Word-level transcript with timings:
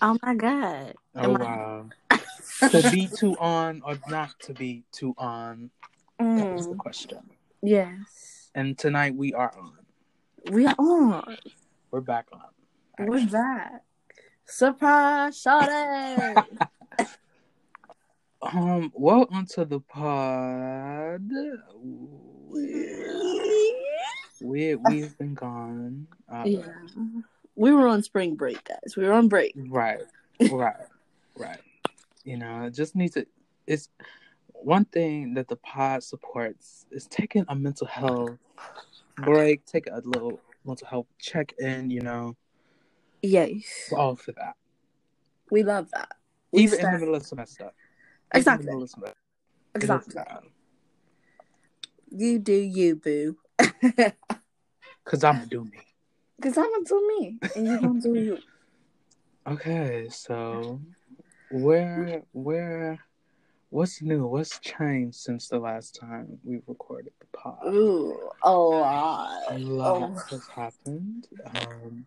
Oh 0.00 0.16
my 0.22 0.34
god. 0.34 0.94
Oh 1.16 1.20
Am 1.22 1.36
I- 1.36 1.44
wow. 1.44 1.86
to 2.70 2.90
be 2.90 3.08
too 3.08 3.36
on 3.38 3.82
or 3.84 3.98
not 4.08 4.30
to 4.40 4.54
be 4.54 4.84
too 4.92 5.14
on? 5.18 5.70
That 6.18 6.52
was 6.52 6.66
the 6.68 6.74
Mm, 6.74 6.78
question. 6.78 7.18
yes. 7.62 8.50
And 8.54 8.76
tonight 8.76 9.14
we 9.14 9.32
are 9.34 9.52
on. 9.56 9.78
We 10.52 10.66
are 10.66 10.74
on. 10.78 11.36
We're 11.90 12.00
back 12.00 12.26
on. 12.32 13.06
We're 13.06 13.26
back. 13.26 13.82
Surprise, 14.46 15.42
Shawty. 15.42 16.46
Um, 18.40 18.92
well, 18.94 19.26
onto 19.32 19.64
the 19.64 19.80
pod. 19.80 21.20
We 24.40 24.76
we've 24.76 25.18
been 25.18 25.34
gone. 25.34 26.06
Uh, 26.32 26.44
yeah. 26.46 26.62
We 27.58 27.72
were 27.72 27.88
on 27.88 28.04
spring 28.04 28.36
break, 28.36 28.62
guys. 28.62 28.96
We 28.96 29.04
were 29.04 29.12
on 29.12 29.26
break. 29.26 29.52
Right, 29.68 29.98
right, 30.52 30.76
right. 31.36 31.58
You 32.22 32.36
know, 32.36 32.62
it 32.62 32.70
just 32.70 32.94
needs 32.94 33.14
to. 33.14 33.26
It's 33.66 33.88
one 34.52 34.84
thing 34.84 35.34
that 35.34 35.48
the 35.48 35.56
pod 35.56 36.04
supports 36.04 36.86
is 36.92 37.06
taking 37.08 37.44
a 37.48 37.56
mental 37.56 37.88
health 37.88 38.38
break, 39.16 39.66
take 39.66 39.88
a 39.90 40.00
little 40.04 40.38
mental 40.64 40.86
health 40.86 41.06
check 41.18 41.52
in. 41.58 41.90
You 41.90 42.02
know, 42.02 42.36
Yes. 43.22 43.88
we're 43.90 43.98
all 43.98 44.14
for 44.14 44.30
that. 44.32 44.54
We 45.50 45.64
love 45.64 45.90
that. 45.90 46.12
We 46.52 46.62
Even 46.62 46.78
in 46.78 46.92
the 46.92 46.98
middle 46.98 47.14
of 47.16 47.26
semester. 47.26 47.72
Exactly. 48.32 48.62
In 48.62 48.66
the 48.66 48.72
middle 48.72 48.82
of 48.84 48.90
semester. 48.90 49.16
Exactly. 49.74 50.50
You 52.10 52.38
do 52.38 52.52
you, 52.52 52.94
boo. 52.94 53.36
Cause 55.04 55.24
I'm 55.24 55.34
gonna 55.36 55.46
do 55.46 55.64
me. 55.64 55.80
Because 56.38 56.56
I'm 56.56 56.64
going 56.70 56.84
to 56.84 56.88
do 56.88 57.08
me. 57.18 57.38
And 57.56 57.66
you're 57.66 57.78
going 57.80 58.00
to 58.02 58.14
do 58.14 58.20
you. 58.20 58.38
Okay, 59.46 60.08
so 60.10 60.78
where 61.50 62.20
where 62.32 62.98
what's 63.70 64.02
new? 64.02 64.26
What's 64.26 64.58
changed 64.58 65.16
since 65.16 65.48
the 65.48 65.58
last 65.58 65.98
time 65.98 66.38
we 66.44 66.60
recorded 66.66 67.14
the 67.18 67.26
pod? 67.32 67.56
Ooh, 67.66 68.28
a 68.42 68.52
lot. 68.52 69.44
A 69.48 69.58
lot 69.58 70.02
Oh. 70.02 70.22
has 70.28 70.46
happened. 70.48 71.28
Um, 71.46 72.06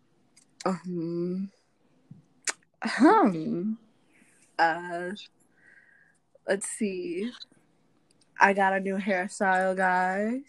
Um, 0.65 1.51
hmm. 2.85 3.73
Uh, 4.59 5.09
let's 6.47 6.67
see. 6.67 7.31
I 8.39 8.53
got 8.53 8.73
a 8.73 8.79
new 8.79 8.97
hairstyle, 8.97 9.75
guys. 9.75 10.41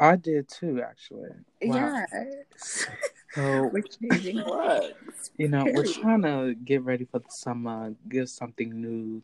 I 0.00 0.16
did 0.16 0.48
too, 0.48 0.82
actually. 0.82 1.30
Wow. 1.62 2.02
Yes. 2.50 2.88
So 3.34 3.70
We're 3.72 3.82
changing 3.82 4.36
looks. 4.46 5.30
you 5.38 5.48
know, 5.48 5.64
we're 5.74 5.86
trying 5.86 6.22
to 6.22 6.54
get 6.54 6.82
ready 6.82 7.04
for 7.06 7.18
the 7.20 7.30
summer, 7.30 7.94
give 8.08 8.28
something 8.28 8.68
new. 8.80 9.22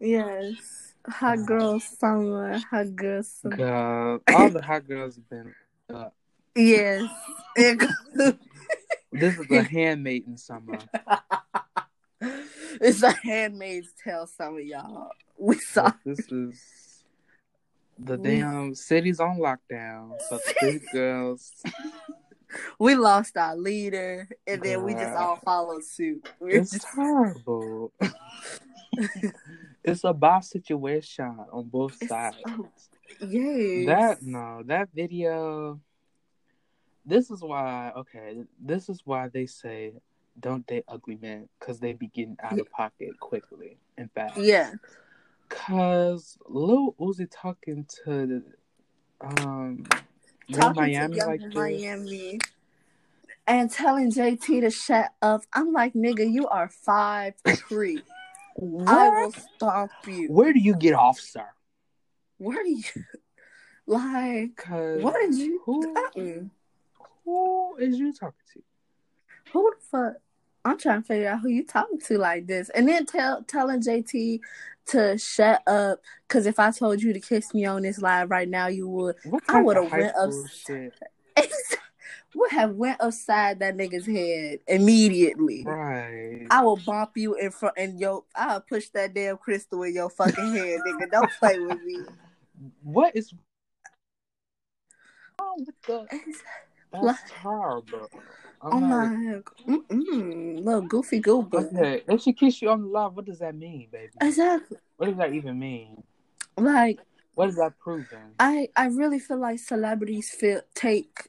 Yes. 0.00 0.94
Hot 1.06 1.44
girl 1.46 1.78
summer. 1.80 2.58
Hot 2.70 2.96
girl 2.96 3.22
summer. 3.22 3.56
Girl, 3.56 4.20
all 4.34 4.50
the 4.50 4.62
hot 4.62 4.88
girls 4.88 5.16
have 5.16 5.28
been. 5.28 5.54
Uh, 5.92 6.08
Yes. 6.58 7.06
this 7.56 8.34
is 9.38 9.46
the 9.48 9.62
handmaiden 9.70 10.38
summer. 10.38 10.78
it's 12.80 13.02
a 13.02 13.12
handmaid's 13.12 13.92
tale 14.02 14.26
summer, 14.26 14.60
y'all. 14.60 15.10
We 15.38 15.58
saw. 15.58 15.92
This 16.06 16.20
is 16.32 17.04
the 17.98 18.16
damn 18.16 18.74
city's 18.74 19.20
on 19.20 19.36
lockdown. 19.36 20.18
So 20.30 20.38
three 20.58 20.80
girls. 20.94 21.52
We 22.78 22.94
lost 22.94 23.36
our 23.36 23.56
leader, 23.56 24.28
and 24.46 24.62
then 24.62 24.82
we 24.84 24.94
just 24.94 25.16
all 25.16 25.36
followed 25.44 25.84
suit. 25.84 26.28
We're 26.40 26.60
It's 26.60 26.72
just 26.72 26.86
terrible. 26.94 27.92
it's 29.84 30.04
a 30.04 30.12
boss 30.12 30.50
situation 30.50 31.38
on 31.52 31.64
both 31.68 32.00
It's- 32.02 32.08
sides. 32.08 32.36
oh, 32.46 32.68
yes. 33.26 33.86
That 33.86 34.22
no, 34.22 34.62
that 34.66 34.88
video. 34.94 35.80
This 37.04 37.30
is 37.30 37.40
why. 37.42 37.92
Okay, 37.96 38.44
this 38.60 38.88
is 38.88 39.02
why 39.04 39.28
they 39.28 39.46
say 39.46 39.92
don't 40.38 40.66
date 40.66 40.84
ugly 40.88 41.18
men 41.20 41.48
because 41.58 41.80
they 41.80 41.92
be 41.94 42.08
getting 42.08 42.36
out 42.42 42.58
of 42.58 42.70
pocket 42.70 43.18
quickly 43.20 43.78
and 43.96 44.10
fast. 44.12 44.36
Yeah. 44.38 44.72
Cause 45.48 46.36
Lil 46.48 46.94
Uzi 47.00 47.28
talking 47.30 47.86
to 48.04 48.26
the 48.26 48.42
um 49.40 49.84
Talking 50.52 50.82
Miami 50.82 51.18
to 51.18 51.26
like 51.26 51.40
this. 51.40 51.54
Miami 51.54 52.38
and 53.46 53.70
telling 53.70 54.10
JT 54.10 54.62
to 54.62 54.70
shut 54.70 55.12
up. 55.22 55.42
I'm 55.52 55.72
like, 55.72 55.94
nigga, 55.94 56.30
you 56.30 56.48
are 56.48 56.68
five 56.68 57.34
three. 57.68 58.02
I 58.86 59.08
will 59.08 59.32
stomp 59.32 59.90
you. 60.06 60.28
Where 60.28 60.52
do 60.52 60.58
you 60.58 60.74
get 60.76 60.94
off, 60.94 61.20
sir? 61.20 61.46
Where 62.38 62.62
do 62.62 62.70
you 62.70 62.82
like? 63.86 64.66
What 64.68 65.14
did 65.20 65.34
you? 65.34 65.62
who 65.64 66.50
who 67.24 67.76
is 67.76 67.98
you 67.98 68.12
talking 68.12 68.34
to? 68.54 68.62
Who 69.52 69.70
the 69.70 69.86
fuck? 69.90 70.14
I'm 70.66 70.78
trying 70.78 71.02
to 71.02 71.06
figure 71.06 71.28
out 71.28 71.40
who 71.40 71.48
you 71.48 71.64
talking 71.64 72.00
to 72.00 72.18
like 72.18 72.46
this, 72.46 72.68
and 72.70 72.88
then 72.88 73.06
tell 73.06 73.42
telling 73.44 73.80
JT 73.80 74.40
to 74.88 75.18
shut 75.18 75.62
up. 75.66 76.00
Cause 76.28 76.46
if 76.46 76.58
I 76.58 76.70
told 76.70 77.02
you 77.02 77.12
to 77.12 77.20
kiss 77.20 77.54
me 77.54 77.64
on 77.64 77.82
this 77.82 78.00
live 78.00 78.30
right 78.30 78.48
now, 78.48 78.66
you 78.66 78.88
would. 78.88 79.16
What 79.24 79.42
I 79.48 79.60
of 79.60 79.88
high 79.90 79.98
went 79.98 80.16
up- 80.16 80.30
would 82.34 82.50
have 82.52 82.72
went 82.72 83.00
upside 83.00 83.60
that 83.60 83.76
nigga's 83.76 84.06
head 84.06 84.58
immediately. 84.66 85.64
Right. 85.64 86.46
I 86.50 86.62
will 86.62 86.76
bump 86.76 87.12
you 87.16 87.34
in 87.34 87.50
front 87.50 87.74
and 87.78 87.98
yo 87.98 88.26
I'll 88.34 88.60
push 88.60 88.88
that 88.90 89.14
damn 89.14 89.38
crystal 89.38 89.82
in 89.84 89.94
your 89.94 90.10
fucking 90.10 90.54
head, 90.54 90.80
nigga. 90.86 91.10
Don't 91.10 91.30
play 91.38 91.58
with 91.58 91.80
me. 91.82 92.00
What 92.82 93.14
is 93.14 93.34
wrong 95.38 95.64
with 95.66 95.82
the? 95.82 96.06
That's 96.92 97.04
Like- 97.04 97.30
horrible. 97.42 98.08
I'm 98.72 98.82
oh 98.92 98.96
I'm 98.98 99.30
not- 99.30 99.42
like, 99.66 99.84
little 100.64 100.80
goofy 100.82 101.20
goober. 101.20 101.58
okay, 101.58 102.02
if 102.08 102.20
she 102.22 102.32
kiss 102.32 102.60
you 102.60 102.70
on 102.70 102.82
the 102.82 102.88
live, 102.88 103.14
what 103.14 103.24
does 103.24 103.38
that 103.38 103.54
mean, 103.54 103.88
baby? 103.92 104.12
Exactly. 104.20 104.78
What 104.96 105.06
does 105.06 105.16
that 105.16 105.32
even 105.32 105.58
mean? 105.58 106.02
Like 106.56 106.98
What 107.34 107.48
is 107.50 107.56
that 107.56 107.78
proving? 107.78 108.18
I 108.38 108.68
I 108.76 108.86
really 108.86 109.18
feel 109.18 109.38
like 109.38 109.58
celebrities 109.58 110.30
feel 110.30 110.62
take 110.74 111.28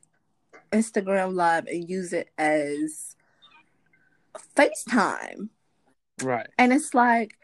Instagram 0.72 1.34
live 1.34 1.68
and 1.68 1.88
use 1.90 2.14
it 2.14 2.30
as 2.38 3.16
FaceTime. 4.56 5.50
Right. 6.22 6.48
And 6.58 6.74
it's 6.74 6.94
like, 6.94 7.38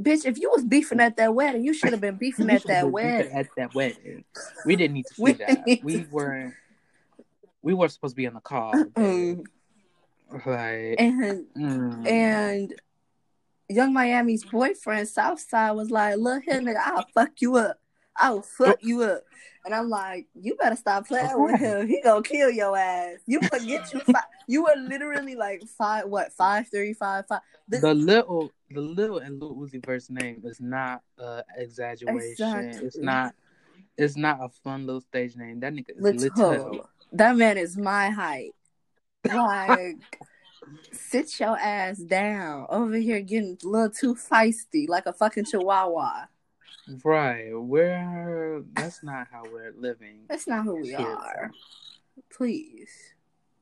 bitch, 0.00 0.24
if 0.24 0.38
you 0.38 0.50
was 0.50 0.64
beefing 0.64 1.00
at 1.00 1.16
that 1.16 1.34
wedding, 1.34 1.64
you 1.64 1.74
should 1.74 1.92
have 1.92 2.00
been 2.00 2.16
beefing 2.16 2.50
at 2.50 2.62
that 2.66 2.90
wedding. 2.90 3.32
At 3.32 3.48
that 3.56 3.74
wedding, 3.74 4.24
we 4.64 4.76
didn't 4.76 4.94
need 4.94 5.06
to 5.06 5.14
see 5.26 5.32
that. 5.32 5.64
We 5.82 6.06
weren't. 6.10 6.54
We 7.66 7.74
were 7.74 7.88
supposed 7.88 8.12
to 8.12 8.16
be 8.16 8.26
in 8.26 8.34
the 8.34 8.40
car. 8.40 8.72
baby. 8.94 8.94
Mm. 8.96 9.44
Like, 10.46 11.00
And 11.00 11.46
mm. 11.56 12.06
And 12.08 12.72
Young 13.68 13.92
Miami's 13.92 14.44
boyfriend, 14.44 15.08
Southside, 15.08 15.74
was 15.74 15.90
like, 15.90 16.16
Look 16.16 16.44
here, 16.44 16.60
nigga, 16.60 16.80
I'll 16.84 17.06
fuck 17.12 17.32
you 17.40 17.56
up. 17.56 17.80
I'll 18.16 18.42
fuck 18.42 18.78
you 18.82 19.02
up. 19.02 19.22
And 19.64 19.74
I'm 19.74 19.90
like, 19.90 20.28
You 20.40 20.54
better 20.54 20.76
stop 20.76 21.08
playing 21.08 21.42
with 21.42 21.58
him. 21.58 21.88
He 21.88 22.00
gonna 22.02 22.22
kill 22.22 22.52
your 22.52 22.78
ass. 22.78 23.18
You 23.26 23.40
forget 23.42 23.92
you 23.92 23.98
five 23.98 24.22
you 24.46 24.62
were 24.62 24.76
literally 24.76 25.34
like 25.34 25.64
five 25.76 26.04
what, 26.06 26.32
five 26.32 26.70
three, 26.70 26.92
five 26.92 27.26
five. 27.26 27.40
This, 27.66 27.80
the 27.80 27.94
little, 27.94 28.52
the 28.70 28.80
little 28.80 29.18
and 29.18 29.40
Lil 29.42 29.56
Uzi 29.56 29.84
Vert's 29.84 30.08
name 30.08 30.40
is 30.44 30.60
not 30.60 31.02
a 31.18 31.42
exaggeration. 31.56 32.58
Exactly. 32.60 32.86
It's 32.86 32.98
not. 32.98 33.34
It's 33.98 34.16
not 34.16 34.38
a 34.40 34.50
fun 34.62 34.86
little 34.86 35.00
stage 35.00 35.34
name. 35.34 35.58
That 35.60 35.72
nigga 35.72 35.90
is 35.96 36.22
little. 36.22 36.50
little. 36.50 36.90
That 37.12 37.36
man 37.36 37.56
is 37.58 37.76
my 37.76 38.10
height. 38.10 38.52
Like 39.24 39.96
sit 40.92 41.38
your 41.40 41.58
ass 41.58 41.98
down 41.98 42.66
over 42.68 42.96
here 42.96 43.20
getting 43.20 43.56
a 43.64 43.66
little 43.66 43.90
too 43.90 44.14
feisty 44.14 44.88
like 44.88 45.06
a 45.06 45.12
fucking 45.12 45.44
chihuahua. 45.44 46.26
Right. 47.04 47.50
We're 47.52 48.62
that's 48.74 49.02
not 49.02 49.26
how 49.32 49.42
we're 49.50 49.74
living. 49.76 50.20
That's 50.28 50.46
not 50.46 50.64
who 50.64 50.76
we 50.82 50.88
Here. 50.88 51.00
are. 51.00 51.50
Please. 52.32 52.90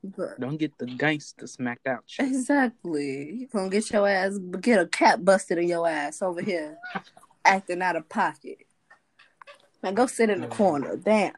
But 0.03 0.39
Don't 0.39 0.59
get 0.59 0.77
the 0.77 0.85
gangster 0.87 1.47
smacked 1.47 1.87
out. 1.87 2.05
shit. 2.07 2.27
exactly. 2.27 3.33
You 3.33 3.47
gonna 3.49 3.71
get 3.71 3.91
your 3.91 4.07
ass 4.07 4.39
get 4.61 4.79
a 4.81 4.87
cat 4.87 5.25
busted 5.25 5.57
in 5.57 5.69
your 5.69 5.89
ass 5.89 6.21
over 6.21 6.43
here 6.43 6.77
acting 7.45 7.81
out 7.81 7.97
of 7.97 8.07
pocket. 8.11 8.67
Now 9.83 9.93
go 9.93 10.07
sit 10.07 10.29
in 10.29 10.43
the 10.43 10.47
corner. 10.49 10.97
Damn. 10.97 11.33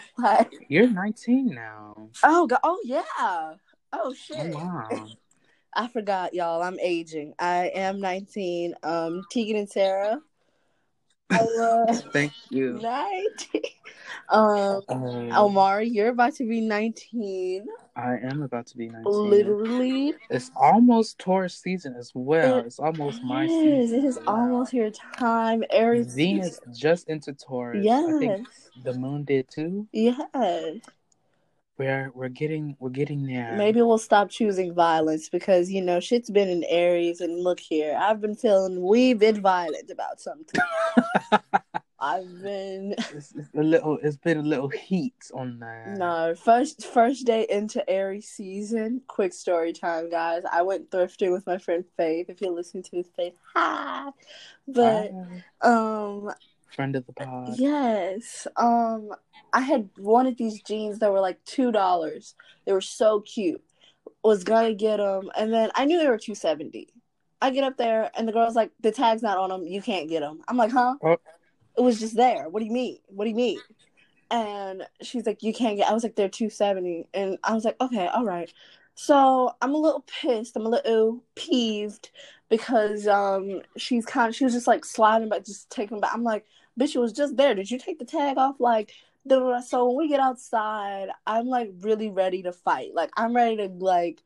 like 0.18 0.52
You're 0.68 0.88
19 0.88 1.46
now. 1.54 2.08
oh 2.22 2.46
god 2.46 2.60
oh 2.62 2.80
yeah. 2.84 3.02
Oh 3.18 3.56
Oh, 3.94 4.12
shit. 4.14 4.54
wow. 4.54 4.88
I 5.74 5.88
forgot 5.88 6.34
y'all. 6.34 6.62
I'm 6.62 6.78
aging. 6.80 7.34
I 7.38 7.70
am 7.74 8.00
19. 8.00 8.74
Um 8.82 9.22
Tegan 9.30 9.56
and 9.56 9.68
Sarah. 9.70 10.20
I 11.30 12.02
Thank 12.12 12.32
you. 12.50 12.78
19. 12.82 13.62
Um 14.28 14.80
Um, 14.88 15.32
Omari, 15.32 15.88
you're 15.88 16.08
about 16.08 16.34
to 16.34 16.48
be 16.48 16.60
19. 16.60 17.66
I 17.94 18.16
am 18.22 18.42
about 18.42 18.66
to 18.68 18.76
be 18.76 18.88
19. 18.88 19.04
Literally, 19.28 20.14
It's 20.30 20.50
almost 20.56 21.18
Taurus 21.18 21.54
season 21.56 21.94
as 21.98 22.10
well. 22.14 22.58
It 22.58 22.66
it's 22.66 22.78
almost 22.78 23.22
my 23.22 23.44
Yes, 23.44 23.50
season. 23.90 23.98
it 23.98 24.04
is 24.04 24.16
as 24.16 24.24
almost 24.26 24.72
your 24.72 24.90
time. 24.90 25.62
Aries. 25.70 26.14
Venus 26.14 26.58
just 26.72 27.08
into 27.08 27.34
Taurus. 27.34 27.80
I 27.80 27.82
Yes. 27.82 28.18
think 28.18 28.46
the 28.82 28.94
moon 28.94 29.24
did 29.24 29.48
too. 29.50 29.86
Yes. 29.92 30.76
We're 31.78 32.10
we're 32.14 32.28
getting 32.28 32.76
we're 32.78 32.90
getting 32.90 33.26
there. 33.26 33.54
Maybe 33.56 33.82
we'll 33.82 33.98
stop 33.98 34.30
choosing 34.30 34.72
violence 34.74 35.28
because 35.28 35.70
you 35.70 35.82
know 35.82 36.00
shit's 36.00 36.30
been 36.30 36.48
in 36.48 36.64
Aries 36.64 37.20
and 37.20 37.40
look 37.40 37.60
here, 37.60 37.96
I've 38.00 38.20
been 38.20 38.36
feeling 38.36 38.82
we've 38.82 39.18
been 39.18 39.40
violent 39.40 39.90
about 39.90 40.20
something. 40.20 40.60
I've 42.02 42.42
been 42.42 42.92
it's, 42.98 43.32
it's 43.32 43.48
a 43.56 43.62
little. 43.62 43.96
It's 44.02 44.16
been 44.16 44.38
a 44.38 44.42
little 44.42 44.68
heat 44.68 45.30
on 45.32 45.60
there. 45.60 45.94
no 45.96 46.34
first 46.34 46.84
first 46.84 47.24
day 47.24 47.46
into 47.48 47.88
Aries 47.88 48.28
season. 48.28 49.02
Quick 49.06 49.32
story 49.32 49.72
time, 49.72 50.10
guys. 50.10 50.42
I 50.50 50.62
went 50.62 50.90
thrifting 50.90 51.32
with 51.32 51.46
my 51.46 51.58
friend 51.58 51.84
Faith. 51.96 52.28
If 52.28 52.40
you're 52.40 52.50
listening 52.50 52.82
to 52.82 52.90
this, 52.90 53.06
Faith, 53.16 53.34
hi. 53.54 54.10
But 54.66 55.12
Bye. 55.12 55.68
um, 55.68 56.32
friend 56.74 56.96
of 56.96 57.06
the 57.06 57.12
pod. 57.12 57.54
Yes. 57.56 58.48
Um 58.56 59.10
I 59.52 59.60
had 59.60 59.88
wanted 59.96 60.36
these 60.38 60.60
jeans 60.62 60.98
that 60.98 61.12
were 61.12 61.20
like 61.20 61.42
two 61.44 61.70
dollars. 61.70 62.34
They 62.66 62.72
were 62.72 62.80
so 62.80 63.20
cute. 63.20 63.62
Was 64.24 64.42
gonna 64.42 64.74
get 64.74 64.96
them, 64.96 65.30
and 65.36 65.52
then 65.52 65.70
I 65.76 65.84
knew 65.84 65.98
they 65.98 66.08
were 66.08 66.18
two 66.18 66.34
seventy. 66.34 66.88
I 67.40 67.50
get 67.50 67.64
up 67.64 67.76
there, 67.76 68.10
and 68.16 68.26
the 68.26 68.32
girl's 68.32 68.56
like, 68.56 68.70
"The 68.80 68.92
tag's 68.92 69.22
not 69.22 69.38
on 69.38 69.50
them. 69.50 69.66
You 69.66 69.82
can't 69.82 70.08
get 70.08 70.20
them." 70.20 70.42
I'm 70.48 70.56
like, 70.56 70.70
"Huh?" 70.72 70.96
Oh. 71.02 71.16
It 71.76 71.80
was 71.80 72.00
just 72.00 72.16
there. 72.16 72.48
What 72.48 72.60
do 72.60 72.66
you 72.66 72.72
mean? 72.72 72.98
What 73.06 73.24
do 73.24 73.30
you 73.30 73.36
mean? 73.36 73.58
And 74.30 74.84
she's 75.02 75.26
like, 75.26 75.42
"You 75.42 75.52
can't 75.52 75.76
get." 75.76 75.88
I 75.88 75.92
was 75.94 76.02
like, 76.02 76.16
"They're 76.16 76.28
two 76.28 76.50
seventy. 76.50 77.06
and 77.14 77.38
I 77.44 77.54
was 77.54 77.64
like, 77.64 77.76
"Okay, 77.80 78.06
all 78.06 78.24
right." 78.24 78.52
So 78.94 79.54
I'm 79.62 79.74
a 79.74 79.78
little 79.78 80.04
pissed. 80.06 80.56
I'm 80.56 80.66
a 80.66 80.68
little 80.70 81.22
peeved 81.34 82.10
because 82.48 83.06
um 83.08 83.62
she's 83.76 84.04
kind 84.06 84.28
of 84.28 84.34
she 84.36 84.44
was 84.44 84.52
just 84.52 84.66
like 84.66 84.84
sliding 84.84 85.28
back, 85.28 85.44
just 85.44 85.70
taking 85.70 86.00
back. 86.00 86.12
I'm 86.14 86.24
like, 86.24 86.46
bitch, 86.78 86.94
it 86.94 87.00
was 87.00 87.12
just 87.12 87.36
there. 87.36 87.54
Did 87.54 87.70
you 87.70 87.78
take 87.78 87.98
the 87.98 88.04
tag 88.04 88.38
off? 88.38 88.56
Like, 88.60 88.92
so 89.28 89.86
when 89.88 89.96
we 89.96 90.08
get 90.08 90.20
outside, 90.20 91.08
I'm 91.26 91.46
like 91.46 91.72
really 91.80 92.10
ready 92.10 92.42
to 92.42 92.52
fight. 92.52 92.94
Like, 92.94 93.10
I'm 93.16 93.34
ready 93.34 93.56
to 93.56 93.68
like 93.68 94.22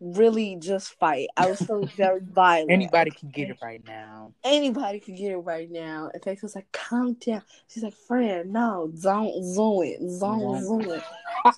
really 0.00 0.56
just 0.56 0.98
fight. 0.98 1.28
I 1.36 1.46
was 1.46 1.58
so 1.58 1.84
very 1.96 2.20
violent. 2.32 2.70
Anybody 2.70 3.10
can 3.10 3.28
get 3.28 3.50
it 3.50 3.58
right 3.62 3.82
now. 3.86 4.32
Anybody 4.42 4.98
can 4.98 5.14
get 5.14 5.32
it 5.32 5.36
right 5.38 5.70
now. 5.70 6.10
And 6.12 6.22
Faith 6.22 6.42
was 6.42 6.54
like, 6.54 6.70
calm 6.72 7.14
down. 7.14 7.42
She's 7.68 7.82
like, 7.82 7.94
friend, 7.94 8.52
no, 8.52 8.90
don't 9.02 9.44
zoom 9.44 9.82
it. 9.84 10.00
Don't 10.20 10.64
zoom 10.64 10.90
it. 10.90 11.02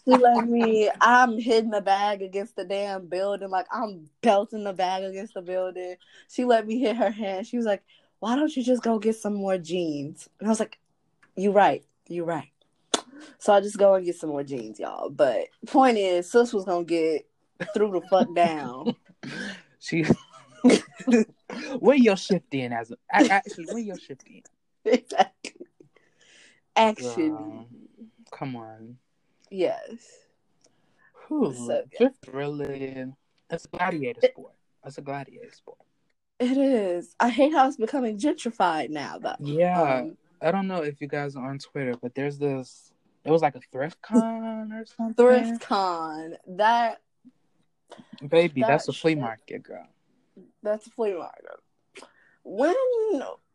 She 0.05 0.17
let 0.17 0.49
me, 0.49 0.91
I'm 1.01 1.39
hitting 1.39 1.71
the 1.71 1.81
bag 1.81 2.23
against 2.23 2.57
the 2.57 2.65
damn 2.65 3.07
building. 3.07 3.51
Like, 3.51 3.67
I'm 3.73 4.09
belting 4.21 4.65
the 4.65 4.73
bag 4.73 5.05
against 5.05 5.35
the 5.35 5.43
building. 5.43 5.97
She 6.29 6.45
let 6.45 6.67
me 6.67 6.79
hit 6.79 6.97
her 6.97 7.11
hand. 7.11 7.47
She 7.47 7.57
was 7.57 7.67
like, 7.67 7.83
why 8.19 8.37
don't 8.37 8.55
you 8.55 8.63
just 8.63 8.83
go 8.83 8.99
get 8.99 9.17
some 9.17 9.35
more 9.35 9.59
jeans? 9.59 10.29
And 10.39 10.49
I 10.49 10.51
was 10.51 10.61
like, 10.61 10.79
you 11.37 11.53
right. 11.53 11.85
You 12.09 12.25
right. 12.25 12.51
So 13.39 13.53
I 13.53 13.61
just 13.61 13.79
go 13.79 13.95
and 13.95 14.05
get 14.05 14.17
some 14.17 14.31
more 14.31 14.45
jeans, 14.45 14.79
y'all. 14.79 15.11
But 15.11 15.47
point 15.67 15.99
is, 15.99 16.31
sis 16.31 16.53
was 16.53 16.65
gonna 16.65 16.85
get 16.85 17.27
threw 17.75 17.91
the 17.93 18.01
fuck 18.09 18.35
down. 18.35 18.95
She. 19.79 20.05
where 21.81 21.97
your 21.97 22.17
shift 22.17 22.55
in 22.55 22.73
as 22.73 22.93
a, 22.93 22.97
actually 23.13 23.65
where 23.65 23.79
your 23.83 23.99
shift 23.99 24.23
in? 24.29 24.43
exactly. 24.85 25.67
Actually, 26.77 27.31
Girl. 27.31 27.67
Come 28.31 28.55
on. 28.57 28.97
yes. 29.51 29.99
Whew. 31.27 31.53
So- 31.53 31.83
Drift 31.99 32.29
really. 32.33 33.13
It's 33.51 33.65
a 33.65 33.69
gladiator 33.69 34.21
sport. 34.23 34.53
It's 34.87 34.99
a 34.99 35.03
gladiator 35.03 35.51
sport. 35.51 35.79
It 36.39 36.57
is. 36.57 37.15
I 37.21 37.29
hate 37.29 37.53
how 37.53 37.67
it's 37.69 37.77
becoming 37.77 38.19
gentrified 38.19 38.91
now, 38.91 39.19
though. 39.19 39.37
Yeah. 39.41 39.81
Um, 39.83 40.17
I 40.41 40.51
don't 40.51 40.67
know 40.67 40.83
if 40.83 41.01
you 41.01 41.07
guys 41.09 41.37
are 41.37 41.49
on 41.49 41.59
Twitter, 41.59 41.95
but 42.01 42.15
there's 42.15 42.39
this. 42.39 42.93
It 43.25 43.31
was 43.31 43.43
like 43.43 43.55
a 43.55 43.61
thrift 43.71 44.01
con 44.03 44.73
or 44.73 44.85
something. 44.87 45.15
thrift 45.15 45.61
con. 45.61 46.37
That 46.57 47.01
Baby, 48.29 48.63
that's 48.67 48.89
a 48.89 48.93
flea 48.93 49.15
market, 49.15 49.63
girl. 49.63 49.87
that's 50.63 50.87
a 50.87 50.91
flea 50.91 51.15
market. 51.15 51.61
When 52.45 52.75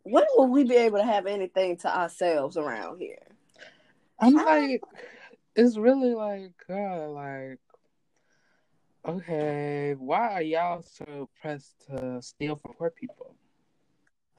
when 0.04 0.26
will 0.36 0.48
we 0.48 0.64
be 0.64 0.76
able 0.76 1.00
to 1.00 1.04
have 1.04 1.26
anything 1.26 1.78
to 1.78 1.96
ourselves 1.96 2.58
around 2.58 3.00
here? 3.00 3.28
I'm 4.20 4.34
like, 4.34 4.82
it's 5.56 5.78
really 5.78 6.14
like, 6.14 6.52
God, 6.68 7.10
like, 7.10 7.60
okay, 9.06 9.96
why 9.98 10.34
are 10.34 10.42
y'all 10.42 10.82
so 10.82 11.30
pressed 11.42 11.88
to 11.88 12.22
steal 12.22 12.56
from 12.56 12.74
poor 12.74 12.90
people? 12.90 13.36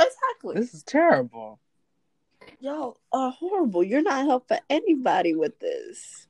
Exactly. 0.00 0.54
This 0.54 0.74
is 0.74 0.82
terrible. 0.82 1.60
Y'all 2.60 2.98
are 3.12 3.30
horrible. 3.30 3.84
You're 3.84 4.02
not 4.02 4.24
helping 4.24 4.58
anybody 4.70 5.34
with 5.34 5.58
this. 5.58 6.27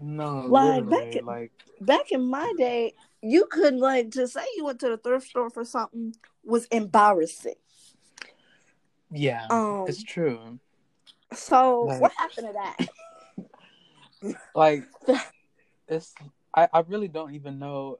No, 0.00 0.46
Like, 0.46 0.88
back 0.88 1.16
in- 1.16 1.24
like, 1.26 1.52
Back 1.80 2.10
in 2.12 2.22
my 2.28 2.52
day, 2.56 2.94
you 3.22 3.46
couldn't 3.46 3.80
like 3.80 4.10
to 4.12 4.26
say 4.28 4.44
you 4.56 4.64
went 4.64 4.80
to 4.80 4.88
the 4.88 4.96
thrift 4.96 5.26
store 5.28 5.50
for 5.50 5.64
something 5.64 6.14
was 6.44 6.66
embarrassing. 6.66 7.54
yeah, 9.10 9.46
Um, 9.50 9.84
it's 9.88 10.02
true. 10.02 10.58
So 11.34 11.82
Like- 11.82 12.00
what 12.00 12.12
happened 12.12 12.46
to 12.48 12.52
that? 12.54 12.88
Like, 14.54 14.84
it's, 15.88 16.14
I, 16.54 16.68
I 16.72 16.80
really 16.88 17.08
don't 17.08 17.34
even 17.34 17.58
know. 17.58 17.98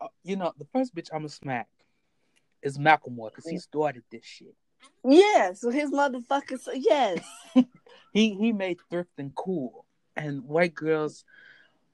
Uh, 0.00 0.08
you 0.22 0.36
know, 0.36 0.52
the 0.58 0.66
first 0.66 0.94
bitch 0.94 1.08
I'm 1.12 1.20
gonna 1.20 1.30
smack 1.30 1.68
is 2.62 2.76
Macklemore 2.78 3.30
because 3.30 3.46
he 3.48 3.58
started 3.58 4.04
this 4.10 4.24
shit. 4.24 4.54
Yeah, 5.02 5.54
so 5.54 5.70
his 5.70 5.90
motherfuckers. 5.90 6.68
Yes, 6.74 7.24
he 8.12 8.34
he 8.34 8.52
made 8.52 8.78
thrifting 8.90 9.34
cool, 9.34 9.83
and 10.16 10.44
white 10.44 10.74
girls 10.74 11.24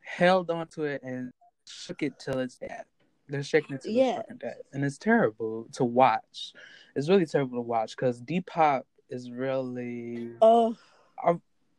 held 0.00 0.50
onto 0.50 0.84
it 0.84 1.02
and 1.02 1.32
shook 1.66 2.02
it 2.02 2.18
till 2.18 2.38
it's 2.38 2.56
dead. 2.56 2.84
They're 3.28 3.42
shaking 3.42 3.76
it 3.76 3.82
till 3.82 3.92
Yeah. 3.92 4.08
it's 4.08 4.16
fucking 4.16 4.36
dead, 4.38 4.56
and 4.72 4.84
it's 4.84 4.98
terrible 4.98 5.68
to 5.72 5.84
watch. 5.84 6.52
It's 6.96 7.08
really 7.08 7.26
terrible 7.26 7.58
to 7.58 7.62
watch 7.62 7.96
because 7.96 8.20
Depop 8.20 8.82
is 9.08 9.30
really, 9.30 10.30
oh, 10.42 10.76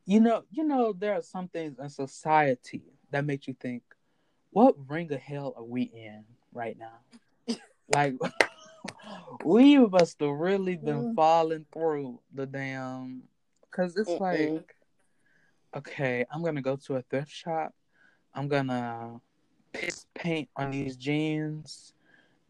you 0.06 0.20
know, 0.20 0.44
you 0.52 0.64
know, 0.64 0.94
there 0.94 1.14
are 1.14 1.22
some 1.22 1.48
things 1.50 1.78
in 1.80 1.90
society 1.90 2.82
that 3.12 3.26
makes 3.26 3.48
you 3.48 3.56
think, 3.60 3.84
what 4.52 4.76
ring 4.90 5.12
of 5.12 5.20
hell 5.20 5.54
are 5.58 5.64
we 5.64 5.84
in 5.84 6.24
right 6.54 6.78
now? 6.78 7.56
like. 7.94 8.16
We 9.44 9.78
must 9.78 10.20
have 10.22 10.30
really 10.30 10.76
been 10.76 11.04
Mm. 11.04 11.16
falling 11.16 11.66
through 11.74 12.20
the 12.34 12.46
damn, 12.46 13.24
because 13.64 13.96
it's 13.98 14.10
Mm-mm. 14.10 14.20
like, 14.20 14.76
okay, 15.76 16.26
I'm 16.32 16.44
gonna 16.44 16.62
go 16.62 16.76
to 16.76 16.96
a 16.96 17.02
thrift 17.04 17.32
shop. 17.32 17.74
I'm 18.34 18.48
gonna 18.48 19.20
piss 19.74 20.06
paint 20.14 20.50
on 20.56 20.72
these 20.72 20.96
jeans, 20.96 21.94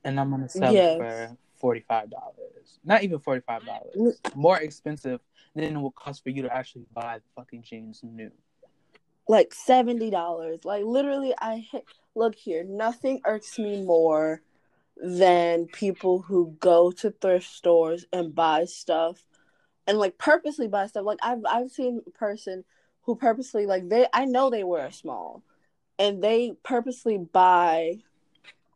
and 0.04 0.20
I'm 0.20 0.30
gonna 0.32 0.50
sell 0.50 0.74
Yes. 0.74 0.96
it 0.96 0.98
for 0.98 1.38
forty 1.56 1.82
five 1.82 2.10
dollars. 2.10 2.80
Not 2.84 3.04
even 3.04 3.20
forty 3.20 3.42
five 3.42 3.66
dollars. 3.66 3.96
Mm. 3.96 4.36
More 4.36 4.60
expensive 4.60 5.20
than 5.56 5.76
it 5.76 5.80
will 5.80 5.92
cost 5.92 6.24
for 6.24 6.30
you 6.30 6.42
to 6.44 6.54
actually 6.54 6.86
buy 6.94 7.20
the 7.20 7.26
fucking 7.36 7.64
jeans 7.64 8.02
new. 8.04 8.32
like 9.28 9.54
seventy 9.54 10.10
dollars. 10.10 10.66
Like 10.66 10.84
literally, 10.84 11.34
I. 11.40 11.68
Look 12.14 12.36
here, 12.36 12.66
nothing 12.66 13.22
irks 13.24 13.58
me 13.58 13.86
more 13.86 14.42
than 15.02 15.66
people 15.68 16.22
who 16.22 16.58
go 16.60 16.92
to 16.92 17.10
thrift 17.10 17.48
stores 17.48 18.06
and 18.12 18.36
buy 18.36 18.66
stuff, 18.66 19.26
and 19.88 19.98
like 19.98 20.18
purposely 20.18 20.68
buy 20.68 20.88
stuff. 20.88 21.06
Like 21.06 21.20
I've 21.24 21.40
I've 21.50 21.72
seen 21.72 22.02
a 22.06 22.10
person 22.12 22.66
who 23.04 23.16
purposely 23.16 23.66
like 23.66 23.90
they 23.90 24.08
I 24.14 24.26
know 24.26 24.50
they 24.50 24.64
wear 24.64 24.86
a 24.86 24.92
small, 24.92 25.44
and 26.00 26.24
they 26.24 26.54
purposely 26.64 27.18
buy 27.18 28.00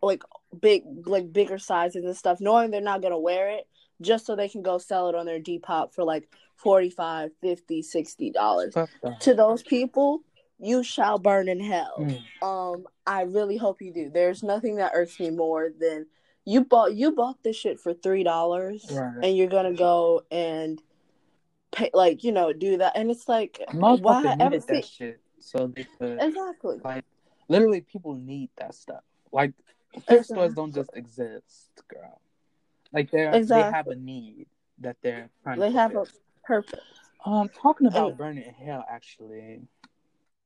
like 0.01 0.23
big 0.59 0.83
like 1.07 1.31
bigger 1.31 1.57
sizes 1.57 2.05
and 2.05 2.15
stuff, 2.17 2.39
knowing 2.41 2.71
they're 2.71 2.81
not 2.81 3.01
gonna 3.01 3.19
wear 3.19 3.49
it, 3.49 3.67
just 4.01 4.25
so 4.25 4.35
they 4.35 4.49
can 4.49 4.61
go 4.61 4.77
sell 4.77 5.09
it 5.09 5.15
on 5.15 5.25
their 5.25 5.39
Depop 5.39 5.93
for 5.93 6.03
like 6.03 6.27
45 6.57 7.31
50 7.41 7.81
60 7.81 8.31
dollars 8.31 8.75
to 9.19 9.33
those 9.33 9.61
people, 9.63 10.21
you 10.59 10.83
shall 10.83 11.19
burn 11.19 11.49
in 11.49 11.59
hell. 11.59 11.97
Mm. 11.99 12.21
Um, 12.41 12.87
I 13.05 13.23
really 13.23 13.57
hope 13.57 13.81
you 13.81 13.93
do. 13.93 14.09
There's 14.09 14.41
nothing 14.41 14.77
that 14.77 14.93
irks 14.95 15.19
me 15.19 15.29
more 15.29 15.69
than 15.77 16.07
you 16.45 16.63
bought 16.63 16.93
you 16.93 17.11
bought 17.11 17.43
this 17.43 17.55
shit 17.55 17.79
for 17.79 17.93
three 17.93 18.23
dollars, 18.23 18.85
Right. 18.91 19.23
and 19.23 19.37
you're 19.37 19.47
gonna 19.47 19.73
go 19.73 20.23
and 20.31 20.81
pay 21.75 21.89
like 21.93 22.23
you 22.23 22.31
know 22.31 22.53
do 22.53 22.77
that, 22.77 22.93
and 22.95 23.11
it's 23.11 23.27
like 23.27 23.61
Most 23.73 24.01
why 24.01 24.23
ever 24.39 24.49
needed 24.51 24.67
that 24.67 24.83
see 24.85 24.91
shit, 24.97 25.19
so 25.39 25.67
they 25.67 25.85
could 25.99 26.17
exactly 26.21 26.79
like 26.83 27.05
literally 27.49 27.81
people 27.81 28.15
need 28.15 28.49
that 28.57 28.73
stuff. 28.73 29.03
Like 29.31 29.53
thrift 30.07 30.25
stores 30.25 30.53
don't 30.53 30.73
just 30.73 30.89
exist, 30.95 31.69
girl. 31.87 32.19
Like 32.93 33.11
they 33.11 33.25
are 33.25 33.39
they 33.43 33.61
have 33.61 33.87
a 33.87 33.95
need 33.95 34.47
that 34.79 34.97
they're 35.03 35.29
trying 35.43 35.59
they 35.59 35.71
to 35.71 35.77
have 35.77 35.95
a 35.95 36.05
purpose. 36.43 36.79
Um, 37.25 37.49
talking 37.49 37.87
about 37.87 38.09
and- 38.09 38.17
burning 38.17 38.43
in 38.43 38.53
hell, 38.53 38.85
actually, 38.89 39.61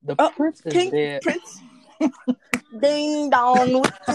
the 0.03 0.15
Oh, 0.17 0.31
prince 0.35 0.61
is 0.65 0.73
Pink 0.73 0.91
dead. 0.91 1.21
Prince 1.21 1.61
Ding 2.79 3.29
dong. 3.29 3.83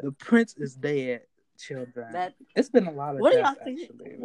the 0.00 0.12
prince 0.18 0.54
is 0.58 0.74
dead, 0.74 1.20
children. 1.58 2.12
that 2.12 2.34
it's 2.56 2.68
been 2.68 2.86
a 2.88 2.90
lot 2.92 3.14
of 3.14 3.20
What 3.20 3.32
do 3.32 3.38
y'all 3.38 3.54
think? 3.64 3.80
actually. 3.82 4.18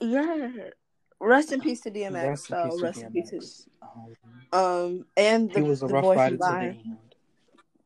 yeah. 0.00 0.70
Rest 1.20 1.52
in 1.52 1.60
peace 1.60 1.80
to 1.82 1.90
DMX. 1.90 2.12
Rest 2.28 2.50
in 2.50 2.56
so 2.56 2.64
peace 2.70 2.76
to 2.78 2.82
rest 2.84 3.02
in 3.02 3.12
peace. 3.12 3.66
Um, 3.82 4.14
To, 4.52 4.58
um, 4.58 5.04
and 5.16 5.52
the, 5.52 5.60
he 5.60 5.68
was 5.68 5.82
a 5.82 5.86
the 5.86 5.94
rough 5.94 6.02
boy 6.02 6.16
rider 6.16 6.36
from 6.38 6.38
to 6.38 6.44
the 6.44 6.50
Vine. 6.50 6.82
end. 6.86 6.98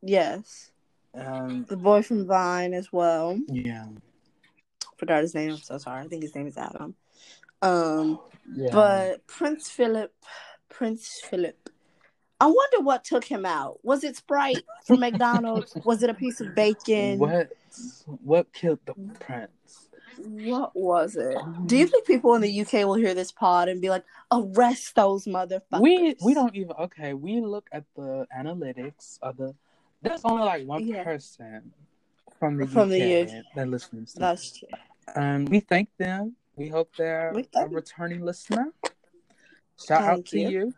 Yes, 0.02 0.70
Um, 1.14 1.64
the 1.68 1.76
boy 1.76 2.02
from 2.02 2.26
Vine 2.26 2.74
as 2.74 2.92
well. 2.92 3.38
yeah, 3.48 3.86
Forgot 4.96 5.22
his 5.22 5.34
name. 5.34 5.52
I'm 5.52 5.56
so 5.58 5.78
sorry. 5.78 6.04
I 6.04 6.08
think 6.08 6.22
his 6.22 6.34
name 6.34 6.46
is 6.46 6.56
Adam. 6.56 6.94
Um, 7.62 8.20
yeah. 8.54 8.68
but 8.70 9.26
Prince 9.26 9.68
Philip, 9.70 10.12
Prince 10.68 11.20
Philip. 11.24 11.70
I 12.40 12.46
wonder 12.46 12.80
what 12.80 13.04
took 13.04 13.24
him 13.24 13.46
out. 13.46 13.78
Was 13.82 14.04
it 14.04 14.16
Sprite 14.16 14.62
from 14.86 15.00
McDonald's? 15.00 15.74
Was 15.84 16.02
it 16.02 16.10
a 16.10 16.14
piece 16.14 16.40
of 16.40 16.54
bacon? 16.54 17.18
what 17.18 17.50
what 18.22 18.52
killed 18.52 18.80
the 18.84 18.94
prince? 19.18 19.83
What 20.18 20.74
was 20.74 21.16
it? 21.16 21.36
Do 21.66 21.76
you 21.76 21.86
think 21.86 22.06
people 22.06 22.34
in 22.34 22.42
the 22.42 22.60
UK 22.60 22.72
will 22.86 22.94
hear 22.94 23.14
this 23.14 23.32
pod 23.32 23.68
and 23.68 23.80
be 23.80 23.90
like, 23.90 24.04
arrest 24.32 24.94
those 24.94 25.24
motherfuckers? 25.26 25.80
We 25.80 26.14
we 26.22 26.34
don't 26.34 26.54
even 26.54 26.72
okay. 26.78 27.14
We 27.14 27.40
look 27.40 27.68
at 27.72 27.84
the 27.96 28.26
analytics 28.36 29.18
of 29.22 29.36
the. 29.36 29.54
There's 30.02 30.20
only 30.24 30.44
like 30.44 30.66
one 30.66 30.84
Yeah. 30.86 31.04
person 31.04 31.72
from 32.38 32.56
the 32.58 32.66
From 32.66 32.90
UK 32.90 32.98
the 32.98 33.22
UK. 33.22 33.44
that 33.54 33.68
listens. 33.68 34.12
To 34.14 34.20
That's 34.20 34.58
true. 34.58 34.68
Um, 35.16 35.44
we 35.46 35.60
thank 35.60 35.88
them. 35.98 36.36
We 36.56 36.68
hope 36.68 36.90
they're 36.96 37.32
We 37.34 37.42
a 37.42 37.44
thank- 37.44 37.72
returning 37.72 38.24
listener. 38.24 38.72
Shout 39.86 40.02
out 40.02 40.24
to 40.26 40.38
you. 40.38 40.48
you. 40.48 40.74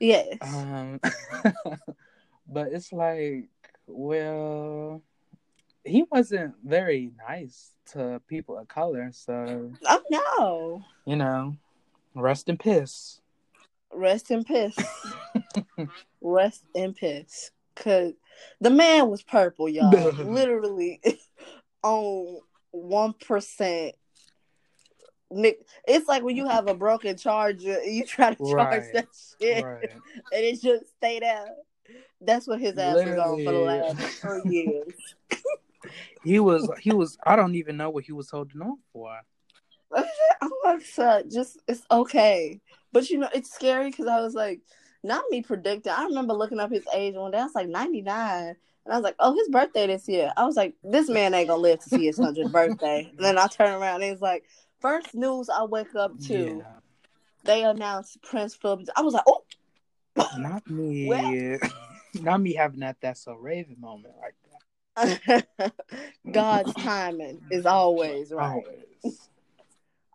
Yes. 0.00 0.38
Um, 0.42 1.00
but 2.48 2.68
it's 2.72 2.92
like, 2.92 3.48
well, 3.86 5.02
he 5.84 6.04
wasn't 6.10 6.54
very 6.64 7.10
nice 7.28 7.70
to 7.92 8.20
people 8.28 8.58
of 8.58 8.68
color, 8.68 9.10
so 9.12 9.72
oh 9.86 10.02
no. 10.10 10.84
you 11.06 11.16
know, 11.16 11.56
rest 12.14 12.48
in 12.48 12.56
piss. 12.58 13.20
Rest 13.92 14.30
in 14.30 14.44
piss. 14.44 14.76
Rest 16.20 16.64
in 16.74 16.92
piss. 16.94 17.50
Cause 17.74 18.12
the 18.60 18.70
man 18.70 19.08
was 19.08 19.22
purple, 19.22 19.68
y'all. 19.68 20.12
Literally 20.18 21.00
on 21.82 22.38
one 22.72 23.14
percent. 23.14 23.94
Nick, 25.32 25.60
it's 25.86 26.08
like 26.08 26.22
when 26.22 26.36
you 26.36 26.46
have 26.46 26.68
a 26.68 26.74
broken 26.74 27.16
charger 27.16 27.78
and 27.78 27.94
you 27.94 28.04
try 28.04 28.34
to 28.34 28.36
charge 28.36 28.82
Right. 28.82 28.92
that 28.94 29.08
shit 29.40 29.64
Right. 29.64 29.90
and 30.32 30.44
it 30.44 30.60
just 30.60 30.88
stay 30.96 31.20
there. 31.20 31.46
That's 32.20 32.46
what 32.46 32.60
his 32.60 32.76
ass 32.76 32.96
was 32.96 33.18
on 33.18 33.44
for 33.44 33.52
the 33.52 33.58
last 33.58 33.98
three 34.20 34.42
years. 34.50 34.92
He 36.24 36.38
was. 36.40 36.70
He 36.80 36.92
was. 36.92 37.18
I 37.24 37.36
don't 37.36 37.54
even 37.54 37.76
know 37.76 37.90
what 37.90 38.04
he 38.04 38.12
was 38.12 38.30
holding 38.30 38.60
on 38.62 38.78
for. 38.92 39.18
I'm 39.92 40.50
like, 40.64 40.82
"Sir, 40.82 41.24
just 41.30 41.58
it's 41.66 41.82
okay. 41.90 42.60
But 42.92 43.10
you 43.10 43.18
know, 43.18 43.28
it's 43.34 43.52
scary 43.52 43.90
because 43.90 44.06
I 44.06 44.20
was 44.20 44.34
like, 44.34 44.60
not 45.02 45.24
me 45.30 45.42
predicting. 45.42 45.92
I 45.92 46.04
remember 46.04 46.34
looking 46.34 46.60
up 46.60 46.70
his 46.70 46.84
age 46.94 47.14
one 47.14 47.30
day. 47.32 47.38
I 47.38 47.44
was 47.44 47.54
like 47.54 47.68
99. 47.68 48.56
And 48.84 48.94
I 48.94 48.96
was 48.96 49.04
like, 49.04 49.16
oh, 49.18 49.34
his 49.34 49.48
birthday 49.48 49.86
this 49.86 50.08
year. 50.08 50.32
I 50.36 50.44
was 50.46 50.56
like, 50.56 50.74
this 50.82 51.08
man 51.08 51.34
ain't 51.34 51.48
gonna 51.48 51.60
live 51.60 51.80
to 51.80 51.88
see 51.88 52.06
his 52.06 52.18
100th 52.18 52.50
birthday. 52.52 53.10
And 53.16 53.24
then 53.24 53.38
I 53.38 53.46
turn 53.46 53.74
around 53.80 54.02
and 54.02 54.12
it's 54.12 54.22
like, 54.22 54.44
first 54.80 55.14
news 55.14 55.48
I 55.50 55.64
wake 55.64 55.94
up 55.94 56.18
to, 56.22 56.34
Yeah. 56.34 56.62
they 57.44 57.62
announced 57.64 58.22
Prince 58.22 58.54
Philip. 58.54 58.88
I 58.96 59.02
was 59.02 59.14
like, 59.14 59.24
oh, 59.26 59.44
Not 60.38 60.68
me. 60.70 61.06
Well- 61.08 61.58
Not 62.20 62.40
me 62.40 62.54
having 62.54 62.80
that 62.80 62.96
that's 63.00 63.22
so 63.24 63.34
Raven 63.34 63.76
moment 63.78 64.14
like. 64.20 64.34
God's 66.32 66.74
timing 66.74 67.40
is 67.50 67.66
always 67.66 68.32
right. 68.32 68.62
Always. 69.04 69.28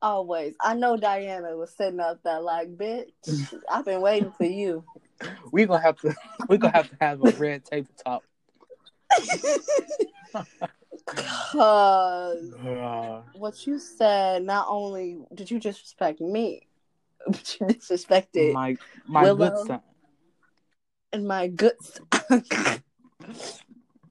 Always. 0.02 0.56
I 0.62 0.76
know 0.76 0.98
Diana 0.98 1.56
was 1.56 1.72
sitting 1.72 2.00
up 2.00 2.22
there 2.24 2.40
like, 2.42 2.76
bitch, 2.78 3.10
I've 3.70 3.86
been 3.86 4.02
waiting 4.02 4.32
for 4.32 4.46
you. 4.46 4.84
We're 5.52 5.68
gonna 5.68 5.82
have 5.82 6.00
to. 6.02 6.14
we're 6.50 6.58
gonna 6.58 6.76
have 6.76 6.90
to 6.90 6.98
have 7.02 7.22
a 7.22 7.32
red 7.32 7.66
table 7.66 7.90
talk. 8.04 8.24
Cause 11.52 12.54
Uh, 12.54 13.22
what 13.34 13.66
you 13.66 13.80
said, 13.80 14.44
not 14.44 14.68
only 14.70 15.18
did 15.34 15.50
you 15.50 15.60
disrespect 15.60 16.20
me, 16.22 16.68
but 17.28 17.58
you 17.60 17.68
disrespected 17.68 18.54
my 18.54 18.78
my 19.08 19.24
Willow. 19.24 19.50
good 19.50 19.68
son. 19.68 19.82
and 21.14 21.28
my 21.28 21.48
good 21.48 21.76
son. 21.82 22.44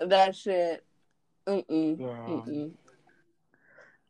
That 0.01 0.35
shit. 0.37 0.85
Mm-mm. 1.47 1.99
Mm-mm. 1.99 2.73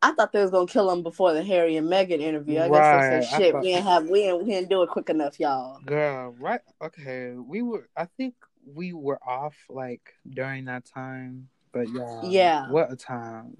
I 0.02 0.12
thought 0.12 0.32
they 0.32 0.42
was 0.42 0.50
gonna 0.50 0.66
kill 0.66 0.90
him 0.90 1.02
before 1.02 1.32
the 1.32 1.42
Harry 1.42 1.76
and 1.76 1.88
Meghan 1.88 2.20
interview. 2.20 2.60
I 2.60 2.68
guess 2.68 2.92
Right, 2.92 3.10
they 3.10 3.22
said 3.22 3.36
shit. 3.40 3.52
thought- 3.52 3.62
We 3.62 3.72
didn't 3.72 3.86
have 3.86 4.08
we 4.08 4.20
didn't, 4.22 4.44
we 4.46 4.50
didn't 4.52 4.68
do 4.68 4.82
it 4.82 4.90
quick 4.90 5.08
enough, 5.08 5.40
y'all. 5.40 5.80
Girl, 5.86 6.34
right? 6.38 6.60
Okay, 6.82 7.32
we 7.32 7.62
were. 7.62 7.88
I 7.96 8.04
think 8.04 8.34
we 8.66 8.92
were 8.92 9.18
off 9.26 9.56
like 9.70 10.14
during 10.28 10.66
that 10.66 10.84
time, 10.84 11.48
but 11.72 11.88
yeah, 11.90 12.20
Yeah. 12.22 12.68
What 12.70 12.92
a 12.92 12.96
time! 12.96 13.56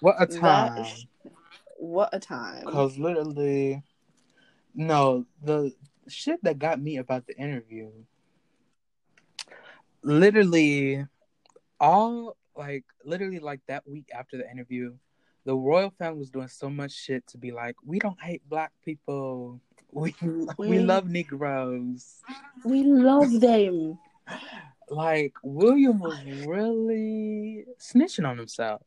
What 0.00 0.16
a 0.20 0.26
time! 0.26 0.78
is- 0.84 1.06
What 1.78 2.10
a 2.12 2.18
time. 2.18 2.64
Because 2.66 2.98
literally, 2.98 3.82
no, 4.74 5.24
the 5.42 5.72
shit 6.08 6.42
that 6.42 6.58
got 6.58 6.80
me 6.80 6.96
about 6.96 7.26
the 7.26 7.36
interview, 7.38 7.90
literally, 10.02 11.06
all 11.80 12.36
like 12.56 12.84
literally 13.04 13.38
like 13.40 13.60
that 13.68 13.86
week 13.88 14.08
after 14.14 14.36
the 14.36 14.50
interview, 14.50 14.94
the 15.44 15.54
royal 15.54 15.90
family 15.98 16.18
was 16.20 16.30
doing 16.30 16.48
so 16.48 16.68
much 16.70 16.92
shit 16.92 17.26
to 17.28 17.38
be 17.38 17.50
like, 17.52 17.76
we 17.84 17.98
don't 17.98 18.20
hate 18.20 18.42
black 18.48 18.72
people. 18.84 19.60
We 19.92 20.12
we 20.22 20.46
We- 20.58 20.78
love 20.80 21.08
Negroes. 21.08 22.16
We 22.64 22.82
love 22.82 23.40
them. 23.40 23.98
Like 24.90 25.32
William 25.42 25.98
was 25.98 26.18
really 26.46 27.64
snitching 27.80 28.28
on 28.28 28.36
himself. 28.36 28.82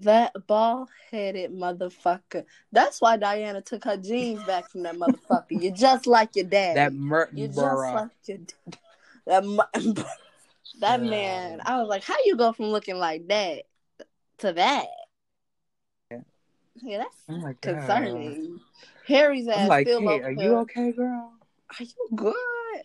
That 0.00 0.32
bald 0.46 0.90
headed 1.10 1.50
motherfucker. 1.52 2.44
That's 2.70 3.00
why 3.00 3.16
Diana 3.16 3.62
took 3.62 3.82
her 3.84 3.96
jeans 3.96 4.44
back 4.44 4.68
from 4.70 4.82
that 4.84 4.94
motherfucker. 4.94 5.46
You're 5.60 5.74
just 5.74 6.06
like 6.06 6.36
your 6.36 6.44
dad. 6.44 6.76
That 6.76 6.92
You're 7.34 7.48
just 7.48 7.58
like 7.58 8.10
your 8.26 8.38
dad. 8.38 8.78
That, 9.26 9.44
mu- 9.44 9.94
that 10.80 11.00
Yeah. 11.00 11.08
man. 11.08 11.60
I 11.64 11.78
was 11.78 11.88
like, 11.88 12.04
how 12.04 12.16
you 12.24 12.36
go 12.36 12.52
from 12.52 12.66
looking 12.66 12.98
like 12.98 13.28
that 13.28 13.64
to 14.38 14.52
that? 14.52 14.86
Yeah. 16.10 16.18
Yeah, 16.76 16.98
that's 16.98 17.16
Oh 17.28 17.36
my 17.38 17.52
god. 17.52 17.62
concerning. 17.62 18.60
Harry's 19.06 19.48
ass 19.48 19.62
I'm 19.62 19.68
like, 19.68 19.86
still 19.86 20.00
hey, 20.00 20.20
are 20.22 20.30
you 20.32 20.56
okay, 20.58 20.92
girl? 20.92 21.32
Are 21.78 21.84
you 21.84 22.08
good? 22.14 22.82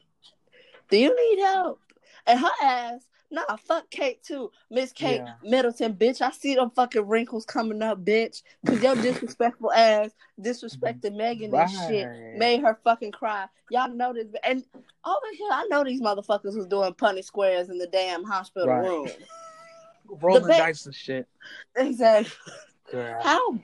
Do 0.89 0.97
you 0.97 1.15
need 1.15 1.41
help? 1.43 1.79
And 2.27 2.39
her 2.39 2.51
ass, 2.61 3.01
nah, 3.31 3.55
fuck 3.55 3.89
Kate 3.89 4.21
too. 4.23 4.51
Miss 4.69 4.91
Kate 4.91 5.21
Yeah. 5.25 5.33
Middleton, 5.43 5.93
bitch. 5.95 6.21
I 6.21 6.31
see 6.31 6.55
them 6.55 6.69
fucking 6.71 7.07
wrinkles 7.07 7.45
coming 7.45 7.81
up, 7.81 8.03
bitch. 8.03 8.43
Cause 8.65 8.81
your 8.83 8.95
disrespectful 9.01 9.71
ass 9.71 10.11
disrespected 10.39 11.15
Meghan 11.15 11.53
and 11.53 11.71
shit. 11.87 12.37
Made 12.37 12.61
her 12.61 12.77
fucking 12.83 13.11
cry. 13.13 13.45
Y'all 13.69 13.89
know 13.93 14.13
this. 14.13 14.27
And 14.43 14.63
over 15.05 15.25
here, 15.37 15.49
I 15.51 15.67
know 15.69 15.83
these 15.83 16.01
motherfuckers 16.01 16.55
was 16.55 16.67
doing 16.67 16.93
Punnett 16.93 17.23
squares 17.25 17.69
in 17.69 17.77
the 17.77 17.87
damn 17.87 18.23
hospital 18.23 18.67
Right. 18.67 18.83
room. 18.87 19.07
Rolling 20.21 20.43
ba- 20.43 20.57
dice 20.57 20.85
and 20.85 20.95
shit. 20.95 21.27
Exactly. 21.75 22.53
Girl. 22.91 23.21
How? 23.23 23.57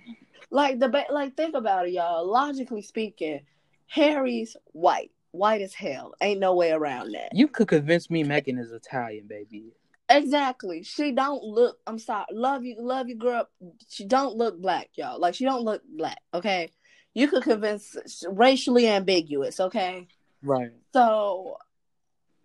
Like 0.50 0.80
the 0.80 0.88
ba- 0.88 1.06
like, 1.12 1.36
think 1.36 1.56
about 1.56 1.88
it, 1.88 1.92
y'all. 1.94 2.26
Logically 2.26 2.82
speaking, 2.82 3.42
Harry's 3.88 4.56
white, 4.72 5.12
white 5.38 5.62
as 5.62 5.74
hell. 5.74 6.14
Ain't 6.22 6.40
no 6.40 6.56
way 6.56 6.72
around 6.72 7.12
that. 7.14 7.30
You 7.34 7.48
could 7.48 7.68
convince 7.68 8.10
me 8.10 8.24
Meghan 8.24 8.60
is 8.60 8.72
Italian, 8.72 9.28
baby. 9.28 9.74
Exactly. 10.10 10.84
She 10.84 11.12
don't 11.12 11.44
look. 11.44 11.78
I'm 11.86 12.00
sorry. 12.00 12.26
Love 12.32 12.64
you, 12.64 12.76
love 12.80 13.10
you, 13.10 13.16
girl. 13.16 13.48
She 13.90 14.06
don't 14.06 14.36
look 14.38 14.60
black, 14.62 14.90
y'all. 14.96 15.20
Like 15.20 15.36
she 15.36 15.44
don't 15.46 15.64
look 15.64 15.82
black. 15.98 16.20
Okay. 16.34 16.72
You 17.14 17.28
could 17.28 17.44
convince 17.44 17.96
racially 18.30 18.88
ambiguous. 18.88 19.60
Okay. 19.60 20.08
Right. 20.44 20.72
So 20.94 21.58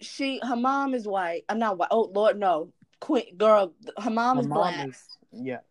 she, 0.00 0.40
her 0.42 0.56
mom 0.56 0.94
is 0.94 1.06
white. 1.06 1.44
I'm 1.48 1.58
not 1.58 1.78
white. 1.78 1.88
Oh 1.90 2.10
Lord, 2.14 2.38
no. 2.38 2.72
Queen 3.00 3.36
girl, 3.36 3.74
her 3.98 4.10
mom 4.10 4.36
Her 4.36 4.42
is 4.42 4.48
mom 4.48 4.58
black. 4.58 4.88
is 4.88 5.04
yes. 5.32 5.62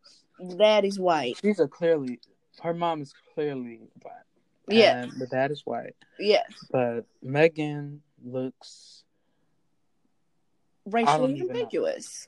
Daddy's 0.58 1.00
white. 1.00 1.38
She's 1.42 1.60
a 1.60 1.68
clearly 1.68 2.20
her 2.62 2.74
mom 2.74 3.02
is 3.02 3.14
clearly 3.34 3.80
black. 4.02 4.26
Yeah. 4.68 5.04
And 5.04 5.12
the 5.20 5.28
dad 5.28 5.52
is 5.52 5.62
white. 5.66 5.96
Yes. 6.20 6.46
But 6.72 7.06
Meghan 7.24 8.00
looks 8.24 9.04
Racially 10.86 11.42
ambiguous. 11.42 12.28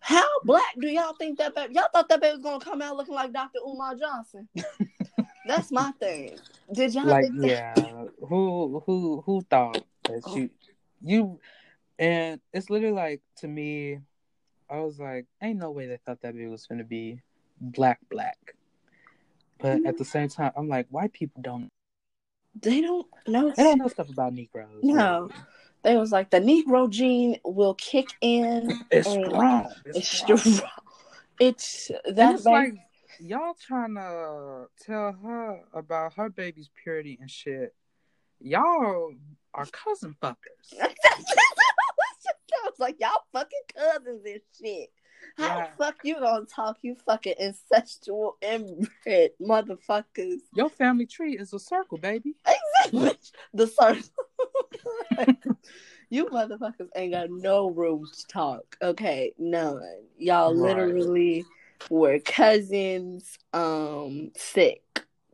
How 0.00 0.26
black 0.44 0.74
do 0.80 0.88
y'all 0.88 1.14
think 1.14 1.38
that 1.38 1.54
baby? 1.54 1.74
Y'all 1.74 1.88
thought 1.92 2.08
that 2.08 2.20
baby 2.20 2.36
was 2.36 2.42
gonna 2.42 2.64
come 2.64 2.80
out 2.80 2.96
looking 2.96 3.14
like 3.14 3.32
Dr. 3.32 3.58
Umar 3.66 3.94
Johnson. 3.96 4.48
That's 5.46 5.70
my 5.70 5.92
thing. 5.98 6.38
Did 6.72 6.94
y'all 6.94 7.06
like 7.06 7.24
think 7.24 7.40
that? 7.40 7.48
yeah. 7.48 8.04
Who 8.28 8.82
who 8.86 9.22
who 9.26 9.42
thought 9.50 9.84
that 10.04 10.22
she 10.32 10.50
You 11.02 11.40
and 11.98 12.40
it's 12.52 12.70
literally 12.70 12.94
like 12.94 13.20
to 13.38 13.48
me, 13.48 13.98
I 14.70 14.80
was 14.80 14.98
like, 14.98 15.26
ain't 15.42 15.58
no 15.58 15.70
way 15.70 15.86
they 15.86 15.98
thought 15.98 16.20
that 16.22 16.34
baby 16.34 16.46
was 16.46 16.66
gonna 16.66 16.84
be 16.84 17.20
black 17.60 17.98
black. 18.08 18.38
But 19.60 19.70
at 19.70 19.82
the 19.82 19.90
mm-hmm. 19.90 20.04
same 20.04 20.28
time, 20.28 20.52
I'm 20.56 20.68
like, 20.68 20.86
white 20.90 21.12
people 21.12 21.42
don't 21.42 21.70
They 22.60 22.80
don't 22.80 23.06
know. 23.26 23.52
they 23.56 23.62
don't 23.62 23.78
know 23.78 23.88
stuff 23.88 24.08
about 24.10 24.32
Negroes. 24.34 24.68
No. 24.82 25.22
really. 25.22 25.34
They 25.82 25.96
was 25.96 26.12
like 26.12 26.30
the 26.30 26.40
Negro 26.40 26.90
gene 26.90 27.38
will 27.44 27.74
kick 27.74 28.08
in. 28.20 28.70
It's 28.90 29.08
and 29.08 29.26
strong. 29.26 29.72
It's 29.86 29.98
It's 29.98 30.08
strong. 30.08 30.38
strong. 30.38 30.70
It's 31.40 31.90
And 32.04 32.16
that 32.18 32.34
it's 32.34 32.44
like 32.44 32.74
y'all 33.18 33.54
trying 33.58 33.94
to 33.94 34.66
tell 34.84 35.12
her 35.12 35.60
about 35.72 36.12
her 36.14 36.28
baby's 36.28 36.68
purity 36.82 37.16
and 37.18 37.30
shit. 37.30 37.74
Y'all 38.40 39.14
are 39.54 39.66
cousin 39.66 40.14
fuckers. 40.22 40.36
I 40.82 42.66
was 42.66 42.78
like, 42.78 42.96
y'all 43.00 43.24
fucking 43.32 43.58
cousins 43.74 44.22
and 44.26 44.40
shit. 44.60 44.90
How 45.36 45.60
the 45.60 45.66
fuck 45.76 45.96
you 46.02 46.18
gonna 46.20 46.44
talk, 46.44 46.78
you 46.82 46.94
fucking 47.06 47.34
incestual 47.40 48.32
inbred 48.42 49.30
motherfuckers? 49.40 50.40
Your 50.54 50.68
family 50.68 51.06
tree 51.06 51.36
is 51.38 51.52
a 51.52 51.58
circle, 51.58 51.98
baby. 51.98 52.34
Exactly. 52.46 53.12
The 53.54 53.66
circle. 53.66 54.02
you 56.10 56.26
motherfuckers 56.26 56.88
ain't 56.94 57.12
got 57.12 57.30
no 57.30 57.70
room 57.70 58.04
to 58.12 58.26
talk. 58.26 58.76
Okay, 58.82 59.32
none. 59.38 59.82
Y'all 60.18 60.54
Right. 60.54 60.76
literally 60.76 61.44
were 61.88 62.18
cousins. 62.20 63.38
Um, 63.52 64.30
sick, 64.36 64.82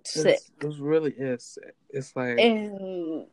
sick, 0.04 0.26
It's, 0.26 0.50
it 0.78 0.80
really 0.80 1.12
is. 1.12 1.58
It's 1.90 2.14
like 2.16 2.38
and 2.38 3.26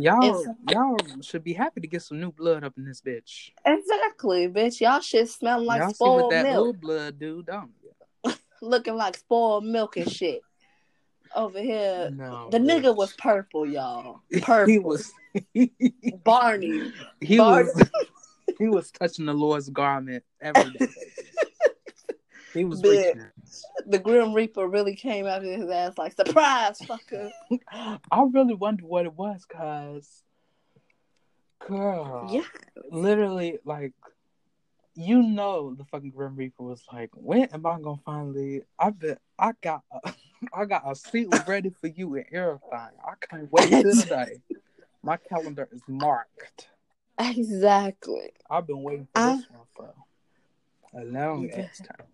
y'all 0.00 0.56
y'all 0.68 0.96
should 1.22 1.44
be 1.44 1.52
happy 1.52 1.80
to 1.80 1.86
get 1.86 2.02
some 2.02 2.20
new 2.20 2.32
blood 2.32 2.64
up 2.64 2.74
in 2.76 2.84
this 2.84 3.00
bitch. 3.00 3.50
exactly, 3.64 4.48
bitch. 4.48 4.80
Y'all 4.80 5.00
shit 5.00 5.28
smelling 5.28 5.66
like 5.66 5.80
y'all 5.80 5.88
see 5.90 5.94
spoiled 5.94 6.22
what 6.22 6.30
that 6.30 6.42
milk. 6.44 6.66
old 6.66 6.80
blood 6.80 7.18
do, 7.18 7.42
don't 7.42 7.70
looking 8.62 8.96
like 8.96 9.16
spoiled 9.16 9.64
milk 9.64 9.96
and 9.96 10.10
shit. 10.10 10.40
Over 11.34 11.60
here, 11.60 12.10
No, 12.14 12.48
the 12.50 12.58
nigga 12.58 12.94
was 12.94 13.12
purple, 13.14 13.66
y'all. 13.66 14.20
Purple. 14.42 14.72
He 14.72 14.78
was 14.78 15.12
Barney. 16.24 16.92
he 17.20 17.38
Barney. 17.38 17.64
was 17.74 17.90
he 18.58 18.68
was 18.68 18.90
touching 18.92 19.26
the 19.26 19.34
Lord's 19.34 19.68
garment 19.68 20.22
every 20.40 20.70
day. 20.70 20.86
He 22.54 22.64
was 22.64 22.80
Bitch. 22.80 23.20
The 23.86 23.98
Grim 23.98 24.32
Reaper 24.32 24.66
really 24.68 24.94
came 24.94 25.26
out 25.26 25.44
of 25.44 25.50
his 25.50 25.68
ass 25.68 25.98
like 25.98 26.14
surprise, 26.14 26.78
fucker. 26.78 27.30
I 27.70 28.22
really 28.32 28.54
wonder 28.54 28.86
what 28.86 29.04
it 29.04 29.12
was, 29.14 29.44
cause 29.44 30.22
girl, 31.66 32.28
Yeah. 32.32 32.44
literally, 32.90 33.58
like, 33.64 33.92
you 34.94 35.22
know, 35.22 35.74
the 35.74 35.84
fucking 35.86 36.10
Grim 36.10 36.36
Reaper 36.36 36.62
was 36.62 36.84
like, 36.92 37.10
when 37.14 37.44
am 37.46 37.66
I 37.66 37.80
gonna 37.80 38.00
finally? 38.04 38.62
I 38.78 38.90
bet 38.90 39.18
I 39.38 39.52
got, 39.62 39.82
a, 39.92 40.12
I 40.54 40.64
got 40.64 40.90
a 40.90 40.94
seat 40.94 41.28
ready 41.48 41.70
for 41.70 41.88
you 41.88 42.14
and 42.14 42.24
everything. 42.32 42.60
I 42.72 43.14
can't 43.20 43.50
wait 43.52 43.70
till 43.70 43.82
today. 44.00 44.40
My 45.02 45.16
calendar 45.16 45.68
is 45.72 45.82
marked. 45.88 46.68
Exactly. 47.18 48.30
I've 48.48 48.66
been 48.66 48.82
waiting 48.82 49.08
for 49.14 49.20
I- 49.20 49.36
this 49.36 49.46
one 49.50 49.66
for 49.74 49.94
a 51.00 51.04
long 51.04 51.50
ass 51.50 51.78
time. 51.78 52.06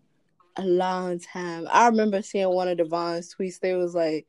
A 0.61 0.65
long 0.65 1.19
time. 1.19 1.67
I 1.71 1.87
remember 1.89 2.21
seeing 2.21 2.51
one 2.51 2.69
of 2.69 2.77
Devon's 2.77 3.35
tweets. 3.35 3.61
They 3.61 3.73
was 3.73 3.95
like, 3.95 4.27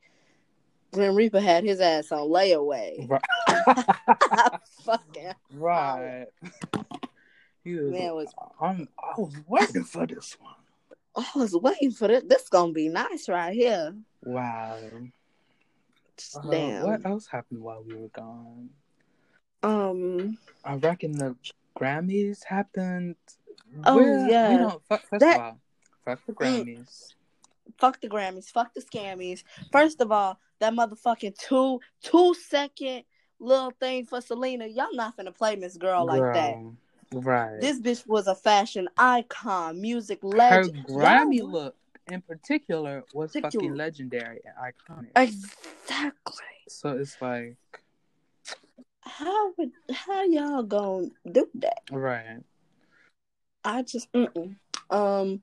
Grim 0.90 1.14
Reaper 1.14 1.40
had 1.40 1.62
his 1.62 1.78
ass 1.78 2.10
on 2.10 2.28
layaway. 2.28 3.06
Right. 3.06 3.20
Fucking 4.84 5.34
right. 5.52 6.26
He 7.62 7.74
was, 7.74 7.92
man 7.92 8.14
was. 8.14 8.32
I'm, 8.58 8.88
I 8.98 9.20
was 9.20 9.34
waiting 9.46 9.84
for 9.84 10.06
this 10.06 10.34
one. 10.40 10.54
I 11.14 11.38
was 11.38 11.54
waiting 11.54 11.90
for 11.90 12.08
this. 12.08 12.24
This 12.26 12.48
gonna 12.48 12.72
be 12.72 12.88
nice 12.88 13.28
right 13.28 13.52
here. 13.52 13.94
Wow. 14.24 14.78
Uh, 16.34 16.50
Damn. 16.50 16.86
what 16.86 17.04
else 17.04 17.26
happened 17.26 17.60
while 17.60 17.84
we 17.86 17.94
were 17.94 18.08
gone? 18.08 18.70
Um. 19.62 20.38
I 20.64 20.76
reckon 20.76 21.12
the 21.12 21.36
Grammys 21.78 22.42
happened. 22.44 23.16
Oh, 23.84 23.98
Well, 23.98 24.30
yeah. 24.30 24.50
We 24.50 24.56
don't 24.56 24.82
fuck 24.88 25.02
first 25.10 25.20
That-. 25.20 25.56
Fuck 26.04 26.20
the 26.26 26.32
Grammys. 26.32 27.14
fuck 27.78 28.00
the 28.00 28.08
Grammys, 28.08 28.50
fuck 28.50 28.74
the 28.74 28.80
scammies. 28.80 29.44
First 29.70 30.00
of 30.00 30.10
all, 30.12 30.38
that 30.58 30.72
motherfucking 30.72 31.36
two 31.38 31.80
two 32.02 32.34
second 32.34 33.04
little 33.38 33.72
thing 33.80 34.06
for 34.06 34.20
Selena, 34.20 34.66
y'all 34.66 34.94
not 34.94 35.16
finna 35.16 35.34
play 35.34 35.56
Miss 35.56 35.76
Girl 35.76 36.06
like 36.06 36.34
that. 36.34 36.54
Right. 37.14 37.60
This 37.60 37.80
bitch 37.80 38.06
was 38.06 38.26
a 38.26 38.34
fashion 38.34 38.88
icon, 38.96 39.80
music 39.80 40.20
legend. 40.22 40.76
Her. 40.78 40.84
Grammy 40.94 41.38
Y'all- 41.38 41.50
look 41.50 41.76
in 42.10 42.20
particular 42.22 43.04
was 43.14 43.32
Particular- 43.32 43.50
fucking 43.64 43.74
legendary 43.76 44.40
and 44.44 44.74
iconic. 44.74 45.08
Exactly. 45.16 46.34
so 46.68 46.90
it's 46.96 47.20
like 47.20 47.56
How 49.02 49.52
would 49.56 49.70
how 49.92 50.22
y'all 50.24 50.62
gonna 50.62 51.08
do 51.30 51.48
that? 51.54 51.82
right. 51.90 52.40
I 53.64 53.82
just 53.82 54.10
mm-mm. 54.12 54.56
um. 54.90 55.42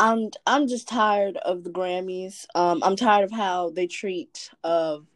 I'm 0.00 0.30
I'm 0.46 0.66
just 0.66 0.88
tired 0.88 1.36
of 1.36 1.62
the 1.62 1.70
Grammys. 1.70 2.46
Um, 2.54 2.82
I'm 2.82 2.96
tired 2.96 3.24
of 3.24 3.30
how 3.30 3.70
they 3.70 3.86
treat 3.86 4.50
of 4.64 5.06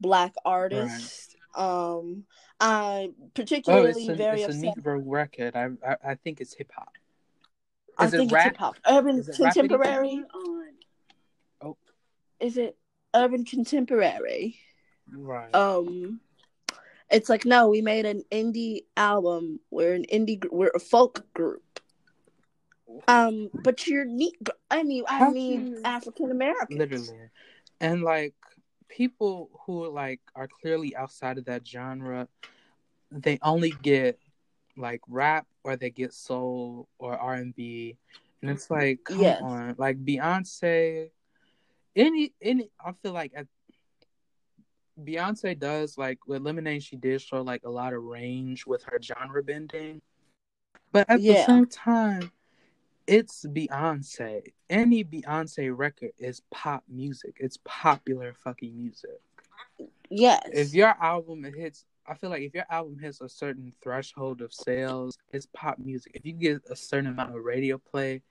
black 0.00 0.34
artists. 0.44 1.34
Um, 1.56 2.24
I 2.60 3.10
Oh, 3.10 3.28
particularly 3.34 3.88
it's 4.02 4.08
a, 4.08 4.14
very 4.14 4.42
it's 4.42 4.54
a 4.54 4.68
upset. 4.68 4.84
Negro 4.84 5.02
record. 5.04 5.56
I, 5.56 5.70
I 5.86 5.96
I 6.10 6.14
think 6.14 6.40
it's 6.40 6.54
hip 6.54 6.70
hop. 6.74 6.92
I 7.98 8.04
Is 8.04 8.14
it 8.14 8.18
think 8.18 8.32
rap? 8.32 8.46
it's 8.46 8.50
hip 8.52 8.56
hop, 8.58 8.76
urban 8.86 9.24
contemporary. 9.24 10.24
Oh. 11.60 11.76
is 12.38 12.56
it 12.56 12.78
urban 13.14 13.44
contemporary? 13.44 14.56
Right. 15.12 15.52
Um, 15.54 16.20
it's 17.10 17.28
like 17.28 17.44
no, 17.44 17.68
we 17.68 17.82
made 17.82 18.06
an 18.06 18.22
indie 18.30 18.84
album. 18.96 19.58
We're 19.70 19.94
an 19.94 20.04
indie. 20.12 20.44
We're 20.50 20.70
a 20.74 20.78
folk 20.78 21.26
group. 21.34 21.64
Um, 23.08 23.50
but 23.62 23.86
you're 23.86 24.04
neat. 24.04 24.36
I 24.70 24.82
mean, 24.82 25.04
I 25.08 25.30
mean 25.30 25.76
African 25.84 26.30
American. 26.30 26.78
literally 26.78 27.30
and 27.80 28.02
like 28.02 28.34
people 28.88 29.50
who 29.64 29.88
like 29.90 30.20
are 30.34 30.48
clearly 30.60 30.94
outside 30.96 31.38
of 31.38 31.44
that 31.46 31.66
genre 31.66 32.28
they 33.10 33.38
only 33.42 33.70
get 33.82 34.18
like 34.76 35.00
rap 35.08 35.46
or 35.64 35.76
they 35.76 35.90
get 35.90 36.12
soul 36.12 36.88
or 36.98 37.16
r&b 37.16 37.96
and 38.42 38.50
it's 38.50 38.70
like 38.70 39.00
come 39.04 39.20
Yes. 39.20 39.42
on 39.42 39.74
like 39.78 40.04
beyonce 40.04 41.10
any 41.96 42.32
any 42.42 42.70
i 42.84 42.92
feel 42.92 43.12
like 43.12 43.32
at, 43.34 43.46
beyonce 45.00 45.58
does 45.58 45.96
like 45.96 46.18
with 46.26 46.42
lemonade 46.42 46.82
she 46.82 46.96
did 46.96 47.20
show 47.20 47.42
like 47.42 47.62
a 47.64 47.70
lot 47.70 47.92
of 47.92 48.02
range 48.02 48.66
with 48.66 48.82
her 48.84 48.98
genre 49.02 49.42
bending 49.42 50.00
but 50.92 51.08
at 51.08 51.20
the 51.22 51.36
same 51.36 51.66
time 51.66 52.30
it's 53.10 53.44
Beyonce. 53.44 54.42
Any 54.68 55.02
Beyonce 55.02 55.76
record 55.76 56.12
is 56.18 56.42
pop 56.52 56.84
music. 56.88 57.36
It's 57.40 57.58
popular 57.64 58.34
fucking 58.44 58.76
music. 58.76 59.20
Yes. 60.08 60.48
If 60.52 60.72
your 60.72 60.94
album 61.02 61.44
hits, 61.44 61.84
I 62.06 62.14
feel 62.14 62.30
like 62.30 62.42
if 62.42 62.54
your 62.54 62.66
album 62.70 62.98
hits 63.00 63.20
a 63.20 63.28
certain 63.28 63.72
threshold 63.82 64.42
of 64.42 64.52
sales, 64.52 65.18
it's 65.32 65.46
pop 65.52 65.78
music. 65.80 66.12
If 66.14 66.24
you 66.24 66.32
get 66.32 66.62
a 66.70 66.76
certain 66.76 67.08
amount 67.08 67.34
of 67.34 67.44
radio 67.44 67.78
play, 67.78 68.22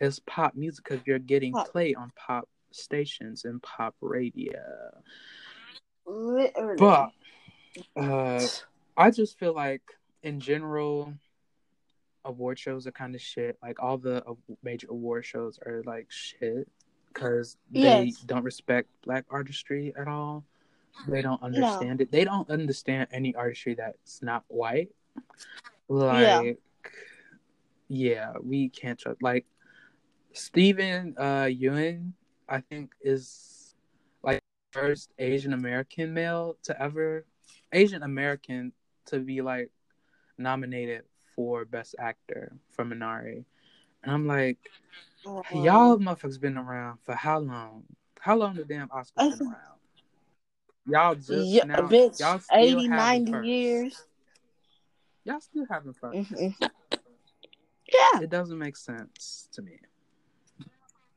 it's 0.00 0.20
pop 0.26 0.56
music 0.56 0.84
because 0.84 1.06
you're 1.06 1.20
getting 1.20 1.52
Pop. 1.52 1.70
play 1.70 1.94
on 1.94 2.10
pop 2.16 2.48
stations 2.72 3.44
and 3.44 3.62
pop 3.62 3.94
radio. 4.00 4.60
Literally. 6.04 6.76
But 6.78 7.10
uh, 7.96 8.44
I 8.96 9.10
just 9.12 9.38
feel 9.38 9.54
like 9.54 9.82
in 10.24 10.40
general, 10.40 11.14
award 12.26 12.58
shows 12.58 12.86
are 12.86 12.92
kind 12.92 13.14
of 13.14 13.20
shit. 13.20 13.56
Like 13.62 13.82
all 13.82 13.96
the 13.98 14.22
major 14.62 14.88
award 14.90 15.24
shows 15.24 15.58
are 15.64 15.82
like 15.86 16.06
shit 16.10 16.68
because 17.08 17.56
they 17.70 18.04
Yes. 18.04 18.18
don't 18.26 18.42
respect 18.44 18.88
black 19.02 19.24
artistry 19.30 19.94
at 19.98 20.08
all. 20.08 20.44
They 21.08 21.22
don't 21.22 21.42
understand 21.42 22.00
it. 22.00 22.10
They 22.10 22.24
don't 22.24 22.48
understand 22.50 23.08
any 23.12 23.34
artistry 23.34 23.74
that's 23.74 24.22
not 24.22 24.44
white. 24.48 24.90
Like, 25.88 26.58
yeah, 27.88 28.32
we 28.42 28.68
can't 28.68 28.98
trust. 28.98 29.22
Like 29.22 29.46
Steven 30.32 31.14
uh, 31.16 31.44
Yeun, 31.44 32.12
I 32.48 32.60
think 32.60 32.92
is 33.00 33.74
like 34.22 34.42
first 34.72 35.12
Asian 35.18 35.52
American 35.52 36.12
male 36.12 36.56
to 36.64 36.80
ever 36.82 37.24
Asian 37.72 38.02
American 38.02 38.72
to 39.06 39.20
be 39.20 39.40
like 39.42 39.70
nominated 40.38 41.04
for 41.36 41.64
Best 41.64 41.94
Actor 41.98 42.52
for 42.72 42.84
Minari. 42.84 43.44
And 44.02 44.12
I'm 44.12 44.26
like, 44.26 44.58
Uh, 45.24 45.42
y'all 45.52 45.98
motherfuckers 45.98 46.40
been 46.40 46.56
around 46.56 46.98
for 47.04 47.14
how 47.14 47.38
long? 47.38 47.84
How 48.20 48.36
long 48.36 48.54
the 48.54 48.64
damn 48.64 48.88
Oscars 48.88 49.38
been 49.38 49.46
around? 49.48 49.78
Y'all 50.88 51.14
just 51.14 51.30
yeah, 51.48 51.64
now, 51.64 51.82
bitch, 51.88 52.18
y'all 52.20 52.38
still 52.38 52.56
80, 52.80 52.88
90 52.88 53.32
first. 53.32 53.46
years. 53.46 54.02
Y'all 55.24 55.40
still 55.40 55.66
having 55.68 55.92
fun. 55.92 56.12
Mhm. 56.24 56.54
Yeah, 57.92 58.20
It 58.22 58.30
doesn't 58.30 58.58
make 58.58 58.76
sense 58.76 59.48
to 59.52 59.62
me. 59.62 59.78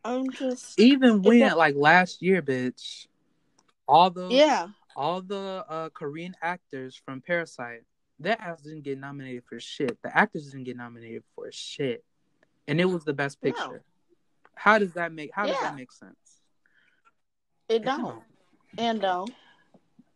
I'm 0.04 0.30
just 0.32 0.80
Even 0.80 1.22
when 1.22 1.40
don't- 1.40 1.58
like 1.58 1.76
last 1.76 2.22
year, 2.22 2.42
bitch, 2.42 3.08
all 3.88 4.10
the 4.10 4.28
yeah. 4.30 4.68
all 4.96 5.22
the 5.22 5.66
uh, 5.70 5.90
Korean 5.90 6.36
actors 6.42 6.96
from 6.96 7.22
Parasite, 7.22 7.84
their 8.20 8.40
ass 8.42 8.62
didn't 8.62 8.82
get 8.84 8.98
nominated 9.00 9.44
for 9.46 9.60
shit. 9.60 9.98
The 10.02 10.16
actors 10.16 10.52
didn't 10.52 10.66
get 10.66 10.78
nominated 10.78 11.24
for 11.36 11.52
shit, 11.52 12.04
and 12.68 12.80
it 12.82 12.86
was 12.86 13.04
the 13.06 13.14
best 13.14 13.38
No. 13.44 13.52
picture. 13.52 13.84
How 14.56 14.78
does 14.78 14.94
that 14.94 15.14
make? 15.14 15.32
How 15.34 15.46
does 15.48 15.60
that 15.62 15.76
make 15.76 15.92
sense? 15.92 16.42
It 17.70 17.76
It 17.76 17.86
don't 17.86 18.02
don't. 18.02 18.24
and 18.78 19.02
don't. 19.02 19.32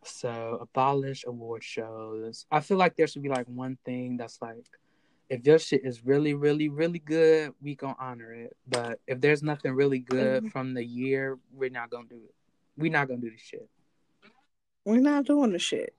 So 0.04 0.58
abolish 0.60 1.24
award 1.26 1.64
shows. 1.64 2.44
I 2.50 2.60
feel 2.60 2.76
like 2.76 2.96
there 2.96 3.06
should 3.06 3.22
be 3.22 3.30
like 3.30 3.46
one 3.46 3.78
thing 3.86 4.18
that's 4.18 4.42
like, 4.42 4.66
if 5.30 5.46
your 5.46 5.58
shit 5.58 5.82
is 5.84 6.04
really, 6.04 6.34
really, 6.34 6.68
really 6.68 6.98
good, 6.98 7.54
we 7.62 7.74
gonna 7.74 7.96
honor 7.98 8.32
it. 8.34 8.54
But 8.66 9.00
if 9.06 9.20
there's 9.22 9.42
nothing 9.42 9.72
really 9.72 10.00
good 10.00 10.44
Mhm. 10.44 10.52
from 10.52 10.74
the 10.74 10.84
year, 10.84 11.38
we're 11.52 11.70
not 11.70 11.88
gonna 11.88 12.06
do 12.08 12.16
it. 12.22 12.34
We're 12.76 12.92
not 12.92 13.08
gonna 13.08 13.22
do 13.22 13.30
the 13.30 13.38
shit. 13.38 13.70
We're 14.84 15.00
not 15.00 15.24
doing 15.24 15.52
the 15.52 15.58
shit. 15.58 15.94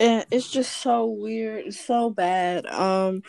And 0.00 0.24
it's 0.30 0.50
just 0.50 0.78
so 0.78 1.06
weird, 1.06 1.72
so 1.74 2.10
bad. 2.10 2.66
Um 2.66 3.22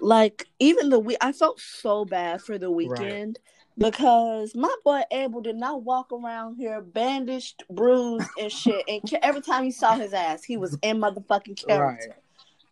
like 0.00 0.46
even 0.58 0.90
the 0.90 0.98
week 0.98 1.18
I 1.20 1.32
felt 1.32 1.60
so 1.60 2.04
bad 2.04 2.42
for 2.42 2.58
the 2.58 2.70
Weeknd 2.70 3.36
because 3.78 4.54
my 4.54 4.74
boy 4.84 5.02
Abel 5.10 5.40
did 5.40 5.56
not 5.56 5.82
walk 5.82 6.12
around 6.12 6.56
here 6.56 6.80
bandaged, 6.80 7.64
bruised 7.70 8.28
and 8.40 8.50
shit. 8.50 8.84
And 8.88 9.02
every 9.22 9.40
time 9.40 9.64
you 9.64 9.72
saw 9.72 9.96
his 9.96 10.12
ass, 10.12 10.44
he 10.44 10.56
was 10.56 10.78
in 10.82 10.98
motherfucking 10.98 11.66
character. 11.66 12.08
Right. 12.08 12.18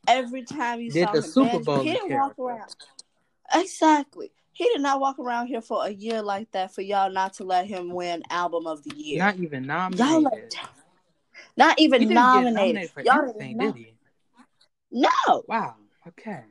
Every 0.07 0.45
time 0.45 0.81
you 0.81 0.91
Did 0.91 1.07
saw 1.07 1.13
the 1.13 1.19
him 1.19 1.25
Super 1.25 1.45
bandaged, 1.47 1.67
Bowl 1.67 1.83
he 1.83 1.93
didn't 1.93 2.13
walk 2.13 2.39
around. 2.39 2.75
Exactly. 3.55 4.31
He 4.53 4.65
did 4.65 4.81
not 4.81 5.01
walk 5.01 5.19
around 5.19 5.49
here 5.49 5.61
for 5.61 5.85
a 5.85 5.91
year 5.91 6.23
like 6.23 6.51
that 6.53 6.75
for 6.75 6.81
y'all 6.81 7.11
not 7.11 7.35
to 7.35 7.45
let 7.45 7.67
him 7.67 7.93
win 7.93 8.23
album 8.31 8.67
of 8.67 8.85
the 8.85 8.95
year. 8.95 9.19
Not 9.19 9.37
even 9.37 9.65
Y'all 9.65 9.91
nominated. 9.91 10.25
like 10.25 10.53
not 11.57 11.79
even 11.79 12.09
nominated. 12.13 12.55
get 12.55 12.55
nominated 12.55 12.91
for 12.91 13.03
Y'all 13.03 13.35
anything, 13.41 13.59
did 13.59 13.75
he? 13.77 13.95
No. 14.91 15.43
Wow. 15.49 15.75
Okay. 16.09 16.43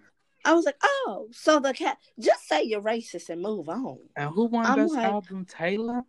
I 0.46 0.54
was 0.54 0.65
like, 0.65 0.76
oh, 0.84 1.30
so 1.32 1.60
the 1.60 1.74
cat 1.74 1.98
just 2.19 2.48
say 2.48 2.63
you're 2.63 2.82
racist 2.82 3.30
and 3.30 3.41
move 3.41 3.69
on. 3.69 4.00
And 4.17 4.30
who 4.30 4.46
won 4.46 4.65
I'm 4.65 4.76
best 4.78 4.93
like- 4.93 5.06
album? 5.06 5.46
Taylor. 5.46 6.02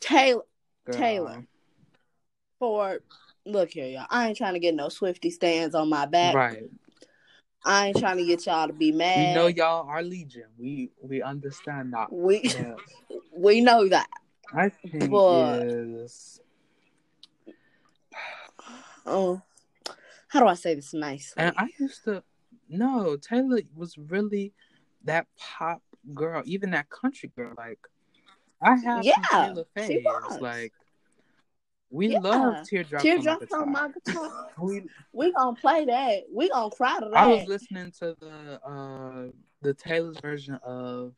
Taylor 0.00 0.42
Girl. 0.86 0.94
Taylor. 0.94 1.46
for 2.58 3.00
look 3.44 3.70
here, 3.70 3.86
y'all. 3.86 4.06
I 4.10 4.28
ain't 4.28 4.36
trying 4.36 4.54
to 4.54 4.60
get 4.60 4.74
no 4.74 4.86
Swiftie 4.86 5.32
stands 5.32 5.74
on 5.74 5.88
my 5.88 6.06
back. 6.06 6.34
Right. 6.34 6.62
I 7.64 7.88
ain't 7.88 7.98
trying 7.98 8.16
to 8.18 8.24
get 8.24 8.46
y'all 8.46 8.68
to 8.68 8.72
be 8.72 8.92
mad. 8.92 9.30
We 9.30 9.34
know 9.34 9.46
y'all 9.48 9.88
are 9.88 10.02
legion. 10.02 10.44
We 10.56 10.90
we 11.02 11.20
understand 11.20 11.92
that. 11.92 12.10
we 12.12 12.42
But 12.42 12.76
we 13.36 13.60
know 13.60 13.88
that. 13.88 14.08
I 14.54 14.68
think 14.70 15.10
But- 15.10 15.62
is 15.66 16.40
Oh, 19.08 19.42
how 20.28 20.40
do 20.40 20.46
I 20.46 20.54
say 20.54 20.74
this 20.74 20.92
nicely? 20.94 21.42
and 21.42 21.54
I 21.56 21.68
used 21.78 22.04
to 22.04 22.22
no 22.68 23.16
Taylor 23.16 23.60
was 23.74 23.96
really 23.96 24.52
that 25.04 25.26
pop 25.36 25.82
girl, 26.14 26.42
even 26.44 26.70
that 26.72 26.90
country 26.90 27.30
girl. 27.36 27.54
Like 27.56 27.78
I 28.60 28.76
have 28.76 29.04
Yeah, 29.04 29.14
Taylor 29.30 29.64
she 29.86 29.98
was. 29.98 30.38
Like 30.40 30.72
we 31.90 32.08
Yeah. 32.08 32.18
love 32.18 32.56
teardrops, 32.66 33.02
Teardrops 33.02 33.52
on 33.52 33.62
on 33.62 33.72
my 33.72 33.80
my 33.80 33.88
guitar. 34.06 34.24
guitar. 34.24 34.46
We, 34.60 34.82
We 35.12 35.32
gonna 35.32 35.56
play 35.56 35.84
that. 35.86 36.24
We 36.32 36.48
gonna 36.50 36.70
cry 36.70 36.98
to 37.00 37.08
that. 37.08 37.16
I 37.16 37.26
was 37.26 37.46
listening 37.46 37.92
to 38.00 38.14
the 38.20 38.60
uh 38.66 39.30
the 39.62 39.74
Taylor's 39.74 40.18
version 40.20 40.54
of 40.62 41.14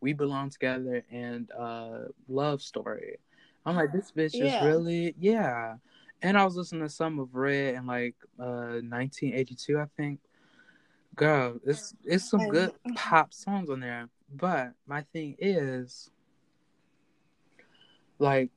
"We 0.00 0.12
Belong 0.12 0.50
Together" 0.50 1.02
and 1.10 1.50
uh 1.52 2.00
"Love 2.28 2.60
Story." 2.62 3.16
I'm 3.64 3.76
like, 3.76 3.92
this 3.92 4.12
bitch 4.12 4.34
Yeah. 4.34 4.56
is 4.58 4.66
really 4.66 5.14
yeah. 5.18 5.76
And 6.22 6.36
I 6.36 6.44
was 6.44 6.56
listening 6.56 6.82
to 6.82 6.88
some 6.88 7.18
of 7.18 7.34
Red 7.34 7.74
in 7.74 7.86
like 7.86 8.14
uh 8.38 8.80
1982, 8.82 9.78
I 9.78 9.86
think. 9.96 10.20
Girl, 11.16 11.58
it's 11.64 11.94
it's 12.04 12.30
some 12.30 12.48
good 12.48 12.72
pop 12.94 13.32
songs 13.32 13.70
on 13.70 13.80
there. 13.80 14.08
But 14.32 14.72
my 14.86 15.02
thing 15.12 15.36
is, 15.38 16.10
like, 18.18 18.50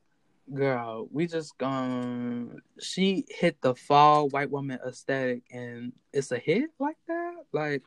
girl, 0.52 1.08
we 1.10 1.26
just 1.26 1.56
gone. 1.58 2.60
She 2.80 3.24
hit 3.28 3.60
the 3.60 3.74
fall 3.74 4.28
white 4.28 4.50
woman 4.50 4.78
aesthetic, 4.86 5.42
and 5.50 5.92
it's 6.12 6.30
a 6.30 6.38
hit 6.38 6.70
like 6.78 6.98
that. 7.08 7.34
Like, 7.52 7.82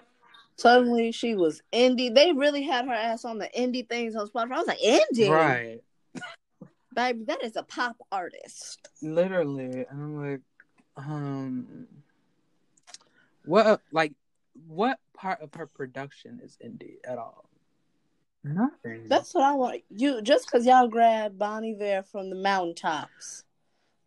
Suddenly 0.57 1.11
she 1.11 1.35
was 1.35 1.61
indie. 1.71 2.13
They 2.13 2.33
really 2.33 2.63
had 2.63 2.85
her 2.85 2.93
ass 2.93 3.25
on 3.25 3.37
the 3.37 3.47
indie 3.55 3.87
things 3.87 4.15
on 4.15 4.27
Spotify. 4.27 4.53
I 4.53 4.57
was 4.57 4.67
like, 4.67 4.79
indie, 4.79 5.29
right, 5.29 5.81
baby, 6.97 7.23
that 7.25 7.43
is 7.43 7.55
a 7.55 7.63
pop 7.63 7.95
artist. 8.11 8.89
literally, 9.01 9.85
and 9.89 10.01
I'm 10.01 10.31
like, 10.31 10.41
um, 10.97 11.87
what, 13.45 13.81
like, 13.91 14.13
what 14.67 14.99
part 15.13 15.41
of 15.41 15.53
her 15.53 15.67
production 15.67 16.41
is 16.43 16.57
indie 16.65 16.97
at 17.07 17.19
all? 17.19 17.45
Nothing. 18.43 19.07
That's 19.07 19.33
what 19.33 19.43
I 19.43 19.53
want. 19.53 19.81
You 19.89 20.21
just 20.21 20.47
because 20.47 20.65
y'all 20.65 20.87
grabbed 20.87 21.37
Bon 21.37 21.63
Iver 21.63 22.03
from 22.03 22.29
the 22.29 22.35
mountaintops 22.35 23.43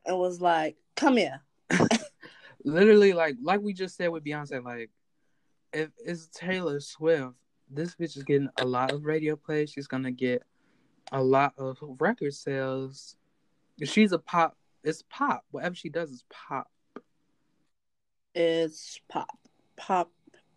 and 0.07 0.19
was 0.19 0.41
like, 0.41 0.77
"Come 0.97 1.19
here." 1.19 1.43
literally 2.65 3.13
like 3.13 3.37
like 3.43 3.61
we 3.61 3.75
just 3.75 3.97
said 3.97 4.09
with 4.09 4.25
Beyonce, 4.25 4.65
like 4.65 4.91
if 5.73 5.91
it's 5.99 6.29
Taylor 6.33 6.81
Swift, 6.81 7.35
this 7.71 7.95
bitch 7.97 8.17
is 8.17 8.23
getting 8.23 8.49
a 8.59 8.65
lot 8.65 8.93
of 8.93 9.05
radio 9.05 9.37
play. 9.37 9.67
She's 9.67 9.87
gonna 9.87 10.11
get 10.11 10.43
a 11.13 11.23
lot 11.23 11.55
of 11.59 11.79
record 11.99 12.35
sales. 12.35 13.17
She's 13.83 14.13
a 14.13 14.19
pop. 14.19 14.57
It's 14.85 15.03
pop. 15.11 15.45
Whatever 15.51 15.75
she 15.75 15.89
does 15.89 16.11
is 16.11 16.25
pop. 16.31 16.71
It's 18.35 19.01
pop, 19.09 19.39
pop 19.77 20.11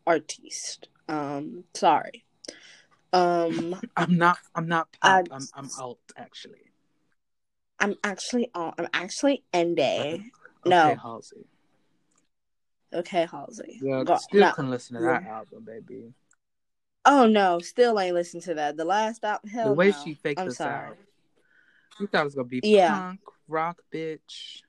artiste. 0.06 0.90
Um, 1.10 1.64
sorry. 1.74 2.24
Um, 3.12 3.80
I'm 3.98 4.18
not. 4.18 4.38
I'm 4.56 4.68
not 4.68 4.90
pop. 5.02 5.26
I- 5.32 5.36
I'm. 5.36 5.48
I'm 5.56 5.70
alt 5.80 6.00
actually. 6.18 6.60
I'm 7.80 7.96
actually 8.04 8.50
on. 8.54 8.74
I'm 8.78 8.88
actually 8.94 9.44
indie. 9.54 10.00
Okay, 10.00 10.24
No. 10.66 10.96
Halsey. 11.02 11.46
Okay, 12.94 13.26
Halsey. 13.30 13.80
Yeah, 13.82 14.04
Go- 14.04 14.18
still 14.18 14.42
no. 14.42 14.52
can 14.54 14.70
listen 14.70 14.96
to 14.98 15.02
that 15.04 15.24
album, 15.26 15.66
baby. 15.66 16.14
Oh 17.06 17.28
no, 17.28 17.60
still 17.60 18.00
ain't 18.00 18.16
listened 18.16 18.44
to 18.44 18.54
that. 18.56 18.78
The 18.78 18.86
last 18.86 19.24
album. 19.24 19.50
Hell 19.50 19.70
the 19.70 19.74
way 19.74 19.88
no. 19.92 19.98
she 20.04 20.14
faked 20.14 20.40
I'm 20.40 20.48
this 20.48 20.58
sorry. 20.58 20.90
out. 20.92 20.98
We 22.00 22.08
thought 22.08 22.22
it 22.22 22.26
was 22.26 22.36
gonna 22.36 22.48
be 22.48 22.62
Yeah. 22.64 22.94
punk 22.96 23.20
rock, 23.48 23.78
bitch. 23.94 24.62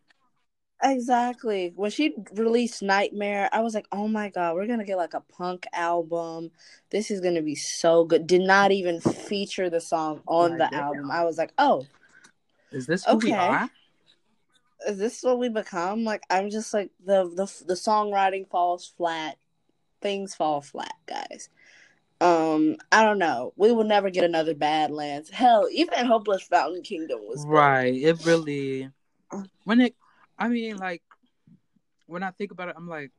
Exactly. 0.83 1.73
When 1.77 1.91
she 1.91 2.15
released 2.35 2.83
Nightmare, 2.83 3.49
I 3.53 3.61
was 3.61 3.75
like, 3.75 3.87
"Oh 3.91 4.09
my 4.09 4.29
god, 4.29 4.55
we're 4.55 4.67
gonna 4.67 4.85
get 4.85 4.99
like 4.99 5.15
a 5.15 5.21
punk 5.21 5.67
album. 5.73 6.51
This 6.91 7.11
is 7.11 7.21
gonna 7.21 7.41
be 7.41 7.55
so 7.55 8.05
good." 8.05 8.27
Did 8.27 8.43
not 8.43 8.71
even 8.73 9.01
feature 9.01 9.71
the 9.71 9.81
song 9.81 10.21
on 10.27 10.59
the 10.59 10.75
album. 10.75 11.11
I 11.11 11.25
was 11.25 11.39
like, 11.39 11.53
"Oh, 11.57 11.87
Is 12.73 12.87
this 12.87 13.05
who 13.05 13.17
we 13.17 13.31
Okay. 13.31 13.39
are? 13.39 13.71
is 14.87 14.99
this 14.99 15.23
what 15.23 15.39
we 15.39 15.49
become?" 15.49 16.05
Like, 16.05 16.25
I'm 16.29 16.51
just 16.51 16.75
like 16.75 16.91
the 17.03 17.25
the 17.29 17.47
the 17.67 17.75
songwriting 17.75 18.49
falls 18.51 18.93
flat. 18.97 19.39
Things 20.03 20.35
fall 20.35 20.61
flat, 20.61 20.97
guys. 21.07 21.49
Um, 22.21 22.77
I 22.93 23.03
don't 23.03 23.19
know. 23.19 23.53
We 23.57 23.73
will 23.73 23.85
never 23.85 24.09
get 24.11 24.25
another 24.25 24.55
Badlands. 24.55 25.31
Hell, 25.31 25.69
even 25.71 26.07
Hopeless 26.07 26.45
Fountain 26.45 26.83
Kingdom 26.83 27.21
was. 27.23 27.45
Right. 27.45 27.95
It 27.95 28.25
really 28.25 28.91
when 29.65 29.81
it 29.81 29.95
I 30.39 30.49
mean 30.49 30.77
like 30.79 31.03
when 32.07 32.23
I 32.23 32.31
think 32.31 32.51
about 32.53 32.69
it, 32.69 32.75
I'm 32.77 32.89
like 32.89 33.11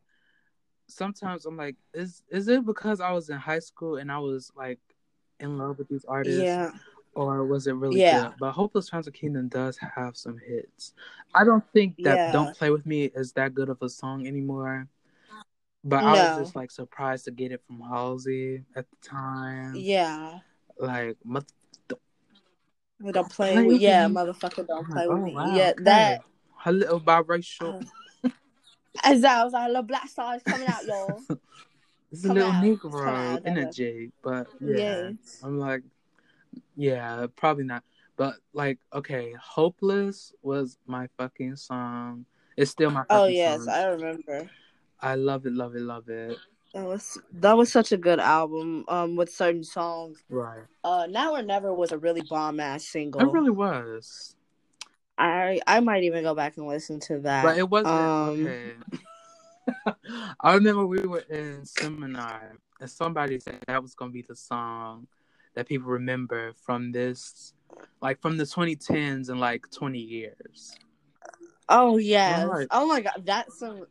sometimes 0.87 1.45
I'm 1.45 1.57
like, 1.57 1.75
is 1.93 2.23
is 2.29 2.47
it 2.47 2.65
because 2.65 3.01
I 3.01 3.11
was 3.11 3.29
in 3.29 3.37
high 3.37 3.59
school 3.59 3.97
and 3.97 4.11
I 4.11 4.19
was 4.19 4.51
like 4.55 4.79
in 5.39 5.57
love 5.57 5.77
with 5.77 5.89
these 5.89 6.05
artists? 6.05 6.41
Yeah, 6.41 6.71
Or 7.13 7.45
was 7.45 7.67
it 7.67 7.73
really 7.73 8.01
Yeah. 8.01 8.29
good? 8.29 8.33
But 8.39 8.51
Hopeless 8.53 8.89
Fountain 8.89 9.13
Kingdom 9.13 9.47
does 9.49 9.77
have 9.77 10.15
some 10.15 10.37
hits. 10.37 10.93
I 11.33 11.43
don't 11.43 11.63
think 11.73 11.97
that 12.03 12.17
Yeah. 12.17 12.31
Don't 12.31 12.55
Play 12.55 12.69
With 12.69 12.85
Me 12.85 13.05
is 13.05 13.33
that 13.33 13.53
good 13.53 13.69
of 13.69 13.81
a 13.81 13.89
song 13.89 14.27
anymore. 14.27 14.87
But 15.87 16.03
I 16.03 16.11
was 16.13 16.45
just 16.45 16.55
like 16.55 16.71
surprised 16.71 17.25
to 17.25 17.31
get 17.31 17.51
it 17.51 17.61
from 17.67 17.79
Halsey 17.79 18.63
at 18.75 18.85
the 18.89 19.07
time. 19.07 19.75
yeah. 19.77 20.39
Like, 20.79 21.15
mother- 21.23 21.45
We 22.99 23.11
don't 23.11 23.29
play, 23.29 23.53
Play 23.53 23.63
with, 23.63 23.73
with 23.73 23.81
yeah, 23.81 24.07
me. 24.07 24.15
motherfucker, 24.15 24.65
don't 24.67 24.89
play 24.89 25.07
with 25.07 25.17
oh, 25.17 25.21
me. 25.21 25.33
wow, 25.35 25.55
yeah, 25.55 25.69
okay. 25.71 25.83
that. 25.83 26.21
her 26.63 26.71
little 26.71 26.99
biracial. 26.99 27.85
Uh, 28.23 28.29
As 29.03 29.23
I 29.23 29.43
was 29.43 29.53
like, 29.53 29.67
little 29.67 29.83
black 29.83 30.07
stars 30.09 30.41
coming 30.43 30.67
out, 30.67 30.85
y'all. 30.85 31.21
It's 32.11 32.23
a 32.23 32.31
little 32.33 32.49
out. 32.51 32.63
Negro 32.63 33.07
out, 33.09 33.41
energy, 33.45 34.11
but 34.23 34.47
yeah, 34.61 34.77
Yes. 34.77 35.41
I'm 35.43 35.59
like, 35.59 35.83
yeah, 36.77 37.25
probably 37.35 37.65
not. 37.65 37.83
But 38.15 38.35
like, 38.53 38.79
okay, 38.93 39.33
"Hopeless" 39.37 40.31
was 40.41 40.77
my 40.87 41.09
fucking 41.17 41.57
song. 41.57 42.25
It's 42.55 42.71
still 42.71 42.89
my. 42.91 43.01
Oh, 43.01 43.03
fucking 43.03 43.23
Oh 43.23 43.27
yes, 43.27 43.65
song. 43.65 43.73
I 43.73 43.83
remember. 43.87 44.49
I 45.01 45.15
love 45.15 45.45
it, 45.45 45.53
love 45.53 45.75
it, 45.75 45.81
love 45.81 46.09
it. 46.09 46.37
That 46.73 46.85
was 46.85 47.17
that 47.33 47.55
was 47.55 47.71
such 47.71 47.91
a 47.91 47.97
good 47.97 48.19
album. 48.19 48.85
Um, 48.87 49.15
with 49.15 49.29
certain 49.31 49.63
songs. 49.63 50.23
Right. 50.29 50.63
Uh, 50.83 51.07
Now 51.09 51.35
or 51.35 51.41
Never 51.41 51.73
was 51.73 51.91
a 51.91 51.97
really 51.97 52.21
bomb 52.21 52.59
ass 52.59 52.85
single. 52.85 53.21
It 53.21 53.31
really 53.31 53.49
was. 53.51 54.35
I 55.17 55.61
I 55.65 55.79
might 55.79 56.03
even 56.03 56.23
go 56.23 56.35
back 56.35 56.57
and 56.57 56.67
listen 56.67 56.99
to 57.01 57.19
that. 57.19 57.43
But 57.43 57.57
it 57.57 57.69
wasn't 57.69 57.95
Um, 57.95 58.45
okay. 58.45 58.73
I 60.41 60.53
remember 60.53 60.85
we 60.85 60.99
were 60.99 61.23
in 61.29 61.65
seminar 61.65 62.57
and 62.79 62.89
somebody 62.89 63.39
said 63.39 63.59
that 63.67 63.81
was 63.81 63.95
gonna 63.95 64.11
be 64.11 64.21
the 64.21 64.35
song 64.35 65.07
that 65.55 65.67
people 65.67 65.87
remember 65.87 66.53
from 66.53 66.91
this 66.91 67.53
like 68.01 68.21
from 68.21 68.37
the 68.37 68.43
2010s 68.43 69.29
and 69.29 69.39
like 69.39 69.69
20 69.71 69.99
years. 69.99 70.75
Oh 71.69 71.97
yes. 71.97 72.47
Right. 72.47 72.67
Oh 72.71 72.87
my 72.87 73.01
god, 73.01 73.23
that's 73.25 73.57
some. 73.59 73.85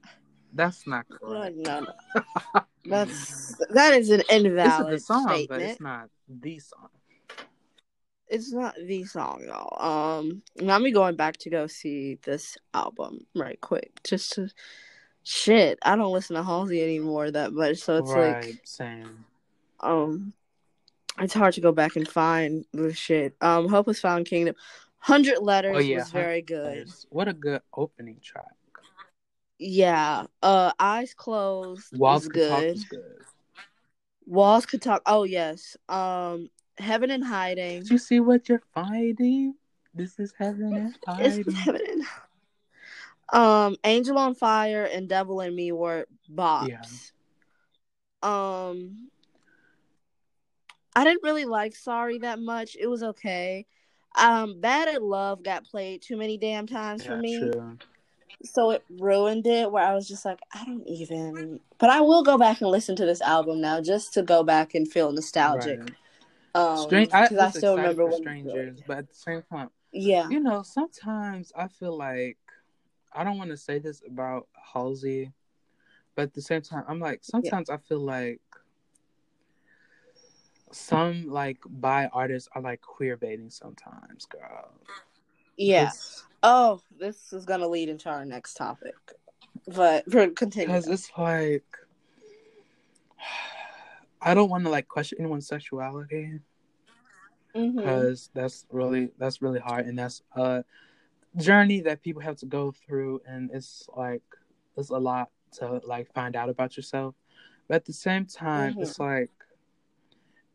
That's 0.55 0.87
not 0.87 1.07
correct. 1.09 1.57
no, 1.57 1.81
no. 1.81 1.87
That's 2.87 3.57
that 3.71 3.95
is 3.95 4.11
an 4.11 4.21
It's 4.21 4.31
invalid 4.31 4.91
good 4.91 5.03
song, 5.03 5.29
statement. 5.29 5.49
but 5.49 5.61
it's 5.63 5.81
not 5.81 6.09
the 6.29 6.59
song. 6.59 6.89
it's 8.29 8.53
not 8.53 8.75
the 8.87 9.05
song 9.05 9.45
though. 9.47 9.77
Um, 9.85 10.43
now 10.57 10.79
me 10.79 10.93
going 10.93 11.17
back 11.17 11.37
to 11.39 11.51
go 11.51 11.67
see 11.67 12.19
this 12.25 12.57
album 12.75 13.27
right 13.35 13.61
quick, 13.61 14.03
just 14.05 14.33
to 14.35 14.49
shit. 15.23 15.79
I 15.83 15.97
don't 15.97 16.13
listen 16.13 16.37
to 16.37 16.43
Halsey 16.43 16.83
anymore 16.83 17.31
that 17.31 17.53
much, 17.53 17.79
so 17.79 17.97
it's 17.97 18.11
right, 18.11 18.45
like 18.45 18.61
same. 18.65 19.25
um, 19.81 20.33
it's 21.21 21.35
hard 21.35 21.55
to 21.55 21.61
go 21.63 21.73
back 21.73 21.97
and 21.97 22.07
find 22.07 22.67
the 22.73 22.93
shit. 22.93 23.35
Um, 23.41 23.69
Hopeless 23.69 24.01
Fountain 24.01 24.25
Kingdom, 24.25 24.57
Hundred 24.99 25.39
Letters 25.41 25.77
Oh 25.77 25.79
yeah, 25.81 25.99
was 25.99 26.11
very 26.11 26.43
good. 26.43 26.89
What 27.09 27.29
a 27.29 27.33
good 27.33 27.63
opening 27.75 28.21
track. 28.23 28.53
Yeah. 29.59 30.27
Uh, 30.43 30.73
Eyes 30.79 31.15
Closed 31.15 31.97
Walls 31.97 32.25
was 32.25 32.29
Could 32.29 32.49
Talk 32.49 32.61
good. 32.61 32.77
is 32.77 32.85
good. 32.85 33.03
Walls 34.27 34.65
could 34.67 34.81
talk. 34.83 35.03
Oh 35.07 35.25
yes. 35.25 35.77
Um, 35.89 36.49
Heaven 36.79 37.11
in 37.11 37.21
Hiding. 37.23 37.83
Did 37.83 37.91
you 37.91 37.99
see 37.99 38.21
what 38.21 38.49
you're 38.49 38.63
finding? 38.73 39.55
This 39.95 40.19
is 40.19 40.33
heaven 40.37 40.75
and 40.75 40.97
It's. 41.21 41.59
Heaven 41.59 41.81
in 41.87 42.03
Um, 43.39 43.77
Angel 43.85 44.17
on 44.19 44.35
Fire 44.35 44.85
and 44.85 45.09
Devil 45.09 45.41
in 45.43 45.55
Me 45.55 45.73
were 45.73 46.07
bops. 46.33 47.13
Um, 48.23 49.09
I 50.97 51.05
didn't 51.05 51.23
really 51.23 51.45
like 51.45 51.77
Sorry 51.77 52.19
that 52.19 52.39
much. 52.39 52.77
It 52.81 52.87
was 52.87 53.03
okay. 53.03 53.67
Um, 54.17 54.61
Bad 54.61 54.89
at 54.89 55.03
Love 55.03 55.43
got 55.43 55.65
played 55.65 56.01
too 56.01 56.17
many 56.17 56.39
damn 56.39 56.67
times 56.67 57.05
for 57.05 57.17
me, 57.19 57.39
true. 57.39 57.79
So 58.43 58.71
it 58.71 58.85
ruined 58.99 59.47
it. 59.47 59.71
Where 59.71 59.85
I 59.85 59.95
was 59.95 60.09
just 60.09 60.25
like, 60.25 60.41
I 60.53 60.65
don't 60.65 60.87
even. 60.87 61.61
But 61.79 61.91
I 61.91 62.01
will 62.01 62.23
go 62.23 62.39
back 62.39 62.61
and 62.61 62.71
listen 62.71 62.97
to 62.97 63.07
this 63.07 63.21
album 63.21 63.61
now, 63.61 63.81
just 63.81 64.15
to 64.15 64.23
go 64.23 64.43
back 64.43 64.75
and 64.75 64.91
feel 64.91 65.13
nostalgic. 65.13 65.81
Right. 65.81 65.95
Um, 66.55 66.79
Strange. 66.79 67.13
I, 67.13 67.29
because 67.29 67.57
I, 67.57 67.59
still 67.59 67.77
remember 67.77 68.07
when. 68.07 68.21
strangers, 68.21 68.81
but 68.87 68.99
at 68.99 69.09
the 69.09 69.15
same 69.15 69.43
time, 69.43 69.71
Yeah. 69.93 70.29
you 70.29 70.41
know, 70.41 70.63
sometimes 70.63 71.53
I 71.57 71.69
feel 71.69 71.97
like 71.97 72.39
I 73.13 73.25
don't 73.25 73.39
want 73.39 73.51
to 73.51 73.57
say 73.57 73.79
this 73.79 74.03
about 74.07 74.49
Halsey, 74.73 75.33
but 76.15 76.23
at 76.23 76.35
the 76.35 76.43
same 76.43 76.63
time, 76.63 76.85
I'm 76.89 77.01
like 77.01 77.21
sometimes 77.23 77.71
I 77.71 77.77
feel 77.77 78.01
like 78.01 78.41
some 80.73 81.29
like 81.29 81.59
bi 81.67 82.07
artists 82.13 82.49
are 82.55 82.63
like 82.63 82.81
queer 82.81 83.17
baiting 83.17 83.51
sometimes, 83.51 84.27
girl. 84.27 84.71
Yeah. 85.57 85.93
Oh, 86.47 86.83
this 86.99 87.33
is 87.33 87.47
gonna 87.47 87.67
lead 87.67 87.89
into 87.89 88.11
our 88.11 88.25
next 88.27 88.55
topic. 88.55 88.95
But 89.67 90.05
for 90.11 90.29
continue. 90.29 90.67
Because 90.69 90.89
it's 90.89 91.11
like 91.17 91.65
I 94.21 94.35
don't 94.35 94.51
want 94.51 94.65
to 94.65 94.71
like 94.71 94.87
question 94.89 95.19
anyone's 95.21 95.49
sexuality 95.49 96.41
because 97.53 98.31
that's 98.35 98.67
really 98.71 99.11
that's 99.19 99.41
really 99.41 99.61
hard 99.61 99.87
and 99.87 99.99
that's 99.99 100.23
a 100.37 100.65
journey 101.37 101.81
that 101.81 102.03
people 102.03 102.21
have 102.23 102.37
to 102.37 102.47
go 102.47 102.73
through 102.73 103.21
and 103.27 103.51
it's 103.53 103.89
like 103.97 104.23
it's 104.77 104.91
a 104.91 104.99
lot 104.99 105.31
to 105.53 105.81
like 105.87 106.13
find 106.13 106.37
out 106.37 106.49
about 106.51 106.77
yourself. 106.77 107.15
But 107.69 107.77
at 107.77 107.85
the 107.87 107.93
same 107.95 108.27
time, 108.27 108.75
Mhm. 108.75 108.83
it's 108.83 108.99
like 109.01 109.31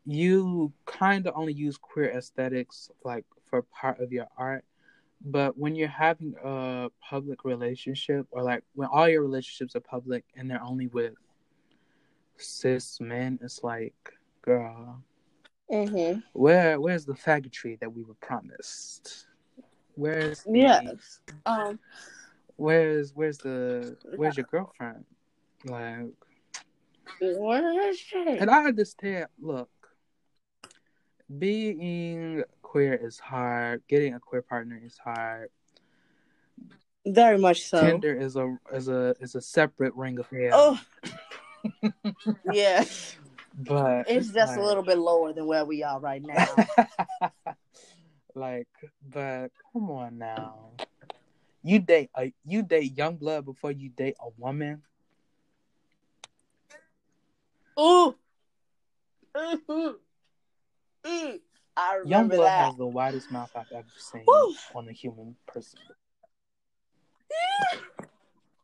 you 0.05 0.71
kind 0.85 1.25
of 1.27 1.33
only 1.35 1.53
use 1.53 1.77
queer 1.77 2.11
aesthetics 2.11 2.89
like 3.03 3.25
for 3.45 3.61
part 3.63 3.99
of 3.99 4.11
your 4.11 4.27
art 4.37 4.63
but 5.21 5.57
when 5.57 5.75
you're 5.75 5.87
having 5.87 6.33
a 6.43 6.89
public 7.01 7.43
relationship 7.43 8.25
or 8.31 8.41
like 8.41 8.63
when 8.73 8.87
all 8.91 9.07
your 9.07 9.21
relationships 9.21 9.75
are 9.75 9.81
public 9.81 10.23
and 10.35 10.49
they're 10.49 10.63
only 10.63 10.87
with 10.87 11.13
cis 12.37 12.99
men 13.01 13.37
it's 13.41 13.63
like 13.63 14.13
girl 14.41 15.03
mm-hmm. 15.71 16.19
where 16.33 16.79
where's 16.79 17.05
the 17.05 17.13
faggotry 17.13 17.77
that 17.79 17.91
we 17.93 18.03
were 18.03 18.15
promised 18.21 19.27
where's 19.95 20.43
the, 20.43 20.51
Yes. 20.53 21.19
Um. 21.45 21.79
where's 22.55 23.11
where's 23.13 23.37
the 23.39 23.97
where's 24.15 24.37
your 24.37 24.47
girlfriend 24.49 25.03
like 25.65 26.13
where 27.19 27.89
is 27.89 27.99
she? 27.99 28.17
And 28.39 28.49
I 28.49 28.65
understand. 28.65 29.27
Look, 29.39 29.69
being 31.37 32.43
queer 32.69 32.93
is 32.93 33.17
hard. 33.17 33.81
Getting 33.87 34.13
a 34.13 34.19
queer 34.19 34.43
partner 34.43 34.79
is 34.83 34.95
hard. 34.97 35.49
Very 37.05 37.39
much 37.39 37.61
so. 37.65 37.81
Tinder 37.81 38.13
is 38.13 38.35
a 38.35 38.57
is 38.71 38.87
a 38.87 39.15
is 39.19 39.33
a 39.33 39.41
separate 39.41 39.95
ring 39.95 40.19
of 40.19 40.27
hell. 40.29 40.77
Oh. 41.73 42.01
yeah. 42.53 42.85
but 43.57 44.05
It's 44.07 44.29
just 44.29 44.55
a 44.55 44.61
little 44.61 44.83
bit 44.83 44.99
lower 44.99 45.33
than 45.33 45.47
where 45.47 45.65
we 45.65 45.81
are 45.81 45.99
right 45.99 46.21
now. 46.21 46.45
like, 48.35 48.67
but 49.09 49.49
come 49.73 49.89
on 49.89 50.19
now. 50.19 50.69
You 51.63 51.79
date 51.79 52.11
a 52.15 52.31
you 52.45 52.61
date 52.61 52.95
Yungblud 52.95 53.45
before 53.45 53.71
you 53.71 53.89
date 53.89 54.15
a 54.21 54.29
woman. 54.37 54.83
Ooh. 57.79 58.15
Ooh. 59.35 59.99
Ooh. 61.07 61.39
I 61.81 61.95
Young 61.95 62.03
remember 62.23 62.35
blood 62.37 62.45
that. 62.47 62.65
has 62.67 62.75
the 62.77 62.85
widest 62.87 63.31
mouth 63.31 63.51
I've 63.55 63.71
ever 63.73 63.87
seen 63.97 64.23
Woo. 64.27 64.53
on 64.75 64.87
a 64.89 64.91
human 64.91 65.35
person. 65.47 65.79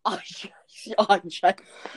Oh, 0.04 0.19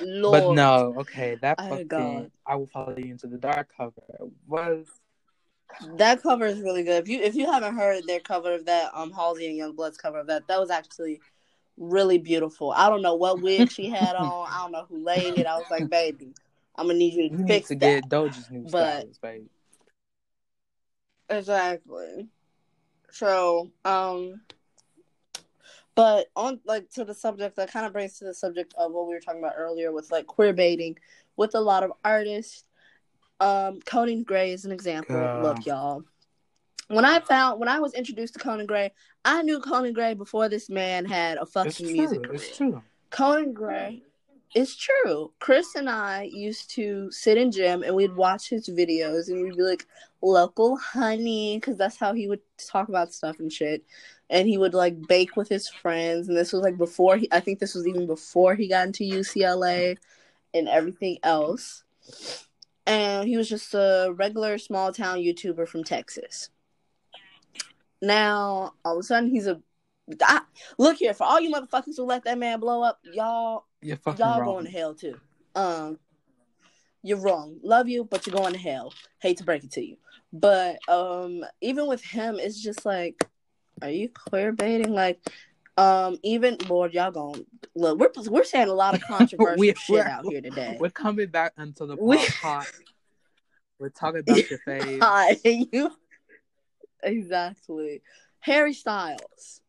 Lord. 0.01 0.33
But 0.33 0.53
no, 0.55 0.95
okay, 0.99 1.37
that 1.43 1.57
Oh, 1.59 1.69
fucking. 1.69 2.31
I 2.47 2.55
will 2.57 2.67
follow 2.67 2.97
you 2.97 3.07
into 3.11 3.27
the 3.27 3.37
dark 3.37 3.69
cover 3.77 3.93
was 4.47 4.87
That 5.97 6.23
cover 6.23 6.47
is 6.47 6.61
really 6.61 6.85
good. 6.85 7.03
If 7.03 7.09
you 7.09 7.21
if 7.21 7.35
you 7.35 7.51
haven't 7.51 7.77
heard 7.77 8.05
their 8.07 8.21
cover 8.21 8.55
of 8.55 8.65
that, 8.67 8.91
um, 8.95 9.13
Halsey 9.13 9.49
and 9.61 9.77
Yungblud's 9.77 9.99
cover 9.99 10.21
of 10.21 10.27
that, 10.29 10.47
that 10.49 10.59
was 10.59 10.71
actually 10.71 11.21
really 11.77 12.19
beautiful. 12.19 12.73
I 12.73 12.89
don't 12.89 13.03
know 13.03 13.15
what 13.15 13.43
wig 13.43 13.71
she 13.71 13.89
had 13.91 14.15
on. 14.19 14.47
I 14.49 14.59
don't 14.63 14.73
know 14.73 14.87
who 14.89 15.05
laid 15.05 15.39
it. 15.39 15.47
I 15.47 15.57
was 15.57 15.67
like, 15.71 15.91
baby, 15.91 16.33
I'm 16.77 16.87
gonna 16.87 16.99
need 16.99 17.13
you 17.15 17.25
you 17.25 17.29
to 17.31 17.37
need 17.43 17.47
fix 17.49 17.69
to 17.69 17.75
that. 17.75 17.81
get 17.81 18.09
Doja's 18.09 18.51
new 18.51 18.63
But- 18.71 19.01
stylist, 19.01 19.21
babe. 19.21 19.47
Exactly. 21.31 22.29
So, 23.11 23.71
um, 23.85 24.41
but 25.95 26.29
on 26.37 26.61
like 26.65 26.91
to 26.91 27.05
the 27.05 27.15
subject 27.15 27.57
that 27.57 27.73
kind 27.73 27.87
of 27.87 27.93
brings 27.93 28.19
to 28.19 28.25
the 28.25 28.35
subject 28.35 28.75
of 28.79 28.93
what 28.93 29.09
we 29.09 29.15
were 29.15 29.21
talking 29.21 29.41
about 29.41 29.55
earlier 29.57 29.93
with 29.93 30.11
like 30.13 30.27
queer 30.27 30.53
baiting 30.53 30.97
with 31.37 31.55
a 31.55 31.61
lot 31.61 31.83
of 31.83 31.93
artists. 32.05 32.65
Um, 33.41 33.81
Conan 33.85 34.25
Gray 34.25 34.53
is 34.53 34.65
an 34.65 34.73
example. 34.73 35.17
Girl. 35.17 35.43
Look, 35.43 35.67
y'all. 35.67 36.05
When 36.89 37.05
I 37.05 37.21
found 37.21 37.61
when 37.61 37.69
I 37.69 37.81
was 37.81 37.95
introduced 37.95 38.35
to 38.35 38.41
Conan 38.41 38.67
Gray, 38.67 38.93
I 39.25 39.43
knew 39.43 39.61
Conan 39.61 39.93
Gray 39.93 40.15
before 40.15 40.49
this 40.49 40.71
man 40.71 41.05
had 41.05 41.39
a 41.39 41.43
It's 41.43 41.53
fucking 41.53 41.87
true. 41.87 41.93
music 41.93 42.23
career. 42.23 42.35
It's 42.35 42.57
true. 42.57 42.83
Conan 43.11 43.53
Gray. 43.53 44.03
It's 44.55 44.75
true. 44.77 45.33
Chris 45.41 45.75
and 45.75 45.91
I 45.91 46.23
used 46.23 46.71
to 46.71 47.11
sit 47.13 47.37
in 47.37 47.53
gym 47.53 47.83
and 47.83 47.95
we'd 47.95 48.17
watch 48.17 48.49
his 48.49 48.69
videos 48.69 49.29
and 49.29 49.43
we'd 49.43 49.57
be 49.57 49.63
like, 49.63 49.87
local 50.23 50.77
honey, 50.77 51.57
because 51.57 51.77
that's 51.77 51.97
how 51.97 52.13
he 52.13 52.29
would 52.29 52.41
talk 52.57 52.89
about 52.89 53.13
stuff 53.13 53.39
and 53.39 53.53
shit. 53.53 53.85
And 54.31 54.47
he 54.49 54.59
would 54.59 54.75
like 54.75 55.07
bake 55.07 55.37
with 55.37 55.49
his 55.49 55.69
friends. 55.69 56.29
And 56.29 56.37
this 56.37 56.53
was 56.53 56.63
like 56.63 56.77
before 56.77 57.17
he, 57.17 57.29
I 57.33 57.41
think 57.41 57.59
this 57.59 57.75
was 57.75 57.87
even 57.87 58.07
before 58.07 58.55
he 58.55 58.69
got 58.69 58.87
into 58.87 59.05
UCLA 59.05 59.97
and 60.55 60.69
everything 60.69 61.19
else. 61.23 61.85
And 62.87 63.29
he 63.29 63.37
was 63.37 63.49
just 63.49 63.75
a 63.75 64.13
regular 64.15 64.59
small 64.59 64.93
town 64.93 65.19
YouTuber 65.19 65.69
from 65.69 65.85
Texas. 65.85 66.51
Now, 68.01 68.75
all 68.85 68.95
of 68.95 69.01
a 69.01 69.03
sudden, 69.03 69.31
he's 69.31 69.47
a. 69.47 69.61
I, 70.23 70.41
look 70.79 70.97
here, 70.97 71.13
for 71.13 71.25
all 71.25 71.41
you 71.41 71.53
motherfuckers 71.53 71.97
who 71.97 72.05
let 72.05 72.25
that 72.25 72.39
man 72.39 72.61
blow 72.61 72.83
up, 72.83 72.99
y'all 73.03 73.67
You're 73.83 73.99
fucking 73.99 74.25
y'all 74.25 74.41
wrong. 74.41 74.55
going 74.55 74.65
to 74.65 74.71
hell 74.71 74.95
too. 74.95 75.21
Um, 75.55 75.99
you're 77.03 77.19
wrong. 77.19 77.59
Love 77.63 77.89
you, 77.89 78.05
but 78.05 78.27
you're 78.27 78.37
going 78.37 78.55
to 78.55 78.59
hell. 78.59 78.95
Hate 79.21 79.37
to 79.39 79.45
break 79.45 79.65
it 79.65 79.73
to 79.73 79.85
you. 79.85 79.97
But 80.33 80.79
um 80.89 81.45
even 81.61 81.87
with 81.87 82.03
him, 82.05 82.39
it's 82.39 82.61
just 82.63 82.85
like, 82.85 83.25
are 83.83 83.91
you 83.91 84.09
queer 84.11 84.53
baiting? 84.53 84.93
Like, 84.93 85.21
um, 85.77 86.19
even 86.23 86.59
Lord, 86.69 86.93
y'all 86.93 87.11
gonna 87.11 87.43
look. 87.75 87.99
We're 87.99 88.11
we're 88.31 88.45
saying 88.45 88.69
a 88.69 88.75
lot 88.75 88.95
of 88.95 89.01
controversial 89.09 89.57
We- 89.59 89.75
shit 89.75 90.07
out 90.07 90.27
here 90.27 90.41
today. 90.41 90.77
We're 90.81 90.91
coming 90.91 91.29
back 91.29 91.53
into 91.59 91.87
the 91.87 91.97
We- 91.97 92.19
hot. 92.27 92.67
We're 93.79 93.91
talking 93.91 94.21
about 94.27 94.51
your 94.51 94.59
fave. 94.67 94.99
Hi, 95.03 95.37
you 95.45 95.93
exactly. 97.03 98.03
Harry 98.41 98.73
Styles. 98.75 99.61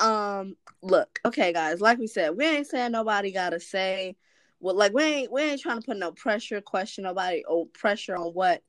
Um, 0.00 0.56
look, 0.82 1.20
okay, 1.24 1.52
guys. 1.52 1.80
Like 1.80 1.98
we 1.98 2.06
said, 2.06 2.36
we 2.36 2.44
ain't 2.46 2.66
saying 2.66 2.92
nobody 2.92 3.30
gotta 3.30 3.60
say. 3.60 4.16
Well, 4.60 4.74
like 4.74 4.92
we 4.94 5.02
ain't 5.02 5.32
we 5.32 5.42
ain't 5.42 5.60
trying 5.60 5.80
to 5.80 5.86
put 5.86 5.98
no 5.98 6.12
pressure, 6.12 6.60
question 6.60 7.04
nobody, 7.04 7.44
or 7.46 7.66
pressure 7.66 8.16
on 8.16 8.32
what 8.32 8.62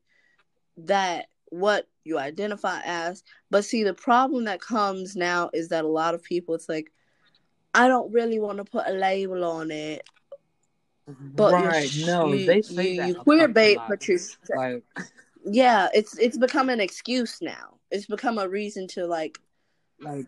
that 0.78 1.26
what 1.50 1.88
you 2.04 2.18
identify 2.18 2.80
as. 2.84 3.22
But 3.50 3.64
see, 3.64 3.82
the 3.82 3.94
problem 3.94 4.44
that 4.44 4.60
comes 4.60 5.16
now 5.16 5.50
is 5.52 5.68
that 5.68 5.84
a 5.84 5.88
lot 5.88 6.14
of 6.14 6.22
people, 6.22 6.54
it's 6.54 6.68
like, 6.68 6.92
I 7.74 7.88
don't 7.88 8.12
really 8.12 8.38
want 8.38 8.58
to 8.58 8.64
put 8.64 8.86
a 8.86 8.92
label 8.92 9.44
on 9.44 9.70
it, 9.70 10.02
mm-hmm. 11.08 11.28
but 11.34 11.60
you're 11.60 11.70
right? 11.70 11.88
sh- 11.88 12.06
No, 12.06 12.32
you, 12.32 12.46
they 12.46 12.62
say 12.62 12.92
you, 12.92 13.00
that 13.00 13.08
you 13.08 13.14
queer 13.16 13.48
bait, 13.48 13.78
but 13.88 14.06
you're 14.08 14.18
like 14.56 14.82
yeah, 15.44 15.88
it's 15.94 16.16
it's 16.18 16.38
become 16.38 16.70
an 16.70 16.80
excuse 16.80 17.42
now. 17.42 17.74
It's 17.90 18.06
become 18.06 18.38
a 18.38 18.48
reason 18.48 18.88
to 18.88 19.06
like 19.06 19.38
like 20.00 20.26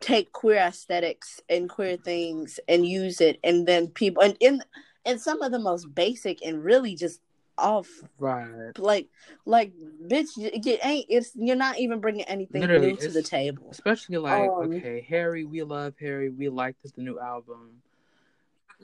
take 0.00 0.32
queer 0.32 0.56
aesthetics 0.56 1.40
and 1.48 1.68
queer 1.68 1.96
things 1.98 2.58
and 2.66 2.86
use 2.86 3.20
it, 3.20 3.38
and 3.44 3.66
then 3.66 3.88
people 3.88 4.22
and 4.22 4.36
in 4.40 4.62
and 5.04 5.20
some 5.20 5.42
of 5.42 5.52
the 5.52 5.58
most 5.58 5.94
basic 5.94 6.44
and 6.44 6.64
really 6.64 6.96
just 6.96 7.20
off 7.58 7.88
right. 8.18 8.78
like 8.78 9.08
like 9.44 9.72
bitch, 10.06 10.36
you, 10.36 10.50
ain't 10.82 11.06
it's 11.08 11.32
you're 11.34 11.56
not 11.56 11.78
even 11.78 12.00
bringing 12.00 12.24
anything 12.24 12.60
Literally, 12.60 12.92
new 12.92 12.96
to 12.96 13.08
the 13.10 13.22
table. 13.22 13.68
Especially 13.70 14.18
like 14.18 14.50
Um, 14.50 14.72
okay, 14.72 15.04
Harry, 15.08 15.44
we 15.44 15.62
love 15.62 15.94
Harry. 16.00 16.30
We 16.30 16.48
liked 16.48 16.82
the 16.82 17.02
new 17.02 17.18
album. 17.18 17.82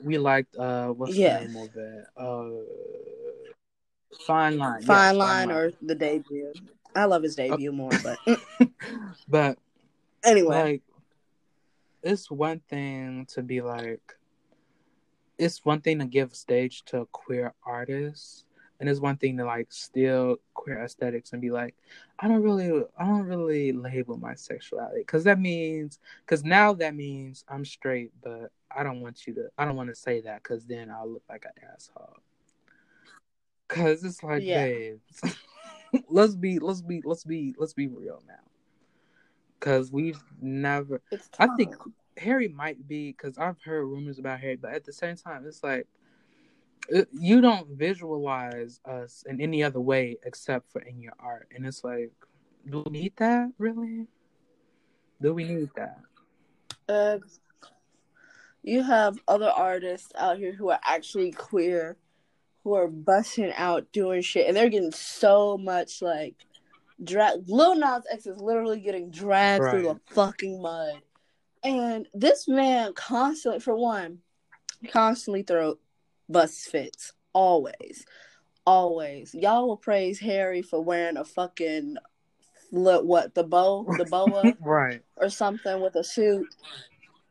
We 0.03 0.17
liked 0.17 0.55
uh 0.57 0.89
what's 0.89 1.15
Yeah. 1.15 1.39
the 1.39 1.47
name 1.47 1.55
of 1.57 1.75
it? 1.75 2.05
Uh 2.17 3.53
Fine 4.25 4.57
Line. 4.57 4.81
Fine 4.83 5.17
line 5.17 5.51
or 5.51 5.71
the 5.81 5.95
debut. 5.95 6.53
I 6.95 7.05
love 7.05 7.23
his 7.23 7.35
debut 7.35 7.71
more, 7.71 7.91
but 8.03 8.19
but 9.27 9.57
anyway, 10.23 10.55
like 10.55 10.81
it's 12.03 12.29
one 12.29 12.61
thing 12.69 13.25
to 13.33 13.41
be 13.41 13.61
like 13.61 14.01
it's 15.37 15.65
one 15.65 15.81
thing 15.81 15.99
to 15.99 16.05
give 16.05 16.35
stage 16.35 16.83
to 16.85 17.01
a 17.01 17.05
queer 17.07 17.53
artist 17.65 18.45
and 18.83 18.91
it's 18.91 19.01
one 19.01 19.17
thing 19.17 19.37
to 19.37 19.45
like 19.45 19.71
steal 19.71 20.37
queer 20.53 20.83
aesthetics 20.83 21.33
and 21.33 21.41
be 21.41 21.51
like 21.51 21.75
i 22.19 22.27
don't 22.27 22.43
really 22.43 22.83
i 22.97 23.05
don't 23.05 23.27
really 23.27 23.71
label 23.71 24.17
my 24.17 24.35
sexuality 24.35 24.99
because 24.99 25.23
that 25.23 25.39
means 25.39 25.99
because 26.25 26.43
now 26.43 26.73
that 26.73 26.95
means 26.95 27.45
i'm 27.49 27.65
straight 27.65 28.11
but 28.23 28.51
i 28.75 28.83
don't 28.83 29.01
want 29.01 29.25
you 29.27 29.33
to 29.33 29.47
i 29.57 29.65
don't 29.65 29.77
want 29.77 29.89
to 29.89 29.95
say 29.95 30.21
that 30.21 30.43
because 30.43 30.65
then 30.65 30.91
i'll 30.91 31.09
look 31.11 31.23
like 31.29 31.45
an 31.45 31.63
asshole 31.73 32.17
because 33.67 34.03
it's 34.03 34.23
like 34.23 34.43
Yeah. 34.43 34.51
babes 34.51 35.21
let's 36.09 36.35
be 36.35 36.59
let's 36.59 36.81
be 36.81 37.01
let's 37.05 37.23
be 37.23 37.55
let's 37.57 37.73
be 37.73 37.87
real 37.87 38.21
now 38.27 38.35
because 39.59 39.91
we've 39.91 40.21
never 40.41 41.01
I 41.39 41.47
think. 41.47 41.75
Harry 42.17 42.47
might 42.47 42.87
be 42.87 43.11
because 43.11 43.37
I've 43.37 43.61
heard 43.63 43.85
rumors 43.85 44.19
about 44.19 44.39
Harry, 44.41 44.55
but 44.55 44.73
at 44.73 44.85
the 44.85 44.93
same 44.93 45.15
time, 45.15 45.45
it's 45.47 45.63
like 45.63 45.87
you 46.89 47.41
don't 47.41 47.67
visualize 47.69 48.79
us 48.85 49.23
in 49.27 49.39
any 49.41 49.63
other 49.63 49.79
way 49.79 50.17
except 50.23 50.71
for 50.71 50.81
in 50.81 51.01
your 51.01 51.13
art, 51.19 51.47
and 51.55 51.65
it's 51.65 51.83
like, 51.83 52.11
do 52.69 52.83
we 52.85 52.91
need 52.91 53.13
that 53.17 53.51
really? 53.57 54.07
Do 55.21 55.33
we 55.33 55.43
need 55.45 55.69
that? 55.75 55.99
Uh, 56.89 57.19
you 58.63 58.83
have 58.83 59.17
other 59.27 59.49
artists 59.49 60.11
out 60.17 60.37
here 60.37 60.53
who 60.53 60.69
are 60.69 60.79
actually 60.83 61.31
queer, 61.31 61.97
who 62.63 62.75
are 62.75 62.87
busting 62.87 63.53
out 63.53 63.91
doing 63.91 64.21
shit, 64.21 64.47
and 64.47 64.55
they're 64.55 64.69
getting 64.69 64.91
so 64.91 65.57
much 65.57 66.01
like 66.01 66.35
drag. 67.03 67.43
Lil 67.47 67.75
Nas 67.75 68.03
X 68.11 68.25
is 68.25 68.39
literally 68.39 68.79
getting 68.79 69.09
dragged 69.09 69.69
through 69.69 69.83
the 69.83 69.99
fucking 70.13 70.61
mud, 70.61 71.01
and 71.63 72.07
this 72.13 72.47
man 72.47 72.93
constantly, 72.93 73.59
for 73.59 73.75
one, 73.75 74.19
constantly 74.89 75.43
throw 75.43 75.77
bust 76.29 76.69
fits. 76.69 77.13
Always, 77.33 78.05
always. 78.65 79.33
Y'all 79.33 79.67
will 79.67 79.77
praise 79.77 80.19
Harry 80.19 80.61
for 80.61 80.81
wearing 80.81 81.17
a 81.17 81.25
fucking 81.25 81.97
look 82.71 83.05
what 83.05 83.35
the 83.35 83.43
bow, 83.43 83.85
the 83.97 84.05
boa 84.05 84.53
right. 84.61 85.01
or 85.17 85.29
something 85.29 85.81
with 85.81 85.95
a 85.95 86.03
suit 86.03 86.47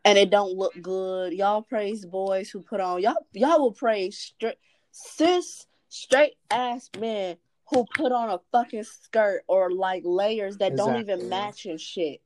and 0.04 0.18
it 0.18 0.30
don't 0.30 0.56
look 0.56 0.74
good. 0.80 1.32
Y'all 1.32 1.62
praise 1.62 2.04
boys 2.04 2.50
who 2.50 2.60
put 2.60 2.80
on 2.80 3.00
y'all 3.02 3.26
y'all 3.32 3.60
will 3.60 3.72
praise 3.72 4.18
straight 4.18 4.58
cis 4.90 5.66
straight 5.88 6.34
ass 6.50 6.90
men 6.98 7.36
who 7.70 7.84
put 7.94 8.12
on 8.12 8.30
a 8.30 8.40
fucking 8.50 8.84
skirt 8.84 9.42
or 9.46 9.70
like 9.70 10.02
layers 10.04 10.58
that 10.58 10.76
don't 10.76 11.00
even 11.00 11.28
match 11.28 11.66
and 11.66 11.80
shit. 11.80 12.20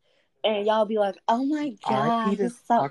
And 0.46 0.64
y'all 0.64 0.84
be 0.84 0.96
like, 0.96 1.16
oh 1.26 1.44
my 1.44 1.74
god, 1.88 2.38
he's 2.38 2.56
so 2.64 2.88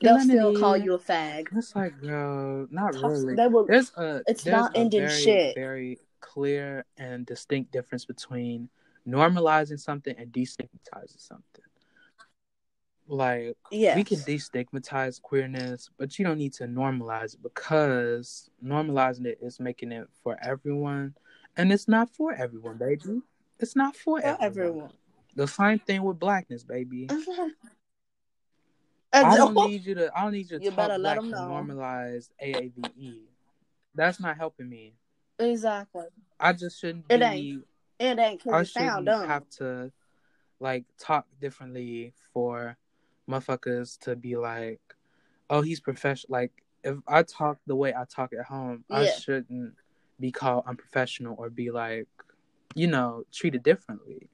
they'll 0.00 0.20
still 0.20 0.56
call 0.60 0.76
you 0.76 0.94
a 0.94 0.98
fag. 0.98 1.48
It's 1.56 1.74
like, 1.74 2.00
girl, 2.00 2.68
not 2.70 2.94
really. 2.94 3.34
They 3.34 3.48
will 3.48 3.66
There's 3.66 3.90
a 3.96 4.22
It's 4.28 4.44
there's 4.44 4.54
not 4.54 4.76
a 4.76 4.78
ending 4.78 5.00
very 5.00 5.20
shit. 5.20 5.54
very 5.56 5.98
clear 6.20 6.84
and 6.96 7.26
distinct 7.26 7.72
difference 7.72 8.04
between 8.04 8.68
normalizing 9.06 9.80
something 9.80 10.14
and 10.16 10.32
destigmatizing 10.32 11.18
something. 11.18 11.64
Like 13.08 13.56
Yes. 13.72 13.96
we 13.96 14.04
can 14.04 14.20
destigmatize 14.20 15.20
queerness, 15.20 15.90
but 15.98 16.18
you 16.20 16.24
don't 16.24 16.38
need 16.38 16.52
to 16.54 16.64
normalize 16.64 17.34
it 17.34 17.42
because 17.42 18.48
normalizing 18.64 19.26
it 19.26 19.38
is 19.42 19.58
making 19.58 19.90
it 19.90 20.06
for 20.22 20.38
everyone, 20.40 21.16
and 21.56 21.72
it's 21.72 21.88
not 21.88 22.10
for 22.14 22.32
everyone, 22.32 22.78
baby. 22.78 23.22
It's 23.58 23.74
not 23.74 23.96
for, 23.96 24.20
for 24.20 24.26
everyone. 24.26 24.44
everyone. 24.46 24.92
The 25.34 25.46
same 25.46 25.78
thing 25.78 26.02
with 26.02 26.18
blackness, 26.18 26.62
baby. 26.64 27.08
I 29.14 29.36
don't 29.36 29.54
need 29.54 29.84
you 29.84 29.94
to. 29.96 30.10
I 30.16 30.22
don't 30.22 30.32
need 30.32 30.50
you 30.50 30.58
to 30.58 30.64
You 30.64 30.70
talk 30.70 30.76
better 30.78 30.98
let 30.98 31.20
black 31.20 31.40
normalize 31.40 32.30
AAVE. 32.42 33.20
That's 33.94 34.20
not 34.20 34.36
helping 34.36 34.68
me. 34.68 34.94
exactly. 35.38 36.06
I 36.40 36.52
just 36.54 36.80
shouldn't 36.80 37.04
It 37.08 37.18
be. 37.18 37.24
ain't. 37.24 37.64
It 37.98 38.18
ain't 38.18 38.42
I 38.52 38.64
shouldn't 38.64 39.08
have 39.08 39.48
to 39.58 39.92
like 40.60 40.84
talk 40.98 41.26
differently 41.40 42.14
for 42.32 42.76
motherfuckers 43.28 43.98
to 44.00 44.16
be 44.16 44.36
like, 44.36 44.80
oh, 45.50 45.60
he's 45.60 45.80
professional. 45.80 46.32
Like 46.32 46.52
if 46.82 46.96
I 47.06 47.22
talk 47.22 47.58
the 47.66 47.76
way 47.76 47.94
I 47.94 48.04
talk 48.04 48.32
at 48.32 48.46
home, 48.46 48.84
I 48.90 49.06
shouldn't 49.06 49.74
be 50.18 50.32
called 50.32 50.64
unprofessional 50.66 51.36
or 51.38 51.50
be 51.50 51.70
like, 51.70 52.08
you 52.74 52.86
know, 52.86 53.24
treated 53.32 53.62
differently. 53.62 54.28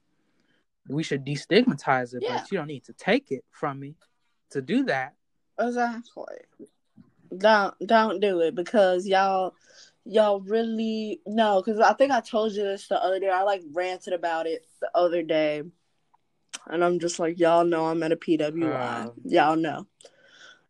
We 0.89 1.03
should 1.03 1.25
destigmatize 1.25 2.13
it, 2.15 2.23
Yeah. 2.23 2.37
but 2.37 2.51
you 2.51 2.57
don't 2.57 2.67
need 2.67 2.85
to 2.85 2.93
take 2.93 3.31
it 3.31 3.45
from 3.51 3.79
me 3.79 3.95
to 4.51 4.61
do 4.61 4.83
that. 4.85 5.13
Exactly. 5.59 6.35
Don't 7.37 7.75
don't 7.85 8.19
do 8.19 8.39
it 8.41 8.55
because 8.55 9.05
y'all 9.05 9.53
y'all 10.03 10.39
really 10.39 11.21
no 11.27 11.61
because 11.61 11.79
I 11.79 11.93
think 11.93 12.11
I 12.11 12.21
told 12.21 12.53
you 12.53 12.63
this 12.63 12.87
the 12.87 13.01
other 13.01 13.19
day. 13.19 13.29
I 13.29 13.43
like 13.43 13.61
ranted 13.71 14.13
about 14.13 14.47
it 14.47 14.65
the 14.81 14.89
other 14.95 15.21
day, 15.21 15.61
and 16.67 16.83
I'm 16.83 16.97
just 16.99 17.19
like 17.19 17.39
y'all 17.39 17.65
know 17.65 17.85
I'm 17.85 18.01
at 18.01 18.11
a 18.11 18.15
PWI. 18.15 19.05
Um, 19.05 19.11
y'all 19.25 19.55
know. 19.55 19.85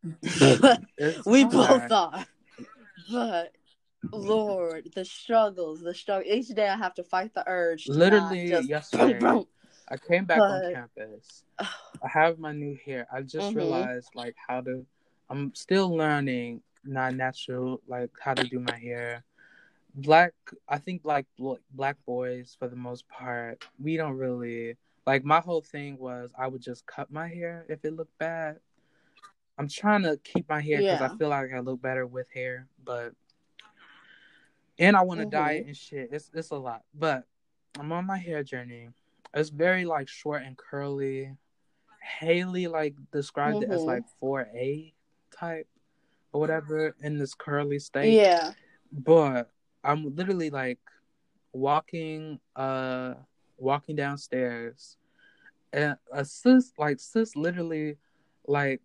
We 1.25 1.45
both 1.45 1.91
are. 1.91 2.25
But 3.09 3.53
Lord, 4.11 4.89
the 4.95 5.05
struggles, 5.05 5.81
the 5.81 5.93
struggle. 5.93 6.29
Each 6.29 6.47
day 6.49 6.67
I 6.67 6.77
have 6.77 6.93
to 6.95 7.03
fight 7.03 7.33
the 7.33 7.43
urge. 7.47 7.87
Literally 7.87 8.49
not 8.49 8.57
just 8.57 8.69
yesterday, 8.69 9.19
I 9.89 9.97
came 9.97 10.25
back 10.25 10.39
on 10.39 10.61
But- 10.61 10.73
campus. 10.73 11.43
I 12.03 12.07
have 12.07 12.39
my 12.39 12.51
new 12.51 12.77
hair. 12.85 13.07
I 13.11 13.21
just 13.23 13.53
Mhm. 13.53 13.55
realized 13.55 14.09
like 14.15 14.35
how 14.47 14.61
to. 14.61 14.85
I'm 15.29 15.53
still 15.55 15.89
learning 15.95 16.61
not 16.83 17.13
natural, 17.15 17.81
like 17.87 18.09
how 18.19 18.33
to 18.33 18.43
do 18.43 18.59
my 18.59 18.75
hair. 18.77 19.23
Black, 19.95 20.33
I 20.67 20.77
think 20.77 21.03
like 21.03 21.25
black 21.71 21.97
boys 22.05 22.55
for 22.57 22.67
the 22.67 22.75
most 22.75 23.07
part, 23.09 23.65
we 23.79 23.97
don't 23.97 24.15
really 24.17 24.77
like. 25.05 25.23
My 25.25 25.39
whole 25.39 25.61
thing 25.61 25.97
was 25.97 26.31
I 26.37 26.47
would 26.47 26.61
just 26.61 26.85
cut 26.85 27.11
my 27.11 27.27
hair 27.27 27.65
if 27.67 27.83
it 27.83 27.93
looked 27.95 28.17
bad. 28.17 28.59
I'm 29.57 29.67
trying 29.67 30.03
to 30.03 30.17
keep 30.23 30.47
my 30.47 30.61
hair 30.61 30.77
because 30.77 31.01
Yeah. 31.01 31.11
I 31.11 31.17
feel 31.17 31.29
like 31.29 31.51
I 31.51 31.59
look 31.59 31.81
better 31.81 32.05
with 32.07 32.29
hair, 32.31 32.67
but 32.83 33.13
and 34.77 34.95
I 34.95 35.01
want 35.01 35.19
to 35.19 35.25
Mhm. 35.25 35.31
dye 35.31 35.51
it 35.53 35.65
and 35.67 35.75
shit. 35.77 36.13
It's 36.13 36.29
it's 36.33 36.51
a 36.51 36.55
lot, 36.55 36.83
but 36.93 37.25
I'm 37.77 37.91
on 37.91 38.05
my 38.05 38.17
hair 38.17 38.43
journey. 38.43 38.89
It's 39.33 39.49
very 39.49 39.85
like 39.85 40.07
short 40.07 40.43
and 40.43 40.57
curly. 40.57 41.35
Haley 42.19 42.67
like 42.67 42.95
described 43.11 43.63
it 43.63 43.69
as 43.69 43.81
Mhm. 43.83 43.87
like 43.87 44.03
4A 44.21 44.93
type 45.31 45.67
or 46.31 46.39
whatever 46.41 46.95
in 47.01 47.17
this 47.17 47.33
curly 47.35 47.79
state. 47.79 48.13
yeah. 48.15 48.53
But 48.91 49.51
I'm 49.83 50.15
literally 50.15 50.49
like 50.49 50.79
walking 51.53 52.39
uh 52.55 53.15
walking 53.57 53.95
downstairs 53.95 54.97
and 55.73 55.97
a 56.11 56.23
sis 56.23 56.71
like 56.77 56.99
sis 56.99 57.35
literally 57.35 57.97
like 58.47 58.81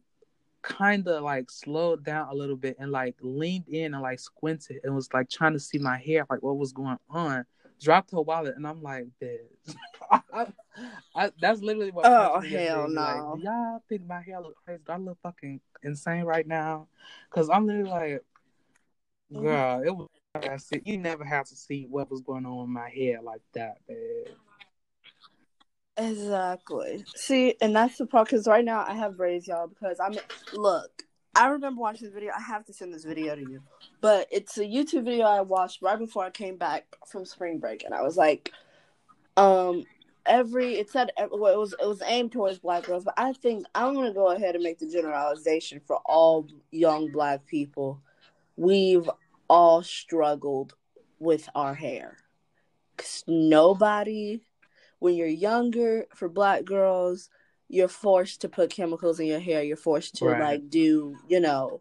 kind 0.63 1.07
of 1.09 1.23
like 1.23 1.51
slowed 1.51 2.03
down 2.05 2.29
a 2.31 2.35
little 2.35 2.57
bit 2.57 2.77
and 2.79 2.91
like 2.91 3.15
leaned 3.21 3.69
in 3.69 3.93
and 3.95 4.03
like 4.03 4.19
squinted 4.19 4.81
and 4.83 4.95
was 4.95 5.13
like 5.13 5.29
trying 5.29 5.53
to 5.53 5.61
see 5.61 5.79
my 5.79 5.97
hair 5.99 6.27
like 6.31 6.43
what 6.43 6.57
was 6.57 6.73
going 6.73 6.99
on 7.11 7.45
dropped 7.85 8.11
her 8.11 8.21
wallet 8.21 8.57
and 8.57 8.67
i'm 8.67 8.83
like 8.83 9.07
bitch 9.23 9.39
I, 10.33 10.47
I, 11.15 11.31
that's 11.41 11.61
literally 11.61 11.91
what 11.91 12.07
oh 12.07 12.41
hell 12.41 12.89
no 12.89 13.35
like, 13.35 13.45
y'all 13.45 13.83
think 13.89 14.07
my 14.07 14.23
hair 14.23 14.41
look 14.41 14.57
crazy 14.65 14.83
i 14.89 14.97
look 14.97 15.19
fucking 15.23 15.61
insane 15.83 16.25
right 16.25 16.47
now 16.47 16.89
because 17.31 17.51
i'm 17.51 17.67
literally 17.67 17.91
like 17.91 18.25
mm-hmm. 19.33 19.43
girl 19.43 19.83
it 19.85 19.95
was 19.95 20.09
you 20.85 20.99
never 20.99 21.25
have 21.25 21.47
to 21.47 21.55
see 21.55 21.87
what 21.89 22.11
was 22.11 22.23
going 22.23 22.47
on 22.47 22.65
in 22.65 22.73
my 22.73 22.89
hair 22.89 23.21
like 23.23 23.43
that 23.53 23.77
babe 23.87 24.35
Exactly. 25.97 27.05
See, 27.15 27.55
and 27.61 27.75
that's 27.75 27.99
the 27.99 28.07
problem 28.07 28.25
because 28.25 28.49
right 28.49 28.65
now 28.65 28.85
I 28.87 28.95
have 28.95 29.17
braids, 29.17 29.47
y'all. 29.47 29.69
Because 29.69 30.01
I'm 30.01 30.15
look, 30.53 31.04
I 31.37 31.49
remember 31.49 31.81
watching 31.81 32.07
this 32.07 32.15
video. 32.15 32.33
I 32.37 32.41
have 32.41 32.65
to 32.67 32.73
send 32.73 32.95
this 32.95 33.05
video 33.05 33.35
to 33.35 33.41
you, 33.41 33.61
but 34.01 34.29
it's 34.31 34.57
a 34.59 34.65
YouTube 34.65 35.05
video 35.05 35.27
I 35.27 35.41
watched 35.41 35.83
right 35.83 35.99
before 35.99 36.25
I 36.25 36.31
came 36.31 36.57
back 36.57 36.85
from 37.07 37.25
spring 37.25 37.59
break, 37.59 37.85
and 37.85 37.93
I 37.93 38.03
was 38.03 38.17
like, 38.17 38.53
um, 39.37 39.85
every 40.27 40.77
it 40.77 40.91
said 40.91 41.11
well, 41.33 41.53
it 41.53 41.59
was 41.59 41.75
it 41.81 41.87
was 41.87 42.03
aimed 42.07 42.33
towards 42.33 42.59
black 42.61 42.85
girls, 42.85 43.05
but 43.05 43.15
I 43.17 43.33
think 43.33 43.67
I'm 43.75 43.95
gonna 43.95 44.15
go 44.15 44.31
ahead 44.31 44.55
and 44.55 44.63
make 44.63 44.79
the 44.79 44.89
generalization 44.89 45.81
for 45.87 45.97
all 46.07 46.47
young 46.71 47.11
black 47.11 47.47
people. 47.47 48.01
We've 48.57 49.11
all 49.49 49.83
struggled 49.83 50.75
with 51.19 51.49
our 51.55 51.75
hair. 51.75 52.17
Cause 52.97 53.25
nobody 53.27 54.41
when 55.01 55.15
you're 55.15 55.27
younger 55.27 56.07
for 56.15 56.29
black 56.29 56.65
girls 56.65 57.29
you're 57.69 57.89
forced 57.89 58.43
to 58.43 58.49
put 58.49 58.71
chemicals 58.71 59.21
in 59.21 59.27
your 59.27 59.41
hair 59.41 59.63
you're 59.63 59.77
forced 59.77 60.17
to 60.17 60.27
right. 60.27 60.41
like 60.41 60.71
do 60.71 61.17
you 61.29 61.41
know 61.41 61.79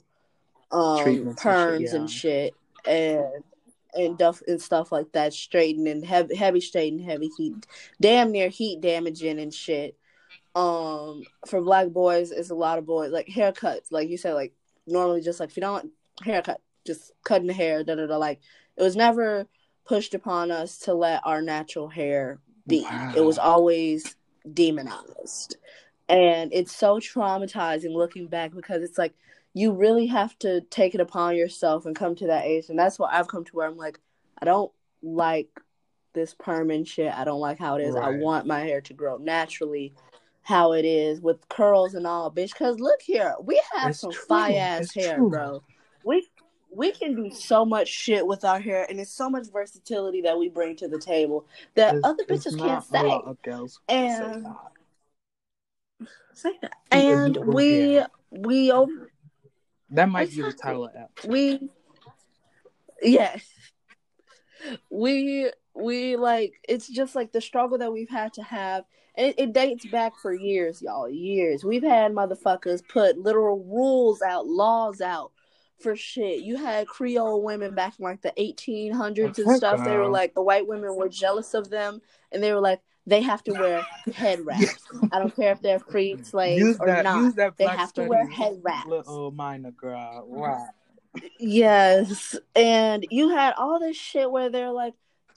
um 0.72 1.36
perms 1.36 1.94
and 1.94 2.10
shit, 2.10 2.54
yeah. 2.86 2.92
and 2.94 3.20
shit 3.24 3.34
and 3.34 3.44
and 3.96 4.18
duff 4.18 4.42
and 4.48 4.62
stuff 4.62 4.92
like 4.92 5.12
that 5.12 5.34
straighten 5.34 5.86
and 5.88 6.06
heavy 6.06 6.36
heavy 6.36 6.62
straighten 6.62 7.00
heavy 7.00 7.30
heat 7.38 7.68
damn 8.02 8.32
near 8.32 8.50
heat 8.50 8.82
damaging 8.82 9.40
and 9.40 9.54
shit 9.54 9.96
um 10.56 11.24
for 11.48 11.62
black 11.62 11.90
boys 11.90 12.32
it's 12.32 12.50
a 12.50 12.56
lot 12.56 12.80
of 12.80 12.86
boys 12.86 13.12
like 13.12 13.28
haircuts 13.28 13.92
like 13.92 14.10
you 14.10 14.18
said 14.18 14.34
like 14.34 14.54
normally 14.88 15.22
just 15.22 15.40
like 15.40 15.50
if 15.50 15.58
you 15.58 15.62
don't 15.62 15.74
want 15.74 15.92
haircut 16.24 16.62
just 16.86 17.12
cutting 17.24 17.48
the 17.48 17.54
hair 17.54 17.84
da 17.84 17.96
da 17.96 18.08
da 18.08 18.18
like 18.18 18.40
it 18.78 18.84
was 18.84 18.96
never 18.96 19.48
pushed 19.86 20.14
upon 20.14 20.52
us 20.52 20.80
to 20.80 20.94
let 20.94 21.22
our 21.26 21.42
natural 21.42 21.88
hair 21.88 22.40
be. 22.68 22.82
Wow. 22.84 23.14
It 23.16 23.22
was 23.22 23.38
always 23.38 24.16
demonized. 24.52 25.58
And 26.10 26.52
it's 26.54 26.76
so 26.76 27.00
traumatizing 27.00 27.94
looking 27.94 28.28
back 28.28 28.54
because 28.54 28.84
it's 28.84 28.98
like 28.98 29.14
you 29.54 29.72
really 29.72 30.08
have 30.08 30.38
to 30.40 30.62
take 30.62 30.96
it 30.96 31.02
upon 31.02 31.36
yourself 31.36 31.86
and 31.86 31.96
come 31.96 32.16
to 32.16 32.28
that 32.28 32.46
age. 32.46 32.70
And 32.70 32.78
that's 32.78 33.00
what 33.00 33.14
I've 33.14 33.28
come 33.28 33.46
to 33.46 33.52
where 33.56 33.68
I'm 33.68 33.78
like, 33.78 34.00
I 34.42 34.46
don't 34.46 34.72
like 35.02 35.48
this 36.14 36.34
perm 36.34 36.72
and 36.72 36.88
shit. 36.88 37.14
I 37.14 37.24
don't 37.24 37.40
like 37.40 37.60
how 37.60 37.76
it 37.76 37.84
is. 37.84 37.96
Right. 37.96 38.16
I 38.16 38.18
want 38.18 38.46
my 38.46 38.62
hair 38.62 38.82
to 38.82 38.94
grow 38.94 39.18
naturally 39.18 39.94
how 40.42 40.74
it 40.74 40.86
is 40.86 41.22
with 41.22 41.48
curls 41.50 41.94
and 41.94 42.06
all, 42.06 42.32
bitch. 42.32 42.54
Cause 42.56 42.80
look 42.80 43.02
here, 43.02 43.36
we 43.42 43.62
have 43.74 43.92
it's 43.92 44.00
some 44.00 44.12
fire 44.12 44.56
ass 44.58 44.94
hair, 44.94 45.16
true. 45.16 45.30
bro. 45.30 45.64
We 46.04 46.28
we 46.76 46.92
can 46.92 47.16
do 47.16 47.32
so 47.32 47.66
much 47.66 47.88
shit 47.88 48.26
with 48.26 48.44
our 48.44 48.60
hair, 48.60 48.86
and 48.90 49.00
it's 49.00 49.12
so 49.12 49.30
much 49.30 49.48
versatility 49.52 50.22
that 50.22 50.38
we 50.38 50.50
bring 50.50 50.76
to 50.78 50.88
the 50.88 51.00
table 51.00 51.46
that 51.76 51.96
it's, 51.96 52.06
other 52.06 52.24
bitches 52.26 52.58
can't 52.58 52.84
say. 52.84 53.22
and 53.90 54.44
say 54.44 54.44
that. 54.44 56.08
Say 56.34 56.52
that. 56.62 56.74
And 56.92 57.38
we 57.38 58.02
we 58.32 58.72
over. 58.72 59.12
That 59.92 60.10
might 60.10 60.30
exactly. 60.30 60.44
be 60.44 60.52
the 60.52 60.58
title 60.58 60.86
of 60.86 60.94
that. 60.94 61.10
We 61.28 61.70
yes, 63.02 63.46
we 64.90 65.52
we 65.76 66.16
like 66.16 66.54
it's 66.68 66.88
just 66.88 67.16
like 67.16 67.32
the 67.32 67.42
struggle 67.42 67.78
that 67.78 67.94
we've 67.94 68.10
had 68.10 68.34
to 68.34 68.44
have. 68.44 68.86
It, 69.16 69.36
it 69.38 69.54
dates 69.54 69.86
back 69.86 70.14
for 70.20 70.34
years, 70.34 70.82
y'all. 70.82 71.08
Years. 71.08 71.64
We've 71.64 71.84
had 71.84 72.14
motherfuckers 72.14 72.82
put 72.88 73.16
literal 73.16 73.64
rules 73.64 74.24
out, 74.24 74.48
laws 74.48 75.02
out 75.02 75.32
for 75.80 75.96
shit. 75.96 76.42
You 76.42 76.58
had 76.58 76.88
Creole 76.88 77.44
women 77.44 77.76
back 77.76 77.94
in 78.00 78.04
like 78.04 78.22
the 78.22 78.34
1800s 78.38 79.38
and 79.38 79.58
stuff. 79.58 79.84
They 79.84 79.98
were 79.98 80.08
like, 80.08 80.34
the 80.34 80.42
white 80.42 80.68
women 80.68 80.96
were 80.96 81.10
jealous 81.10 81.54
of 81.54 81.70
them, 81.70 82.02
and 82.32 82.42
they 82.42 82.54
were 82.54 82.62
like, 82.62 82.82
they 83.06 83.22
have 83.22 83.44
to 83.44 83.52
wear 83.52 83.86
head 84.14 84.46
wraps. 84.46 84.86
I 85.12 85.20
don't 85.20 85.36
care 85.36 85.52
if 85.52 85.62
they're 85.62 85.80
freed 85.80 86.26
slaves 86.26 86.62
use 86.62 86.78
or 86.80 86.88
that, 86.88 87.04
not. 87.04 87.58
they 87.58 87.68
have 87.68 87.92
to 87.94 88.04
wear 88.04 88.26
head 88.26 88.60
wraps. 88.64 88.88
Little 88.88 89.32
minor 89.32 89.72
girl, 89.72 90.26
right? 90.30 90.70
Yes, 91.38 92.36
and 92.56 93.06
you 93.12 93.30
had 93.30 93.54
all 93.58 93.80
this 93.80 93.98
shit 93.98 94.32
where 94.32 94.50
they're 94.50 94.72
like 94.72 94.94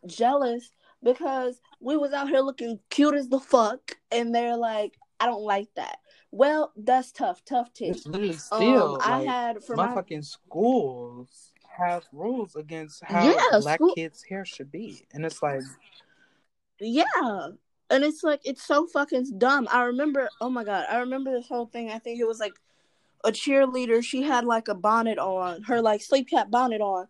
jealous 0.06 0.70
because 1.02 1.60
we 1.80 1.96
was 1.96 2.12
out 2.12 2.28
here 2.28 2.40
looking 2.40 2.78
cute 2.88 3.14
as 3.14 3.28
the 3.28 3.40
fuck, 3.40 3.98
and 4.10 4.34
they're 4.34 4.56
like, 4.56 4.96
I 5.18 5.26
don't 5.26 5.42
like 5.42 5.68
that. 5.74 5.98
Well, 6.30 6.72
that's 6.76 7.12
tough. 7.12 7.44
Tough 7.44 7.72
too. 7.72 7.86
It's 7.86 8.06
literally 8.06 8.34
still. 8.34 8.96
Um, 8.96 9.00
I 9.02 9.22
had 9.22 9.64
for 9.64 9.76
my, 9.76 9.88
my 9.88 9.94
fucking 9.94 10.22
schools 10.22 11.52
have 11.76 12.04
rules 12.12 12.56
against 12.56 13.04
how 13.04 13.28
yeah, 13.28 13.58
black 13.60 13.78
school... 13.78 13.94
kids' 13.94 14.22
hair 14.22 14.44
should 14.44 14.70
be, 14.70 15.06
and 15.12 15.24
it's 15.24 15.42
like, 15.42 15.62
yeah, 16.80 17.04
and 17.90 18.04
it's 18.04 18.22
like 18.22 18.40
it's 18.44 18.62
so 18.62 18.86
fucking 18.86 19.38
dumb. 19.38 19.68
I 19.70 19.84
remember. 19.84 20.28
Oh 20.40 20.50
my 20.50 20.64
god, 20.64 20.86
I 20.90 20.98
remember 20.98 21.32
this 21.32 21.48
whole 21.48 21.66
thing. 21.66 21.90
I 21.90 21.98
think 21.98 22.20
it 22.20 22.26
was 22.26 22.40
like 22.40 22.54
a 23.24 23.30
cheerleader. 23.30 24.02
She 24.04 24.22
had 24.22 24.44
like 24.44 24.68
a 24.68 24.74
bonnet 24.74 25.18
on, 25.18 25.62
her 25.62 25.80
like 25.80 26.02
sleep 26.02 26.28
cap 26.28 26.50
bonnet 26.50 26.80
on 26.80 27.06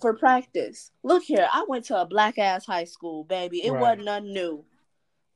for 0.00 0.14
practice. 0.14 0.92
Look 1.02 1.24
here, 1.24 1.48
I 1.52 1.64
went 1.68 1.84
to 1.86 2.00
a 2.00 2.06
black 2.06 2.38
ass 2.38 2.64
high 2.64 2.84
school, 2.84 3.24
baby. 3.24 3.64
It 3.64 3.72
right. 3.72 3.80
wasn't 3.80 4.04
nothing 4.04 4.32
new 4.32 4.64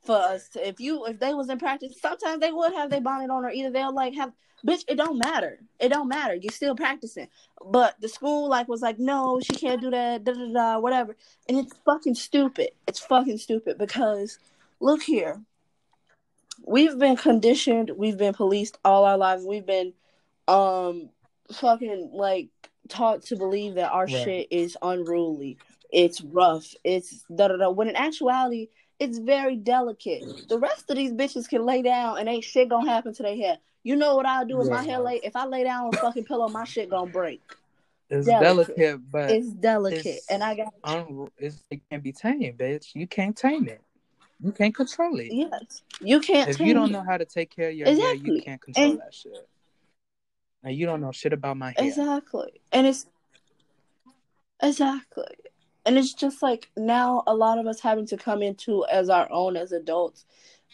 for 0.06 0.16
us 0.16 0.48
to, 0.50 0.66
if 0.66 0.80
you 0.80 1.04
if 1.06 1.18
they 1.18 1.34
was 1.34 1.50
in 1.50 1.58
practice 1.58 2.00
sometimes 2.00 2.40
they 2.40 2.52
would 2.52 2.72
have 2.72 2.90
their 2.90 3.00
bonnet 3.00 3.30
on 3.30 3.44
or 3.44 3.50
either 3.50 3.70
they'll 3.70 3.94
like 3.94 4.14
have 4.14 4.32
bitch 4.66 4.84
it 4.88 4.96
don't 4.96 5.18
matter. 5.18 5.58
It 5.78 5.90
don't 5.90 6.08
matter. 6.08 6.34
You're 6.34 6.52
still 6.52 6.74
practicing. 6.74 7.28
But 7.64 8.00
the 8.00 8.08
school 8.08 8.48
like 8.48 8.68
was 8.68 8.82
like 8.82 8.98
no 8.98 9.40
she 9.40 9.54
can't 9.54 9.80
do 9.80 9.90
that 9.90 10.24
da 10.24 10.32
da 10.32 10.52
da 10.52 10.78
whatever. 10.78 11.16
And 11.48 11.58
it's 11.58 11.74
fucking 11.84 12.14
stupid. 12.14 12.70
It's 12.86 13.00
fucking 13.00 13.38
stupid 13.38 13.78
because 13.78 14.38
look 14.80 15.02
here. 15.02 15.40
We've 16.66 16.98
been 16.98 17.16
conditioned. 17.16 17.90
We've 17.96 18.16
been 18.16 18.34
policed 18.34 18.78
all 18.84 19.04
our 19.04 19.18
lives. 19.18 19.44
We've 19.44 19.66
been 19.66 19.92
um 20.48 21.10
fucking 21.52 22.10
like 22.12 22.48
taught 22.88 23.22
to 23.22 23.36
believe 23.36 23.74
that 23.74 23.90
our 23.90 24.04
right. 24.04 24.10
shit 24.10 24.48
is 24.50 24.76
unruly. 24.82 25.58
It's 25.92 26.20
rough. 26.20 26.74
It's 26.82 27.24
da 27.34 27.48
da 27.48 27.56
da. 27.56 27.70
When 27.70 27.88
in 27.88 27.96
actuality 27.96 28.68
it's 28.98 29.18
very 29.18 29.56
delicate. 29.56 30.48
The 30.48 30.58
rest 30.58 30.90
of 30.90 30.96
these 30.96 31.12
bitches 31.12 31.48
can 31.48 31.64
lay 31.64 31.82
down 31.82 32.18
and 32.18 32.28
ain't 32.28 32.44
shit 32.44 32.68
gonna 32.68 32.90
happen 32.90 33.14
to 33.14 33.22
their 33.22 33.36
hair. 33.36 33.58
You 33.82 33.96
know 33.96 34.16
what 34.16 34.26
I'll 34.26 34.46
do 34.46 34.56
with 34.56 34.68
yeah. 34.68 34.74
my 34.74 34.82
hair 34.82 34.98
lay? 34.98 35.20
If 35.22 35.36
I 35.36 35.46
lay 35.46 35.64
down 35.64 35.86
on 35.86 35.94
a 35.94 35.98
fucking 35.98 36.24
pillow, 36.24 36.48
my 36.48 36.64
shit 36.64 36.90
gonna 36.90 37.10
break. 37.10 37.40
It's 38.08 38.26
delicate, 38.26 38.76
delicate 38.76 39.10
but 39.10 39.30
it's 39.30 39.48
delicate, 39.48 40.06
it's 40.06 40.30
and 40.30 40.42
I 40.42 40.54
got 40.54 40.72
un- 40.84 41.28
it's, 41.38 41.62
it 41.70 41.80
can 41.90 42.00
be 42.00 42.12
tamed, 42.12 42.58
bitch. 42.58 42.94
You 42.94 43.06
can't 43.06 43.36
tame 43.36 43.66
it. 43.68 43.82
You 44.42 44.52
can't 44.52 44.74
control 44.74 45.18
it. 45.18 45.32
Yes, 45.32 45.82
you 46.00 46.20
can't. 46.20 46.48
If 46.48 46.60
you 46.60 46.72
don't 46.72 46.92
know 46.92 47.02
how 47.02 47.16
to 47.16 47.24
take 47.24 47.54
care 47.54 47.70
of 47.70 47.74
your 47.74 47.88
exactly. 47.88 48.28
hair, 48.28 48.36
you 48.36 48.42
can't 48.42 48.60
control 48.60 48.90
and, 48.90 49.00
that 49.00 49.14
shit. 49.14 49.48
And 50.62 50.76
you 50.76 50.86
don't 50.86 51.00
know 51.00 51.10
shit 51.10 51.32
about 51.32 51.56
my 51.56 51.74
hair. 51.76 51.86
Exactly, 51.86 52.60
and 52.72 52.86
it's 52.86 53.06
exactly, 54.62 55.34
and 55.86 55.96
it's 55.96 56.12
just 56.12 56.42
like 56.42 56.70
now 56.76 57.22
a 57.26 57.34
lot 57.34 57.58
of 57.58 57.66
us 57.66 57.80
having 57.80 58.06
to 58.06 58.16
come 58.16 58.42
into 58.42 58.84
as 58.86 59.08
our 59.08 59.30
own 59.30 59.56
as 59.56 59.72
adults 59.72 60.26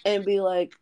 and 0.04 0.24
be 0.24 0.40
like 0.40 0.74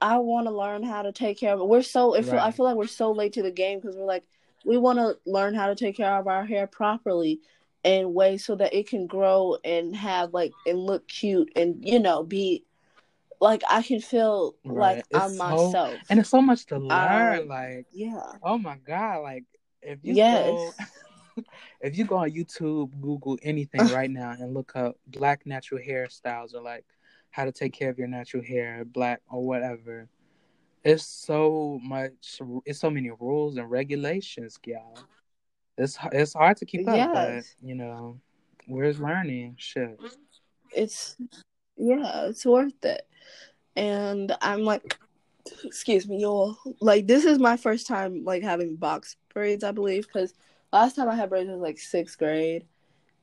i 0.00 0.18
want 0.18 0.46
to 0.46 0.52
learn 0.52 0.82
how 0.82 1.02
to 1.02 1.12
take 1.12 1.38
care 1.38 1.52
of 1.54 1.60
it 1.60 1.66
we're 1.66 1.82
so 1.82 2.14
right. 2.14 2.34
i 2.34 2.50
feel 2.50 2.66
like 2.66 2.76
we're 2.76 2.86
so 2.86 3.10
late 3.10 3.32
to 3.32 3.42
the 3.42 3.50
game 3.50 3.80
because 3.80 3.96
we're 3.96 4.04
like 4.04 4.24
we 4.64 4.78
want 4.78 4.98
to 4.98 5.16
learn 5.26 5.54
how 5.54 5.66
to 5.66 5.74
take 5.74 5.96
care 5.96 6.14
of 6.18 6.28
our 6.28 6.44
hair 6.46 6.66
properly 6.66 7.40
in 7.82 8.14
ways 8.14 8.44
so 8.44 8.54
that 8.54 8.72
it 8.72 8.88
can 8.88 9.06
grow 9.06 9.56
and 9.64 9.94
have 9.94 10.32
like 10.32 10.52
and 10.66 10.78
look 10.78 11.06
cute 11.08 11.50
and 11.56 11.86
you 11.86 11.98
know 11.98 12.22
be 12.22 12.64
like 13.40 13.62
I 13.68 13.82
can 13.82 14.00
feel 14.00 14.54
right. 14.64 14.96
like 14.96 15.04
it's 15.10 15.22
I'm 15.22 15.30
so, 15.30 15.36
myself. 15.36 15.94
And 16.08 16.18
it's 16.18 16.30
so 16.30 16.40
much 16.40 16.64
to 16.66 16.78
learn. 16.78 17.40
Um, 17.42 17.48
like 17.48 17.86
yeah. 17.92 18.32
Oh 18.42 18.56
my 18.56 18.76
god! 18.76 19.18
Like 19.18 19.44
if 19.82 19.98
you 20.02 20.14
yes. 20.14 20.46
go 20.46 20.72
if 21.80 21.96
you 21.96 22.04
go 22.04 22.16
on 22.16 22.30
YouTube, 22.30 22.90
Google 23.00 23.38
anything 23.42 23.86
right 23.88 24.10
now 24.10 24.30
and 24.30 24.54
look 24.54 24.76
up 24.76 24.96
black 25.06 25.46
natural 25.46 25.80
hairstyles 25.80 26.54
or 26.54 26.62
like 26.62 26.84
how 27.30 27.44
to 27.44 27.52
take 27.52 27.72
care 27.72 27.90
of 27.90 27.98
your 27.98 28.08
natural 28.08 28.42
hair, 28.42 28.84
black 28.84 29.20
or 29.30 29.44
whatever, 29.44 30.08
it's 30.84 31.04
so 31.04 31.80
much. 31.82 32.40
It's 32.64 32.78
so 32.78 32.90
many 32.90 33.10
rules 33.10 33.56
and 33.56 33.70
regulations, 33.70 34.58
y'all. 34.64 34.98
It's 35.76 35.98
it's 36.12 36.34
hard 36.34 36.58
to 36.58 36.66
keep 36.66 36.86
up, 36.88 36.96
yes. 36.96 37.54
but 37.60 37.68
you 37.68 37.74
know. 37.74 38.20
Where's 38.66 38.98
learning? 38.98 39.56
Shit. 39.58 39.98
It's 40.74 41.16
yeah, 41.76 42.26
it's 42.26 42.46
worth 42.46 42.84
it. 42.84 43.06
And 43.76 44.34
I'm 44.40 44.62
like, 44.62 44.96
excuse 45.64 46.08
me, 46.08 46.20
y'all. 46.20 46.56
Like 46.80 47.06
this 47.06 47.24
is 47.24 47.38
my 47.38 47.56
first 47.56 47.86
time 47.86 48.24
like 48.24 48.42
having 48.42 48.76
box 48.76 49.16
braids, 49.32 49.64
I 49.64 49.72
believe, 49.72 50.06
because 50.06 50.32
last 50.74 50.96
time 50.96 51.08
I 51.08 51.14
had 51.14 51.30
braids 51.30 51.48
was 51.48 51.60
like 51.60 51.78
sixth 51.78 52.18
grade, 52.18 52.66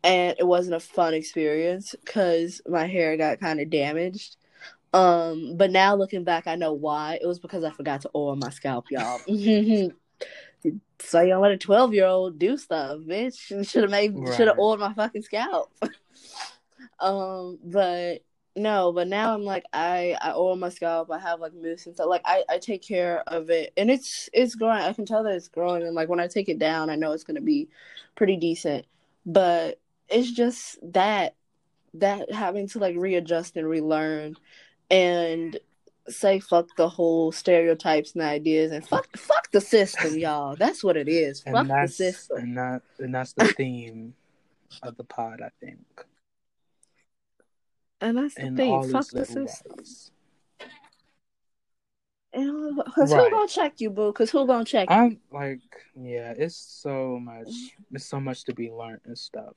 and 0.03 0.35
it 0.39 0.47
wasn't 0.47 0.75
a 0.75 0.79
fun 0.79 1.13
experience 1.13 1.93
because 2.03 2.61
my 2.67 2.87
hair 2.87 3.17
got 3.17 3.39
kind 3.39 3.59
of 3.59 3.69
damaged. 3.69 4.37
Um, 4.93 5.57
but 5.57 5.71
now 5.71 5.95
looking 5.95 6.23
back, 6.23 6.47
I 6.47 6.55
know 6.55 6.73
why. 6.73 7.19
It 7.21 7.27
was 7.27 7.39
because 7.39 7.63
I 7.63 7.71
forgot 7.71 8.01
to 8.01 8.11
oil 8.15 8.35
my 8.35 8.49
scalp, 8.49 8.85
y'all. 8.89 9.21
so 10.99 11.21
y'all 11.21 11.41
let 11.41 11.51
a 11.51 11.57
twelve 11.57 11.93
year 11.93 12.05
old 12.05 12.39
do 12.39 12.57
stuff, 12.57 12.99
bitch. 12.99 13.69
Should 13.69 13.83
have 13.83 13.91
made 13.91 14.15
Right. 14.15 14.35
should 14.35 14.47
have 14.47 14.59
oiled 14.59 14.79
my 14.79 14.93
fucking 14.93 15.23
scalp. 15.23 15.71
um, 16.99 17.59
but 17.63 18.23
no, 18.55 18.91
but 18.91 19.07
now 19.07 19.33
I'm 19.33 19.43
like 19.43 19.63
I 19.73 20.17
I 20.21 20.33
oil 20.33 20.55
my 20.55 20.69
scalp. 20.69 21.09
I 21.09 21.19
have 21.19 21.39
like 21.39 21.53
mousse 21.53 21.85
and 21.85 21.95
stuff. 21.95 22.07
Like 22.07 22.21
I 22.25 22.43
I 22.49 22.57
take 22.57 22.81
care 22.81 23.23
of 23.27 23.49
it, 23.49 23.71
and 23.77 23.89
it's 23.89 24.29
it's 24.33 24.55
growing. 24.55 24.81
I 24.81 24.93
can 24.93 25.05
tell 25.05 25.23
that 25.23 25.35
it's 25.35 25.47
growing, 25.47 25.83
and 25.83 25.95
like 25.95 26.09
when 26.09 26.19
I 26.19 26.27
take 26.27 26.49
it 26.49 26.59
down, 26.59 26.89
I 26.89 26.95
know 26.95 27.13
it's 27.13 27.23
gonna 27.23 27.41
be 27.41 27.69
pretty 28.15 28.35
decent. 28.35 28.85
But 29.25 29.79
it's 30.09 30.31
just 30.31 30.77
that 30.93 31.35
that 31.93 32.31
having 32.31 32.67
to 32.69 32.79
like 32.79 32.95
readjust 32.97 33.55
and 33.55 33.67
relearn 33.67 34.35
and 34.89 35.57
say 36.09 36.39
fuck 36.39 36.67
the 36.75 36.89
whole 36.89 37.31
stereotypes 37.31 38.13
and 38.13 38.23
ideas 38.23 38.71
and 38.71 38.85
fuck 38.85 39.15
fuck 39.17 39.49
the 39.51 39.61
system, 39.61 40.17
y'all. 40.17 40.55
That's 40.55 40.83
what 40.83 40.97
it 40.97 41.07
is. 41.07 41.43
And 41.45 41.55
fuck 41.55 41.67
the 41.67 41.87
system. 41.87 42.37
and 42.37 42.57
that 42.57 42.81
and 42.99 43.15
that's 43.15 43.33
the 43.33 43.47
theme 43.57 44.13
of 44.83 44.97
the 44.97 45.03
pod, 45.03 45.41
I 45.41 45.51
think. 45.63 45.79
And 48.01 48.17
that's 48.17 48.35
the 48.35 48.45
In 48.47 48.55
thing. 48.57 48.91
Fuck 48.91 49.07
the 49.09 49.25
system. 49.25 49.75
And 52.33 52.79
uh, 52.79 52.83
cause 52.95 53.11
Right. 53.13 53.23
who 53.25 53.29
gonna 53.31 53.47
check 53.47 53.81
you, 53.81 53.89
boo? 53.89 54.13
Cause 54.13 54.31
who 54.31 54.47
gonna 54.47 54.63
check 54.65 54.89
you? 54.89 54.95
I'm 54.95 55.19
like, 55.31 55.59
yeah, 55.95 56.33
it's 56.37 56.55
so 56.55 57.19
much. 57.21 57.49
It's 57.91 58.05
so 58.05 58.19
much 58.19 58.45
to 58.45 58.53
be 58.53 58.71
learned 58.71 59.01
and 59.05 59.17
stuff, 59.17 59.53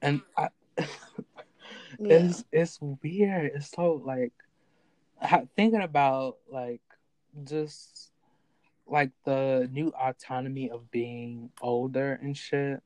and 0.00 0.20
I, 0.36 0.48
Yeah. 0.78 0.86
it's 2.26 2.44
it's 2.50 2.78
weird. 2.80 3.52
It's 3.54 3.70
so 3.70 4.02
like 4.04 4.32
ha- 5.20 5.44
thinking 5.56 5.82
about 5.82 6.38
like 6.50 6.80
just 7.44 8.10
like 8.86 9.10
the 9.24 9.68
new 9.72 9.88
autonomy 9.90 10.70
of 10.70 10.90
being 10.90 11.50
older 11.60 12.18
and 12.20 12.36
shit. 12.36 12.82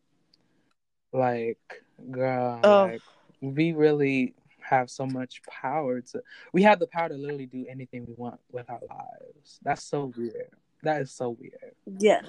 Like, 1.13 1.83
girl, 2.11 2.61
Oh. 2.63 2.83
like 2.85 3.01
we 3.41 3.73
really 3.73 4.35
have 4.69 4.91
so 4.91 5.07
much 5.07 5.41
power 5.43 6.01
to. 6.01 6.23
We 6.53 6.63
have 6.63 6.79
the 6.79 6.87
power 6.87 7.09
to 7.09 7.15
literally 7.15 7.47
do 7.47 7.67
anything 7.69 8.05
we 8.07 8.15
want 8.17 8.41
with 8.51 8.69
our 8.69 8.81
lives. 8.89 9.59
That's 9.63 9.83
so 9.83 10.13
weird. 10.17 10.51
That 10.83 11.03
is 11.03 11.13
so 11.13 11.31
weird. 11.31 11.75
Yes. 11.99 12.25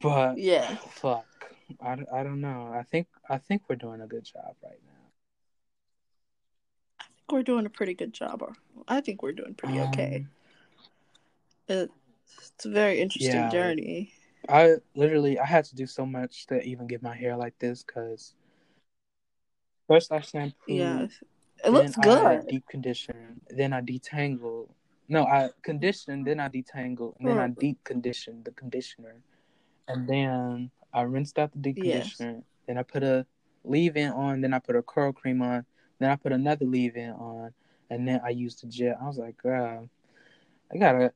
But 0.00 0.38
Yeah. 0.38 0.76
fuck, 0.92 1.26
I, 1.80 1.98
I 2.12 2.22
don't 2.22 2.40
know. 2.40 2.70
I 2.74 2.82
think 2.82 3.06
I 3.28 3.38
think 3.38 3.62
we're 3.68 3.76
doing 3.76 4.00
a 4.00 4.06
good 4.06 4.24
job 4.24 4.56
right 4.62 4.80
now. 4.86 5.10
I 7.00 7.04
think 7.04 7.32
we're 7.32 7.42
doing 7.42 7.66
a 7.66 7.70
pretty 7.70 7.94
good 7.94 8.12
job. 8.12 8.42
Or 8.42 8.54
I 8.88 9.00
think 9.00 9.22
we're 9.22 9.32
doing 9.32 9.54
pretty 9.54 9.78
okay. 9.80 10.26
Um, 11.68 11.76
It, 11.76 11.90
it's 12.56 12.64
a 12.64 12.70
very 12.70 13.00
interesting 13.00 13.32
Yeah. 13.32 13.50
journey. 13.50 14.12
I 14.48 14.76
literally 14.94 15.38
I 15.38 15.44
had 15.44 15.64
to 15.66 15.76
do 15.76 15.86
so 15.86 16.06
much 16.06 16.46
to 16.46 16.62
even 16.62 16.86
get 16.86 17.02
my 17.02 17.14
hair 17.14 17.36
like 17.36 17.58
this 17.58 17.82
because 17.84 18.34
first 19.90 20.12
I 20.12 20.20
shampoo, 20.20 20.54
Yeah. 20.66 21.08
It 21.64 21.72
looks 21.72 21.98
I 21.98 22.02
good. 22.02 22.46
deep 22.48 22.66
condition, 22.68 23.40
then 23.50 23.72
I 23.72 23.80
detangle. 23.80 24.68
No, 25.08 25.24
I 25.24 25.50
condition, 25.62 26.22
then 26.22 26.38
I 26.38 26.48
detangle, 26.48 27.16
and 27.18 27.26
then 27.26 27.40
I 27.40 27.48
deep 27.48 27.82
condition 27.82 28.42
the 28.44 28.52
conditioner, 28.52 29.16
and 29.88 30.06
then 30.08 30.70
I 30.94 31.02
rinsed 31.02 31.40
out 31.40 31.50
the 31.52 31.58
deep 31.58 31.78
Yes. 31.78 32.16
conditioner. 32.16 32.42
Then 32.66 32.78
I 32.78 32.84
put 32.84 33.02
a 33.02 33.26
leave-in 33.64 34.12
on, 34.12 34.40
then 34.40 34.54
I 34.54 34.60
put 34.60 34.76
a 34.76 34.82
curl 34.82 35.12
cream 35.12 35.42
on, 35.42 35.66
then 35.98 36.08
I 36.08 36.14
put 36.14 36.30
another 36.30 36.66
leave-in 36.66 37.10
on, 37.10 37.52
and 37.90 38.06
then 38.06 38.20
I 38.24 38.30
used 38.30 38.62
the 38.62 38.68
gel. 38.68 38.96
I 39.02 39.06
was 39.08 39.18
like, 39.18 39.36
girl, 39.38 39.90
I 40.72 40.76
gotta 40.78 41.12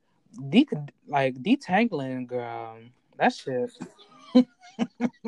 de 0.50 0.66
like 1.06 1.36
detangling, 1.36 2.26
girl. 2.26 2.78
That 3.18 3.32
shit. 3.32 3.70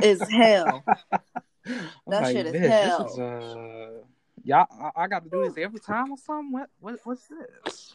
Is 0.03 0.28
hell. 0.28 0.84
That 2.07 2.23
like, 2.23 2.37
shit 2.37 2.47
is 2.47 2.53
This 2.53 2.71
hell." 2.71 3.07
is, 3.07 3.19
uh, 3.19 3.91
y'all, 4.45 4.67
I, 4.97 5.05
I 5.05 5.09
got 5.09 5.25
to 5.25 5.31
do 5.31 5.43
this 5.45 5.59
every 5.59 5.81
time 5.81 6.12
or 6.12 6.19
something. 6.19 6.53
What, 6.53 6.71
what, 6.81 7.01
what's 7.05 7.29
this? 7.29 7.93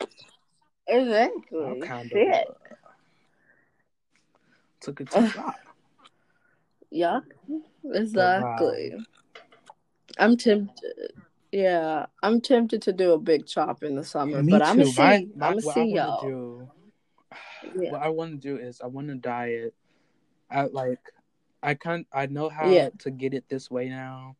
Exactly. 0.88 1.82
kind 1.82 2.10
Shit. 2.10 2.48
of 2.48 2.56
uh, 2.56 2.76
took 4.82 5.02
it 5.02 5.12
too 5.12 5.28
far. 5.28 5.56
Yeah. 6.90 7.22
Exactly. 7.94 8.96
I'm 10.20 10.36
tempted. 10.38 11.14
Yeah, 11.52 12.06
I'm 12.24 12.40
tempted 12.40 12.82
to 12.84 12.94
do 12.94 13.14
a 13.14 13.18
big 13.20 13.46
chop 13.46 13.84
in 13.84 13.96
the 13.96 14.04
summer, 14.04 14.42
Me 14.42 14.52
but 14.52 14.62
I'm 14.62 14.78
gonna 14.78 14.90
see. 14.90 15.02
I'm 15.02 15.32
gonna 15.38 15.62
see 15.62 15.94
y'all. 15.96 16.22
do, 16.22 16.70
Yeah. 17.76 17.92
what 17.92 18.02
I 18.02 18.10
want 18.10 18.32
to 18.32 18.38
do 18.38 18.58
is 18.58 18.82
I 18.82 18.88
want 18.88 19.08
to 19.08 19.16
diet. 19.16 19.74
I 20.50 20.64
like, 20.64 21.00
I 21.64 21.74
can't. 21.76 22.08
I 22.12 22.26
know 22.26 22.50
how 22.50 22.72
Yeah. 22.72 22.90
to 23.00 23.12
get 23.12 23.34
it 23.34 23.46
this 23.50 23.70
way 23.70 23.90
now. 23.90 24.36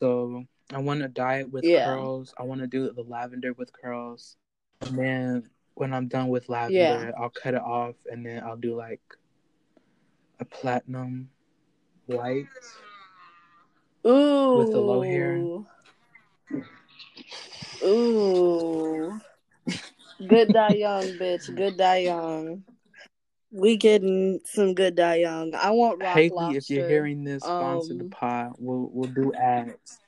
So 0.00 0.44
I 0.72 0.78
want 0.78 1.00
to 1.02 1.08
dye 1.08 1.40
it 1.40 1.52
with 1.52 1.64
Yeah. 1.64 1.84
curls. 1.84 2.34
I 2.38 2.42
want 2.42 2.60
to 2.60 2.66
do 2.66 2.90
the 2.92 3.02
lavender 3.02 3.52
with 3.52 3.72
curls, 3.72 4.36
and 4.82 4.98
then 4.98 5.50
when 5.74 5.92
I'm 5.94 6.08
done 6.08 6.28
with 6.28 6.48
lavender, 6.48 7.12
I'll 7.18 7.30
cut 7.30 7.54
it 7.54 7.62
off, 7.62 7.94
and 8.10 8.24
then 8.24 8.42
I'll 8.42 8.56
do 8.56 8.74
like 8.74 9.00
a 10.40 10.44
platinum 10.44 11.30
white. 12.06 12.46
Ooh. 14.06 14.56
With 14.56 14.72
the 14.72 14.80
low 14.80 15.02
hair. 15.02 15.46
Ooh. 17.84 19.20
Good 20.26 20.52
Dye 20.52 20.74
Young, 20.74 21.04
bitch. 21.18 21.54
Good 21.54 21.76
Dye 21.76 21.98
Young. 21.98 22.64
We 23.52 23.76
getting 23.76 24.40
some 24.44 24.74
good 24.74 24.94
Dye 24.94 25.16
Young. 25.16 25.54
I 25.54 25.70
want 25.70 26.00
rock 26.00 26.14
Haley, 26.14 26.30
lobster. 26.30 26.58
if 26.58 26.70
you're 26.70 26.88
hearing 26.88 27.24
this, 27.24 27.42
sponsor 27.42 27.94
the 27.94 28.04
um, 28.04 28.10
pod. 28.10 28.52
We'll 28.58 28.88
we'll 28.92 29.10
do 29.10 29.32
ads. 29.34 29.98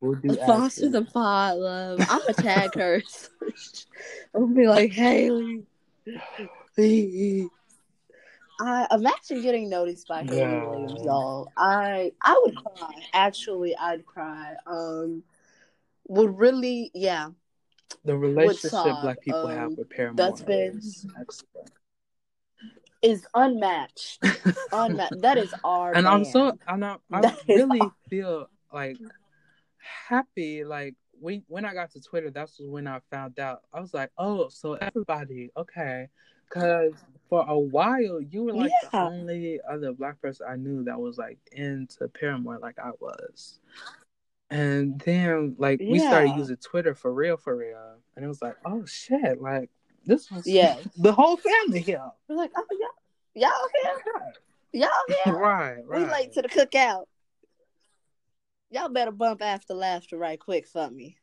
We'll 0.00 0.14
do 0.14 0.30
ads. 0.30 0.42
Sponsor 0.42 0.86
for 0.86 0.88
the 0.90 1.04
pod, 1.04 1.56
love. 1.56 2.00
I'm 2.08 2.20
gonna 2.20 2.34
tag 2.34 2.74
her. 2.74 3.02
Gonna 4.32 4.54
be 4.54 4.68
like, 4.68 4.92
Hayley. 4.92 5.64
I 8.60 8.86
imagine 8.92 9.42
getting 9.42 9.68
noticed 9.68 10.06
by 10.06 10.22
Hayley 10.22 10.38
Yeah. 10.38 10.64
Williams, 10.64 11.02
y'all. 11.04 11.50
I 11.56 12.12
I 12.22 12.40
would 12.44 12.56
cry. 12.56 12.92
Actually, 13.12 13.76
I'd 13.76 14.06
cry. 14.06 14.54
Um, 14.66 15.22
would 16.06 16.38
really, 16.38 16.90
yeah. 16.94 17.30
The 18.04 18.16
relationship 18.16 18.96
black 19.02 19.20
people 19.20 19.46
um, 19.46 19.56
have 19.56 19.72
with 19.72 19.90
Paramore 19.90 20.16
that's 20.16 20.42
been- 20.42 20.78
is 20.78 21.06
excellent. 21.20 21.72
Is 23.02 23.26
unmatched. 23.34 24.24
Unmatched. 24.72 25.20
That 25.22 25.38
is 25.38 25.54
our. 25.62 25.92
and 25.94 26.06
I'm 26.08 26.22
man. 26.22 26.32
so 26.32 26.58
I'm 26.66 26.80
not, 26.80 27.00
I 27.12 27.20
That 27.20 27.38
really 27.48 27.80
all. 27.80 27.94
feel 28.10 28.50
like 28.72 28.96
happy 30.08 30.64
like 30.64 30.94
when 31.20 31.42
when 31.48 31.64
I 31.64 31.72
got 31.74 31.90
to 31.92 32.00
Twitter 32.00 32.30
that's 32.30 32.56
when 32.60 32.86
I 32.86 33.00
found 33.10 33.38
out 33.38 33.62
I 33.72 33.80
was 33.80 33.94
like 33.94 34.10
oh 34.18 34.48
so 34.48 34.74
everybody 34.74 35.50
okay 35.56 36.08
because 36.48 36.92
for 37.28 37.44
a 37.48 37.58
while 37.58 38.20
you 38.20 38.44
were 38.44 38.52
like 38.52 38.70
the 38.90 38.98
only 38.98 39.60
other 39.68 39.92
black 39.92 40.20
person 40.20 40.46
I 40.48 40.56
knew 40.56 40.84
that 40.84 40.98
was 41.00 41.18
like 41.18 41.38
into 41.52 42.08
Paramore 42.08 42.58
like 42.58 42.78
I 42.78 42.90
was 43.00 43.58
and 44.50 44.98
then 45.00 45.56
like 45.58 45.80
we 45.80 45.98
started 45.98 46.36
using 46.36 46.56
Twitter 46.56 46.94
for 46.94 47.12
real 47.12 47.36
for 47.36 47.56
real 47.56 47.96
and 48.16 48.24
it 48.24 48.28
was 48.28 48.42
like 48.42 48.56
oh 48.64 48.84
shit 48.84 49.40
like 49.40 49.70
this 50.08 50.30
was 50.30 50.46
Yes. 50.46 50.88
the 50.96 51.12
whole 51.12 51.36
family 51.36 51.80
here 51.80 52.02
We're 52.28 52.36
like, 52.36 52.50
oh 52.56 52.64
y'all, 52.72 52.88
y'all 53.34 53.68
here, 53.82 54.32
y'all 54.72 54.90
here. 55.24 55.34
right 55.34 55.76
right 55.86 56.00
We 56.00 56.10
late 56.10 56.32
to 56.32 56.42
the 56.42 56.48
cookout. 56.48 57.04
Y'all 58.70 58.88
better 58.88 59.12
bump 59.12 59.42
after 59.42 59.74
laughter 59.74 60.18
right 60.18 60.40
quick 60.40 60.66
for 60.66 60.90
me. 60.90 61.16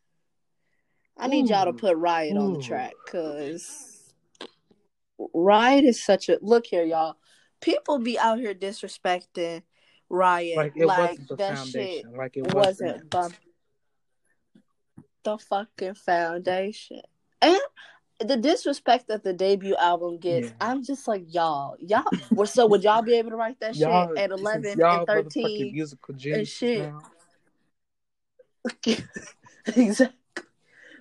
I 1.18 1.28
need 1.28 1.50
y'all 1.50 1.66
to 1.66 1.74
put 1.74 1.98
Riot 1.98 2.38
on 2.38 2.54
the 2.54 2.62
track 2.62 2.94
because 3.06 4.14
Riot 5.34 5.86
is 5.86 6.04
such 6.04 6.30
a 6.30 6.38
look 6.42 6.66
here, 6.68 6.84
y'all. 6.84 7.16
People 7.62 8.00
be 8.00 8.20
out 8.20 8.40
here 8.40 8.54
disrespecting 8.54 9.64
Riot 10.10 10.58
like 10.58 10.74
it 10.76 10.86
like 10.86 11.00
wasn't 11.00 11.28
the 11.30 11.36
that 11.38 11.68
shit 11.68 12.06
like 12.16 12.38
it 12.38 12.54
wasn't 12.54 12.92
wasn't 12.92 13.10
bump 13.10 13.36
the 15.24 15.38
fucking 15.38 15.96
foundation. 15.96 17.02
And 17.42 17.60
the 18.20 18.38
disrespect 18.38 19.08
that 19.10 19.24
the 19.24 19.34
debut 19.34 19.76
album 19.76 20.18
gets, 20.18 20.48
Yeah. 20.48 20.54
I'm 20.62 20.84
just 20.84 21.08
like 21.08 21.34
y'all, 21.34 21.76
y'all. 21.80 22.04
Well, 22.32 22.48
so 22.48 22.66
would 22.68 22.84
y'all 22.84 23.02
be 23.02 23.16
able 23.16 23.32
to 23.32 23.36
write 23.36 23.60
that 23.60 23.76
shit 23.76 23.88
at 23.88 24.32
11 24.32 24.80
y'all 24.80 25.00
and 25.00 25.08
13? 25.08 25.74
musical 25.74 26.14
geniuses 26.16 26.50
shit. 26.50 26.80
now. 26.80 27.02
exactly. 29.76 30.16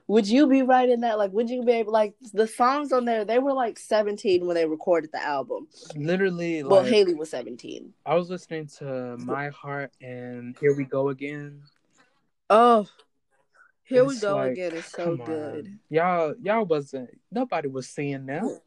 Would 0.07 0.29
you 0.29 0.47
be 0.47 0.61
writing 0.61 1.01
that? 1.01 1.17
Like, 1.17 1.33
would 1.33 1.49
you 1.49 1.63
be 1.65 1.73
able 1.73 1.93
like 1.93 2.13
the 2.35 2.47
songs 2.47 2.93
on 2.93 3.07
there? 3.07 3.25
They 3.25 3.39
were 3.39 3.55
like 3.55 3.79
17 3.79 4.45
when 4.47 4.55
they 4.55 4.67
recorded 4.67 5.11
the 5.13 5.23
album. 5.23 5.67
Literally, 5.97 6.63
Well, 6.63 6.83
like 6.83 6.93
Hayley 6.93 7.15
was 7.15 7.31
17. 7.31 7.95
I 8.05 8.15
was 8.15 8.29
listening 8.29 8.67
to 8.79 9.17
My 9.19 9.49
Heart 9.49 9.93
and 10.03 10.55
Here 10.61 10.77
We 10.77 10.85
Go 10.85 11.09
Again. 11.09 11.63
Oh, 12.51 12.87
here 13.85 14.05
we 14.05 14.19
go 14.19 14.37
like, 14.37 14.53
again. 14.53 14.73
It's 14.75 14.91
so 14.91 15.11
on. 15.11 15.17
good. 15.27 15.79
Y'all, 15.91 16.35
y'all 16.43 16.65
wasn't. 16.65 17.11
Nobody 17.31 17.69
was 17.69 17.89
seeing 17.89 18.27
them. 18.27 18.59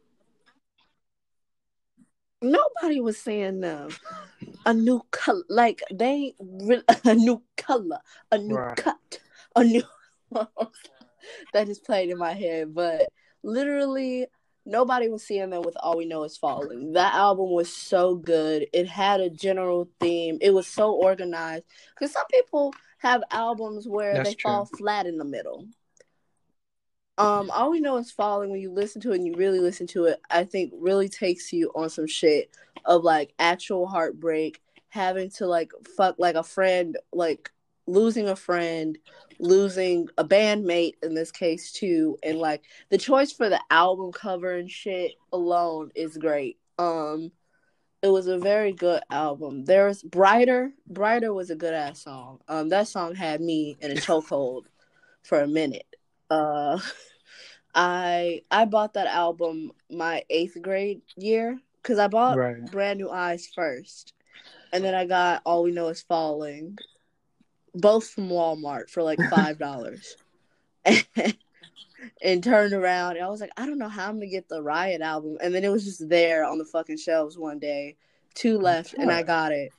Nobody 2.41 3.01
was 3.01 3.17
saying 3.17 3.59
no. 3.59 3.89
A 4.65 4.73
new 4.73 5.01
color, 5.11 5.43
like 5.49 5.81
they 5.91 6.35
re- 6.39 6.83
a 7.05 7.15
new 7.15 7.41
color, 7.55 7.99
a 8.31 8.37
new 8.37 8.55
Right. 8.55 8.75
cut, 8.75 9.19
a 9.55 9.63
new. 9.63 9.83
that 11.53 11.65
just 11.67 11.83
played 11.83 12.09
in 12.09 12.17
my 12.17 12.33
head, 12.33 12.75
but 12.75 13.09
literally 13.43 14.27
nobody 14.65 15.07
was 15.07 15.23
seeing 15.23 15.49
them 15.49 15.63
with 15.63 15.77
all 15.79 15.97
we 15.97 16.05
know 16.05 16.23
is 16.23 16.37
falling. 16.37 16.93
That 16.93 17.13
album 17.13 17.51
was 17.51 17.73
so 17.73 18.15
good. 18.15 18.67
It 18.73 18.87
had 18.87 19.21
a 19.21 19.29
general 19.29 19.89
theme. 19.99 20.37
It 20.41 20.53
was 20.53 20.67
so 20.67 20.91
organized. 20.91 21.63
Because 21.95 22.11
some 22.11 22.25
people 22.31 22.73
have 22.97 23.23
albums 23.31 23.87
where 23.87 24.15
That's 24.15 24.29
they 24.29 24.35
fall 24.41 24.65
flat 24.65 25.05
in 25.05 25.17
the 25.17 25.25
middle. 25.25 25.67
Um, 27.19 27.49
all 27.51 27.71
we 27.71 27.79
know 27.79 27.97
is 27.97 28.11
falling. 28.11 28.51
When 28.51 28.59
you 28.59 28.71
listen 28.71 29.01
to 29.01 29.11
it 29.11 29.15
and 29.15 29.25
you 29.25 29.33
really 29.35 29.59
listen 29.59 29.87
to 29.87 30.05
it, 30.05 30.21
I 30.29 30.43
think 30.43 30.71
really 30.77 31.09
takes 31.09 31.51
you 31.51 31.71
on 31.75 31.89
some 31.89 32.07
shit 32.07 32.51
of 32.85 33.03
like 33.03 33.33
actual 33.39 33.87
heartbreak, 33.87 34.61
having 34.89 35.31
to 35.31 35.47
like 35.47 35.71
fuck 35.95 36.15
like 36.19 36.35
a 36.35 36.43
friend, 36.43 36.97
like 37.11 37.51
losing 37.87 38.27
a 38.27 38.35
friend, 38.35 38.97
losing 39.39 40.09
a 40.17 40.23
bandmate 40.23 40.93
in 41.01 41.15
this 41.15 41.31
case 41.31 41.71
too, 41.71 42.17
and 42.21 42.37
like 42.37 42.63
the 42.89 42.97
choice 42.97 43.31
for 43.31 43.49
the 43.49 43.61
album 43.71 44.11
cover 44.11 44.55
and 44.55 44.69
shit 44.69 45.13
alone 45.33 45.91
is 45.95 46.17
great. 46.17 46.59
Um, 46.77 47.31
it 48.01 48.09
was 48.09 48.27
a 48.27 48.37
very 48.37 48.73
good 48.73 49.01
album. 49.09 49.65
There's 49.65 50.03
brighter, 50.03 50.71
brighter 50.87 51.33
was 51.33 51.49
a 51.49 51.55
good 51.55 51.73
ass 51.73 52.03
song. 52.03 52.39
Um, 52.47 52.69
that 52.69 52.87
song 52.87 53.15
had 53.15 53.41
me 53.41 53.77
in 53.81 53.91
a 53.91 53.95
chokehold 53.95 54.63
for 55.23 55.41
a 55.41 55.47
minute. 55.47 55.87
Uh, 56.29 56.79
I 57.75 58.41
I 58.49 58.65
bought 58.65 58.93
that 58.93 59.07
album 59.07 59.71
my 59.89 60.23
eighth 60.29 60.57
grade 60.61 61.01
year 61.15 61.59
because 61.81 61.99
I 61.99 62.07
bought 62.07 62.37
Right. 62.37 62.71
Brand 62.71 62.99
New 62.99 63.09
Eyes 63.09 63.47
first, 63.53 64.13
and 64.73 64.83
then 64.83 64.95
I 64.95 65.05
got 65.05 65.41
All 65.45 65.63
We 65.63 65.71
Know 65.71 65.87
Is 65.87 66.01
Falling, 66.01 66.77
both 67.73 68.09
from 68.09 68.29
Walmart 68.29 68.89
for 68.89 69.03
like 69.03 69.19
five 69.29 69.57
dollars, 69.57 70.17
and 70.85 71.05
turned 72.43 72.73
around 72.73 73.17
and 73.17 73.25
I 73.25 73.29
was 73.29 73.41
like, 73.41 73.51
I 73.57 73.65
don't 73.65 73.77
know 73.77 73.89
how 73.89 74.07
I'm 74.07 74.15
gonna 74.15 74.27
get 74.27 74.49
the 74.49 74.61
Riot 74.61 75.01
album, 75.01 75.37
and 75.41 75.53
then 75.53 75.63
it 75.63 75.71
was 75.71 75.85
just 75.85 76.07
there 76.09 76.45
on 76.45 76.57
the 76.57 76.65
fucking 76.65 76.97
shelves 76.97 77.37
one 77.37 77.59
day, 77.59 77.97
two 78.35 78.57
oh, 78.57 78.61
left, 78.61 78.93
and 78.93 79.11
I 79.11 79.23
got 79.23 79.51
it. 79.51 79.71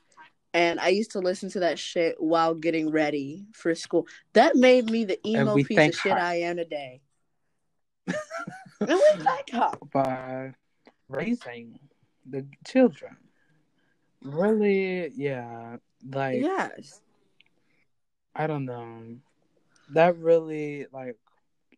And 0.54 0.80
I 0.80 0.88
used 0.88 1.12
to 1.12 1.18
listen 1.18 1.50
to 1.50 1.60
that 1.60 1.78
shit 1.78 2.16
while 2.18 2.54
getting 2.54 2.90
ready 2.90 3.46
for 3.52 3.74
school. 3.74 4.06
That 4.32 4.56
made 4.56 4.90
me 4.90 5.04
the 5.04 5.20
emo 5.26 5.54
piece 5.56 5.78
of 5.78 5.94
shit 5.94 6.12
her. 6.12 6.18
I 6.18 6.36
am 6.36 6.56
today. 6.56 7.02
and 8.06 8.16
we 8.88 9.24
thank 9.24 9.50
her. 9.50 9.72
by 9.92 10.54
raising 11.08 11.78
the 12.28 12.46
children. 12.66 13.16
Really, 14.22 15.12
yeah. 15.14 15.76
Like 16.10 16.40
Yes. 16.40 17.00
I 18.34 18.46
don't 18.46 18.64
know. 18.64 19.16
That 19.90 20.16
really 20.16 20.86
like 20.92 21.16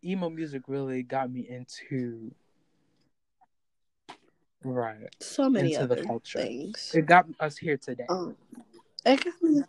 emo 0.04 0.30
music 0.30 0.62
really 0.66 1.02
got 1.02 1.30
me 1.30 1.46
into 1.48 2.32
right 4.64 5.08
So 5.20 5.48
many 5.48 5.74
into 5.74 5.86
the 5.86 5.94
other 5.94 6.04
culture. 6.04 6.40
things. 6.40 6.92
It 6.94 7.06
got 7.06 7.26
us 7.40 7.56
here 7.56 7.76
today. 7.76 8.06
Um, 8.08 8.36
it 9.04 9.24
got 9.24 9.42
me- 9.42 9.62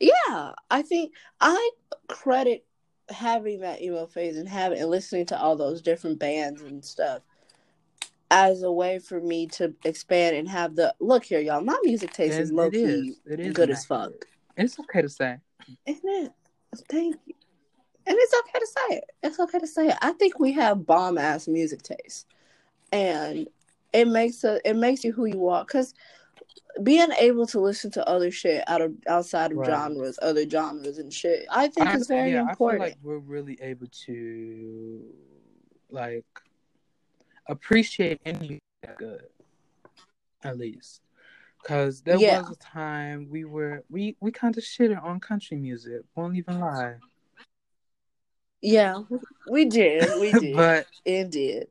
yeah, 0.00 0.52
I 0.70 0.82
think 0.82 1.12
I 1.40 1.70
credit 2.08 2.64
having 3.08 3.60
that 3.60 3.82
emo 3.82 4.06
phase 4.06 4.36
and 4.36 4.48
having 4.48 4.80
and 4.80 4.90
listening 4.90 5.26
to 5.26 5.40
all 5.40 5.56
those 5.56 5.80
different 5.80 6.18
bands 6.18 6.62
and 6.62 6.84
stuff 6.84 7.22
as 8.30 8.62
a 8.62 8.70
way 8.72 8.98
for 8.98 9.20
me 9.20 9.46
to 9.46 9.72
expand 9.84 10.36
and 10.36 10.48
have 10.48 10.74
the 10.74 10.94
look 10.98 11.24
here, 11.24 11.40
y'all. 11.40 11.60
My 11.62 11.78
music 11.84 12.12
taste 12.12 12.38
is 12.38 12.48
And 12.48 12.56
low 12.56 12.66
it 12.66 12.72
key 12.72 12.78
is. 12.80 13.20
It 13.30 13.40
is 13.40 13.52
good 13.52 13.70
as 13.70 13.84
fuck. 13.84 14.12
It's 14.56 14.78
okay 14.80 15.02
to 15.02 15.08
say. 15.08 15.38
Isn't 15.86 16.02
it? 16.08 16.32
Thank 16.90 17.16
you. 17.26 17.34
And 18.06 18.16
it's 18.18 18.34
okay 18.40 18.58
to 18.58 18.66
say 18.66 18.96
it. 18.98 19.04
It's 19.22 19.40
okay 19.40 19.58
to 19.58 19.66
say 19.66 19.88
it. 19.88 19.96
I 20.00 20.12
think 20.12 20.38
we 20.38 20.52
have 20.52 20.86
bomb 20.86 21.18
ass 21.18 21.48
music 21.48 21.82
taste, 21.82 22.26
and 22.92 23.48
it 23.92 24.06
makes 24.06 24.44
a 24.44 24.60
it 24.68 24.76
makes 24.76 25.02
you 25.02 25.12
who 25.12 25.24
you 25.26 25.48
are. 25.48 25.64
Cause 25.64 25.92
being 26.82 27.10
able 27.18 27.46
to 27.46 27.60
listen 27.60 27.90
to 27.92 28.08
other 28.08 28.30
shit 28.30 28.62
out 28.68 28.80
of 28.80 28.94
outside 29.08 29.50
of 29.52 29.58
Right. 29.58 29.66
genres, 29.66 30.18
other 30.22 30.48
genres 30.48 30.98
and 30.98 31.12
shit, 31.12 31.46
I 31.50 31.68
think 31.68 31.88
I, 31.88 31.96
is 31.96 32.06
very 32.06 32.32
yeah, 32.32 32.42
important. 32.42 32.82
I 32.82 32.86
feel 32.86 32.92
like 32.92 32.98
we're 33.02 33.18
really 33.18 33.58
able 33.60 33.86
to 34.06 35.04
like 35.90 36.26
appreciate 37.46 38.20
any 38.24 38.60
good, 38.98 39.24
at 40.44 40.58
least. 40.58 41.00
Cause 41.64 42.02
there 42.02 42.20
Yeah. 42.20 42.42
was 42.42 42.50
a 42.50 42.56
time 42.56 43.28
we 43.30 43.44
were 43.44 43.82
we 43.90 44.16
we 44.20 44.30
kind 44.30 44.56
of 44.56 44.62
shitted 44.62 45.02
on 45.02 45.18
country 45.18 45.56
music. 45.56 46.02
Won't 46.14 46.36
even 46.36 46.60
lie. 46.60 46.96
Yeah, 48.62 49.02
we 49.46 49.64
did, 49.66 50.10
we 50.20 50.32
did, 50.40 50.56
but 50.56 50.86
indeed. 51.04 51.66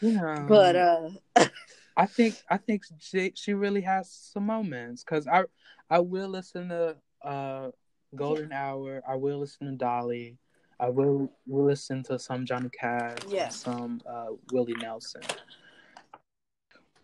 you 0.00 0.12
know, 0.12 0.44
But 0.48 0.76
uh, 0.76 1.10
I 1.96 2.06
think 2.06 2.34
I 2.50 2.56
think 2.56 2.82
she 2.98 3.32
she 3.34 3.54
really 3.54 3.82
has 3.82 4.10
some 4.10 4.46
moments. 4.46 5.02
Cause 5.04 5.26
I 5.26 5.44
I 5.90 6.00
will 6.00 6.28
listen 6.28 6.68
to 6.70 6.96
uh 7.22 7.70
Golden 8.14 8.52
Hour. 8.52 9.02
I 9.08 9.16
will 9.16 9.38
listen 9.38 9.66
to 9.66 9.72
Dolly. 9.76 10.38
I 10.80 10.88
will 10.88 11.30
will 11.46 11.64
listen 11.66 12.02
to 12.04 12.18
some 12.18 12.44
Johnny 12.46 12.70
Cash. 12.70 13.22
and 13.22 13.32
Yeah. 13.32 13.48
Some 13.48 14.00
uh, 14.08 14.26
Willie 14.52 14.74
Nelson. 14.80 15.22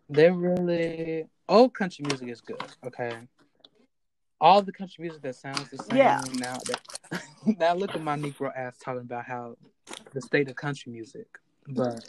They 0.09 0.31
really 0.31 1.27
old 1.49 1.73
country 1.75 2.05
music 2.09 2.29
is 2.29 2.41
good. 2.41 2.63
Okay. 2.85 3.17
All 4.41 4.63
the 4.63 4.73
country 4.73 5.03
music 5.03 5.23
that 5.23 5.37
sounds 5.37 5.71
the 5.71 5.79
same 5.79 5.97
Yeah. 5.99 6.21
now. 6.35 6.59
That, 6.67 6.81
now 7.47 7.75
look 7.75 7.95
at 7.95 8.03
my 8.03 8.17
Negro 8.17 8.51
ass 8.57 8.77
talking 8.79 9.01
about 9.03 9.25
how 9.25 9.57
the 10.13 10.21
state 10.21 10.49
of 10.49 10.57
country 10.57 10.93
music, 10.93 11.27
but 11.69 12.05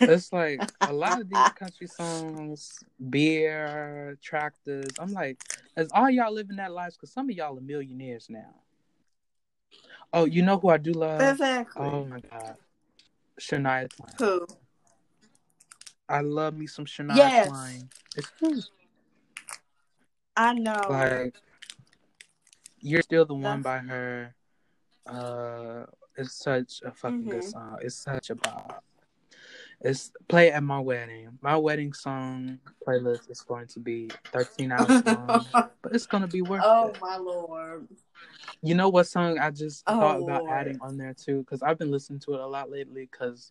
it's 0.00 0.32
like 0.32 0.62
a 0.86 0.92
lot 0.92 1.20
of 1.20 1.28
these 1.28 1.50
country 1.50 1.86
songs, 1.86 2.78
beer, 3.10 4.18
tractors. 4.22 4.88
I'm 4.98 5.12
like, 5.12 5.38
as 5.76 5.88
all 5.92 6.10
y'all 6.10 6.32
living 6.32 6.56
that 6.56 6.72
life, 6.72 6.94
because 6.94 7.12
some 7.12 7.30
of 7.30 7.36
y'all 7.36 7.56
are 7.58 7.60
millionaires 7.60 8.26
now. 8.28 8.54
Oh, 10.12 10.24
you 10.26 10.42
know 10.42 10.58
who 10.58 10.68
I 10.68 10.76
do 10.76 10.92
love? 10.92 11.20
exactly. 11.20 11.86
Oh 11.86 12.04
my 12.04 12.20
god, 12.20 12.56
Shania 13.40 13.88
Twain. 13.88 14.14
Who? 14.18 14.46
I 16.08 16.20
love 16.20 16.54
me 16.54 16.66
some 16.66 16.84
Shania 16.84 17.16
Yes. 17.16 17.46
Twain. 17.48 17.88
It's. 18.16 18.70
I 20.36 20.54
know. 20.54 20.80
Like, 20.88 21.36
you're 22.82 23.02
still 23.02 23.24
the 23.24 23.34
one 23.34 23.62
by 23.62 23.78
her. 23.78 24.34
Uh, 25.06 25.86
it's 26.16 26.34
such 26.34 26.82
a 26.84 26.92
fucking 26.92 27.28
good 27.28 27.40
Mhm. 27.40 27.50
song. 27.50 27.78
It's 27.80 27.96
such 27.96 28.30
a 28.30 28.34
bop. 28.34 28.84
It's 29.80 30.12
play 30.28 30.52
at 30.52 30.62
my 30.62 30.78
wedding. 30.78 31.38
My 31.40 31.56
wedding 31.56 31.92
song 31.92 32.60
playlist 32.86 33.30
is 33.30 33.40
going 33.40 33.66
to 33.68 33.80
be 33.80 34.10
13 34.32 34.70
hours 34.72 35.04
long, 35.04 35.46
but 35.82 35.92
it's 35.94 36.06
gonna 36.06 36.28
be 36.28 36.42
worth 36.42 36.62
oh 36.64 36.88
it. 36.88 37.00
my 37.00 37.16
lord. 37.16 37.88
You 38.62 38.74
know 38.76 38.88
what 38.88 39.08
song 39.08 39.38
I 39.38 39.50
just 39.50 39.82
Oh, 39.88 39.98
thought 39.98 40.20
about 40.20 40.42
Lord. 40.42 40.50
adding 40.52 40.78
on 40.80 40.96
there 40.96 41.14
too? 41.14 41.38
Because 41.38 41.62
I've 41.62 41.78
been 41.78 41.90
listening 41.90 42.20
to 42.20 42.34
it 42.34 42.40
a 42.40 42.46
lot 42.46 42.70
lately. 42.70 43.08
Because 43.10 43.50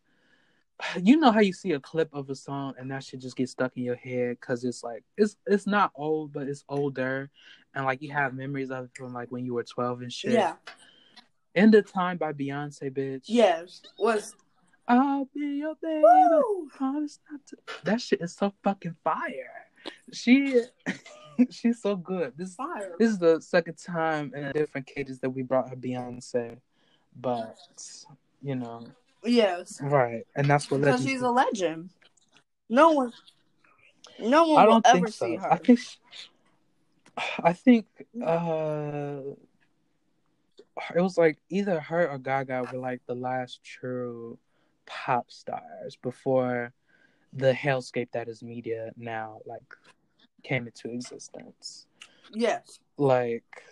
you 1.02 1.18
know 1.18 1.32
how 1.32 1.40
you 1.40 1.54
see 1.54 1.72
a 1.72 1.80
clip 1.80 2.10
of 2.14 2.30
a 2.30 2.36
song 2.36 2.74
and 2.78 2.90
that 2.92 3.04
shit 3.04 3.22
just 3.22 3.36
gets 3.36 3.52
stuck 3.52 3.76
in 3.78 3.84
your 3.84 3.96
head 3.96 4.38
because 4.40 4.64
it's 4.64 4.84
like 4.84 5.04
it's 5.18 5.36
it's 5.46 5.68
not 5.68 5.92
old, 5.96 6.34
but 6.34 6.48
it's 6.48 6.64
older, 6.70 7.30
and 7.74 7.86
like 7.86 8.02
you 8.02 8.12
have 8.12 8.34
memories 8.34 8.72
of 8.72 8.86
it 8.86 8.92
from 8.96 9.14
like 9.14 9.32
when 9.32 9.46
you 9.46 9.54
were 9.54 9.64
12 9.64 10.02
and 10.02 10.14
shit. 10.14 10.34
Yeah. 10.34 10.54
End 11.54 11.76
of 11.76 11.92
Time 11.92 12.18
by 12.18 12.32
Beyonce, 12.32 12.90
bitch. 12.92 13.24
Yes. 13.26 13.82
Was 14.00 14.36
I'll 14.88 15.30
be 15.34 15.58
your 15.58 15.76
baby. 15.82 16.02
Woo! 16.04 16.70
Promise 16.76 17.20
not 17.32 17.46
to. 17.48 17.58
That 17.84 18.02
shit 18.02 18.22
is 18.22 18.34
so 18.36 18.54
fucking 18.64 18.96
fire. 19.04 19.68
She, 20.12 20.62
she's 21.50 21.82
so 21.82 21.96
good. 21.96 22.34
This 22.36 22.56
fire. 22.56 22.96
this 23.00 23.10
is 23.10 23.20
the 23.20 23.40
second 23.42 23.76
time 23.76 24.34
in 24.36 24.46
a 24.46 24.54
different 24.54 24.88
cages 24.88 25.20
that 25.20 25.30
we 25.30 25.44
brought 25.44 25.70
her 25.70 25.76
Beyonce, 25.76 26.58
but 27.16 27.58
you 28.42 28.56
know. 28.56 28.86
Yes. 29.24 29.80
Right, 29.82 30.26
and 30.36 30.50
that's 30.50 30.70
what 30.72 30.82
because 30.82 31.04
she's 31.04 31.22
a 31.22 31.30
legend. 31.30 31.90
No 32.70 32.92
one, 32.92 33.14
no 34.20 34.48
one 34.48 34.64
I 34.64 34.68
will 34.68 34.82
ever 34.86 35.08
so. 35.08 35.26
see 35.26 35.36
her. 35.36 35.52
I 35.52 35.58
think, 35.58 35.80
she- 35.80 35.98
I 37.44 37.54
think 37.54 37.86
uh, 38.26 39.20
it 40.96 41.02
was 41.02 41.18
like 41.18 41.38
either 41.50 41.80
her 41.80 42.10
or 42.10 42.18
Gaga 42.18 42.66
were 42.72 42.80
like 42.80 43.02
the 43.06 43.16
last 43.16 43.64
true 43.64 44.38
pop 44.86 45.32
stars 45.32 45.98
before 46.02 46.74
the 47.34 47.54
hellscape 47.54 48.12
that 48.12 48.28
is 48.28 48.42
media 48.44 48.92
now 48.98 49.40
like 49.46 49.62
came 50.44 50.68
into 50.68 50.90
existence. 50.90 51.86
yes, 52.34 52.80
Like, 52.98 53.64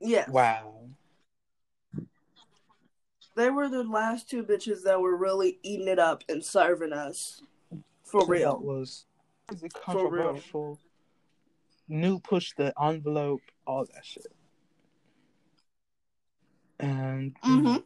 yes. 0.00 0.28
wow. 0.28 0.88
They 3.36 3.50
were 3.50 3.68
the 3.68 3.82
last 3.82 4.30
two 4.30 4.44
bitches 4.44 4.82
that 4.84 5.00
were 5.00 5.16
really 5.16 5.58
eating 5.62 5.88
it 5.88 5.98
up 5.98 6.22
and 6.28 6.44
serving 6.44 6.92
us 6.92 7.42
for 8.04 8.20
That 8.20 8.28
real. 8.28 8.60
was 8.60 9.06
crazy 9.48 9.68
For 9.68 10.08
real. 10.08 10.24
controversial. 10.34 10.80
New 11.88 12.18
push 12.20 12.52
the 12.56 12.72
envelope, 12.80 13.42
all 13.66 13.84
that 13.92 14.04
shit. 14.04 14.26
And 16.80 17.34
Mm-hmm. 17.44 17.76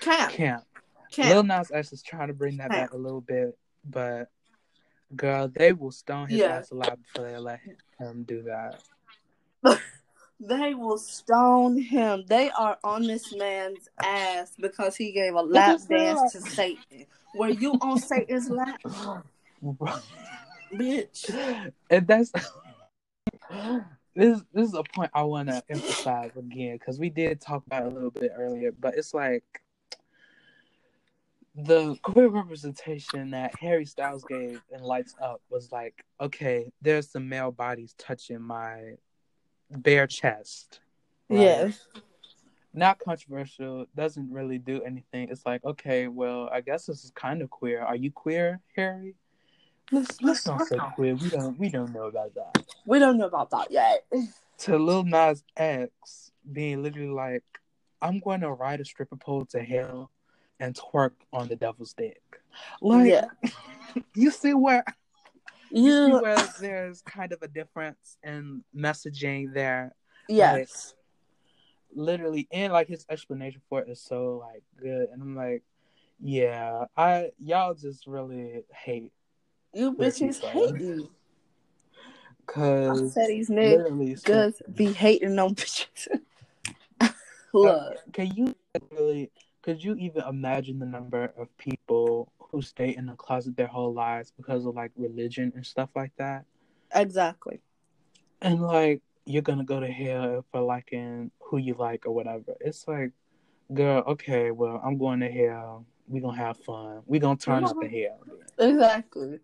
Camp, 0.00 0.32
camp. 0.32 0.64
camp. 1.12 1.28
Lil 1.30 1.42
Nas 1.44 1.70
X 1.72 1.92
is 1.92 2.02
trying 2.02 2.28
to 2.28 2.34
bring 2.34 2.58
that 2.58 2.68
back 2.70 2.92
a 2.92 2.96
little 2.96 3.20
bit, 3.22 3.56
but 3.88 4.28
girl, 5.16 5.48
they 5.48 5.72
will 5.72 5.90
stone 5.92 6.28
his 6.28 6.40
Yeah. 6.40 6.56
ass 6.58 6.70
alive 6.72 6.98
before 7.02 7.30
they 7.30 7.38
let 7.38 7.60
him 7.98 8.24
do 8.24 8.42
that. 8.42 8.82
They 10.40 10.74
will 10.74 10.98
stone 10.98 11.78
him. 11.78 12.24
They 12.26 12.50
are 12.50 12.78
on 12.84 13.06
this 13.06 13.34
man's 13.34 13.88
ass 14.02 14.52
because 14.60 14.96
he 14.96 15.12
gave 15.12 15.34
a 15.34 15.42
lap 15.42 15.80
dance 15.88 16.32
to 16.32 16.40
Satan. 16.40 17.06
Were 17.34 17.48
you 17.48 17.72
on 17.80 17.98
Satan's 17.98 18.50
lap, 18.50 18.80
bitch? 20.72 21.72
and 21.90 22.06
that's 22.06 22.32
this. 24.14 24.42
This 24.52 24.68
is 24.68 24.74
a 24.74 24.82
point 24.82 25.10
I 25.14 25.22
want 25.22 25.48
to 25.48 25.62
emphasize 25.68 26.36
again 26.36 26.76
because 26.78 26.98
we 26.98 27.10
did 27.10 27.40
talk 27.40 27.66
about 27.66 27.84
it 27.84 27.92
a 27.92 27.94
little 27.94 28.10
bit 28.10 28.32
earlier, 28.36 28.72
but 28.72 28.94
it's 28.96 29.14
like 29.14 29.44
the 31.56 31.96
queer 32.02 32.28
representation 32.28 33.30
that 33.30 33.54
Harry 33.60 33.84
Styles 33.84 34.24
gave 34.24 34.60
in 34.72 34.82
Lights 34.82 35.14
Up 35.22 35.40
was 35.50 35.70
like, 35.70 36.04
okay, 36.20 36.72
there's 36.82 37.10
some 37.10 37.28
male 37.28 37.52
bodies 37.52 37.94
touching 37.98 38.42
my 38.42 38.94
bare 39.70 40.06
chest. 40.06 40.80
Yes. 41.28 41.86
not 42.72 42.98
controversial, 42.98 43.86
doesn't 43.96 44.30
really 44.30 44.58
do 44.58 44.82
anything. 44.82 45.28
It's 45.30 45.46
like, 45.46 45.64
okay, 45.64 46.08
well, 46.08 46.48
I 46.52 46.60
guess 46.60 46.86
this 46.86 47.04
is 47.04 47.12
kind 47.14 47.40
of 47.42 47.50
queer. 47.50 47.80
Are 47.80 47.96
you 47.96 48.10
queer, 48.10 48.60
Harry? 48.76 49.14
Let's 49.92 50.20
let's 50.22 50.46
not 50.46 50.66
say 50.66 50.76
queer. 50.94 51.14
We 51.14 51.28
don't 51.28 51.58
we 51.58 51.68
don't 51.68 51.92
know 51.92 52.04
about 52.04 52.34
that. 52.34 52.64
We 52.86 52.98
don't 52.98 53.18
know 53.18 53.26
about 53.26 53.50
that 53.50 53.70
yet. 53.70 54.06
To 54.58 54.78
Lil 54.78 55.04
Nas 55.04 55.44
X 55.56 56.32
being 56.50 56.82
literally 56.82 57.08
like, 57.08 57.44
I'm 58.00 58.20
going 58.20 58.40
to 58.40 58.52
ride 58.52 58.80
a 58.80 58.84
stripper 58.84 59.16
pole 59.16 59.44
to 59.46 59.60
hell 59.62 60.10
and 60.60 60.74
twerk 60.74 61.12
on 61.32 61.48
the 61.48 61.56
devil's 61.56 61.92
dick. 61.92 62.22
Like, 62.80 63.10
yeah. 63.10 63.26
you 64.14 64.30
see 64.30 64.54
where 64.54 64.84
you 65.74 66.06
see 66.06 66.12
where 66.12 66.36
there's 66.60 67.02
kind 67.02 67.32
of 67.32 67.42
a 67.42 67.48
difference 67.48 68.16
in 68.22 68.62
messaging 68.76 69.52
there. 69.52 69.94
yes. 70.28 70.94
literally 71.94 72.48
and 72.52 72.72
like 72.72 72.88
his 72.88 73.04
explanation 73.08 73.60
for 73.68 73.80
it 73.82 73.88
is 73.88 74.00
so 74.00 74.38
like 74.44 74.62
good 74.80 75.08
and 75.12 75.22
i'm 75.22 75.36
like 75.36 75.62
yeah 76.20 76.84
i 76.96 77.30
y'all 77.38 77.74
just 77.74 78.06
really 78.06 78.62
hate 78.72 79.12
You 79.72 79.92
bitches 79.94 80.40
people. 80.40 80.48
hate 80.50 80.74
me. 80.74 81.04
I 81.04 81.08
because 82.46 83.14
said 83.14 83.28
these 83.28 83.48
niggas 83.48 83.76
literally 83.78 84.16
so- 84.16 84.26
just 84.50 84.62
be 84.74 84.92
hating 84.92 85.38
on 85.38 85.54
bitches. 85.54 86.08
Look. 87.54 87.96
can 88.12 88.26
you 88.34 88.54
really 88.90 89.30
could 89.62 89.82
you 89.82 89.94
even 89.94 90.22
imagine 90.28 90.78
the 90.78 90.86
number 90.86 91.32
of 91.38 91.56
people 91.56 92.30
who 92.54 92.62
stay 92.62 92.94
in 92.96 93.06
the 93.06 93.14
closet 93.14 93.56
their 93.56 93.66
whole 93.66 93.92
lives 93.92 94.32
because 94.36 94.64
of 94.64 94.74
like 94.74 94.92
religion 94.96 95.52
and 95.56 95.66
stuff 95.66 95.90
like 95.96 96.12
that 96.16 96.44
Exactly. 96.94 97.60
and 98.40 98.60
like 98.62 99.02
you're 99.26 99.42
gonna 99.42 99.64
go 99.64 99.80
to 99.80 99.88
hell 99.88 100.44
for 100.52 100.60
liking 100.60 101.30
who 101.40 101.58
you 101.58 101.74
like 101.74 102.06
or 102.06 102.12
whatever 102.14 102.52
it's 102.60 102.86
like 102.86 103.10
girl 103.72 104.02
okay 104.06 104.50
well 104.52 104.80
i'm 104.84 104.96
going 104.98 105.20
to 105.20 105.30
hell 105.30 105.84
we 106.06 106.20
gonna 106.20 106.36
have 106.36 106.56
fun 106.58 107.00
we 107.06 107.18
gonna 107.18 107.36
turn 107.36 107.64
up 107.64 107.76
in 107.82 107.90
hell 107.90 108.18
then. 108.58 108.70
Exactly. 108.70 109.40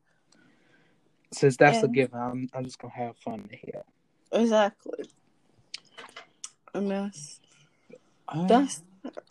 since 1.32 1.56
that's 1.56 1.78
a 1.78 1.86
And- 1.86 1.94
given, 1.94 2.18
I'm 2.20 2.48
I'm 2.54 2.64
just 2.64 2.78
gonna 2.78 2.94
have 2.94 3.16
fun 3.16 3.48
in 3.50 3.58
hell. 3.72 3.86
Exactly. 4.32 5.04
And 6.74 6.88
that's 6.90 7.40
Um, 8.28 8.46
that's 8.46 8.82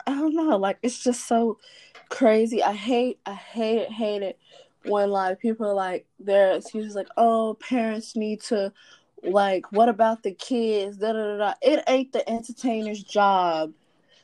I 0.06 0.14
don't 0.14 0.34
know, 0.34 0.56
like 0.56 0.78
it's 0.82 1.02
just 1.02 1.26
so 1.26 1.58
crazy. 2.08 2.62
I 2.62 2.72
hate 2.72 3.18
I 3.26 3.34
hate 3.34 3.78
it, 3.78 3.92
hate 3.92 4.22
it 4.22 4.38
when 4.84 5.10
like 5.10 5.38
people 5.40 5.66
are 5.66 5.74
like 5.74 6.06
their 6.18 6.56
excuses 6.56 6.94
like, 6.94 7.08
oh 7.16 7.56
parents 7.60 8.16
need 8.16 8.40
to 8.42 8.72
like 9.22 9.70
what 9.72 9.88
about 9.88 10.22
the 10.22 10.32
kids? 10.32 10.96
Da 10.96 11.12
da 11.12 11.22
da 11.22 11.36
da. 11.36 11.54
It 11.62 11.84
ain't 11.86 12.12
the 12.12 12.28
entertainer's 12.28 13.02
job 13.02 13.72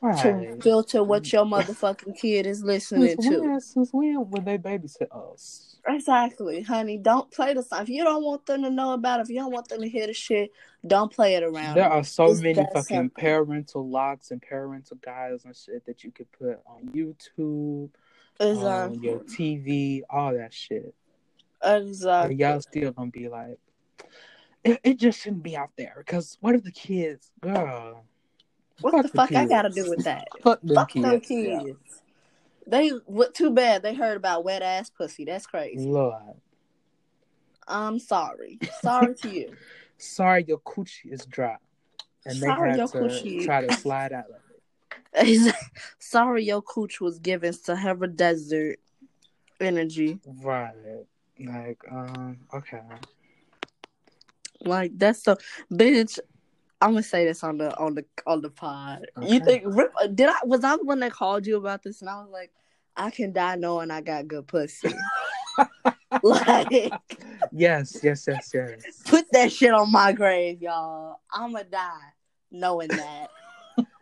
to 0.01 0.57
filter 0.61 1.03
what 1.03 1.31
your 1.31 1.45
motherfucking 1.45 2.17
kid 2.17 2.45
is 2.45 2.63
listening 2.63 3.09
Since 3.09 3.27
to. 3.27 3.41
when, 3.41 3.61
since 3.61 3.89
when 3.91 4.29
would 4.29 4.45
they 4.45 4.57
babysit 4.57 5.07
us? 5.11 5.76
Exactly, 5.87 6.61
honey. 6.63 6.97
Don't 6.97 7.31
play 7.31 7.53
the 7.53 7.63
song. 7.63 7.81
If 7.83 7.89
you 7.89 8.03
don't 8.03 8.23
want 8.23 8.45
them 8.45 8.63
to 8.63 8.69
know 8.69 8.91
about 8.91 9.19
it, 9.19 9.23
if 9.23 9.29
you 9.29 9.35
don't 9.39 9.53
want 9.53 9.69
them 9.69 9.81
to 9.81 9.87
hear 9.87 10.05
the 10.05 10.13
shit, 10.13 10.51
don't 10.85 11.11
play 11.11 11.35
it 11.35 11.43
around. 11.43 11.75
There 11.75 11.89
are 11.89 12.03
so 12.03 12.25
It's 12.31 12.41
many 12.41 12.55
fucking 12.55 12.83
simple. 12.83 13.21
parental 13.21 13.89
locks 13.89 14.31
and 14.31 14.41
parental 14.41 14.97
guides 14.97 15.45
and 15.45 15.55
shit 15.55 15.85
that 15.85 16.03
you 16.03 16.11
could 16.11 16.29
put 16.33 16.59
on 16.65 16.89
YouTube, 16.93 17.89
um, 18.39 18.47
Exactly. 18.49 18.97
on 18.97 19.03
your 19.03 19.19
TV, 19.21 20.01
all 20.09 20.33
that 20.33 20.53
shit. 20.53 20.93
Exactly. 21.63 22.31
And 22.31 22.39
y'all 22.39 22.61
still 22.61 22.91
gonna 22.91 23.09
be 23.09 23.29
like, 23.29 23.57
it, 24.63 24.79
it 24.83 24.99
just 24.99 25.21
shouldn't 25.21 25.43
be 25.43 25.55
out 25.55 25.71
there 25.77 25.93
because 25.99 26.37
what 26.41 26.53
if 26.53 26.63
the 26.63 26.71
kids, 26.71 27.31
girl? 27.39 28.03
What 28.81 28.91
fuck 28.91 29.01
the 29.03 29.07
fuck 29.09 29.35
I 29.35 29.45
gotta 29.45 29.69
do 29.69 29.89
with 29.89 30.03
that? 30.03 30.27
Fuck 30.43 30.61
them 30.61 30.75
Fuck 30.75 30.89
kids. 30.89 31.03
them 31.05 31.19
kids. 31.21 32.01
They 32.67 32.89
what? 32.89 33.33
Too 33.33 33.51
bad 33.51 33.81
they 33.81 33.93
heard 33.93 34.17
about 34.17 34.43
wet 34.43 34.61
ass 34.61 34.89
pussy. 34.89 35.23
That's 35.25 35.45
crazy. 35.47 35.87
Lord, 35.87 36.35
I'm 37.67 37.97
sorry. 37.99 38.59
Sorry 38.81 39.15
to 39.15 39.29
you. 39.29 39.53
sorry 39.97 40.43
your 40.47 40.59
coochie 40.59 41.11
is 41.11 41.25
dry, 41.25 41.57
and 42.25 42.35
they 42.35 42.47
Sorry 42.47 42.69
had 42.71 42.77
your 42.79 42.87
to 42.89 42.97
coochie- 42.97 43.45
try 43.45 43.61
to 43.65 43.73
slide 43.73 44.11
out 44.13 44.25
of 44.29 44.35
it. 45.15 45.55
sorry, 45.99 46.43
your 46.43 46.61
cooch 46.61 46.99
was 46.99 47.19
given 47.19 47.53
Sahara 47.53 48.07
Desert 48.07 48.79
energy. 49.61 50.19
Right. 50.25 50.73
Like, 51.39 51.79
um, 51.89 52.37
okay. 52.53 52.81
Like 54.61 54.91
that's 54.97 55.21
the 55.21 55.37
bitch. 55.71 56.19
I'm 56.81 56.91
gonna 56.91 57.03
say 57.03 57.25
this 57.25 57.43
on 57.43 57.57
the 57.57 57.75
on 57.77 57.95
the 57.95 58.05
on 58.25 58.41
the 58.41 58.49
pod. 58.49 59.07
You 59.21 59.39
think 59.39 59.63
Rip? 59.65 59.91
Uh, 60.01 60.07
did 60.07 60.29
I 60.29 60.35
was 60.43 60.63
I 60.63 60.77
the 60.77 60.83
one 60.83 60.99
that 60.99 61.11
called 61.11 61.47
you 61.47 61.57
about 61.57 61.81
this? 61.83 62.01
And 62.01 62.09
I 62.09 62.21
was 62.21 62.29
like, 62.31 62.51
I 62.95 63.09
can 63.09 63.33
die 63.33 63.55
knowing 63.55 63.89
I 63.89 64.01
got 64.01 64.27
good 64.27 64.47
pussy. 64.47 64.93
like, 66.23 66.91
Yes, 67.51 67.99
yes, 68.03 68.25
yes, 68.27 68.51
yes. 68.53 69.01
put 69.05 69.25
that 69.31 69.51
shit 69.51 69.73
on 69.73 69.91
my 69.91 70.11
grave, 70.11 70.61
y'all. 70.61 71.19
I'ma 71.33 71.63
die 71.69 72.13
knowing 72.51 72.89
that. 72.89 73.27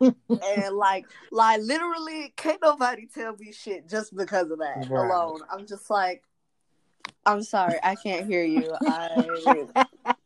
and 0.00 0.76
like, 0.76 1.06
like 1.32 1.60
literally, 1.62 2.34
can't 2.36 2.60
nobody 2.62 3.06
tell 3.06 3.34
me 3.38 3.52
shit 3.52 3.88
just 3.88 4.14
because 4.14 4.50
of 4.50 4.58
that 4.58 4.86
Right. 4.90 5.10
alone. 5.10 5.40
I'm 5.50 5.66
just 5.66 5.88
like, 5.88 6.24
I'm 7.24 7.42
sorry, 7.42 7.78
I 7.82 7.94
can't 7.94 8.26
hear 8.26 8.44
you. 8.44 8.74
I. 8.82 9.66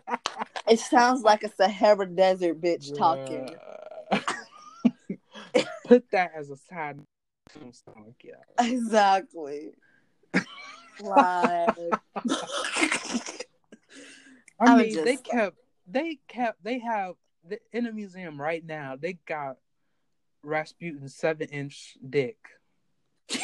It 0.70 0.78
sounds 0.78 1.22
like 1.24 1.42
a 1.42 1.50
Sahara 1.52 2.06
Desert 2.06 2.60
bitch 2.60 2.96
talking. 2.96 3.56
Put 5.86 6.08
that 6.12 6.30
as 6.36 6.48
a 6.48 6.56
side 6.56 7.00
tombstone, 7.52 8.14
yeah. 8.22 8.34
Exactly. 8.64 9.72
like, 10.32 10.40
I 14.60 14.76
mean, 14.76 15.04
they 15.04 15.16
kept, 15.16 15.56
they 15.88 16.20
kept, 16.28 16.62
they 16.62 16.78
have 16.78 17.14
the, 17.48 17.58
in 17.72 17.86
a 17.86 17.92
museum 17.92 18.40
right 18.40 18.64
now. 18.64 18.94
They 18.96 19.14
got 19.26 19.56
Rasputin's 20.44 21.16
seven-inch 21.16 21.98
dick. 22.08 22.36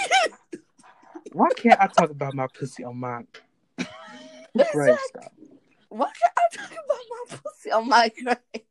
Why 1.33 1.49
can't 1.57 1.81
I 1.81 1.89
talk 1.89 2.11
about 2.11 2.35
my 2.35 2.47
pussy 2.47 2.85
on 2.85 2.99
my 2.99 3.23
stuff? 4.57 5.33
Why 5.97 6.11
can't 6.21 6.33
I 6.37 6.57
talk 6.57 6.71
about 6.73 6.99
my 7.11 7.37
pussy 7.43 7.73
on 7.73 7.89
my 7.89 8.11
grave? 8.23 8.65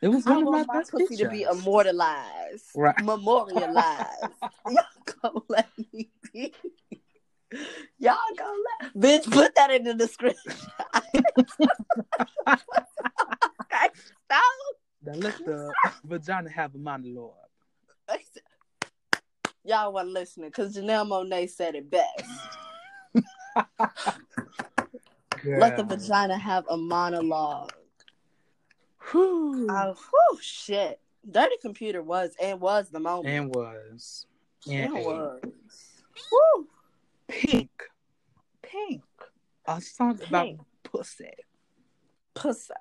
It 0.00 0.08
was 0.08 0.26
I 0.26 0.30
one 0.30 0.38
of 0.38 0.44
my 0.44 0.50
want 0.58 0.68
my 0.68 0.78
best 0.78 0.90
pussy 0.90 1.16
to 1.16 1.28
be 1.28 1.42
immortalized, 1.42 2.64
Right. 2.74 2.98
memorialized. 2.98 4.32
Y'all 4.68 4.84
gonna 5.22 5.40
let 5.48 5.68
me 5.92 6.10
be? 6.32 6.52
Y'all 7.98 8.16
gonna 8.36 8.58
let 8.80 8.94
bitch 8.96 9.30
put 9.30 9.54
that 9.54 9.70
in 9.70 9.84
the 9.84 9.94
description. 9.94 10.52
okay, 12.48 12.58
stop. 13.68 14.42
Now 15.04 15.14
let 15.14 15.36
the 15.44 15.72
vagina 16.04 16.48
have 16.50 16.74
a 16.74 16.78
monologue. 16.78 17.34
Y'all 19.64 19.92
weren't 19.92 20.08
listening 20.08 20.48
because 20.48 20.74
Janelle 20.76 21.06
Monáe 21.06 21.48
said 21.50 21.74
it 21.74 21.88
best. 21.90 22.24
Let 25.44 25.76
the 25.76 25.84
vagina 25.84 26.38
have 26.38 26.64
a 26.68 26.76
monologue. 26.76 27.72
Whew. 29.10 29.66
Oh, 29.70 29.94
whew, 29.94 30.38
shit. 30.40 31.00
Dirty 31.28 31.56
Computer 31.60 32.02
was 32.02 32.34
and 32.40 32.60
was 32.60 32.90
the 32.90 33.00
moment. 33.00 33.28
and 33.34 33.54
was. 33.54 34.26
it 34.66 34.72
And 34.72 34.96
ate. 34.96 35.04
was. 35.06 35.40
Woo. 36.30 36.66
Pink. 37.28 37.70
Pink. 38.62 39.02
A 39.66 39.80
song 39.80 40.20
about 40.28 40.48
pussy. 40.82 41.30
Pussy. 42.34 42.72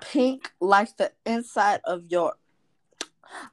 Pink 0.00 0.52
like 0.60 0.96
the 0.96 1.12
inside 1.26 1.80
of 1.84 2.04
your 2.08 2.34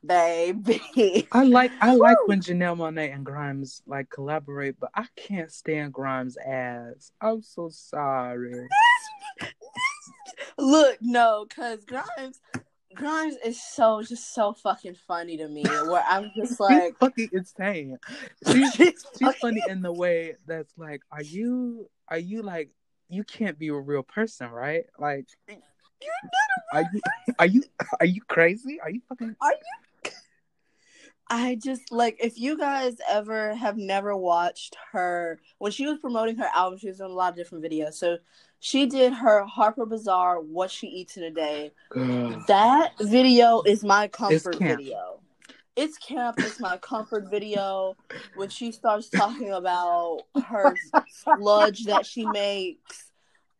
baby. 0.05 1.27
I 1.31 1.43
like 1.43 1.71
I 1.81 1.95
like 1.95 2.17
Woo. 2.21 2.27
when 2.27 2.41
Janelle 2.41 2.77
Monáe 2.77 3.13
and 3.13 3.25
Grimes 3.25 3.81
like 3.85 4.09
collaborate, 4.09 4.79
but 4.79 4.91
I 4.95 5.05
can't 5.15 5.51
stand 5.51 5.93
Grimes' 5.93 6.37
ass. 6.37 7.11
I'm 7.21 7.41
so 7.41 7.69
sorry. 7.69 8.67
Look, 10.57 10.97
no, 11.01 11.45
because 11.47 11.85
Grimes 11.85 12.39
Grimes 12.95 13.35
is 13.43 13.61
so 13.61 14.01
just 14.01 14.33
so 14.33 14.53
fucking 14.53 14.95
funny 15.07 15.37
to 15.37 15.47
me. 15.47 15.63
Where 15.63 16.03
I'm 16.07 16.31
just 16.35 16.59
like 16.59 16.83
she's 16.83 16.97
fucking 16.99 17.29
insane. 17.33 17.97
She's 18.47 18.73
she's 18.75 19.35
funny 19.41 19.61
in 19.67 19.81
the 19.81 19.91
way 19.91 20.35
that's 20.47 20.73
like, 20.77 21.01
are 21.11 21.21
you 21.21 21.89
are 22.07 22.17
you 22.17 22.41
like 22.41 22.69
you 23.09 23.23
can't 23.23 23.59
be 23.59 23.67
a 23.67 23.75
real 23.75 24.03
person, 24.03 24.49
right? 24.49 24.85
Like 24.97 25.27
are 26.73 26.83
you 26.91 27.01
are 27.39 27.45
you 27.45 27.63
are 27.99 28.05
you 28.05 28.21
crazy? 28.27 28.79
Are 28.81 28.89
you 28.89 29.01
fucking 29.07 29.35
Are 29.41 29.51
you 29.51 30.11
I 31.29 31.55
just 31.55 31.91
like 31.91 32.17
if 32.19 32.37
you 32.37 32.57
guys 32.57 32.97
ever 33.09 33.55
have 33.55 33.77
never 33.77 34.15
watched 34.15 34.75
her 34.91 35.39
when 35.57 35.71
she 35.71 35.87
was 35.87 35.97
promoting 35.97 36.37
her 36.37 36.49
album, 36.53 36.77
she 36.77 36.87
was 36.87 36.97
doing 36.97 37.11
a 37.11 37.13
lot 37.13 37.31
of 37.31 37.35
different 37.35 37.63
videos. 37.63 37.93
So 37.93 38.17
she 38.59 38.85
did 38.85 39.13
her 39.13 39.43
Harper 39.45 39.85
Bazaar 39.85 40.39
What 40.39 40.71
She 40.71 40.87
Eats 40.87 41.17
in 41.17 41.23
a 41.23 41.31
Day. 41.31 41.71
girl? 41.89 42.43
That 42.47 42.93
video 42.99 43.61
is 43.63 43.83
my 43.83 44.07
comfort 44.07 44.59
camp. 44.59 44.79
video. 44.79 45.19
It's 45.75 45.97
camp, 45.97 46.37
it's 46.39 46.59
my 46.59 46.77
comfort 46.77 47.29
video. 47.29 47.95
When 48.35 48.49
she 48.49 48.71
starts 48.71 49.09
talking 49.09 49.51
about 49.51 50.21
her 50.45 50.75
sludge 51.09 51.85
that 51.85 52.05
she 52.05 52.25
makes. 52.25 53.11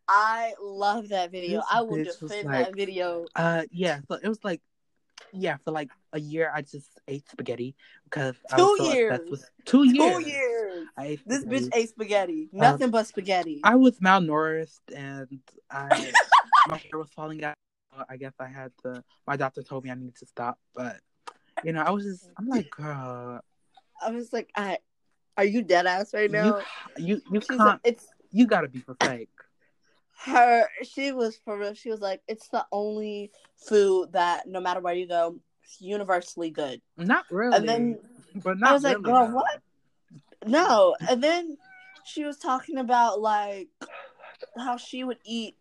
I 0.07 0.53
love 0.61 1.09
that 1.09 1.31
video. 1.31 1.59
This 1.59 1.65
I 1.71 1.81
will 1.81 2.03
defend 2.03 2.45
like- 2.47 2.65
that 2.65 2.75
video. 2.75 3.25
Uh 3.35 3.63
yeah, 3.71 3.99
so 4.07 4.17
it 4.21 4.27
was 4.27 4.43
like 4.43 4.61
yeah, 5.33 5.57
for 5.63 5.71
like 5.71 5.89
a 6.13 6.19
year 6.19 6.51
I 6.53 6.61
just 6.61 6.89
ate 7.07 7.27
spaghetti 7.29 7.75
because 8.05 8.35
Two 8.55 8.75
so 8.77 8.91
years. 8.93 9.19
with 9.29 9.49
two 9.65 9.83
years. 9.83 10.13
Two 10.23 10.29
years. 10.29 10.87
This 11.25 11.41
spaghetti. 11.41 11.65
bitch 11.65 11.69
ate 11.75 11.89
spaghetti. 11.89 12.49
Nothing 12.51 12.89
but 12.91 13.07
spaghetti. 13.07 13.61
I 13.63 13.75
was 13.75 13.97
malnourished 13.99 14.79
and 14.95 15.27
I 15.69 16.11
my 16.67 16.77
hair 16.77 16.99
was 16.99 17.09
falling 17.11 17.43
out. 17.43 17.55
I 18.09 18.17
guess 18.17 18.33
I 18.39 18.47
had 18.47 18.71
to. 18.83 19.03
My 19.25 19.37
doctor 19.37 19.63
told 19.63 19.83
me 19.85 19.89
I 19.91 19.95
needed 19.95 20.15
to 20.17 20.25
stop, 20.25 20.59
but 20.73 20.97
you 21.63 21.71
know, 21.71 21.81
I 21.81 21.91
was 21.91 22.03
just. 22.03 22.29
I'm 22.37 22.47
like, 22.47 22.69
girl, 22.69 23.39
I 24.01 24.11
was 24.11 24.33
like, 24.33 24.49
I, 24.53 24.79
are 25.37 25.45
you 25.45 25.61
dead 25.61 25.85
ass 25.85 26.13
right 26.13 26.29
now? 26.29 26.61
you 26.97 27.05
you 27.15 27.21
you 27.31 27.39
She's 27.39 27.47
can't. 27.47 27.59
like, 27.61 27.79
it's 27.85 28.05
you 28.31 28.47
gotta 28.47 28.67
be 28.67 28.79
for 28.79 28.95
fake. 29.01 29.29
Her. 30.23 30.69
She 30.83 31.11
was 31.11 31.37
for 31.43 31.57
real. 31.57 31.73
She 31.73 31.89
was 31.89 32.01
like, 32.01 32.21
it's 32.27 32.47
the 32.49 32.65
only 32.71 33.31
food 33.57 34.13
that 34.13 34.47
no 34.47 34.59
matter 34.59 34.79
where 34.79 34.93
you 34.93 35.07
go, 35.07 35.39
it's 35.63 35.81
universally 35.81 36.49
good. 36.49 36.81
Not 36.97 37.25
really. 37.29 37.57
And 37.57 37.67
then 37.67 37.99
but 38.35 38.59
not 38.59 38.69
I 38.69 38.73
was 38.73 38.83
like, 38.83 39.01
girl, 39.01 39.29
what? 39.31 39.61
No. 40.45 40.95
And 41.09 41.23
then 41.23 41.57
she 42.05 42.23
was 42.23 42.37
talking 42.37 42.77
about 42.77 43.19
like 43.19 43.67
how 44.57 44.77
she 44.77 45.03
would 45.03 45.19
eat. 45.25 45.55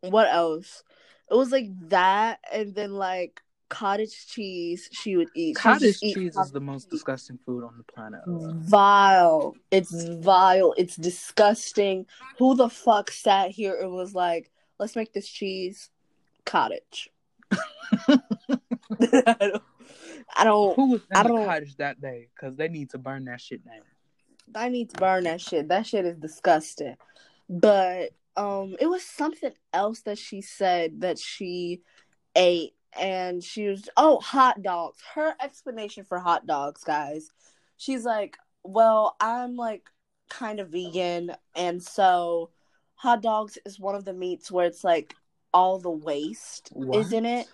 What 0.00 0.28
else? 0.28 0.82
It 1.28 1.34
was 1.34 1.50
like 1.50 1.70
that, 1.88 2.38
and 2.52 2.74
then 2.74 2.94
like 2.94 3.42
cottage 3.68 4.26
cheese. 4.28 4.88
She 4.92 5.16
would 5.16 5.28
eat. 5.34 5.56
Cottage 5.56 5.80
just 5.92 6.04
eat 6.04 6.14
cheese 6.14 6.36
is 6.36 6.50
the 6.52 6.60
most 6.60 6.90
disgusting 6.90 7.38
food 7.44 7.64
on 7.64 7.74
the 7.76 7.84
planet. 7.84 8.20
vile. 8.26 9.54
It's 9.70 9.92
vile. 10.08 10.74
It's 10.76 10.96
disgusting. 10.96 12.06
Who 12.38 12.54
the 12.54 12.68
fuck 12.68 13.10
sat 13.10 13.50
here 13.50 13.78
and 13.80 13.92
was 13.92 14.14
like, 14.14 14.50
let's 14.78 14.96
make 14.96 15.12
this 15.12 15.28
cheese 15.28 15.90
cottage? 16.44 17.10
I 18.08 19.36
don't. 19.40 19.62
I 20.36 20.44
don't. 20.44 20.76
Who 20.76 20.90
was 20.92 21.00
in 21.10 21.16
I 21.16 21.22
the 21.22 21.28
don't- 21.28 21.46
cottage 21.46 21.76
that 21.76 22.00
day? 22.00 22.28
Because 22.34 22.56
they 22.56 22.68
need 22.68 22.90
to 22.90 22.98
burn 22.98 23.24
that 23.26 23.40
shit 23.40 23.64
down. 23.64 23.80
I 24.54 24.68
need 24.68 24.90
to 24.90 24.96
burn 24.96 25.24
that 25.24 25.40
shit. 25.40 25.68
That 25.68 25.86
shit 25.86 26.04
is 26.04 26.16
disgusting. 26.18 26.96
But 27.48 28.10
um, 28.36 28.76
it 28.80 28.86
was 28.86 29.02
something 29.02 29.52
else 29.72 30.02
that 30.02 30.18
she 30.18 30.40
said 30.40 31.00
that 31.00 31.18
she 31.18 31.80
ate, 32.34 32.74
and 32.98 33.42
she 33.42 33.68
was 33.68 33.88
oh 33.96 34.20
hot 34.20 34.62
dogs. 34.62 34.98
Her 35.14 35.34
explanation 35.40 36.04
for 36.04 36.18
hot 36.18 36.46
dogs, 36.46 36.84
guys. 36.84 37.30
She's 37.76 38.04
like, 38.04 38.36
well, 38.62 39.16
I'm 39.20 39.56
like 39.56 39.88
kind 40.28 40.60
of 40.60 40.70
vegan, 40.70 41.32
and 41.54 41.82
so 41.82 42.50
hot 42.94 43.22
dogs 43.22 43.58
is 43.64 43.78
one 43.78 43.94
of 43.94 44.04
the 44.04 44.12
meats 44.12 44.50
where 44.50 44.66
it's 44.66 44.84
like 44.84 45.14
all 45.52 45.78
the 45.78 45.90
waste 45.90 46.72
is 46.92 47.12
in 47.12 47.24
it. 47.24 47.46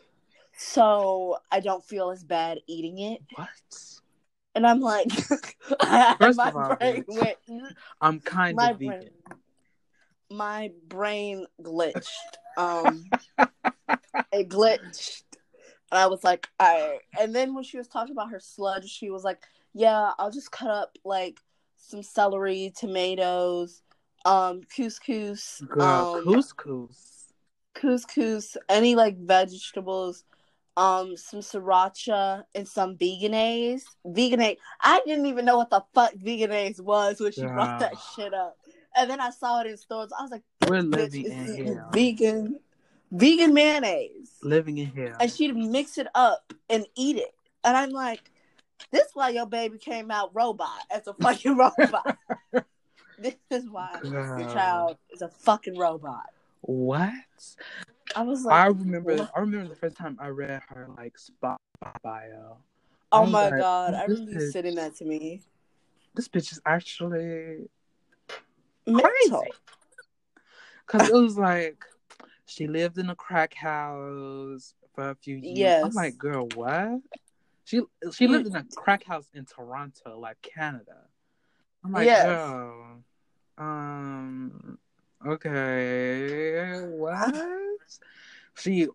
So 0.56 1.38
I 1.50 1.60
don't 1.60 1.84
feel 1.84 2.10
as 2.10 2.24
bad 2.24 2.60
eating 2.66 2.98
it. 2.98 3.20
What? 3.34 3.48
And 4.54 4.66
I'm 4.66 4.80
like, 4.80 5.10
First 5.12 6.36
my 6.36 6.48
of 6.48 6.56
all, 6.56 6.76
brain 6.76 7.04
went 7.08 7.36
I'm 8.00 8.20
kind 8.20 8.58
of 8.60 8.78
vegan. 8.78 8.88
brain- 8.98 9.38
my 10.30 10.72
brain 10.88 11.46
glitched. 11.62 12.08
Um, 12.56 13.04
it 14.32 14.48
glitched, 14.48 15.22
and 15.92 15.98
I 16.00 16.06
was 16.06 16.24
like, 16.24 16.48
"All 16.58 16.66
right." 16.74 17.00
And 17.20 17.34
then 17.34 17.54
when 17.54 17.64
she 17.64 17.76
was 17.76 17.86
talking 17.86 18.12
about 18.12 18.30
her 18.30 18.40
sludge, 18.40 18.88
she 18.88 19.10
was 19.10 19.22
like, 19.24 19.42
"Yeah, 19.74 20.12
I'll 20.18 20.30
just 20.30 20.50
cut 20.50 20.70
up 20.70 20.96
like 21.04 21.38
some 21.76 22.02
celery, 22.02 22.72
tomatoes, 22.74 23.82
um, 24.24 24.62
couscous, 24.74 25.62
Girl, 25.68 26.16
um, 26.16 26.24
couscous. 26.24 27.26
couscous, 27.74 28.56
any 28.68 28.96
like 28.96 29.18
vegetables." 29.18 30.24
Um, 30.74 31.18
some 31.18 31.40
sriracha 31.40 32.44
and 32.54 32.66
some 32.66 32.96
Vegenaise. 32.96 33.84
Vegenaise. 34.06 34.56
I 34.80 35.02
didn't 35.04 35.26
even 35.26 35.44
know 35.44 35.58
what 35.58 35.68
the 35.68 35.84
fuck 35.92 36.14
Vegenaise 36.14 36.80
was 36.80 37.20
when 37.20 37.30
she 37.30 37.42
brought 37.42 37.78
that 37.80 37.92
shit 38.16 38.32
up. 38.32 38.56
And 38.96 39.10
then 39.10 39.20
I 39.20 39.28
saw 39.28 39.60
it 39.60 39.66
in 39.66 39.76
stores. 39.76 40.12
I 40.18 40.22
was 40.22 40.30
like, 40.30 40.44
We're 40.66 40.80
living 40.80 41.26
in 41.26 41.66
hell. 41.66 41.90
vegan 41.92 42.58
vegan 43.12 43.54
mayonnaise. 43.54 44.38
Living 44.42 44.78
in 44.78 44.86
hell. 44.86 45.16
And 45.20 45.30
she'd 45.30 45.54
mix 45.54 45.98
it 45.98 46.08
up 46.14 46.52
and 46.68 46.86
eat 46.96 47.16
it. 47.16 47.34
And 47.62 47.76
I'm 47.76 47.90
like, 47.90 48.30
this 48.90 49.02
is 49.02 49.10
why 49.14 49.28
your 49.28 49.46
baby 49.46 49.78
came 49.78 50.10
out 50.10 50.30
robot 50.34 50.80
as 50.90 51.06
a 51.06 51.14
fucking 51.14 51.56
robot. 51.56 52.18
this 53.18 53.36
is 53.50 53.70
why 53.70 53.96
your 54.02 54.50
child 54.52 54.96
is 55.12 55.22
a 55.22 55.28
fucking 55.28 55.78
robot. 55.78 56.26
What? 56.62 57.12
I 58.16 58.22
was 58.22 58.44
like, 58.44 58.54
I 58.54 58.66
remember. 58.66 59.16
what? 59.16 59.30
I 59.36 59.40
remember 59.40 59.68
the 59.68 59.76
first 59.76 59.96
time 59.96 60.16
I 60.20 60.28
read 60.28 60.60
her 60.68 60.88
like 60.96 61.16
spot 61.18 61.60
bio. 62.02 62.58
Oh 63.10 63.26
my 63.26 63.50
like, 63.50 63.60
god, 63.60 63.94
I 63.94 64.04
remember 64.04 64.32
you 64.32 64.38
bitch- 64.38 64.52
sending 64.52 64.74
that 64.76 64.96
to 64.96 65.04
me. 65.04 65.42
This 66.14 66.28
bitch 66.28 66.52
is 66.52 66.60
actually 66.66 67.68
Mental. 68.86 69.10
crazy. 69.30 69.52
Cause 70.86 71.08
it 71.08 71.14
was 71.14 71.38
like 71.38 71.84
she 72.52 72.66
lived 72.66 72.98
in 72.98 73.08
a 73.08 73.16
crack 73.16 73.54
house 73.54 74.74
for 74.94 75.10
a 75.10 75.14
few 75.14 75.36
years. 75.36 75.56
Yes. 75.56 75.84
I'm 75.84 75.94
like, 75.94 76.18
girl, 76.18 76.48
what? 76.54 77.00
She 77.64 77.80
she 78.12 78.26
lived 78.26 78.46
in 78.46 78.56
a 78.56 78.64
crack 78.76 79.04
house 79.04 79.26
in 79.32 79.46
Toronto, 79.46 80.18
like 80.18 80.36
Canada. 80.42 80.98
I'm 81.82 81.92
like, 81.92 82.06
Yes. 82.06 82.24
girl, 82.24 83.02
um, 83.56 84.78
okay, 85.26 86.80
what? 86.82 87.34
She, 88.54 88.88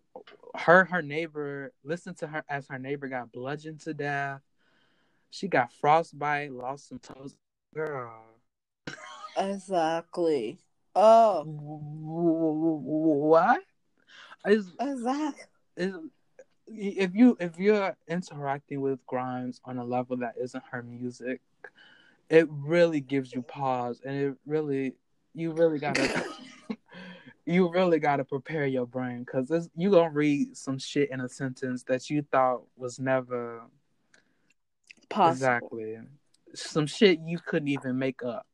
her, 0.54 0.84
her 0.84 1.02
neighbor 1.02 1.72
listened 1.82 2.16
to 2.18 2.28
her 2.28 2.44
as 2.48 2.68
her 2.68 2.78
neighbor 2.78 3.08
got 3.08 3.32
bludgeoned 3.32 3.80
to 3.80 3.94
death. 3.94 4.40
She 5.30 5.48
got 5.48 5.72
frostbite, 5.72 6.52
lost 6.52 6.88
some 6.88 7.00
toes. 7.00 7.34
Girl, 7.74 8.24
Exactly. 9.36 10.58
Oh, 10.94 11.44
what? 11.44 13.60
It's, 14.44 14.68
exactly. 14.80 15.44
is 15.76 15.94
if 16.66 17.14
you 17.14 17.36
if 17.40 17.58
you're 17.58 17.96
interacting 18.08 18.80
with 18.80 19.04
Grimes 19.06 19.60
on 19.64 19.78
a 19.78 19.84
level 19.84 20.16
that 20.18 20.34
isn't 20.40 20.62
her 20.70 20.82
music, 20.82 21.40
it 22.28 22.46
really 22.50 23.00
gives 23.00 23.32
you 23.32 23.42
pause, 23.42 24.00
and 24.04 24.16
it 24.16 24.34
really 24.46 24.94
you 25.34 25.52
really 25.52 25.78
gotta 25.78 26.24
you 27.46 27.70
really 27.70 27.98
gotta 27.98 28.24
prepare 28.24 28.66
your 28.66 28.86
brain 28.86 29.24
because 29.24 29.70
you 29.76 29.90
gonna 29.90 30.10
read 30.10 30.56
some 30.56 30.78
shit 30.78 31.10
in 31.10 31.20
a 31.20 31.28
sentence 31.28 31.84
that 31.84 32.10
you 32.10 32.24
thought 32.30 32.62
was 32.76 32.98
never 32.98 33.62
Possible. 35.08 35.32
exactly 35.32 35.98
some 36.54 36.86
shit 36.86 37.18
you 37.26 37.38
couldn't 37.38 37.68
even 37.68 37.98
make 37.98 38.22
up. 38.22 38.46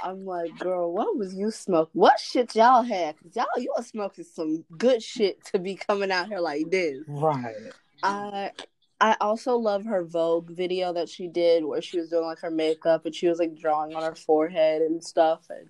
I'm 0.04 0.26
like, 0.26 0.58
girl, 0.60 0.94
what 0.94 1.18
was 1.18 1.34
you 1.34 1.52
smoking? 1.52 1.92
What 1.94 2.20
shit 2.20 2.56
y'all 2.56 2.84
had? 2.84 3.16
Cause 3.22 3.36
y'all, 3.36 3.62
you 3.62 3.74
are 3.78 3.84
smoking 3.84 4.26
some 4.26 4.64
good 4.78 5.02
shit 5.02 5.44
to 5.46 5.60
be 5.60 5.76
coming 5.76 6.12
out 6.12 6.28
here 6.28 6.40
like 6.40 6.70
this. 6.70 7.04
Right. 7.08 7.56
I 8.04 8.52
I 9.00 9.16
also 9.22 9.58
love 9.58 9.86
her 9.86 10.04
Vogue 10.04 10.50
video 10.50 10.94
that 10.94 11.10
she 11.10 11.28
did 11.28 11.64
where 11.64 11.82
she 11.82 12.00
was 12.00 12.10
doing 12.10 12.26
like 12.26 12.40
her 12.40 12.52
makeup 12.52 13.06
and 13.06 13.14
she 13.14 13.28
was 13.28 13.40
like 13.40 13.56
drawing 13.56 13.96
on 13.96 14.04
her 14.04 14.16
forehead 14.16 14.82
and 14.82 15.04
stuff 15.04 15.48
and 15.50 15.70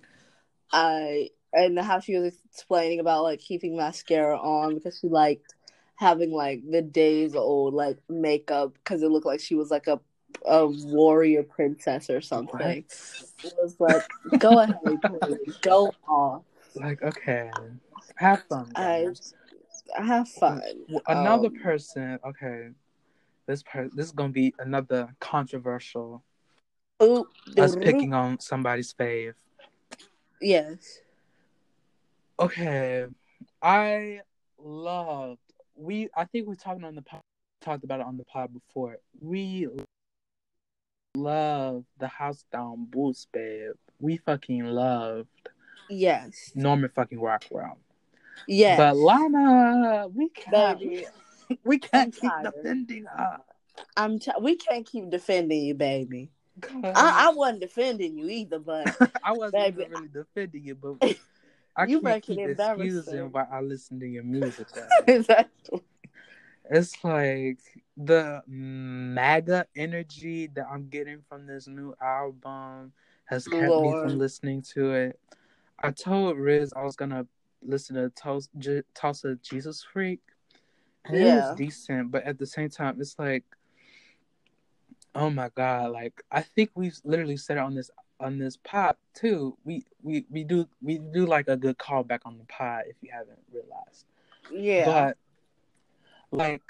I 0.72 1.30
and 1.52 1.78
how 1.78 2.00
she 2.00 2.16
was 2.16 2.34
explaining 2.50 3.00
about 3.00 3.24
like 3.24 3.40
keeping 3.40 3.76
mascara 3.76 4.38
on 4.38 4.74
because 4.74 4.98
she 4.98 5.08
liked 5.08 5.54
having 5.96 6.30
like 6.30 6.62
the 6.70 6.80
days 6.80 7.34
old 7.34 7.74
like 7.74 7.98
makeup 8.08 8.72
because 8.74 9.02
it 9.02 9.10
looked 9.10 9.26
like 9.26 9.40
she 9.40 9.54
was 9.54 9.70
like 9.70 9.88
a 9.88 10.00
a 10.44 10.66
warrior 10.66 11.42
princess 11.42 12.10
or 12.10 12.20
something. 12.20 12.58
What? 12.58 13.44
It 13.44 13.54
was 13.56 13.76
like, 13.78 14.02
go 14.38 14.58
ahead, 14.60 14.78
please, 14.82 15.56
go 15.62 15.92
off. 16.08 16.42
Like, 16.74 17.02
okay, 17.02 17.50
have 18.16 18.42
fun. 18.48 18.70
I 18.76 19.08
have 19.96 20.28
fun. 20.28 20.62
Another 21.06 21.48
Um, 21.48 21.54
person, 21.54 22.18
okay. 22.24 22.70
This 23.46 23.62
per- 23.62 23.88
this 23.94 24.06
is 24.06 24.12
gonna 24.12 24.28
be 24.28 24.54
another 24.58 25.14
controversial. 25.20 26.22
Ooh, 27.02 27.26
Us 27.56 27.74
picking 27.76 28.12
on 28.12 28.38
somebody's 28.40 28.92
fave. 28.92 29.34
Yes. 30.40 31.00
Okay, 32.38 33.06
I 33.62 34.20
loved. 34.58 35.40
We 35.74 36.08
I 36.14 36.24
think 36.26 36.46
we 36.46 36.56
talked 36.56 36.84
on 36.84 36.94
the 36.94 37.02
pod, 37.02 37.22
talked 37.62 37.84
about 37.84 38.00
it 38.00 38.06
on 38.06 38.18
the 38.18 38.24
pod 38.24 38.52
before. 38.52 38.98
We 39.20 39.66
love 41.18 41.84
the 41.98 42.08
house 42.08 42.44
down 42.52 42.86
boost, 42.90 43.30
babe. 43.32 43.72
We 44.00 44.18
fucking 44.18 44.64
loved 44.64 45.28
Yes. 45.90 46.52
Norman 46.54 46.90
fucking 46.94 47.20
Rockwell. 47.20 47.78
Yes. 48.46 48.78
But 48.78 48.96
Lana, 48.96 50.08
we 50.08 50.28
can't. 50.30 50.78
Baby, 50.78 51.06
We 51.64 51.78
can't 51.78 51.94
I'm 51.94 52.12
keep 52.12 52.30
tired. 52.30 52.52
defending 52.54 53.04
her. 53.04 53.38
I'm. 53.96 54.18
T- 54.18 54.30
we 54.40 54.56
can't 54.56 54.86
keep 54.86 55.08
defending 55.10 55.64
you, 55.64 55.74
baby. 55.74 56.30
I, 56.84 57.28
I, 57.28 57.32
wasn't 57.34 57.60
defending 57.60 58.18
you 58.18 58.28
either, 58.28 58.58
but 58.58 58.88
I 59.24 59.32
wasn't 59.32 59.76
Baby, 59.76 59.86
really 59.90 60.08
defending 60.08 60.64
you, 60.64 60.74
but 60.74 60.96
I 61.76 61.86
You 61.86 62.00
can't 62.00 62.22
keep 62.22 62.38
excusing 62.40 63.30
why 63.30 63.46
I 63.50 63.60
listen 63.60 64.00
to 64.00 64.06
your 64.06 64.24
music. 64.24 64.66
exactly. 65.06 65.80
it's 66.68 67.02
like 67.04 67.58
the 67.98 68.42
MAGA 68.46 69.66
energy 69.76 70.46
that 70.54 70.66
I'm 70.70 70.88
getting 70.88 71.22
from 71.28 71.46
this 71.46 71.66
new 71.66 71.94
album 72.00 72.92
has 73.24 73.48
kept 73.48 73.76
me 73.76 73.92
from 74.00 74.18
listening 74.18 74.62
to 74.74 74.92
it. 74.92 75.20
I 75.80 75.90
told 75.90 76.38
Riz 76.38 76.72
I 76.74 76.84
was 76.84 76.96
gonna 76.96 77.26
listen 77.62 77.96
to 77.96 78.40
J- 78.58 78.82
Tulsa 78.94 79.36
Jesus 79.42 79.84
Freak, 79.92 80.20
and 81.04 81.16
it 81.16 81.24
Yeah. 81.24 81.36
was 81.50 81.56
decent, 81.56 82.10
but 82.12 82.22
at 82.22 82.38
the 82.38 82.46
same 82.46 82.68
time, 82.68 83.00
it's 83.00 83.18
like, 83.18 83.44
oh 85.14 85.30
my 85.30 85.50
god! 85.54 85.90
Like 85.90 86.22
I 86.30 86.42
think 86.42 86.70
we've 86.74 86.98
literally 87.04 87.36
said 87.36 87.56
it 87.56 87.60
on 87.60 87.74
this 87.74 87.90
on 88.20 88.38
this 88.38 88.56
pod 88.56 88.96
too. 89.14 89.56
We 89.64 89.84
we 90.02 90.24
we 90.30 90.44
do 90.44 90.68
we 90.80 90.98
do 90.98 91.26
like 91.26 91.48
a 91.48 91.56
good 91.56 91.78
callback 91.78 92.20
on 92.24 92.38
the 92.38 92.44
pod 92.44 92.84
if 92.86 92.96
you 93.00 93.10
haven't 93.12 93.40
realized. 93.52 94.06
Yeah. 94.52 94.84
But 94.84 95.16
like 96.30 96.62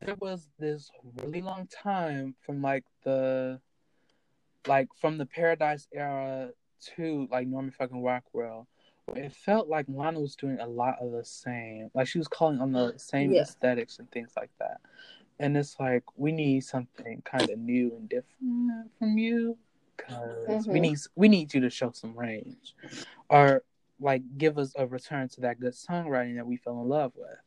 there 0.00 0.16
was 0.20 0.48
this 0.58 0.90
really 1.16 1.42
long 1.42 1.66
time 1.66 2.34
from 2.44 2.62
like 2.62 2.84
the 3.04 3.60
like 4.66 4.88
from 5.00 5.18
the 5.18 5.26
Paradise 5.26 5.88
era 5.92 6.50
to 6.96 7.28
like 7.30 7.46
Norman 7.46 7.70
fucking 7.72 8.02
Rockwell. 8.02 8.66
where 9.06 9.24
It 9.24 9.32
felt 9.32 9.68
like 9.68 9.86
Lana 9.88 10.20
was 10.20 10.36
doing 10.36 10.58
a 10.60 10.66
lot 10.66 10.96
of 11.00 11.12
the 11.12 11.24
same. 11.24 11.90
Like 11.94 12.06
she 12.06 12.18
was 12.18 12.28
calling 12.28 12.60
on 12.60 12.72
the 12.72 12.94
same 12.96 13.32
Yeah. 13.32 13.42
aesthetics 13.42 13.98
and 13.98 14.10
things 14.10 14.32
like 14.36 14.50
that. 14.58 14.80
And 15.38 15.56
it's 15.56 15.78
like 15.80 16.04
we 16.16 16.32
need 16.32 16.60
something 16.64 17.22
kind 17.24 17.50
of 17.50 17.58
new 17.58 17.94
and 17.96 18.08
different 18.08 18.90
from 18.98 19.18
you 19.18 19.58
because 19.96 20.68
we 20.68 20.78
Mhm. 20.78 20.82
need 20.82 20.98
we 21.16 21.28
need 21.28 21.52
you 21.54 21.60
to 21.60 21.70
show 21.70 21.90
some 21.90 22.16
range, 22.16 22.74
or 23.28 23.64
like 24.00 24.22
give 24.38 24.58
us 24.58 24.72
a 24.76 24.86
return 24.86 25.28
to 25.28 25.40
that 25.42 25.60
good 25.60 25.72
songwriting 25.74 26.36
that 26.36 26.46
we 26.46 26.56
fell 26.56 26.80
in 26.80 26.88
love 26.88 27.12
with. 27.16 27.38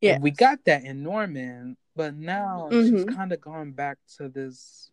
Yeah. 0.00 0.18
We 0.20 0.30
got 0.30 0.64
that 0.64 0.84
in 0.84 1.02
Norman, 1.02 1.76
but 1.94 2.14
now 2.14 2.68
she's 2.70 3.04
Mhm. 3.04 3.14
kind 3.14 3.32
of 3.32 3.40
gone 3.40 3.72
back 3.72 3.98
to 4.16 4.28
this 4.28 4.90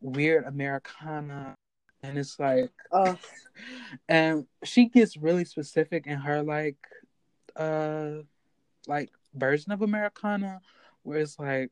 weird 0.00 0.44
Americana, 0.44 1.54
and 2.02 2.16
it's 2.18 2.38
like, 2.38 2.70
Oh, 2.92 3.18
and 4.08 4.46
she 4.64 4.86
gets 4.86 5.16
really 5.16 5.44
specific 5.44 6.06
in 6.06 6.18
her 6.18 6.42
like, 6.42 6.76
uh, 7.56 8.22
like 8.86 9.10
version 9.34 9.72
of 9.72 9.82
Americana, 9.82 10.60
where 11.02 11.18
it's 11.18 11.38
like, 11.38 11.70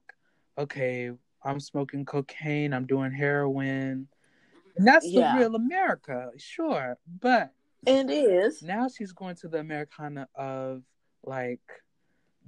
okay, 0.57 1.13
I'm 1.45 1.61
smoking 1.61 2.05
cocaine, 2.05 2.73
I'm 2.73 2.87
doing 2.87 3.13
heroin, 3.13 4.09
and 4.77 4.87
that's 4.87 5.07
Yeah. 5.07 5.33
the 5.35 5.39
real 5.39 5.55
America, 5.55 6.31
sure, 6.37 6.99
but 7.21 7.53
it 7.87 8.11
is. 8.11 8.63
now 8.63 8.89
she's 8.89 9.13
going 9.13 9.37
to 9.37 9.49
the 9.49 9.59
Americana 9.61 10.29
of 10.35 10.83
like 11.25 11.61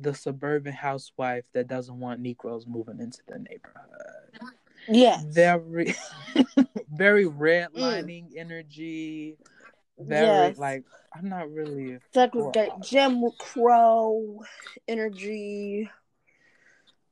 the 0.00 0.14
suburban 0.14 0.72
housewife 0.72 1.44
that 1.52 1.68
doesn't 1.68 1.98
want 1.98 2.20
Negroes 2.20 2.66
moving 2.66 3.00
into 3.00 3.20
the 3.28 3.38
neighborhood. 3.38 4.54
Yes. 4.88 5.24
Very, 5.24 5.94
very 6.92 7.26
redlining 7.26 8.32
mm. 8.32 8.36
energy. 8.36 9.36
Very 9.98 10.26
Yes. 10.26 10.58
like 10.58 10.84
I'm 11.14 11.28
not 11.28 11.50
really. 11.50 11.98
Segregate 12.14 12.70
Jim 12.82 13.22
Crow 13.38 14.42
energy. 14.88 15.90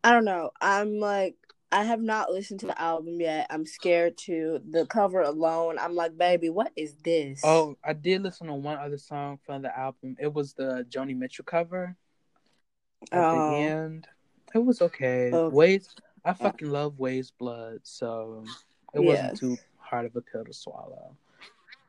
I 0.03 0.12
don't 0.12 0.24
know. 0.24 0.51
I'm 0.61 0.99
like 0.99 1.36
I 1.70 1.84
have 1.84 2.01
not 2.01 2.30
listened 2.30 2.61
to 2.61 2.66
the 2.66 2.80
album 2.80 3.20
yet. 3.20 3.47
I'm 3.51 3.66
scared 3.66 4.16
to. 4.24 4.61
The 4.70 4.86
cover 4.86 5.20
alone, 5.20 5.78
I'm 5.78 5.95
like, 5.95 6.16
baby, 6.16 6.49
what 6.49 6.72
is 6.76 6.95
this? 7.05 7.43
Oh, 7.45 7.76
I 7.84 7.93
did 7.93 8.22
listen 8.22 8.47
to 8.47 8.55
one 8.55 8.78
other 8.78 8.97
song 8.97 9.39
from 9.45 9.62
the 9.62 9.78
album. 9.78 10.16
It 10.18 10.32
was 10.32 10.55
the 10.55 10.86
Joni 10.89 11.14
Mitchell 11.14 11.45
cover. 11.45 11.95
At 13.12 13.24
Oh. 13.24 13.49
the 13.51 13.57
end, 13.62 14.09
it 14.55 14.59
was 14.59 14.82
okay. 14.82 15.32
Okay. 15.32 15.55
Weyes, 15.55 15.88
I 16.24 16.32
fucking 16.32 16.70
love 16.70 16.99
Weyes 16.99 17.30
Blood, 17.30 17.80
so 17.84 18.44
it 18.94 19.01
wasn't 19.01 19.38
too 19.38 19.57
hard 19.78 20.07
of 20.07 20.16
a 20.16 20.20
pill 20.20 20.44
to 20.44 20.53
swallow. 20.53 21.16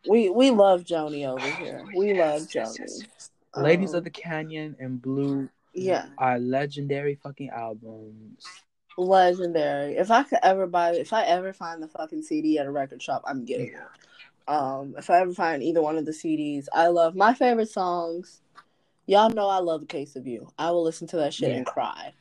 we 0.07 0.29
we 0.29 0.49
love 0.49 0.83
Joni 0.83 1.27
over 1.27 1.47
here. 1.63 1.83
We 1.93 2.13
love 2.13 2.43
Joni. 2.43 3.05
Ladies 3.57 3.93
Um, 3.93 3.97
of 3.97 4.03
the 4.05 4.09
Canyon 4.09 4.75
and 4.79 5.01
Blue 5.01 5.49
Yeah, 5.73 6.05
are 6.17 6.39
legendary 6.39 7.15
fucking 7.15 7.49
albums. 7.49 8.45
legendary. 8.97 9.95
If 9.97 10.11
I 10.11 10.23
could 10.23 10.39
ever 10.43 10.67
buy, 10.67 10.91
if 10.93 11.13
I 11.13 11.23
ever 11.23 11.53
find 11.53 11.81
the 11.81 11.87
fucking 11.87 12.21
CD 12.21 12.59
at 12.59 12.65
a 12.65 12.71
record 12.71 13.01
shop, 13.01 13.23
I'm 13.25 13.45
getting 13.45 13.67
Yeah. 13.71 13.83
it. 13.83 14.49
Um, 14.49 14.95
if 14.97 15.09
I 15.09 15.19
ever 15.21 15.33
find 15.33 15.61
either 15.61 15.81
one 15.81 15.97
of 15.97 16.05
the 16.05 16.11
CDs, 16.13 16.67
I 16.73 16.87
love 16.87 17.15
my 17.15 17.33
favorite 17.33 17.69
songs. 17.69 18.41
Y'all 19.09 19.31
know 19.31 19.47
I 19.49 19.57
love 19.57 19.81
"A 19.81 19.85
Case 19.87 20.15
of 20.15 20.27
You." 20.27 20.47
I 20.59 20.69
will 20.69 20.83
listen 20.83 21.07
to 21.07 21.15
that 21.17 21.33
shit 21.33 21.51
and 21.51 21.65
cry. 21.65 22.13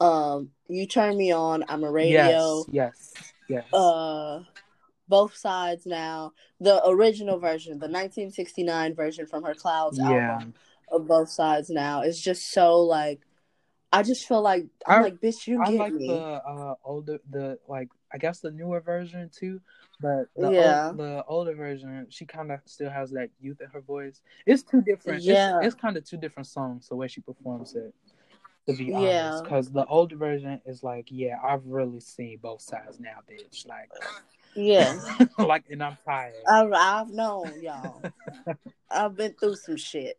Um, 0.00 0.50
you 0.68 0.86
turn 0.86 1.16
me 1.16 1.32
on. 1.32 1.64
I'm 1.68 1.82
a 1.82 1.90
radio. 1.90 2.64
Yes, 2.70 2.70
yes, 2.70 3.12
yes. 3.48 3.74
Uh, 3.74 4.44
both 5.08 5.34
sides 5.36 5.86
now. 5.86 6.34
The 6.60 6.86
original 6.86 7.40
version, 7.40 7.72
the 7.72 7.88
1969 7.88 8.94
version 8.94 9.26
from 9.26 9.42
her 9.42 9.54
Clouds 9.54 9.98
yeah. 9.98 10.34
album 10.34 10.54
of 10.92 11.08
both 11.08 11.30
sides 11.30 11.68
now 11.68 12.02
is 12.02 12.20
just 12.20 12.52
so 12.52 12.78
like. 12.80 13.22
I 13.92 14.04
just 14.04 14.28
feel 14.28 14.42
like 14.42 14.66
I'm 14.86 15.00
I- 15.00 15.02
like, 15.02 15.20
bitch, 15.20 15.48
you 15.48 15.60
I 15.60 15.72
get 15.72 15.78
like 15.80 15.92
me. 15.94 16.06
the 16.06 16.20
uh 16.22 16.74
older 16.84 17.18
the 17.28 17.58
like 17.66 17.88
I 18.12 18.18
guess 18.18 18.38
the 18.38 18.52
newer 18.52 18.80
version 18.80 19.30
too, 19.34 19.60
but 20.00 20.28
the 20.36 20.50
Yeah. 20.50 20.88
old, 20.88 20.98
the 20.98 21.24
older 21.26 21.54
version 21.54 22.06
she 22.10 22.26
kind 22.26 22.52
of 22.52 22.60
still 22.66 22.90
has 22.90 23.10
that 23.12 23.30
youth 23.40 23.60
in 23.60 23.68
her 23.70 23.80
voice. 23.80 24.20
It's 24.44 24.62
two 24.62 24.82
different. 24.82 25.22
Yeah. 25.22 25.58
it's, 25.60 25.66
it's 25.66 25.80
kind 25.80 25.96
of 25.96 26.04
two 26.04 26.16
different 26.16 26.46
songs 26.46 26.88
the 26.88 26.96
way 26.96 27.08
she 27.08 27.20
performs 27.20 27.74
it. 27.74 27.94
To 28.66 28.74
be 28.74 28.86
Yeah. 28.86 28.96
honest, 29.28 29.44
because 29.44 29.70
the 29.70 29.86
older 29.86 30.16
version 30.16 30.60
is 30.66 30.82
like, 30.82 31.06
yeah, 31.10 31.36
I've 31.42 31.64
really 31.64 32.00
seen 32.00 32.38
both 32.42 32.60
sides 32.60 32.98
now, 32.98 33.18
bitch. 33.30 33.66
Like, 33.66 33.90
Yeah, 34.54 34.98
like, 35.38 35.64
and 35.70 35.82
I'm 35.82 35.96
tired. 36.04 36.34
I've, 36.48 36.72
I've 36.72 37.10
known 37.10 37.62
y'all. 37.62 38.02
I've 38.90 39.14
been 39.16 39.34
through 39.34 39.56
some 39.56 39.76
shit, 39.76 40.18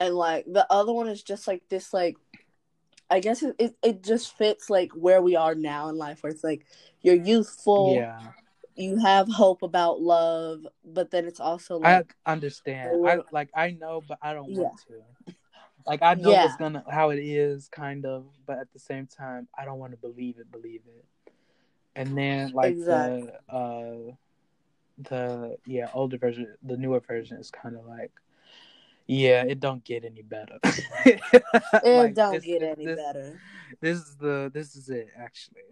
and 0.00 0.14
like 0.14 0.44
the 0.46 0.66
other 0.70 0.92
one 0.92 1.08
is 1.08 1.22
just 1.22 1.48
like 1.48 1.62
this 1.68 1.92
like 1.94 2.16
I 3.10 3.20
guess 3.20 3.42
it, 3.42 3.54
it, 3.58 3.74
it 3.82 4.02
just 4.02 4.36
fits 4.38 4.70
like 4.70 4.92
where 4.92 5.20
we 5.20 5.36
are 5.36 5.54
now 5.54 5.88
in 5.90 5.96
life 5.96 6.22
where 6.22 6.32
it's 6.32 6.42
like 6.44 6.64
you're 7.02 7.14
youthful. 7.14 7.94
Yeah. 7.94 8.20
You 8.74 8.96
have 8.98 9.28
hope 9.28 9.62
about 9.62 10.00
love, 10.00 10.66
but 10.84 11.10
then 11.10 11.26
it's 11.26 11.40
also 11.40 11.78
like 11.78 12.14
I 12.26 12.32
understand. 12.32 13.06
I 13.06 13.18
like 13.30 13.50
I 13.54 13.72
know, 13.72 14.02
but 14.06 14.18
I 14.22 14.32
don't 14.32 14.50
Yeah. 14.50 14.62
want 14.62 14.80
to. 14.88 15.34
Like 15.86 16.02
I 16.02 16.14
know 16.14 16.30
Yeah. 16.30 16.44
what's 16.44 16.56
gonna 16.56 16.84
how 16.90 17.10
it 17.10 17.18
is, 17.18 17.68
kind 17.68 18.06
of, 18.06 18.26
but 18.46 18.58
at 18.58 18.72
the 18.72 18.78
same 18.78 19.06
time, 19.06 19.48
I 19.58 19.64
don't 19.64 19.78
want 19.78 19.92
to 19.92 19.98
believe 19.98 20.38
it. 20.38 20.50
Believe 20.50 20.82
it. 20.86 21.04
And 21.96 22.16
then 22.16 22.52
like 22.52 22.72
Exactly. 22.72 23.30
the 23.48 23.54
uh 23.54 24.12
the 24.98 25.56
yeah 25.66 25.88
older 25.92 26.16
version, 26.18 26.54
the 26.62 26.76
newer 26.76 27.00
version 27.00 27.38
is 27.38 27.50
kind 27.50 27.76
of 27.76 27.84
like 27.84 28.12
yeah, 29.06 29.42
it 29.42 29.58
don't 29.60 29.84
get 29.84 30.04
any 30.04 30.22
better. 30.22 30.58
it 31.04 31.20
Like, 31.84 32.14
don't 32.14 32.32
this- 32.34 32.44
get 32.44 32.62
any 32.62 32.86
this- 32.86 32.96
better. 32.96 33.40
This 33.80 33.98
is 33.98 34.16
the 34.16 34.50
this 34.54 34.76
is 34.76 34.88
it 34.88 35.08
actually. 35.18 35.62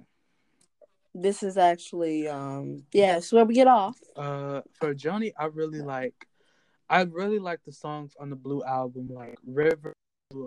This 1.14 1.42
is 1.42 1.56
actually 1.56 2.28
um 2.28 2.84
yeah, 2.92 3.16
it's 3.16 3.32
where 3.32 3.44
we 3.44 3.54
get 3.54 3.66
off. 3.66 3.98
Uh, 4.16 4.60
for 4.72 4.94
Joni, 4.94 5.32
I 5.38 5.46
really 5.46 5.80
like. 5.80 6.26
I 6.88 7.02
really 7.02 7.38
like 7.38 7.60
the 7.64 7.72
songs 7.72 8.14
on 8.18 8.30
the 8.30 8.36
Blue 8.36 8.62
album, 8.64 9.08
like 9.12 9.38
River, 9.46 9.94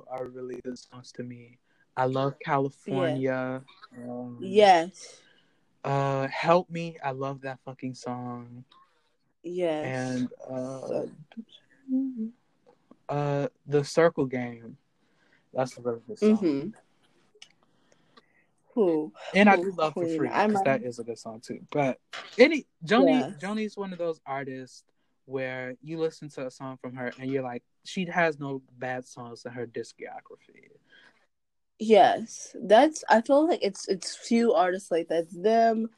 are 0.10 0.26
really 0.28 0.60
good 0.64 0.78
songs 0.78 1.12
to 1.14 1.24
me. 1.24 1.58
I 1.96 2.06
love 2.06 2.36
California. 2.40 3.62
Um, 3.98 4.38
Yes. 4.42 5.22
Uh, 5.84 6.28
Help 6.28 6.70
Me, 6.70 6.98
I 7.04 7.12
love 7.12 7.42
that 7.42 7.60
fucking 7.66 7.94
song. 7.96 8.64
Yes. 9.44 10.20
And 10.20 10.30
uh, 10.50 11.04
uh, 13.10 13.48
the 13.68 13.84
Circle 13.84 14.26
Game, 14.26 14.78
that's 15.54 15.78
a 15.78 15.82
really 15.82 16.02
good 16.08 16.20
song. 16.20 16.38
hmm 16.38 16.70
Who? 18.74 19.14
And 19.36 19.50
I 19.50 19.56
do 19.56 19.72
love 19.78 19.94
for 19.94 20.06
free 20.06 20.28
because 20.28 20.52
might- 20.52 20.66
that 20.66 20.84
is 20.84 21.00
a 21.00 21.04
good 21.04 21.20
song 21.20 21.42
too. 21.42 21.60
But 21.72 22.00
any 22.38 22.66
Joni, 22.86 23.20
Yes. 23.20 23.42
Joni's 23.42 23.78
one 23.78 23.92
of 23.94 24.00
those 24.00 24.20
artists 24.26 24.84
where 25.26 25.76
you 25.82 25.98
listen 26.00 26.28
to 26.30 26.48
a 26.48 26.52
song 26.52 26.78
from 26.82 26.96
her 26.96 27.12
and 27.20 27.30
you're 27.32 27.44
like, 27.44 27.64
she 27.86 28.06
has 28.06 28.40
no 28.40 28.62
bad 28.78 29.06
songs 29.06 29.46
in 29.46 29.52
her 29.52 29.66
discography. 29.68 30.70
Yes. 31.80 32.56
That's 32.62 33.04
I 33.10 33.22
feel 33.22 33.48
like 33.48 33.60
it's 33.62 33.88
it's 33.88 34.16
few 34.16 34.54
artists 34.54 34.92
like 34.92 35.08
that. 35.10 35.24
It's 35.24 35.34
them 35.38 35.90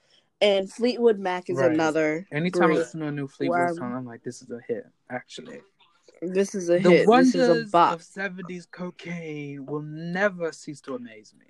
and 0.42 0.72
Fleetwood 0.72 1.20
Mac 1.20 1.50
is 1.50 1.58
Right. 1.58 1.72
another. 1.72 2.28
Anytime 2.32 2.72
I 2.72 2.76
listen 2.76 3.00
to 3.02 3.08
a 3.08 3.12
new 3.12 3.28
Fleetwood 3.28 3.76
song, 3.76 3.94
I'm 3.94 4.06
like, 4.06 4.24
this 4.24 4.42
is 4.42 4.50
a 4.52 4.60
hit. 4.68 4.86
Actually, 5.10 5.62
This 6.22 6.56
is 6.56 6.70
a 6.70 6.80
the 6.80 6.90
hit. 6.90 7.08
This 7.08 7.36
is 7.36 7.68
a 7.68 7.70
bop. 7.72 7.94
of 7.94 8.02
'70s 8.02 8.66
cocaine 8.70 9.66
will 9.66 9.82
never 9.82 10.52
cease 10.52 10.82
to 10.82 10.96
amaze 10.96 11.34
me. 11.38 11.46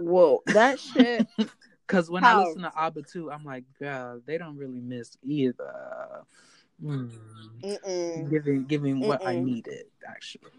Whoa, 0.00 0.42
that 0.46 0.80
shit. 0.80 1.26
Because 1.86 2.08
when 2.08 2.24
I 2.24 2.38
listen 2.38 2.62
to 2.62 2.72
ABBA 2.76 3.02
too, 3.02 3.32
I'm 3.32 3.44
like, 3.44 3.64
God, 3.80 4.22
they 4.24 4.38
don't 4.38 4.56
really 4.56 4.78
miss 4.80 5.16
either. 5.24 6.22
Mm. 6.80 7.10
Mm-mm. 7.64 8.30
Giving, 8.30 8.64
giving 8.66 9.00
what 9.00 9.26
I 9.26 9.40
needed 9.40 9.86
actually. 10.08 10.52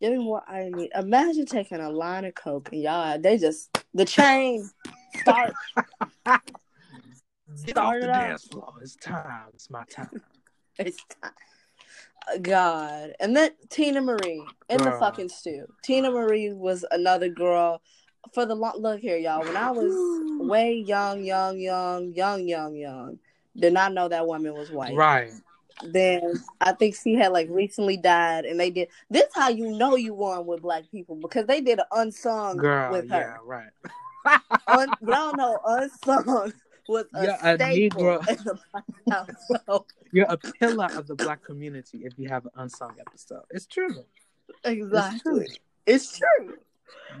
Giving 0.00 0.24
what 0.24 0.44
I 0.48 0.70
need. 0.70 0.90
Imagine 0.94 1.44
taking 1.44 1.78
a 1.78 1.90
line 1.90 2.24
of 2.24 2.34
coke 2.34 2.70
and 2.72 2.80
y'all, 2.80 3.18
they 3.18 3.36
just 3.36 3.68
the 3.92 4.06
chain 4.06 4.66
start. 5.20 5.52
Get 6.24 7.76
Start 7.76 7.96
off 7.96 8.00
the 8.00 8.08
up. 8.08 8.20
dance 8.20 8.44
floor. 8.44 8.72
It's 8.80 8.96
time. 8.96 9.48
It's 9.54 9.68
my 9.68 9.84
time. 9.90 10.08
It's 10.78 11.04
time. 11.22 12.40
God, 12.40 13.12
and 13.20 13.36
then 13.36 13.50
Teena 13.68 14.02
Marie 14.02 14.42
in 14.70 14.82
the 14.82 14.92
fucking 14.92 15.28
stew. 15.28 15.66
Teena 15.86 16.10
Marie 16.10 16.52
was 16.54 16.82
another 16.90 17.28
girl. 17.28 17.82
For 18.34 18.46
the 18.46 18.54
long 18.54 18.74
look 18.78 19.00
here, 19.00 19.16
y'all. 19.16 19.40
When 19.44 19.56
I 19.56 19.70
was 19.70 19.92
way 20.48 20.74
young, 20.74 21.24
young, 21.24 21.58
young, 21.58 22.12
young, 22.14 22.46
young, 22.48 22.76
young, 22.76 23.18
did 23.56 23.72
not 23.72 23.92
know 23.92 24.08
that 24.08 24.26
woman 24.26 24.54
was 24.54 24.70
white. 24.70 24.94
Right. 24.94 25.32
Then 25.84 26.34
I 26.60 26.72
think 26.72 26.94
she 26.94 27.14
had 27.14 27.32
like 27.32 27.48
recently 27.50 27.96
died, 27.96 28.44
and 28.44 28.58
they 28.58 28.70
did. 28.70 28.88
This 29.10 29.26
how 29.34 29.48
you 29.48 29.70
know 29.76 29.96
you 29.96 30.14
won 30.14 30.46
with 30.46 30.62
black 30.62 30.84
people 30.90 31.16
because 31.16 31.46
they 31.46 31.60
did 31.60 31.78
an 31.78 31.86
unsung 31.92 32.56
Girl, 32.56 32.92
with 32.92 33.06
yeah, 33.10 33.36
right. 33.44 33.70
Un, 34.68 34.88
y'all 35.06 35.34
know 35.34 35.58
unsung 35.64 36.52
was 36.88 37.06
a 37.14 37.24
Yeah, 37.24 37.52
a 37.52 37.56
staple 37.56 38.02
Negro. 38.02 38.28
in 38.28 38.36
the 38.44 38.58
black 38.70 38.84
household. 39.10 39.86
You're 40.12 40.26
a 40.28 40.36
pillar 40.36 40.88
of 40.94 41.06
the 41.06 41.14
black 41.16 41.42
community 41.42 42.02
if 42.04 42.12
you 42.18 42.28
have 42.28 42.44
an 42.44 42.52
unsung 42.56 42.94
episode. 43.00 43.42
It's 43.50 43.66
true. 43.66 44.04
Exactly, 44.64 45.48
it's 45.86 46.18
true. 46.18 46.58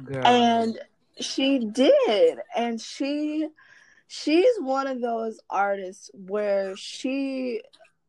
Girl. 0.04 0.24
and 0.26 0.78
she 1.20 1.58
did 1.58 2.38
and 2.56 2.80
she 2.80 3.48
she's 4.06 4.54
one 4.60 4.86
of 4.86 5.00
those 5.00 5.40
artists 5.50 6.10
where 6.14 6.74
she 6.76 7.60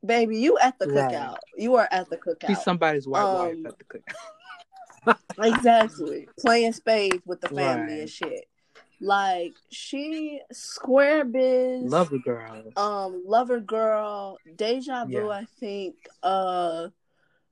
baby 0.05 0.37
you 0.37 0.57
at 0.57 0.77
the 0.79 0.87
Right. 0.87 1.11
cookout 1.11 1.37
you 1.57 1.75
are 1.75 1.87
at 1.91 2.09
the 2.09 2.17
cookout 2.17 2.47
She's 2.47 2.63
somebody's 2.63 3.07
white 3.07 3.23
Um, 3.23 3.35
wife 3.35 3.65
at 3.65 3.77
the 3.77 3.85
cook. 3.85 5.17
exactly 5.41 6.29
playing 6.39 6.73
spades 6.73 7.23
with 7.25 7.41
the 7.41 7.49
family 7.49 7.93
Right. 7.93 8.01
and 8.01 8.09
shit 8.09 8.45
like 9.01 9.53
she 9.69 10.39
square 10.51 11.25
biz 11.25 11.91
Love 11.91 12.09
the 12.09 12.19
girl. 12.19 12.63
um 12.77 13.23
lover 13.25 13.59
girl 13.59 14.37
deja 14.55 15.05
vu 15.05 15.11
Yeah. 15.11 15.27
i 15.29 15.45
think 15.59 15.95
uh 16.21 16.87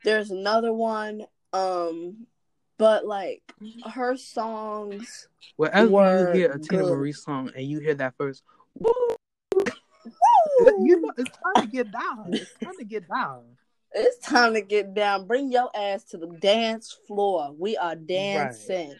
there's 0.03 0.31
another 0.31 0.71
one 0.73 1.23
um 1.53 2.25
but 2.81 3.05
like 3.05 3.43
her 3.93 4.17
songs 4.17 5.27
Wherever 5.55 5.87
were 5.87 6.33
you 6.33 6.39
hear 6.39 6.51
a 6.51 6.57
Teena 6.57 6.79
good. 6.79 6.89
Marie 6.89 7.13
song 7.13 7.51
and 7.55 7.67
you 7.67 7.79
hear 7.79 7.93
that 7.93 8.15
first, 8.17 8.41
woo, 8.79 8.91
you 10.79 10.99
know 10.99 11.11
it's 11.15 11.29
time 11.29 11.65
to 11.65 11.71
get 11.71 11.91
down. 11.91 12.33
It's 12.33 12.51
time 12.63 12.77
to 12.79 12.83
get 12.83 13.07
down. 13.07 13.43
It's 13.93 14.17
time 14.25 14.55
to 14.55 14.61
get 14.61 14.95
down. 14.95 15.27
Bring 15.27 15.51
your 15.51 15.69
ass 15.75 16.05
to 16.05 16.17
the 16.17 16.35
dance 16.41 16.97
floor. 17.07 17.53
We 17.55 17.77
are 17.77 17.95
dancing. 17.95 18.95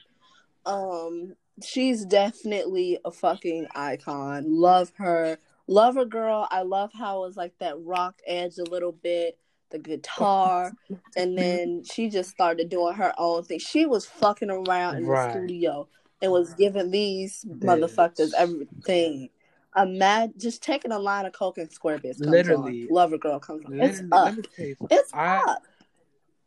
Um, 0.67 1.35
she's 1.63 2.05
definitely 2.05 2.99
a 3.03 3.11
fucking 3.11 3.65
icon. 3.73 4.43
Love 4.47 4.91
her. 4.97 5.39
Love 5.65 5.95
her, 5.95 6.05
girl. 6.05 6.47
I 6.51 6.61
love 6.61 6.91
how 6.93 7.23
it's 7.23 7.37
like 7.37 7.57
that 7.59 7.79
rock 7.79 8.19
edge 8.27 8.59
a 8.59 8.69
little 8.69 8.91
bit, 8.91 9.39
the 9.71 9.79
guitar, 9.79 10.71
and 11.15 11.31
mm-hmm. 11.31 11.35
then 11.35 11.83
she 11.83 12.09
just 12.09 12.29
started 12.29 12.69
doing 12.69 12.93
her 12.95 13.13
own 13.17 13.43
thing. 13.43 13.59
She 13.59 13.85
was 13.85 14.05
fucking 14.05 14.49
around 14.49 14.97
in 14.97 15.05
Right. 15.05 15.33
the 15.33 15.39
studio 15.39 15.87
and 16.21 16.31
was 16.31 16.53
giving 16.53 16.91
these 16.91 17.43
motherfuckers 17.47 18.31
everything. 18.37 19.29
Imagine 19.75 20.33
just 20.37 20.61
taking 20.61 20.91
a 20.91 20.99
line 20.99 21.25
of 21.25 21.33
coke 21.33 21.57
and 21.57 21.71
square 21.71 21.97
biz. 21.97 22.19
Literally. 22.19 22.83
on. 22.83 22.87
love 22.89 23.11
her, 23.11 23.17
girl. 23.17 23.39
Comes 23.39 23.65
on. 23.65 23.79
It's 23.79 24.01
up. 24.11 24.25
let 24.25 24.37
me 24.37 24.43
tell 24.55 24.65
you, 24.65 24.75
It's 24.91 25.13
I- 25.13 25.37
up. 25.37 25.63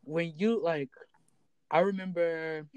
when 0.03 0.33
you 0.37 0.61
like 0.61 0.89
I 1.71 1.79
remember 1.79 2.67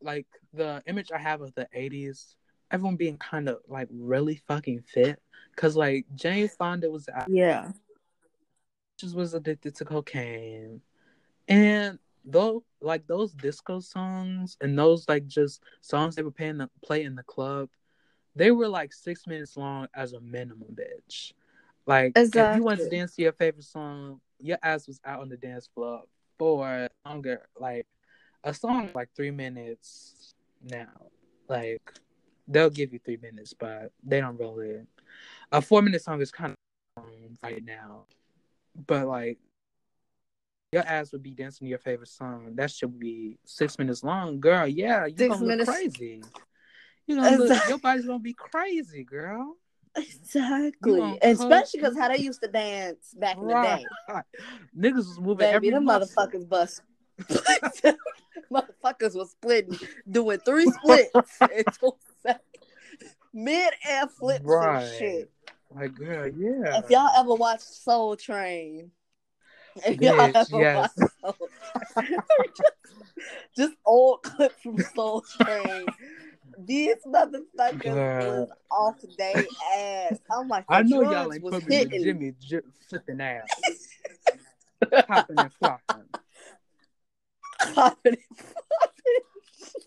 like 0.00 0.26
the 0.54 0.82
image 0.86 1.12
I 1.12 1.18
have 1.18 1.42
of 1.42 1.54
the 1.54 1.68
eighties, 1.74 2.36
everyone 2.70 2.96
being 2.96 3.18
kind 3.18 3.48
of 3.48 3.58
like 3.68 3.88
really 3.90 4.40
fucking 4.48 4.82
fit. 4.82 5.20
Cause 5.56 5.76
like 5.76 6.06
Jane 6.14 6.48
Fonda 6.48 6.90
was 6.90 7.08
Yeah. 7.28 7.72
Just 8.98 9.14
was 9.14 9.34
addicted 9.34 9.74
to 9.76 9.84
cocaine. 9.84 10.80
And 11.48 11.98
though 12.24 12.62
like 12.80 13.06
those 13.06 13.32
disco 13.32 13.80
songs 13.80 14.56
and 14.60 14.78
those 14.78 15.08
like 15.08 15.26
just 15.26 15.62
songs 15.80 16.14
they 16.14 16.22
were 16.22 16.30
playing 16.30 16.58
the 16.58 16.68
play 16.84 17.04
in 17.04 17.14
the 17.14 17.22
club, 17.22 17.68
they 18.36 18.50
were 18.50 18.68
like 18.68 18.92
six 18.92 19.26
minutes 19.26 19.56
long 19.56 19.88
as 19.94 20.12
a 20.12 20.20
minimum, 20.20 20.74
bitch. 20.74 21.32
Like 21.86 22.12
if 22.16 22.34
you 22.34 22.62
wanted 22.62 22.84
to 22.84 22.90
dance 22.90 23.14
to 23.16 23.22
your 23.22 23.32
favorite 23.32 23.64
song, 23.64 24.20
your 24.38 24.58
ass 24.62 24.86
was 24.86 25.00
out 25.04 25.20
on 25.20 25.28
the 25.28 25.36
dance 25.36 25.68
floor 25.74 26.02
for 26.38 26.88
longer. 27.06 27.48
Like 27.58 27.86
a 28.44 28.52
song 28.52 28.90
like 28.94 29.08
three 29.16 29.30
minutes 29.30 30.34
now. 30.62 31.10
Like 31.48 31.94
they'll 32.46 32.70
give 32.70 32.92
you 32.92 32.98
three 32.98 33.18
minutes, 33.20 33.54
but 33.54 33.92
they 34.02 34.20
don't 34.20 34.38
really. 34.38 34.80
A 35.50 35.62
four 35.62 35.82
minute 35.82 36.02
song 36.02 36.20
is 36.20 36.30
kind 36.30 36.52
of 36.52 37.02
long 37.04 37.38
right 37.42 37.64
now, 37.64 38.04
but 38.86 39.06
like 39.06 39.38
your 40.72 40.82
ass 40.82 41.12
would 41.12 41.22
be 41.22 41.30
dancing 41.30 41.64
to 41.66 41.68
your 41.70 41.78
favorite 41.78 42.08
song. 42.08 42.52
That 42.54 42.70
should 42.70 42.98
be 42.98 43.38
six 43.44 43.78
minutes 43.78 44.04
long, 44.04 44.38
girl. 44.40 44.66
Yeah, 44.66 45.06
you 45.06 45.16
Six 45.16 45.28
gonna 45.30 45.40
look 45.44 45.48
minutes. 45.48 45.70
crazy. 45.70 46.22
You 47.06 47.16
know, 47.16 47.22
look, 47.30 47.40
Exactly. 47.50 47.68
your 47.70 47.78
body's 47.78 48.04
gonna 48.04 48.18
be 48.18 48.34
crazy, 48.34 49.02
girl. 49.04 49.56
Exactly. 49.96 51.00
You 51.00 51.04
on 51.06 51.18
And 51.22 51.32
especially 51.40 51.80
because 51.80 51.96
how 51.96 52.08
they 52.08 52.18
used 52.18 52.42
to 52.42 52.48
dance 52.48 53.14
back 53.18 53.36
in 53.36 53.48
the 53.48 53.54
Right. 53.54 53.86
day. 54.08 54.22
Niggas 54.78 54.94
was 54.96 55.18
moving 55.18 55.46
Baby, 55.50 55.68
every 55.68 55.80
muscle. 55.80 56.26
motherfuckers 56.26 56.48
bust. 56.48 56.82
motherfuckers 58.52 59.14
was 59.14 59.30
splitting, 59.30 59.78
doing 60.08 60.38
three 60.40 60.66
splits 60.66 61.12
in 61.40 61.64
two 61.80 61.92
seconds. 62.22 62.42
Mid 63.32 63.72
air 63.88 64.06
flips 64.08 64.44
Right. 64.44 64.76
and 64.84 64.98
shit. 64.98 65.30
Like, 65.74 65.94
girl, 65.94 66.28
yeah. 66.28 66.78
If 66.84 66.90
y'all 66.90 67.10
ever 67.16 67.34
watched 67.34 67.62
Soul 67.62 68.16
Train, 68.16 68.90
Y'all 70.00 70.14
Bitch, 70.14 70.34
have 70.34 70.48
yes. 70.50 70.92
watch 70.96 71.08
Soul 71.20 71.48
Train. 71.96 72.18
just 73.56 73.74
old 73.84 74.22
clips 74.24 74.60
from 74.62 74.78
Soul 74.78 75.22
Train. 75.22 75.86
These 76.58 76.96
motherfuckers 77.06 77.78
Girl. 77.78 78.40
was 78.40 78.48
off 78.70 78.96
their 79.16 79.44
ass. 79.76 80.18
I'm 80.30 80.48
like, 80.48 80.64
I 80.68 80.82
know 80.82 81.02
y'all 81.02 81.32
ain't 81.32 81.42
was 81.42 81.52
put 81.54 81.68
me 81.68 81.78
with 81.78 81.90
hitting. 81.90 82.04
Jimmy 82.04 82.34
j- 82.40 82.60
flipping 82.88 83.20
ass, 83.20 83.48
popping 85.06 85.38
and 85.38 85.52
flopping. 85.52 86.04
Popping 87.74 88.16
and 88.16 88.38
flopping. 88.38 89.22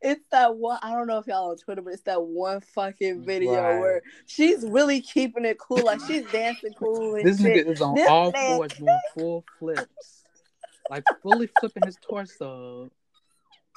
It's 0.00 0.24
that 0.32 0.56
one. 0.56 0.78
I 0.82 0.92
don't 0.92 1.06
know 1.06 1.18
if 1.18 1.26
y'all 1.26 1.50
on 1.50 1.56
Twitter, 1.56 1.82
but 1.82 1.92
it's 1.92 2.02
that 2.02 2.20
one 2.22 2.60
fucking 2.60 3.22
video 3.24 3.62
Right. 3.62 3.78
where 3.78 4.02
she's 4.26 4.64
really 4.66 5.00
keeping 5.00 5.44
it 5.44 5.58
cool, 5.58 5.84
like 5.84 6.00
she's 6.06 6.24
dancing 6.32 6.72
cool 6.74 7.14
and 7.14 7.24
This 7.24 7.40
shit. 7.40 7.66
nigga 7.66 7.70
is 7.72 7.80
on 7.80 7.94
This 7.94 8.08
all 8.08 8.32
man- 8.32 8.56
fours 8.56 8.72
doing 8.74 8.98
full 9.14 9.44
flips, 9.58 10.24
like 10.90 11.04
fully 11.22 11.46
flipping 11.46 11.84
his 11.84 11.96
torso. 12.00 12.90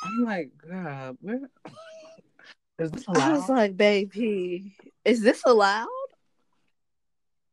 I'm 0.04 0.24
like, 0.26 0.52
God, 0.68 1.18
where 1.22 1.40
is 2.80 2.92
this 2.92 3.06
allowed? 3.08 3.22
I 3.30 3.34
was 3.34 3.50
like, 3.50 3.78
baby, 3.78 4.76
is 5.06 5.22
this 5.22 5.44
allowed? 5.46 5.88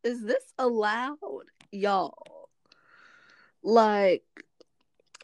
Is 0.04 0.22
this 0.22 0.44
allowed, 0.58 1.18
y'all? 1.70 2.48
Like, 3.62 4.24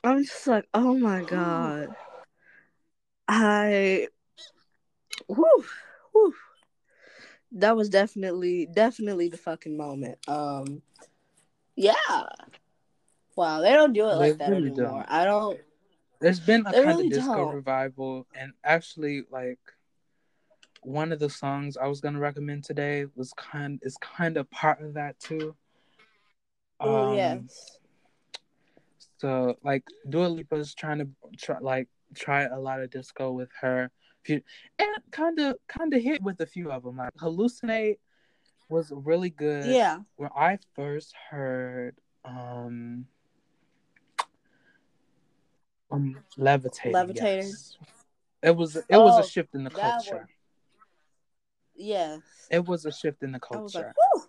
I'm 0.03 0.23
just 0.25 0.47
like, 0.47 0.67
oh 0.75 0.99
my 0.99 1.23
god. 1.27 1.89
I, 3.29 4.09
whew, 5.27 5.65
whew. 6.13 6.35
That 7.53 7.77
was 7.77 7.89
definitely, 7.89 8.67
definitely 8.67 9.29
the 9.29 9.37
fucking 9.37 9.77
moment. 9.77 10.19
Um, 10.29 10.83
yeah. 11.77 11.95
Wow, 13.37 13.61
they 13.61 13.73
don't 13.73 13.93
do 13.93 14.09
it 14.09 14.15
They 14.15 14.31
like 14.31 14.39
that 14.39 14.51
really 14.51 14.69
anymore. 14.69 15.05
don't. 15.07 15.11
I 15.11 15.25
don't. 15.25 15.59
There's 16.21 16.41
been 16.41 16.61
a 16.67 16.73
kind 16.73 16.87
really 16.87 17.07
of 17.07 17.13
disco 17.13 17.45
don't. 17.45 17.55
revival, 17.55 18.27
and 18.35 18.53
actually, 18.63 19.25
like 19.31 19.59
one 20.83 21.13
of 21.13 21.19
the 21.19 21.31
songs 21.31 21.77
I 21.77 21.87
was 21.87 22.01
gonna 22.01 22.21
recommend 22.21 22.65
today 22.65 23.07
was 23.17 23.33
kind 23.37 23.81
is 23.83 23.97
kind 24.01 24.37
of 24.37 24.51
part 24.51 24.81
of 24.81 24.95
that 24.95 25.19
too. 25.19 25.57
Oh 26.81 27.13
Um, 27.13 27.17
yes. 27.17 27.79
So 29.19 29.57
like 29.65 29.85
Dua 30.09 30.27
Lipa's 30.29 30.75
trying 30.75 30.99
to 30.99 31.09
try 31.37 31.59
like 31.59 31.89
try 32.15 32.45
a 32.45 32.59
lot 32.59 32.81
of 32.81 32.91
disco 32.91 33.31
with 33.33 33.51
her, 33.61 33.91
few, 34.23 34.41
and 34.79 34.89
kind 35.11 35.39
of 35.41 35.57
kind 35.69 35.93
of 35.95 36.03
hit 36.03 36.23
with 36.23 36.41
a 36.41 36.47
few 36.47 36.71
of 36.71 36.83
them. 36.85 36.97
Like 36.97 37.13
Hallucinate 37.15 37.99
was 38.69 38.93
really 38.95 39.31
good. 39.31 39.67
Yeah. 39.67 39.99
When 40.17 40.31
I 40.37 40.59
first 40.75 41.15
heard 41.31 41.97
um 42.25 43.07
um 45.91 46.17
Levitating, 46.37 46.93
Levitating? 46.93 47.47
yes. 47.49 47.77
it 48.43 48.57
was 48.57 48.77
it 48.77 48.85
was 48.91 49.17
Oh, 49.17 49.21
a 49.21 49.27
shift 49.27 49.55
in 49.55 49.65
the 49.65 49.71
culture. 49.71 50.17
one. 50.17 50.27
Yes. 51.77 52.21
It 52.51 52.65
was 52.67 52.85
a 52.87 52.93
shift 52.93 53.23
in 53.23 53.33
the 53.33 53.41
I 53.53 53.57
was 53.59 53.73
culture. 53.73 53.87
like, 54.15 54.23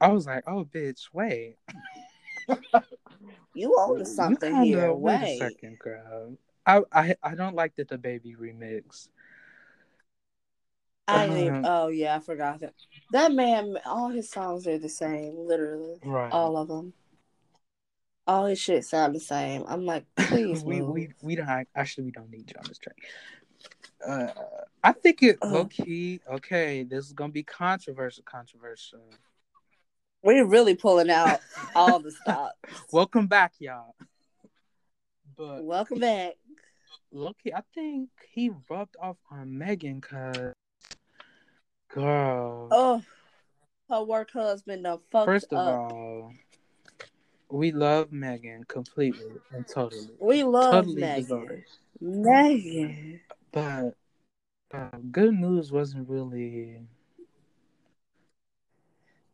I 0.00 0.08
was 0.08 0.26
like, 0.26 0.44
oh 0.46 0.64
bitch, 0.64 1.08
wait. 1.12 1.56
you 3.54 3.74
own 3.78 3.94
to 3.94 3.98
You 4.00 4.04
something 4.04 4.50
kinda- 4.52 4.64
here. 4.66 4.92
Wait 4.92 5.22
a 5.22 5.38
second, 5.38 5.78
girl. 5.78 6.36
I, 6.66 6.82
I 6.92 7.14
I 7.22 7.34
don't 7.34 7.54
like 7.54 7.76
that 7.76 7.88
the 7.88 7.98
baby 7.98 8.34
remix. 8.38 9.08
I 11.08 11.26
Um, 11.48 11.62
oh 11.64 11.86
yeah, 11.88 12.16
I 12.16 12.18
forgot 12.18 12.60
that. 12.60 12.74
That 13.12 13.32
man, 13.32 13.78
all 13.86 14.08
his 14.08 14.28
songs 14.30 14.66
are 14.66 14.78
the 14.78 14.88
same, 14.88 15.36
literally, 15.46 16.00
Right. 16.04 16.32
all 16.32 16.56
of 16.56 16.66
them. 16.68 16.92
All 18.26 18.46
his 18.46 18.58
shit 18.58 18.84
sound 18.84 19.14
the 19.14 19.20
same. 19.20 19.64
I'm 19.68 19.86
like, 19.86 20.04
please, 20.16 20.64
we 20.64 20.80
move. 20.80 20.94
we 20.94 21.08
we 21.22 21.36
don't 21.36 21.68
actually 21.76 22.04
we 22.04 22.10
don't 22.10 22.30
need 22.30 22.50
you 22.50 22.56
on 22.58 22.64
this 22.66 22.78
train. 22.78 22.96
Uh, 24.04 24.32
I 24.82 24.92
think 24.92 25.22
it 25.22 25.38
Uh. 25.40 25.46
low 25.48 25.64
key. 25.66 26.20
Okay, 26.28 26.82
this 26.82 27.06
is 27.06 27.12
gonna 27.12 27.32
be 27.32 27.44
controversial. 27.44 28.24
Controversial. 28.24 29.04
We're 30.24 30.44
really 30.44 30.74
pulling 30.74 31.10
out 31.10 31.38
all 31.76 32.00
the 32.00 32.10
stops. 32.10 32.56
Welcome 32.90 33.28
back, 33.28 33.52
y'all. 33.60 33.94
But 35.36 35.62
Welcome 35.64 36.00
back. 36.00 36.32
Low 37.12 37.32
key, 37.42 37.52
I 37.52 37.62
think 37.74 38.08
he 38.30 38.50
rubbed 38.68 38.96
off 39.00 39.16
on 39.30 39.56
Megan, 39.56 40.00
cause 40.00 40.52
girl. 41.88 42.68
Oh, 42.70 43.02
her 43.88 44.02
work 44.02 44.30
husband 44.32 44.84
done 44.84 44.98
fucked 45.10 45.26
First 45.26 45.52
of 45.52 45.58
up. 45.58 45.92
all, 45.92 46.32
we 47.50 47.70
love 47.72 48.12
Megan 48.12 48.64
completely 48.64 49.36
and 49.52 49.66
totally. 49.66 50.08
we 50.18 50.42
love 50.44 50.72
totally 50.72 51.00
Megan. 51.00 51.22
deserved. 51.22 51.62
Megan. 52.00 53.20
But 53.52 53.94
uh, 54.74 54.88
good 55.10 55.34
news 55.34 55.72
wasn't 55.72 56.08
really. 56.08 56.82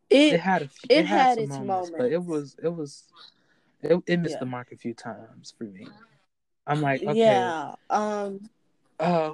It, 0.09 0.33
It 0.33 0.39
had 0.39 0.61
a 0.61 0.67
few, 0.67 0.87
it 0.89 0.99
it, 0.99 1.05
had, 1.07 1.17
had 1.17 1.37
its 1.39 1.49
moments, 1.57 1.91
but 1.97 2.11
it 2.11 2.23
was 2.23 2.55
it 2.63 2.67
was 2.69 3.03
it, 3.81 4.01
it 4.05 4.17
missed 4.17 4.33
Yeah. 4.33 4.39
the 4.39 4.45
mark 4.45 4.71
a 4.71 4.77
few 4.77 4.93
times 4.93 5.53
for 5.57 5.63
me. 5.63 5.87
I'm 6.65 6.81
like, 6.81 7.01
okay, 7.03 7.19
yeah. 7.19 7.75
Um. 7.89 8.49
uh, 8.99 9.33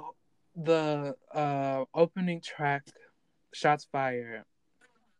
the 0.56 1.14
uh 1.32 1.84
opening 1.94 2.40
track, 2.40 2.86
shots 3.52 3.86
fired. 3.90 4.44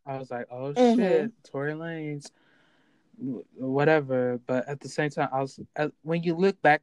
I 0.05 0.17
was 0.17 0.29
like, 0.31 0.47
oh 0.51 0.73
Mhm. 0.73 0.95
shit, 0.97 1.31
Tory 1.43 1.73
Lanez, 1.73 2.31
whatever. 3.55 4.39
But 4.45 4.67
at 4.67 4.79
the 4.79 4.89
same 4.89 5.09
time, 5.09 5.29
I 5.31 5.41
was 5.41 5.59
when 6.01 6.23
you 6.23 6.35
look 6.35 6.61
back 6.61 6.81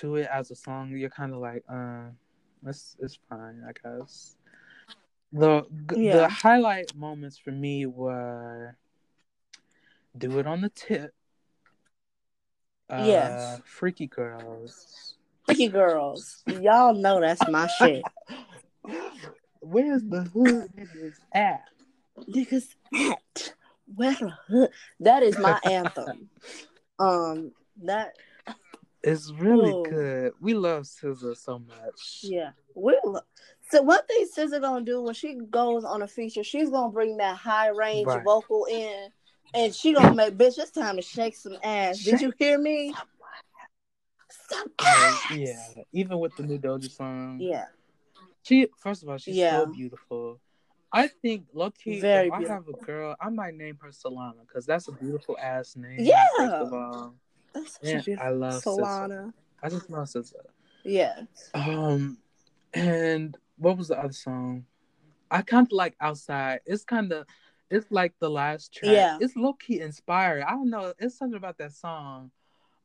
to 0.00 0.16
it 0.16 0.28
as 0.32 0.50
a 0.50 0.54
song, 0.56 0.90
you're 0.96 1.10
kind 1.10 1.34
of 1.34 1.40
like, 1.40 1.62
uh, 1.68 2.08
it's 2.66 2.96
it's 3.00 3.18
fine, 3.28 3.62
I 3.68 3.72
guess. 3.72 4.36
The 5.32 5.66
Yeah. 5.96 6.16
the 6.16 6.28
highlight 6.28 6.94
moments 6.96 7.36
for 7.38 7.50
me 7.50 7.86
were 7.86 8.76
"Do 10.16 10.38
It 10.38 10.46
on 10.46 10.60
the 10.60 10.70
Tip," 10.70 11.12
uh, 12.90 13.02
Yes. 13.04 13.60
"Freaky 13.64 14.06
Girls." 14.06 15.16
Freaky 15.46 15.68
girls. 15.68 16.42
Y'all 16.46 16.94
know 16.94 17.20
that's 17.20 17.46
my 17.48 17.66
shit. 17.66 18.02
Where's 19.60 20.02
the 20.02 20.22
hood 20.22 20.70
niggas 20.76 21.16
at? 21.32 21.64
Niggas 22.28 22.68
at 22.94 23.54
where 23.94 24.14
the 24.14 24.30
hood? 24.48 24.70
That 25.00 25.22
is 25.22 25.38
my 25.38 25.58
anthem. 25.64 26.28
Um. 26.98 27.52
That 27.82 28.14
It's 29.02 29.30
really 29.32 29.72
Whoa. 29.72 29.82
good. 29.82 30.32
We 30.40 30.54
love 30.54 30.84
SZA 30.84 31.36
so 31.36 31.58
much. 31.58 32.20
yeah. 32.22 32.50
We. 32.74 32.98
So 33.70 33.82
one 33.82 34.04
thing 34.06 34.26
SZA 34.34 34.60
gonna 34.60 34.84
do 34.84 35.02
when 35.02 35.14
she 35.14 35.34
goes 35.50 35.84
on 35.84 36.02
a 36.02 36.06
feature, 36.08 36.44
she's 36.44 36.70
gonna 36.70 36.92
bring 36.92 37.16
that 37.18 37.36
high 37.36 37.68
range 37.68 38.06
Right. 38.06 38.22
vocal 38.24 38.66
in, 38.66 39.08
and 39.54 39.74
she 39.74 39.92
gonna 39.94 40.14
make 40.14 40.36
bitch. 40.36 40.58
It's 40.58 40.70
time 40.70 40.96
to 40.96 41.02
shake 41.02 41.36
some 41.36 41.56
ass. 41.62 42.02
Did 42.02 42.20
you 42.20 42.32
hear 42.38 42.58
me? 42.58 42.94
Some 44.50 44.66
ass. 44.80 45.22
yeah, 45.30 45.68
even 45.92 46.18
with 46.18 46.34
the 46.36 46.42
new 46.42 46.58
Doja 46.58 46.90
song, 46.90 47.38
Yeah. 47.40 47.66
she 48.42 48.68
first 48.78 49.02
of 49.02 49.08
all 49.08 49.18
she's 49.18 49.36
Yeah. 49.36 49.60
so 49.60 49.66
beautiful. 49.66 50.40
I 50.92 51.08
think 51.08 51.46
low 51.52 51.70
key, 51.70 52.00
Very 52.00 52.28
if 52.28 52.32
I 52.34 52.42
have 52.42 52.68
a 52.68 52.72
girl, 52.72 53.16
I 53.20 53.28
might 53.28 53.54
name 53.54 53.78
her 53.82 53.88
Solana 53.88 54.46
because 54.46 54.64
that's 54.64 54.86
a 54.88 54.92
beautiful 54.92 55.36
ass 55.38 55.74
name. 55.76 55.98
Yeah. 56.00 56.24
First 56.36 56.52
of 56.54 56.72
all, 56.72 57.14
That's 57.52 57.78
Yeah, 57.82 58.00
beautiful 58.00 58.26
I 58.26 58.30
love. 58.30 58.62
Solana. 58.64 59.32
I 59.62 59.68
just 59.68 59.88
love 59.90 60.06
SZA. 60.08 60.34
Yeah. 60.84 61.22
Um, 61.54 62.18
and 62.72 63.36
what 63.56 63.76
was 63.76 63.88
the 63.88 63.98
other 63.98 64.12
song? 64.12 64.66
I 65.30 65.42
kind 65.42 65.66
of 65.66 65.72
like 65.72 65.94
outside. 66.00 66.60
It's 66.66 66.84
kind 66.84 67.12
of, 67.12 67.26
it's 67.74 67.90
like 67.90 68.12
the 68.20 68.30
last 68.30 68.72
track. 68.72 68.92
Yeah. 68.92 69.18
It's 69.20 69.34
low 69.36 69.52
key 69.54 69.80
inspiring. 69.80 70.44
I 70.44 70.50
don't 70.50 70.70
know. 70.70 70.92
It's 70.98 71.18
something 71.18 71.36
about 71.36 71.58
that 71.58 71.72
song. 71.72 72.30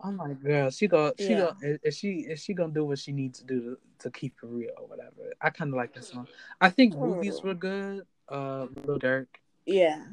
I'm 0.02 0.16
like, 0.18 0.42
girl, 0.42 0.70
she 0.70 0.88
go, 0.88 1.14
she 1.20 1.30
Yeah. 1.32 1.52
go, 1.62 1.78
is- 1.84 1.98
she, 1.98 2.12
is 2.32 2.42
she 2.44 2.54
gonna 2.54 2.74
do 2.74 2.86
what 2.86 3.00
she 3.00 3.12
needs 3.12 3.40
to 3.40 3.46
do 3.46 3.62
to, 3.62 3.78
to 4.00 4.12
keep 4.12 4.34
it 4.42 4.48
real 4.48 4.72
or 4.78 4.88
whatever? 4.88 5.34
I 5.42 5.50
kind 5.50 5.72
of 5.74 5.78
like 5.78 5.94
this 5.94 6.08
song. 6.10 6.28
I 6.62 6.70
think 6.70 6.96
movies 6.96 7.42
were 7.44 7.54
good. 7.54 8.06
Uh, 8.30 8.68
Lil 8.86 9.00
Durk. 9.00 9.28
Yeah. 9.66 10.04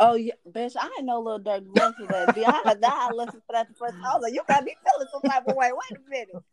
Oh 0.00 0.14
yeah, 0.14 0.34
bitch! 0.48 0.76
I 0.78 0.86
didn't 0.88 1.06
know 1.06 1.20
Lil 1.20 1.40
Durk 1.40 1.66
listened 1.74 1.94
to 1.98 2.06
that. 2.06 2.34
B. 2.34 2.44
I 2.44 2.60
had 2.64 2.80
that. 2.82 3.08
I 3.10 3.14
listened 3.14 3.42
to 3.42 3.52
that 3.52 3.68
the 3.68 3.74
first. 3.74 3.94
I 3.96 4.14
was 4.14 4.22
like, 4.22 4.32
you 4.32 4.42
got 4.48 4.62
me 4.64 4.76
feeling 4.84 5.08
some 5.12 5.22
type 5.22 5.42
of 5.48 5.56
way. 5.56 5.70
Wait 5.72 5.98
a 5.98 6.10
minute. 6.10 6.44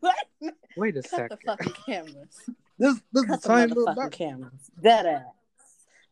Wait 0.02 0.14
a. 0.42 0.52
Wait 0.76 0.96
a 0.96 1.02
Cut 1.02 1.10
second. 1.10 1.38
the 1.44 1.56
fucking 1.56 1.72
cameras. 1.86 2.50
This, 2.76 3.00
this 3.12 3.24
Cut 3.24 3.34
is 3.36 3.40
the 3.42 3.48
time 3.48 3.70
Lil 3.70 3.86
Durk. 3.86 4.10
cameras. 4.10 4.70
That 4.82 5.06
ass. 5.06 5.22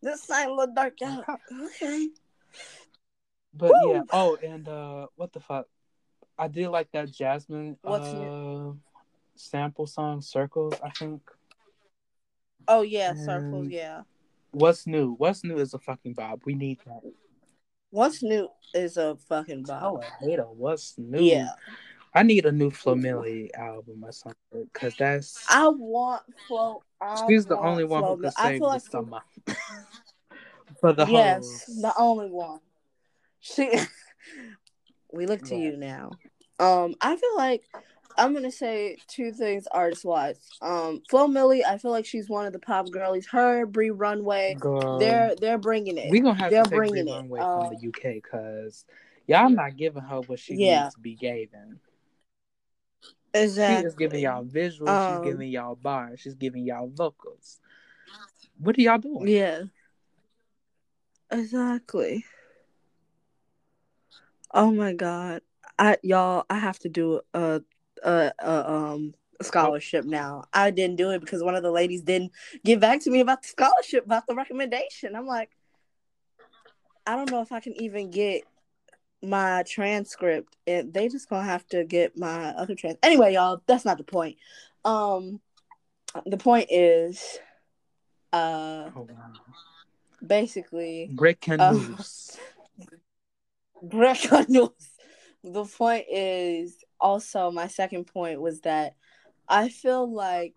This 0.07 0.23
same 0.23 0.51
Lil 0.57 0.69
Durk 0.69 1.03
out. 1.03 1.25
Okay. 1.67 2.11
But 3.53 3.73
Woo. 3.73 3.93
yeah. 3.95 4.03
Oh, 4.13 4.37
and 4.37 4.69
uh, 4.69 5.09
what 5.17 5.33
the 5.33 5.41
fuck? 5.41 5.67
I 6.39 6.47
did 6.47 6.69
like 6.69 6.93
that 6.93 7.11
Jasmine 7.11 7.77
What's 7.83 8.15
uh 8.15 8.73
sample 9.35 9.89
song 9.89 10.21
"Circles." 10.21 10.75
I 10.81 10.91
think. 10.91 11.23
Oh 12.69 12.83
yeah, 12.83 13.15
circles. 13.15 13.67
Mm. 13.67 13.73
Yeah. 13.73 14.03
What's 14.53 14.87
new? 14.87 15.15
What's 15.19 15.43
new 15.43 15.59
is 15.59 15.75
a 15.75 15.81
fucking 15.81 16.15
bob. 16.15 16.43
We 16.45 16.55
need 16.55 16.79
that. 16.87 17.01
What's 17.91 18.23
new 18.23 18.49
is 18.75 18.97
a 18.99 19.17
fucking 19.29 19.65
Oh, 19.69 19.97
bop. 19.97 20.05
I 20.05 20.25
hate 20.25 20.39
her. 20.39 20.45
What's 20.45 20.95
new? 20.99 21.21
Yeah, 21.21 21.49
I 22.17 22.23
need 22.23 22.47
a 22.47 22.53
new 22.53 22.71
Flo 22.71 22.95
Milli 22.95 23.51
album 23.55 24.03
or 24.03 24.11
something 24.11 24.67
because 24.73 24.95
that's 24.97 25.45
I 25.51 25.69
want 25.69 26.23
Flo. 26.49 26.83
I 26.99 27.23
she's 27.29 27.45
the 27.45 27.59
only 27.59 27.85
one 27.85 28.03
Flo 28.03 28.17
who 28.17 28.23
can 28.23 28.31
save 28.31 28.61
feel 28.61 28.69
the 28.69 28.73
like 28.73 28.81
summer 28.81 29.21
for 30.81 30.95
the 30.95 31.05
whole 31.05 31.19
yes, 31.19 31.65
hoes. 31.67 31.83
the 31.83 31.93
only 31.99 32.31
one. 32.31 32.61
She. 33.41 33.71
we 35.13 35.27
look 35.27 35.43
to 35.43 35.55
Right. 35.55 35.63
you 35.65 35.77
now. 35.77 36.19
Um, 36.59 36.95
I 37.03 37.17
feel 37.17 37.37
like 37.37 37.65
I'm 38.17 38.33
gonna 38.33 38.51
say 38.51 38.97
two 39.09 39.31
things 39.33 39.67
artist 39.71 40.07
wise. 40.07 40.41
Um, 40.63 41.03
Flo 41.11 41.29
Milli, 41.29 41.63
I 41.67 41.77
feel 41.77 41.91
like 41.91 42.07
she's 42.07 42.31
one 42.31 42.47
of 42.47 42.55
the 42.55 42.59
pop 42.59 42.91
girlies. 42.91 43.27
Her, 43.27 43.67
Bree 43.67 43.91
Runway, 43.91 44.57
Girl, 44.59 44.99
they're 44.99 45.37
they're 45.37 45.59
bringing 45.59 45.99
it. 45.99 46.11
we 46.11 46.21
gonna 46.21 46.35
have 46.39 46.49
they're 46.51 46.65
to 46.65 46.71
take 46.71 46.79
bringing 46.79 47.09
it. 47.09 47.13
Runway 47.13 47.41
from 47.41 47.69
the 47.69 47.89
UK 47.89 48.15
because 48.23 48.87
y'all 49.27 49.51
not 49.51 49.77
giving 49.77 50.01
her 50.03 50.23
what 50.23 50.39
she 50.39 50.57
Yeah. 50.57 50.85
needs 50.85 50.95
to 50.95 51.01
be 51.01 51.15
given. 51.15 51.79
Exactly. 53.43 53.83
She 53.83 53.87
is 53.87 53.95
giving 53.95 54.21
y'all 54.23 54.45
visuals. 54.45 54.89
Um, 54.89 55.23
she's 55.25 55.33
giving 55.33 55.49
y'all 55.51 55.77
bars. 55.77 56.21
She's 56.21 56.35
giving 56.35 56.65
y'all 56.65 56.89
vocals. 56.89 57.61
What 58.59 58.79
are 58.79 58.81
y'all 58.81 58.99
doing? 58.99 59.29
Yeah. 59.29 59.65
Exactly. 61.31 62.25
Oh 64.53 64.71
my 64.71 64.93
god. 64.93 65.43
I 65.79 65.99
y'all 66.03 66.45
I 66.49 66.59
have 66.59 66.79
to 66.81 66.89
do 66.89 67.21
a 67.35 67.61
a, 68.03 68.33
a 68.39 68.71
um 68.71 69.15
a 69.41 69.45
scholarship 69.45 70.05
now. 70.05 70.45
I 70.53 70.71
didn't 70.71 70.97
do 70.97 71.11
it 71.11 71.21
because 71.21 71.43
one 71.43 71.55
of 71.55 71.63
the 71.63 71.71
ladies 71.71 72.03
didn't 72.03 72.33
get 72.65 72.81
back 72.81 73.01
to 73.03 73.11
me 73.11 73.21
about 73.21 73.43
the 73.43 73.49
scholarship, 73.49 74.07
about 74.07 74.27
the 74.27 74.35
recommendation. 74.35 75.15
I'm 75.15 75.27
like 75.27 75.51
I 77.07 77.17
don't 77.17 77.31
know 77.31 77.43
if 77.43 77.53
I 77.53 77.61
can 77.61 77.75
even 77.81 78.11
get 78.11 78.45
my 79.29 79.63
transcript 79.67 80.57
and 80.67 80.93
they 80.95 81.09
just 81.09 81.29
gonna 81.29 81.45
have 81.45 81.67
to 81.69 81.85
get 81.85 82.17
my 82.17 82.51
other 82.51 82.75
trans 82.75 82.97
anyway 83.03 83.33
y'all 83.35 83.61
that's 83.67 83.85
not 83.85 83.99
the 83.99 84.05
point 84.05 84.37
um 84.85 85.41
the 86.27 86.37
point 86.37 86.69
is 86.71 87.39
uh 88.33 88.91
Oh, 88.95 89.03
wow. 89.11 89.33
basically 90.27 91.11
Breaking 91.13 91.61
Uh, 91.61 91.73
news. 91.73 92.37
break 93.83 94.33
on 94.33 94.47
news. 94.49 94.71
The 95.45 95.65
point 95.65 96.07
is 96.11 96.85
also 97.01 97.51
my 97.51 97.67
second 97.69 98.07
point 98.07 98.41
was 98.41 98.61
that 98.63 98.95
I 99.49 99.69
feel 99.69 100.11
like 100.13 100.55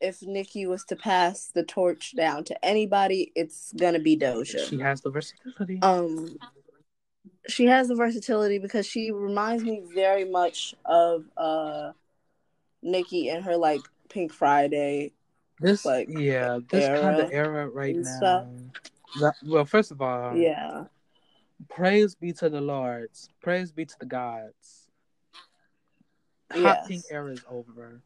if 0.00 0.22
Nicki 0.22 0.66
was 0.66 0.84
to 0.86 0.96
pass 0.96 1.50
the 1.54 1.62
torch 1.64 2.14
down 2.16 2.44
to 2.44 2.64
anybody, 2.64 3.32
it's 3.34 3.72
gonna 3.72 3.98
be 3.98 4.16
Doja. 4.16 4.68
She 4.68 4.78
has 4.78 5.00
the 5.00 5.10
versatility. 5.10 5.78
Um, 5.82 6.38
she 7.48 7.66
has 7.66 7.88
the 7.88 7.94
versatility 7.94 8.58
because 8.58 8.86
she 8.86 9.10
reminds 9.10 9.64
me 9.64 9.82
very 9.94 10.24
much 10.24 10.74
of 10.84 11.24
uh 11.36 11.92
Nicki 12.82 13.28
and 13.28 13.44
her 13.44 13.56
like 13.56 13.80
Pink 14.08 14.32
Friday. 14.32 15.12
this, 15.60 15.84
like, 15.84 16.08
yeah, 16.08 16.60
this 16.70 16.86
kind 17.00 17.18
of 17.18 17.32
era 17.32 17.68
right 17.68 17.96
now. 17.96 18.46
That- 19.20 19.34
well, 19.44 19.64
first 19.64 19.90
of 19.90 20.00
all, 20.00 20.36
Yeah, 20.36 20.84
praise 21.68 22.14
be 22.14 22.32
to 22.34 22.48
the 22.48 22.60
Lords. 22.60 23.28
Praise 23.42 23.72
be 23.72 23.84
to 23.84 23.96
the 23.98 24.06
gods. 24.06 24.86
Hot 26.52 26.60
Yes. 26.62 26.86
Pink 26.86 27.04
era 27.10 27.32
is 27.32 27.44
over. 27.50 28.00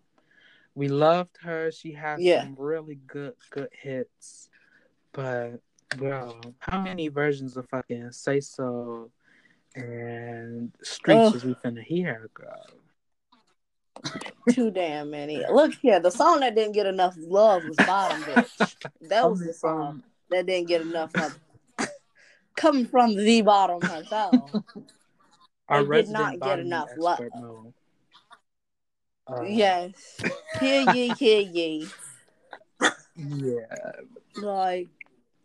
We 0.74 0.88
loved 0.88 1.36
her. 1.42 1.70
She 1.70 1.92
had 1.92 2.20
Yeah. 2.20 2.40
some 2.40 2.56
really 2.58 2.94
good, 3.06 3.34
good 3.50 3.68
hits. 3.72 4.48
But, 5.12 5.60
girl, 5.98 6.40
how 6.60 6.80
many 6.80 7.08
versions 7.08 7.58
of 7.58 7.68
fucking 7.68 8.12
Say 8.12 8.40
So 8.40 9.10
and 9.74 10.72
Streets 10.82 11.36
is 11.36 11.44
we 11.44 11.54
finna 11.54 11.82
hear, 11.82 12.30
girl? 12.34 12.66
too 14.50 14.70
damn 14.70 15.10
many. 15.10 15.44
Look 15.50 15.74
here, 15.74 16.00
the 16.00 16.10
song 16.10 16.40
that 16.40 16.54
didn't 16.54 16.72
get 16.72 16.86
enough 16.86 17.14
love 17.18 17.64
was 17.64 17.76
Bottom 17.76 18.22
Bitch. 18.24 18.76
That 19.02 19.30
was 19.30 19.40
the 19.40 19.52
song 19.52 20.02
that 20.30 20.46
didn't 20.46 20.68
get 20.68 20.80
enough 20.80 21.14
love. 21.14 21.38
Coming 22.56 22.86
from 22.86 23.14
the 23.16 23.42
bottom 23.42 23.80
herself. 23.80 24.50
Our 25.68 25.92
It 25.94 26.06
did 26.06 26.12
not 26.12 26.32
get 26.32 26.40
botany 26.40 26.68
enough 26.68 26.88
love. 26.96 27.20
expert 27.20 27.40
Mo. 27.40 27.72
Uh, 29.26 29.42
yes. 29.42 30.20
Hear 30.60 30.90
ye, 30.92 31.14
hear 31.14 31.40
ye. 31.40 31.88
Yeah. 33.14 33.92
Like, 34.36 34.88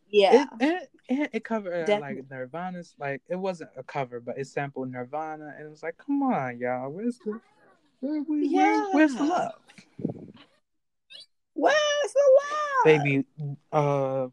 yeah. 0.10 0.46
It, 0.60 0.90
it, 1.10 1.30
it, 1.34 1.44
covered 1.44 1.90
uh, 1.90 2.00
like 2.00 2.24
Nirvana's 2.30 2.94
like 3.00 3.22
it 3.30 3.36
wasn't 3.36 3.70
a 3.78 3.84
cover, 3.84 4.20
but 4.20 4.38
it 4.38 4.48
sampled 4.48 4.92
Nirvana, 4.92 5.54
and 5.58 5.68
it 5.68 5.70
was 5.70 5.84
like, 5.84 5.98
come 5.98 6.22
on, 6.24 6.60
y'all, 6.60 6.90
where's 6.90 7.18
the 7.20 7.40
where 8.00 8.24
we 8.28 8.54
where, 8.54 8.92
where's 8.92 9.16
the 9.16 9.24
love, 9.24 9.54
Where's 11.54 12.14
the 12.14 12.42
love? 12.42 12.86
baby? 12.86 13.26
Uh, 13.72 14.28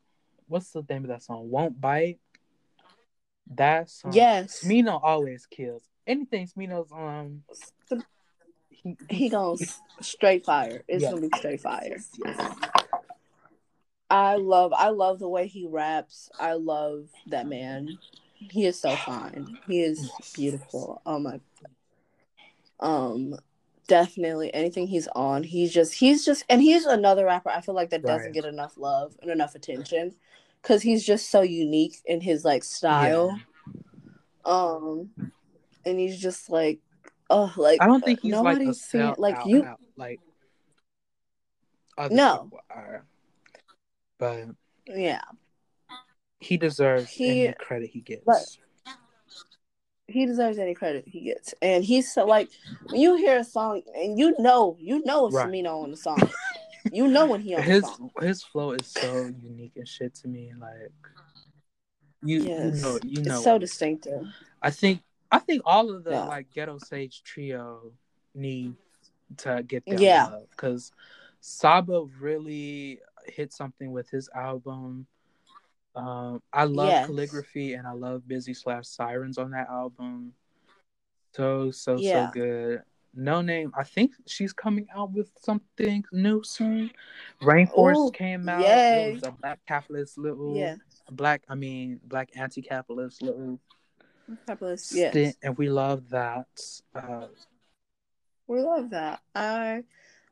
what's 0.46 0.70
the 0.72 0.84
name 0.88 1.04
of 1.04 1.08
that 1.08 1.22
song? 1.22 1.50
Won't 1.50 1.80
bite. 1.80 2.18
That 3.54 3.88
song. 3.90 4.12
Yes. 4.12 4.62
Smino 4.62 5.00
always 5.02 5.46
kills 5.46 5.84
anything. 6.06 6.46
Smino's 6.48 6.92
um. 6.92 7.42
He, 8.68 8.96
he 9.08 9.28
goes 9.30 9.80
straight 10.02 10.44
fire. 10.44 10.84
It's 10.88 11.02
Yeah. 11.02 11.12
gonna 11.12 11.28
be 11.28 11.38
straight 11.38 11.60
fire. 11.62 11.96
Yes, 11.96 12.10
yes. 12.22 12.56
I 14.10 14.36
love 14.36 14.72
I 14.72 14.88
love 14.90 15.18
the 15.18 15.28
way 15.28 15.46
he 15.46 15.66
raps. 15.66 16.30
I 16.38 16.54
love 16.54 17.08
that 17.26 17.46
man. 17.48 17.98
He 18.50 18.66
is 18.66 18.78
so 18.78 18.94
fine. 18.96 19.58
He 19.66 19.80
is 19.80 20.10
beautiful. 20.34 21.00
Oh 21.06 21.18
my 21.18 21.40
um 22.80 23.36
definitely 23.86 24.52
anything 24.54 24.86
he's 24.86 25.08
on, 25.08 25.42
he's 25.42 25.72
just 25.72 25.94
he's 25.94 26.24
just 26.24 26.44
and 26.48 26.60
he's 26.60 26.84
another 26.84 27.24
rapper 27.24 27.50
I 27.50 27.60
feel 27.60 27.74
like 27.74 27.90
that 27.90 28.02
doesn't 28.02 28.26
Right. 28.26 28.34
get 28.34 28.44
enough 28.44 28.76
love 28.76 29.16
and 29.22 29.30
enough 29.30 29.54
attention 29.54 30.14
cuz 30.62 30.82
he's 30.82 31.04
just 31.04 31.30
so 31.30 31.40
unique 31.42 31.96
in 32.04 32.20
his 32.20 32.44
like 32.44 32.64
style. 32.64 33.40
Um 34.44 35.10
and 35.86 35.98
he's 35.98 36.20
just 36.20 36.50
like 36.50 36.80
oh 37.30 37.52
like 37.56 37.80
I 37.80 37.86
don't 37.86 38.04
think 38.04 38.20
he's 38.20 38.32
like 38.32 38.42
a 38.42 38.44
nobody's 38.54 38.80
seen 38.82 39.00
sell 39.00 39.14
like 39.18 39.46
you 39.46 39.62
out, 39.64 39.80
like 39.96 40.20
other 41.96 42.14
No. 42.14 42.42
people 42.44 42.60
are. 42.70 43.04
But 44.24 44.96
yeah. 44.96 45.20
he 46.40 46.56
deserves 46.56 47.10
He- 47.10 47.46
any 47.46 47.54
credit 47.54 47.90
he 47.90 48.00
gets. 48.00 48.22
Right. 48.26 48.44
he 50.06 50.26
deserves 50.26 50.58
any 50.58 50.74
credit 50.74 51.04
he 51.06 51.20
gets. 51.20 51.54
And 51.62 51.82
he's 51.84 52.12
so 52.12 52.24
like 52.26 52.48
when 52.88 53.00
you 53.00 53.16
hear 53.16 53.38
a 53.38 53.44
song 53.44 53.82
and 53.94 54.18
you 54.18 54.34
know, 54.38 54.76
you 54.80 55.02
know 55.04 55.26
it's 55.26 55.34
Right. 55.36 55.48
Smino 55.48 55.82
on 55.82 55.90
the 55.90 55.96
song. 55.96 56.18
you 56.92 57.08
know 57.08 57.26
when 57.26 57.40
he 57.40 57.54
on 57.54 57.62
his 57.62 57.82
the 57.82 57.88
song. 57.88 58.10
his 58.20 58.42
flow 58.44 58.72
is 58.72 58.86
so 58.86 59.30
unique 59.42 59.72
and 59.76 59.88
shit 59.88 60.14
to 60.16 60.28
me. 60.28 60.52
Like 60.58 60.92
you, 62.22 62.42
Yes. 62.42 62.76
you 62.76 62.82
know, 62.82 62.98
you 63.04 63.22
know. 63.22 63.34
it's 63.34 63.44
so 63.44 63.58
distinctive. 63.58 64.22
I 64.62 64.70
think 64.70 65.00
I 65.32 65.38
think 65.38 65.62
all 65.64 65.90
of 65.90 66.04
the 66.04 66.10
Yeah. 66.12 66.24
like 66.24 66.50
ghetto 66.52 66.78
sage 66.78 67.22
trio 67.22 67.92
need 68.34 68.74
to 69.38 69.62
get 69.66 69.84
their 69.86 69.98
Yeah. 69.98 70.26
love 70.26 70.50
because 70.50 70.92
Saba 71.40 72.04
really 72.20 73.00
hit 73.26 73.52
something 73.52 73.92
with 73.92 74.08
his 74.10 74.28
album. 74.34 75.06
Um, 75.96 76.42
I 76.52 76.64
love 76.64 76.88
Yes. 76.88 77.06
calligraphy 77.06 77.74
and 77.74 77.86
I 77.86 77.92
love 77.92 78.26
busy 78.26 78.52
slash 78.54 78.86
sirens 78.86 79.38
on 79.38 79.50
that 79.52 79.68
album. 79.68 80.32
So 81.34 81.70
so 81.70 81.96
Yeah. 81.98 82.26
so 82.26 82.32
good. 82.32 82.82
Noname. 83.16 83.70
I 83.76 83.84
think 83.84 84.12
she's 84.26 84.52
coming 84.52 84.88
out 84.94 85.12
with 85.12 85.30
something 85.40 86.04
new 86.12 86.42
soon. 86.42 86.90
Rainforest 87.40 88.08
Ooh, 88.08 88.10
came 88.10 88.48
out. 88.48 88.62
yay. 88.62 89.10
It 89.10 89.14
was 89.14 89.22
a 89.22 89.30
black 89.30 89.60
capitalist 89.66 90.18
little 90.18 90.56
Yeah. 90.56 90.76
black. 91.12 91.44
I 91.48 91.54
mean 91.54 92.00
black 92.04 92.30
anti-capitalist 92.36 93.22
little 93.22 93.60
capitalist. 94.46 94.86
stint, 94.88 95.14
Yes. 95.14 95.36
and 95.42 95.56
we 95.56 95.68
love 95.68 96.08
that. 96.10 96.48
Uh, 96.94 97.28
We 98.48 98.60
love 98.60 98.90
that. 98.90 99.22
I 99.34 99.84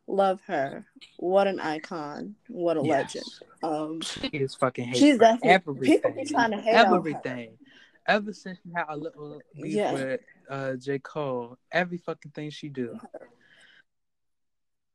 love 0.07 0.41
her. 0.47 0.85
What 1.19 1.47
an 1.47 1.61
icon. 1.61 2.35
What 2.49 2.77
a 2.77 2.83
yes. 2.85 3.15
legend. 3.15 3.27
Um 3.63 4.01
She 4.01 4.27
is 4.29 4.55
fucking 4.55 4.85
hate 4.87 4.97
She's 4.97 5.19
definitely- 5.19 5.49
people 5.89 6.09
everything. 6.09 6.15
be 6.17 6.25
trying 6.25 6.51
to 6.51 6.61
hate 6.61 6.75
everything. 6.75 7.59
Ever 8.07 8.33
since 8.33 8.59
she 8.65 8.71
had 8.75 8.87
a 8.89 8.97
little 8.97 9.41
beef 9.55 9.75
Yeah. 9.75 9.93
with 9.93 10.21
uh, 10.51 10.75
J 10.75 10.99
Cole, 10.99 11.57
every 11.71 11.99
fucking 11.99 12.33
thing 12.33 12.51
she 12.51 12.69
do. 12.69 12.99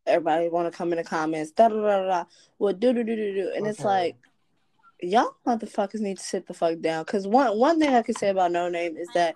everybody 0.06 0.50
wanna 0.50 0.72
come 0.72 0.92
in 0.94 0.98
the 0.98 1.04
comments, 1.04 1.52
da 1.52 1.68
da 1.70 1.76
da 1.82 2.06
da. 2.08 2.24
Well 2.60 2.74
do 2.74 2.94
do 2.94 3.04
do 3.04 3.16
do 3.16 3.34
do. 3.34 3.52
And 3.56 3.66
it's 3.68 3.84
like 3.84 4.16
y'all 5.02 5.36
motherfuckers 5.46 6.00
need 6.00 6.18
to 6.18 6.24
sit 6.24 6.48
the 6.48 6.54
fuck 6.54 6.80
down. 6.80 7.06
Cause 7.06 7.28
one 7.28 7.58
one 7.58 7.80
thing 7.80 7.94
I 7.94 8.02
can 8.02 8.16
say 8.16 8.30
about 8.30 8.52
Noname 8.52 8.98
is 9.00 9.08
that 9.14 9.36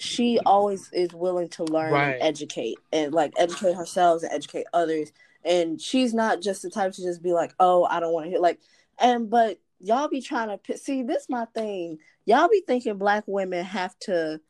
she 0.00 0.38
always 0.46 0.90
is 0.92 1.12
willing 1.12 1.48
to 1.50 1.64
learn 1.64 1.92
Right. 1.92 2.14
and 2.14 2.22
educate 2.22 2.78
and 2.90 3.12
like 3.12 3.34
educate 3.36 3.74
herself 3.74 4.22
and 4.22 4.32
educate 4.32 4.66
others. 4.72 5.12
And 5.44 5.80
she's 5.80 6.14
not 6.14 6.40
just 6.40 6.62
the 6.62 6.70
type 6.70 6.92
to 6.92 7.02
just 7.02 7.22
be 7.22 7.32
like, 7.32 7.54
oh, 7.60 7.84
I 7.84 8.00
don't 8.00 8.12
want 8.12 8.24
to 8.26 8.30
hear 8.30 8.40
like 8.40 8.60
and 8.98 9.28
but 9.28 9.58
y'all 9.78 10.08
be 10.08 10.22
trying 10.22 10.58
to 10.58 10.78
see 10.78 11.02
this 11.02 11.26
my 11.28 11.44
thing. 11.54 11.98
Y'all 12.24 12.48
be 12.48 12.62
thinking 12.66 12.96
black 12.96 13.24
women 13.26 13.64
have 13.64 13.98
to 14.00 14.40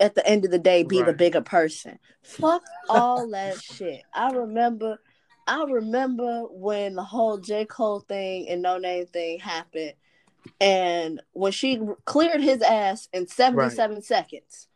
at 0.00 0.16
the 0.16 0.26
end 0.26 0.44
of 0.44 0.50
the 0.50 0.58
day 0.58 0.82
be 0.82 0.98
right. 0.98 1.06
the 1.06 1.12
bigger 1.12 1.40
person. 1.40 1.98
Fuck 2.22 2.64
all 2.88 3.30
that 3.30 3.62
shit. 3.62 4.02
I 4.12 4.30
remember 4.32 4.98
I 5.46 5.62
remember 5.62 6.42
when 6.50 6.96
the 6.96 7.04
whole 7.04 7.38
J. 7.38 7.64
Cole 7.64 8.00
thing 8.00 8.48
and 8.48 8.64
Noname 8.64 9.08
thing 9.08 9.38
happened 9.38 9.92
and 10.60 11.20
when 11.32 11.52
she 11.52 11.80
cleared 12.04 12.40
his 12.40 12.62
ass 12.62 13.08
in 13.12 13.26
77 13.26 13.94
right. 13.94 14.04
seconds 14.04 14.68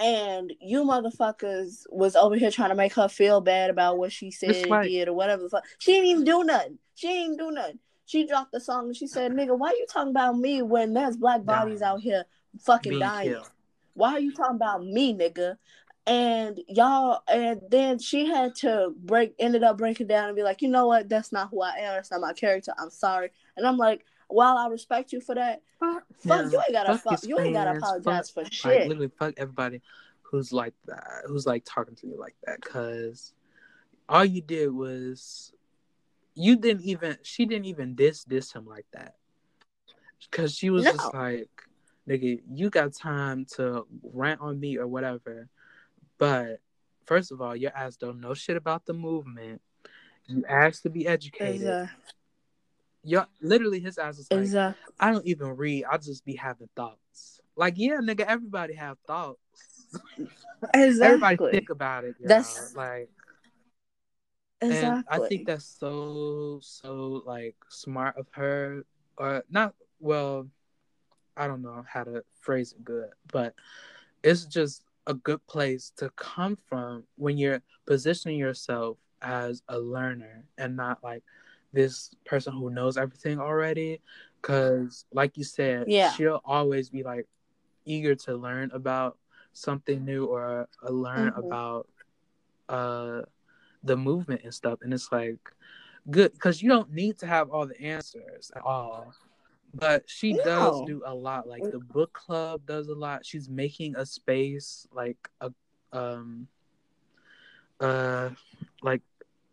and 0.00 0.52
you 0.60 0.84
motherfuckers 0.84 1.84
was 1.90 2.14
over 2.16 2.36
here 2.36 2.50
trying 2.50 2.70
to 2.70 2.74
make 2.74 2.94
her 2.94 3.08
feel 3.08 3.40
bad 3.40 3.70
about 3.70 3.98
what 3.98 4.12
she 4.12 4.30
said 4.30 4.68
like, 4.68 4.88
did 4.88 5.08
or 5.08 5.14
whatever 5.14 5.42
the 5.42 5.48
fuck. 5.48 5.64
She 5.78 5.92
didn't 5.92 6.06
even 6.06 6.24
do 6.24 6.44
nothing. 6.44 6.78
She 6.94 7.08
didn't 7.08 7.36
do 7.36 7.50
nothing. 7.50 7.78
She 8.06 8.26
dropped 8.26 8.52
the 8.52 8.60
song 8.60 8.86
and 8.86 8.96
she 8.96 9.06
said, 9.06 9.32
"Nigga, 9.32 9.58
why 9.58 9.70
you 9.70 9.86
talking 9.88 10.10
about 10.10 10.38
me 10.38 10.62
when 10.62 10.94
there's 10.94 11.16
black 11.16 11.44
bodies 11.44 11.82
out 11.82 12.00
here 12.00 12.24
fucking 12.60 12.98
dying? 12.98 13.30
Killed. 13.30 13.50
Why 13.94 14.12
are 14.12 14.20
you 14.20 14.32
talking 14.32 14.56
about 14.56 14.84
me, 14.84 15.14
nigga?" 15.14 15.56
And 16.06 16.58
y'all, 16.68 17.22
and 17.28 17.60
then 17.70 17.98
she 17.98 18.24
had 18.24 18.54
to 18.56 18.94
break, 18.96 19.34
ended 19.38 19.62
up 19.62 19.76
breaking 19.76 20.06
down 20.06 20.28
and 20.28 20.36
be 20.36 20.42
like, 20.42 20.62
"You 20.62 20.68
know 20.68 20.86
what? 20.86 21.08
That's 21.08 21.32
not 21.32 21.50
who 21.50 21.60
I 21.60 21.72
am. 21.80 21.96
That's 21.96 22.10
not 22.10 22.22
my 22.22 22.32
character. 22.32 22.72
I'm 22.78 22.90
sorry." 22.90 23.30
And 23.58 23.66
I'm 23.66 23.76
like, 23.76 24.06
while 24.28 24.56
I 24.56 24.68
respect 24.68 25.12
you 25.12 25.20
for 25.20 25.34
that, 25.34 25.62
fuck, 25.80 26.04
fuck 26.18 26.44
yeah, 26.44 26.50
you 26.50 26.58
ain't 26.58 26.72
gotta 26.72 26.98
fuck, 26.98 27.20
fuck 27.20 27.24
you 27.24 27.38
ain't 27.40 27.54
gotta 27.54 27.78
apologize 27.78 28.30
fuck, 28.30 28.46
for 28.46 28.52
shit. 28.52 28.80
Like, 28.80 28.88
literally, 28.88 29.10
fuck 29.18 29.34
everybody 29.36 29.80
who's 30.22 30.52
like 30.52 30.74
that, 30.86 31.22
who's 31.26 31.46
like 31.46 31.64
talking 31.64 31.94
to 31.96 32.06
me 32.06 32.16
like 32.16 32.36
that, 32.44 32.60
because 32.62 33.32
all 34.08 34.24
you 34.24 34.42
did 34.42 34.70
was 34.70 35.52
you 36.34 36.56
didn't 36.56 36.84
even 36.84 37.16
she 37.22 37.46
didn't 37.46 37.66
even 37.66 37.94
diss 37.94 38.24
diss 38.24 38.52
him 38.52 38.66
like 38.66 38.86
that, 38.92 39.16
because 40.30 40.54
she 40.54 40.70
was 40.70 40.84
no. 40.84 40.92
just 40.92 41.14
like, 41.14 41.50
nigga, 42.08 42.40
you 42.52 42.70
got 42.70 42.92
time 42.92 43.46
to 43.56 43.86
rant 44.02 44.40
on 44.40 44.60
me 44.60 44.76
or 44.76 44.86
whatever, 44.86 45.48
but 46.18 46.60
first 47.06 47.32
of 47.32 47.40
all, 47.40 47.56
your 47.56 47.74
ass 47.74 47.96
don't 47.96 48.20
know 48.20 48.34
shit 48.34 48.56
about 48.56 48.84
the 48.84 48.92
movement. 48.92 49.62
You 50.26 50.44
asked 50.46 50.82
to 50.82 50.90
be 50.90 51.06
educated. 51.06 51.62
Exactly 51.62 51.94
yeah, 53.08 53.24
literally 53.40 53.80
his 53.80 53.98
ass 53.98 54.18
is 54.18 54.28
like, 54.30 54.40
exactly. 54.40 54.94
I 55.00 55.10
don't 55.10 55.26
even 55.26 55.48
read. 55.56 55.84
I'll 55.90 55.98
just 55.98 56.24
be 56.24 56.36
having 56.36 56.68
thoughts. 56.76 57.40
Like, 57.56 57.74
yeah, 57.76 57.98
nigga, 58.02 58.20
everybody 58.20 58.74
have 58.74 58.98
thoughts. 59.06 59.38
Exactly. 60.74 61.06
everybody 61.06 61.52
think 61.52 61.70
about 61.70 62.04
it. 62.04 62.16
That's 62.20 62.74
know? 62.74 62.80
like 62.80 63.08
Exactly. 64.60 65.04
And 65.10 65.24
I 65.24 65.28
think 65.28 65.46
that's 65.46 65.64
so 65.64 66.58
so 66.62 67.22
like 67.24 67.54
smart 67.68 68.16
of 68.16 68.26
her, 68.32 68.84
or 69.16 69.44
not. 69.48 69.74
Well, 70.00 70.48
I 71.36 71.46
don't 71.46 71.62
know 71.62 71.84
how 71.88 72.04
to 72.04 72.24
phrase 72.40 72.72
it 72.72 72.84
good, 72.84 73.10
but 73.32 73.54
it's 74.22 74.44
just 74.44 74.82
a 75.06 75.14
good 75.14 75.44
place 75.46 75.92
to 75.96 76.10
come 76.16 76.56
from 76.68 77.04
when 77.16 77.38
you're 77.38 77.62
positioning 77.86 78.38
yourself 78.38 78.98
as 79.22 79.62
a 79.68 79.78
learner 79.78 80.44
and 80.58 80.76
not 80.76 81.02
like 81.02 81.22
this 81.72 82.10
person 82.24 82.52
who 82.52 82.70
knows 82.70 82.96
everything 82.96 83.38
already 83.38 84.00
because 84.40 85.04
like 85.12 85.36
you 85.36 85.44
said 85.44 85.84
yeah. 85.86 86.10
she'll 86.12 86.40
always 86.44 86.88
be 86.88 87.02
like 87.02 87.26
eager 87.84 88.14
to 88.14 88.36
learn 88.36 88.70
about 88.72 89.18
something 89.52 90.04
new 90.04 90.26
or 90.26 90.68
uh, 90.82 90.90
learn 90.90 91.30
mm-hmm. 91.30 91.46
about 91.46 91.88
uh 92.68 93.22
the 93.82 93.96
movement 93.96 94.42
and 94.44 94.54
stuff. 94.54 94.80
And 94.82 94.92
it's 94.92 95.10
like 95.12 95.38
good 96.10 96.32
because 96.32 96.62
you 96.62 96.68
don't 96.68 96.92
need 96.92 97.18
to 97.18 97.26
have 97.26 97.50
all 97.50 97.66
the 97.66 97.80
answers 97.80 98.50
at 98.54 98.62
all. 98.62 99.12
But 99.74 100.04
she 100.06 100.32
no. 100.32 100.44
does 100.44 100.82
do 100.86 101.02
a 101.04 101.14
lot. 101.14 101.46
Like 101.46 101.62
the 101.62 101.78
book 101.78 102.12
club 102.12 102.62
does 102.66 102.88
a 102.88 102.94
lot. 102.94 103.26
She's 103.26 103.48
making 103.48 103.96
a 103.96 104.06
space 104.06 104.86
like 104.92 105.28
a 105.40 105.52
um 105.92 106.46
uh 107.80 108.28
like 108.82 109.00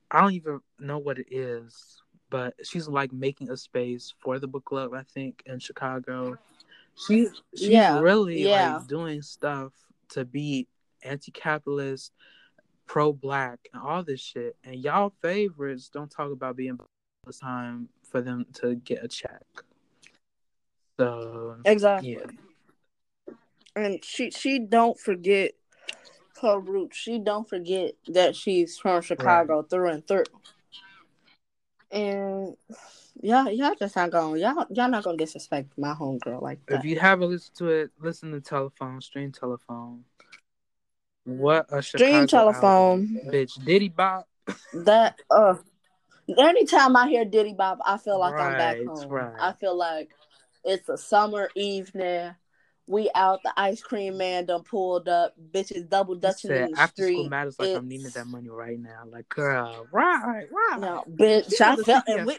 i 0.09 0.19
don't 0.19 0.33
even 0.33 0.59
know 0.79 0.97
what 0.97 1.17
it 1.19 1.27
is 1.31 2.01
but 2.35 2.53
she's 2.65 2.89
like 2.89 3.13
making 3.13 3.49
a 3.49 3.55
space 3.55 4.13
for 4.19 4.39
the 4.39 4.47
book 4.47 4.65
club. 4.65 4.93
I 4.93 5.03
think 5.03 5.41
in 5.45 5.57
Chicago. 5.57 6.37
She 7.07 7.29
she's 7.55 7.69
yeah, 7.69 7.97
really 7.99 8.43
yeah. 8.43 8.75
like 8.75 8.87
doing 8.87 9.21
stuff 9.21 9.71
to 10.09 10.25
be 10.25 10.67
anti-capitalist, 11.01 12.11
pro-black, 12.87 13.59
and 13.71 13.81
all 13.81 14.03
this 14.03 14.19
shit. 14.19 14.57
And 14.65 14.75
y'all 14.75 15.13
favorites 15.21 15.87
don't 15.87 16.11
talk 16.11 16.29
about 16.33 16.57
being 16.57 16.77
this 17.25 17.39
time 17.39 17.87
for 18.11 18.19
them 18.21 18.45
to 18.55 18.75
get 18.75 19.01
a 19.01 19.07
check. 19.07 19.45
So 20.99 21.55
exactly. 21.63 22.17
Yeah. 22.17 23.33
And 23.77 24.03
she 24.03 24.29
she 24.31 24.59
don't 24.59 24.99
forget 24.99 25.53
her 26.41 26.59
roots. 26.59 26.97
She 26.97 27.17
don't 27.17 27.47
forget 27.47 27.93
that 28.09 28.35
she's 28.35 28.77
from 28.77 29.01
Chicago 29.01 29.61
right. 29.61 29.69
through 29.69 29.89
and 29.89 30.05
through 30.05 30.25
and 31.91 32.55
y'all 33.21 33.49
y'all 33.49 33.75
just 33.79 33.95
not 33.95 34.11
gonna 34.11 34.37
y'all 34.37 34.65
y'all 34.69 34.89
not 34.89 35.03
gonna 35.03 35.17
disrespect 35.17 35.69
my 35.77 35.93
homegirl 35.93 36.41
like 36.41 36.59
that. 36.67 36.79
If 36.79 36.85
you 36.85 36.99
haven't 36.99 37.29
listened 37.29 37.57
to 37.57 37.69
it, 37.69 37.91
listen 37.99 38.31
to 38.31 38.41
Telefone, 38.41 39.01
stream 39.01 39.31
Telefone. 39.31 40.01
What 41.25 41.67
a 41.69 41.81
Chicago 41.81 42.25
stream 42.25 42.41
Telefone, 42.41 42.63
album. 42.63 43.19
bitch. 43.27 43.63
Diddy 43.63 43.89
Bop. 43.89 44.27
That 44.73 45.19
uh, 45.31 45.55
anytime 46.37 46.95
I 46.95 47.07
hear 47.09 47.25
Diddy 47.25 47.53
Bop, 47.53 47.79
I 47.85 47.97
feel 47.97 48.19
like 48.19 48.33
right, 48.33 48.51
I'm 48.51 48.57
back 48.57 48.77
home. 48.85 49.09
Right. 49.09 49.33
I 49.39 49.53
feel 49.53 49.75
like 49.75 50.09
it's 50.63 50.89
a 50.89 50.97
summer 50.97 51.49
evening. 51.55 52.35
We 52.87 53.09
out, 53.15 53.39
the 53.43 53.51
ice 53.57 53.81
cream 53.81 54.17
man 54.17 54.45
done 54.45 54.61
pulled 54.61 55.09
up, 55.09 55.33
bitches 55.51 55.89
double 55.89 56.15
dutching 56.15 56.51
in 56.51 56.71
the 56.71 56.79
after 56.79 57.03
street. 57.03 57.15
School 57.15 57.29
matters 57.29 57.57
like 57.57 57.69
it's... 57.69 57.77
I'm 57.79 57.87
needing 57.87 58.09
that 58.09 58.27
money 58.27 58.49
right 58.49 58.79
now. 58.79 59.03
Like, 59.09 59.27
girl, 59.27 59.87
right, 59.91 60.45
right. 60.51 60.79
No, 60.79 61.03
bitch, 61.09 61.59
I 61.59 61.75
felt 61.77 62.03
and 62.07 62.27
we, 62.27 62.37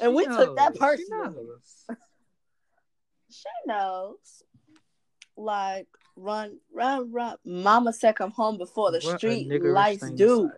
and 0.00 0.14
we 0.14 0.24
knows. 0.26 0.36
took 0.36 0.56
that 0.56 0.76
personally. 0.76 1.44
She, 1.88 1.94
she 3.30 3.48
knows. 3.66 4.42
Like, 5.36 5.88
run, 6.16 6.58
run, 6.72 7.12
run. 7.12 7.36
Mama 7.44 7.92
said 7.92 8.16
come 8.16 8.30
home 8.30 8.56
before 8.56 8.90
the 8.90 9.00
what 9.00 9.18
street 9.18 9.62
lights 9.62 10.10
do. 10.12 10.50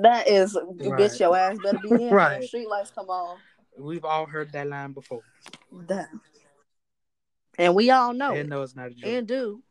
That 0.00 0.26
is, 0.26 0.54
right. 0.54 0.98
bitch, 0.98 1.20
your 1.20 1.36
ass 1.36 1.58
better 1.62 1.78
be 1.78 1.90
in. 1.90 2.10
right. 2.12 2.42
Street 2.42 2.68
lights 2.68 2.90
come 2.90 3.08
on. 3.08 3.38
We've 3.78 4.04
all 4.04 4.26
heard 4.26 4.52
that 4.52 4.66
line 4.66 4.92
before. 4.92 5.20
That. 5.86 6.08
And 7.58 7.74
we 7.74 7.90
all 7.90 8.12
know. 8.12 8.34
And 8.34 8.48
know 8.48 8.62
it's 8.62 8.74
not 8.74 8.88
a 8.88 8.94
joke. 8.94 9.10
And 9.10 9.26
do. 9.26 9.62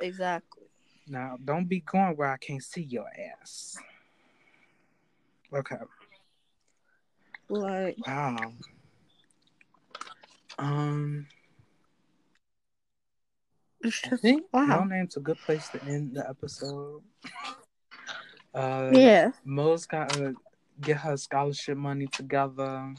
Exactly. 0.00 0.64
Now, 1.06 1.36
don't 1.44 1.68
be 1.68 1.80
going 1.80 2.16
where 2.16 2.30
I 2.30 2.36
can't 2.36 2.62
see 2.62 2.82
your 2.82 3.06
ass. 3.40 3.76
Okay. 5.52 5.76
Like. 7.48 7.96
Wow. 8.06 8.52
Um. 10.58 11.26
I 13.84 14.16
think 14.16 14.46
wow. 14.50 14.64
Noname's 14.64 15.16
a 15.16 15.20
good 15.20 15.38
place 15.38 15.68
to 15.70 15.84
end 15.84 16.14
the 16.14 16.26
episode. 16.26 17.02
Uh, 18.54 18.90
yeah. 18.94 19.32
Mo's 19.44 19.84
got 19.84 20.08
to 20.10 20.34
get 20.80 20.96
her 20.98 21.16
scholarship 21.18 21.76
money 21.76 22.06
together. 22.06 22.94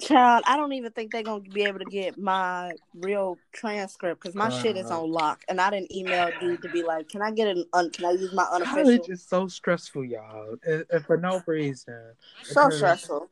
Child, 0.00 0.42
I 0.46 0.56
don't 0.56 0.72
even 0.72 0.90
think 0.90 1.12
they're 1.12 1.22
gonna 1.22 1.42
be 1.42 1.62
able 1.62 1.78
to 1.78 1.84
get 1.84 2.18
my 2.18 2.72
real 2.94 3.38
transcript 3.52 4.20
because 4.20 4.34
my 4.34 4.46
uh, 4.46 4.50
shit 4.50 4.76
is 4.76 4.90
on 4.90 5.10
lock, 5.10 5.44
and 5.48 5.60
I 5.60 5.70
didn't 5.70 5.94
email 5.94 6.28
dude 6.40 6.60
to 6.62 6.68
be 6.70 6.82
like, 6.82 7.08
"Can 7.08 7.22
I 7.22 7.30
get 7.30 7.46
an? 7.46 7.64
Un- 7.72 7.90
can 7.90 8.06
I 8.06 8.10
use 8.12 8.32
my 8.32 8.42
unofficial?" 8.44 8.82
College 8.82 9.08
is 9.08 9.22
so 9.22 9.46
stressful, 9.46 10.04
y'all, 10.04 10.56
and, 10.66 10.84
and 10.90 11.04
for 11.04 11.16
no 11.16 11.40
reason. 11.46 12.14
So 12.42 12.68
stressful. 12.70 13.28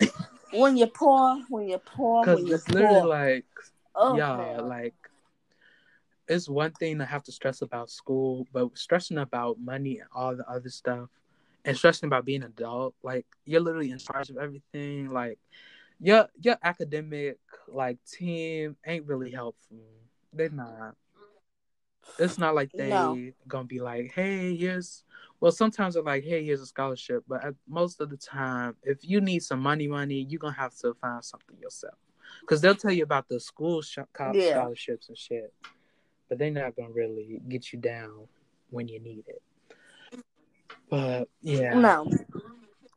when 0.53 0.77
you're 0.77 0.87
poor, 0.87 1.43
when 1.49 1.69
you're 1.69 1.79
poor, 1.79 2.25
when 2.25 2.47
you're 2.47 2.57
it's 2.57 2.69
literally 2.69 3.09
like, 3.09 3.47
oh, 3.97 4.17
y'all, 4.17 4.59
man. 4.59 4.69
like, 4.69 4.95
it's 6.29 6.49
one 6.49 6.71
thing 6.73 6.99
to 6.99 7.05
have 7.05 7.25
to 7.25 7.33
stress 7.33 7.63
about 7.63 7.91
school, 7.91 8.47
but 8.53 8.79
stressing 8.79 9.19
about 9.19 9.59
money 9.59 9.99
and 9.99 10.09
all 10.15 10.37
the 10.37 10.49
other 10.49 10.69
stuff, 10.69 11.09
and 11.65 11.77
stressing 11.77 12.07
about 12.07 12.25
being 12.25 12.43
an 12.45 12.53
adult, 12.57 12.95
like, 13.03 13.27
you're 13.45 13.61
literally 13.61 13.91
in 13.91 13.99
charge 13.99 14.31
of 14.31 14.37
everything, 14.37 15.11
like 15.11 15.39
your 16.01 16.29
your 16.41 16.57
academic 16.63 17.39
like 17.69 17.99
team 18.11 18.77
ain't 18.87 19.07
really 19.07 19.31
helpful. 19.31 19.79
They're 20.33 20.49
not. 20.49 20.95
It's 22.19 22.39
not 22.39 22.55
like 22.55 22.71
they 22.73 22.89
no. 22.89 23.17
gonna 23.47 23.65
be 23.65 23.81
like, 23.81 24.13
hey, 24.15 24.57
here's. 24.57 25.05
Well, 25.39 25.53
sometimes 25.53 25.95
they're 25.95 26.03
like, 26.03 26.25
hey, 26.25 26.45
here's 26.45 26.61
a 26.61 26.67
scholarship, 26.67 27.25
but 27.27 27.45
at, 27.45 27.55
most 27.67 28.01
of 28.01 28.11
the 28.11 28.17
time, 28.17 28.77
if 28.83 28.99
you 29.03 29.21
need 29.21 29.43
some 29.43 29.61
money, 29.61 29.89
money, 29.89 30.27
you're 30.29 30.39
gonna 30.39 30.55
have 30.55 30.75
to 30.79 30.95
find 30.95 31.25
something 31.25 31.57
yourself, 31.59 31.95
because 32.41 32.61
they'll 32.61 32.75
tell 32.75 32.93
you 32.93 33.05
about 33.05 33.29
the 33.29 33.41
school 33.41 33.81
sh- 33.81 33.99
yeah. 34.35 34.51
scholarships 34.51 35.09
and 35.09 35.17
shit, 35.17 35.55
but 36.29 36.39
they're 36.39 36.51
not 36.51 36.77
gonna 36.77 36.91
really 36.91 37.41
get 37.49 37.73
you 37.73 37.79
down 37.79 38.27
when 38.71 38.89
you 38.89 39.01
need 39.01 39.25
it. 39.29 39.43
But 40.91 41.29
yeah, 41.41 41.75
no. 41.75 42.11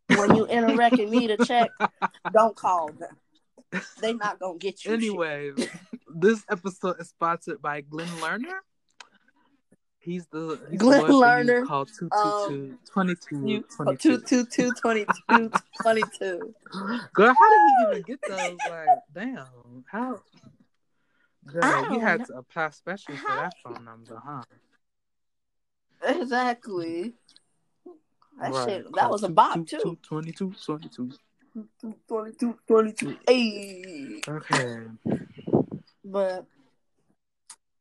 When 0.08 0.36
you 0.36 0.46
interact 0.46 1.00
and 1.00 1.12
need 1.12 1.32
a 1.32 1.46
check, 1.46 1.70
don't 2.34 2.56
call 2.56 2.90
them. 2.92 3.82
They 4.02 4.14
not 4.14 4.40
gonna 4.40 4.58
get 4.58 4.86
you. 4.86 4.94
Anyway, 4.94 5.52
this 6.16 6.44
episode 6.50 7.00
is 7.00 7.10
sponsored 7.10 7.62
by 7.62 7.82
Glenn 7.82 8.08
Lerner. 8.20 8.60
He's 9.98 10.28
the 10.28 10.60
he's 10.70 10.80
Glenn 10.80 11.08
the 11.08 11.14
Lerner, 11.14 11.66
called 11.66 11.90
222 11.98 12.74
um, 12.74 12.80
22 12.92 13.64
22. 13.76 14.74
22 14.82 15.52
22. 15.82 16.54
Girl, 17.14 17.34
how 17.34 17.50
did 17.50 17.62
he 17.68 17.90
even 17.90 18.02
get 18.04 18.20
those? 18.28 18.58
Like, 18.70 18.88
damn, 19.14 19.86
how? 19.90 20.20
Girl, 21.46 21.64
I 21.64 21.90
he 21.94 22.00
had 22.00 22.20
know. 22.20 22.26
to 22.26 22.34
apply 22.34 22.70
special 22.72 23.16
for 23.16 23.28
that 23.28 23.54
phone 23.64 23.86
number, 23.86 24.22
huh? 24.24 24.44
Exactly. 26.06 27.14
That 28.44 28.52
Right, 28.54 28.70
shit, 28.70 28.84
that 28.86 28.92
called 29.00 29.12
was 29.12 29.24
a 29.24 29.30
bop 29.30 29.54
222 29.66 29.80
too. 29.80 29.98
22 30.04 30.54
22. 30.66 31.96
22, 32.08 32.58
22. 32.68 33.18
Hey. 33.28 34.22
Okay. 34.28 34.78
But 36.04 36.46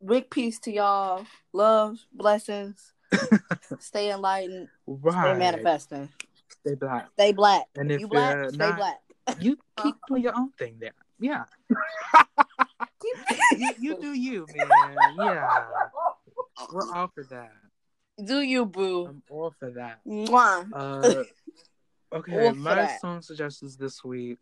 big 0.05 0.31
peace 0.31 0.59
to 0.61 0.71
y'all. 0.73 1.27
Love, 1.53 1.99
blessings. 2.13 2.93
Stay 3.81 4.11
enlightened. 4.13 4.69
Stay 4.85 4.95
Right. 5.03 5.37
manifesting. 5.39 6.09
Stay 6.61 6.75
black. 6.77 7.09
Stay 7.15 7.33
black. 7.33 7.63
And 7.77 7.91
if 7.91 7.97
if 7.97 8.01
you 8.03 8.09
black, 8.09 8.37
you're 8.37 8.49
stay 8.51 8.59
not- 8.59 8.77
black. 8.77 8.99
You 9.41 9.59
keep 9.83 9.97
doing 10.09 10.23
your 10.23 10.37
own 10.37 10.51
thing 10.59 10.77
there. 10.81 10.93
Yeah. 11.19 11.45
you, 13.57 13.71
you 13.81 14.01
do 14.01 14.13
you, 14.13 14.47
man. 14.55 14.69
Yeah. 15.19 15.65
We're 16.73 16.93
all 16.95 17.09
for 17.15 17.25
that. 17.31 17.53
Do 18.23 18.41
you, 18.41 18.67
boo? 18.67 19.07
I'm 19.07 19.23
all 19.31 19.55
for 19.59 19.71
that. 19.71 20.01
Mwah. 20.07 20.69
Uh, 20.73 21.25
okay, 22.13 22.49
All 22.49 22.55
my 22.55 22.87
song 22.99 23.23
suggestions 23.23 23.77
this 23.77 24.05
week. 24.05 24.41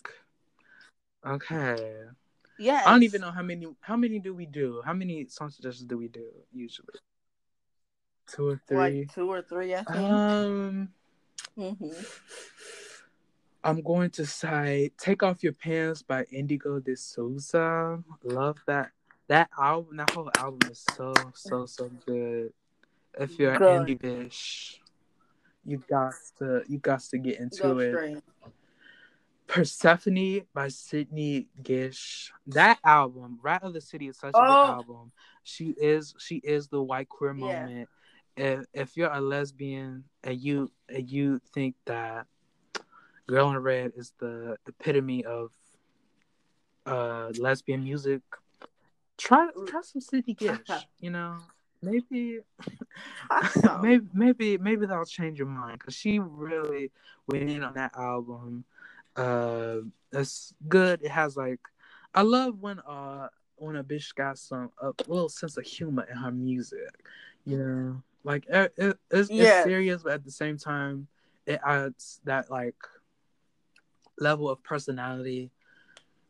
Okay, 1.27 1.77
Yes. 2.59 2.87
I 2.87 2.91
don't 2.91 3.03
even 3.05 3.21
know 3.23 3.31
how 3.31 3.43
many. 3.43 3.67
How 3.81 3.97
many 3.97 4.19
do 4.19 4.35
we 4.35 4.47
do? 4.47 4.83
How 4.85 4.93
many 4.93 5.27
song 5.29 5.51
suggestions 5.51 5.89
do 5.89 5.97
we 5.97 6.09
do 6.09 6.27
usually? 6.53 6.89
Two 8.27 8.49
or 8.49 8.61
three. 8.69 8.77
Like 8.77 9.15
two 9.15 9.31
or 9.31 9.43
three, 9.43 9.75
I 9.75 9.83
think. 9.83 9.89
um, 9.99 10.89
hmm 11.57 11.93
I'm 13.63 13.83
going 13.83 14.11
to 14.11 14.25
say 14.27 14.91
"Take 14.99 15.23
Off 15.23 15.43
Your 15.43 15.53
Pants" 15.53 16.03
by 16.03 16.25
Indigo 16.33 16.81
de 16.81 16.97
Souza. 16.97 18.03
Love 18.25 18.59
that. 18.67 18.91
That 19.29 19.49
album, 19.59 19.97
that 19.99 20.11
whole 20.11 20.31
album 20.39 20.71
is 20.71 20.85
so 20.97 21.13
so 21.35 21.67
so 21.67 21.91
good. 22.07 22.53
If 23.19 23.39
you're 23.39 23.53
Good. 23.55 23.81
an 23.81 23.87
indie 23.87 23.99
bitch, 24.01 24.79
you 25.65 25.83
got 25.89 26.15
to 26.39 26.63
you 26.69 26.79
got 26.79 27.01
to 27.01 27.19
get 27.19 27.41
into 27.41 27.63
Go 27.63 27.79
it. 27.79 27.89
straight. 27.97 28.23
Persephone 29.47 30.43
by 30.55 30.69
Sidney 30.69 31.49
Gish. 31.63 32.31
That 32.47 32.79
album, 32.85 33.41
Rat 33.43 33.65
of 33.65 33.73
the 33.73 33.81
City, 33.81 34.07
is 34.07 34.17
such 34.19 34.35
a 34.35 34.39
Oh. 34.39 34.47
good 34.63 34.71
album. 34.71 35.13
She 35.43 35.75
is 35.77 36.15
she 36.19 36.37
is 36.37 36.69
the 36.69 36.81
white 36.83 37.09
queer 37.09 37.35
Yeah. 37.35 37.65
moment. 37.65 37.89
If 38.37 38.65
if 38.73 38.97
you're 38.97 39.13
a 39.13 39.21
lesbian 39.21 40.05
and 40.23 40.39
you 40.39 40.71
and 40.89 41.11
you 41.11 41.41
think 41.53 41.75
that 41.87 42.27
Girl 43.27 43.51
in 43.51 43.59
Red 43.59 43.93
is 43.97 44.13
the 44.19 44.57
epitome 44.67 45.25
of 45.25 45.51
uh 46.87 47.33
lesbian 47.39 47.83
music, 47.83 48.23
try 49.19 49.49
try 49.67 49.81
some 49.83 50.01
Sidney 50.01 50.35
Gish. 50.35 50.59
You 51.01 51.11
know, 51.11 51.39
maybe 51.83 52.41
Awesome. 53.31 53.81
maybe 53.83 54.07
maybe 54.13 54.59
maybe 54.59 54.87
that'll 54.87 55.05
change 55.05 55.39
your 55.39 55.49
mind 55.49 55.79
because 55.79 55.95
she 55.95 56.19
really 56.19 56.91
went 57.27 57.51
in 57.51 57.63
on 57.63 57.75
that 57.75 57.93
album. 57.97 58.65
Uh, 59.17 59.79
it's 60.13 60.55
good. 60.69 61.03
It 61.03 61.11
has 61.11 61.37
like, 61.37 61.61
I 62.15 62.23
love 62.23 62.61
when 62.61 62.81
uh 62.81 63.29
when 63.57 63.77
a 63.77 63.85
bitch 63.85 64.15
got 64.15 64.39
some 64.39 64.71
a 64.81 64.93
little 65.07 65.29
sense 65.29 65.57
of 65.57 65.65
humor 65.65 66.07
in 66.11 66.17
her 66.17 66.31
music. 66.31 67.05
You 67.45 67.59
know, 67.59 68.03
like 68.25 68.47
it, 68.49 68.73
it, 68.77 68.99
it's, 69.11 69.31
Yeah. 69.31 69.45
it's 69.45 69.65
serious, 69.65 70.03
but 70.03 70.13
at 70.13 70.25
the 70.25 70.31
same 70.31 70.59
time, 70.59 71.09
it 71.47 71.61
adds 71.65 72.21
that 72.25 72.51
like 72.51 72.77
level 74.19 74.49
of 74.49 74.63
personality. 74.63 75.51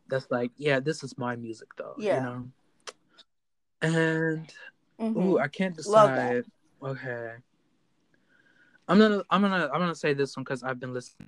That's 0.09 0.31
like, 0.31 0.51
yeah, 0.57 0.81
this 0.81 1.03
is 1.05 1.17
my 1.19 1.37
music 1.37 1.69
though. 1.77 1.95
Yeah. 1.99 2.17
You 2.17 2.21
know. 2.23 2.51
And 3.83 4.53
Mhm. 5.01 5.17
Ooh, 5.17 5.39
I 5.39 5.49
can't 5.49 5.75
decide. 5.77 6.45
Okay. 6.83 7.33
I'm 8.89 8.99
gonna 8.99 9.23
I'm 9.31 9.41
gonna 9.41 9.71
I'm 9.73 9.81
gonna 9.81 9.95
say 9.95 10.15
this 10.15 10.37
one 10.37 10.45
because 10.45 10.63
I've 10.63 10.81
been 10.81 10.93
listening. 10.93 11.27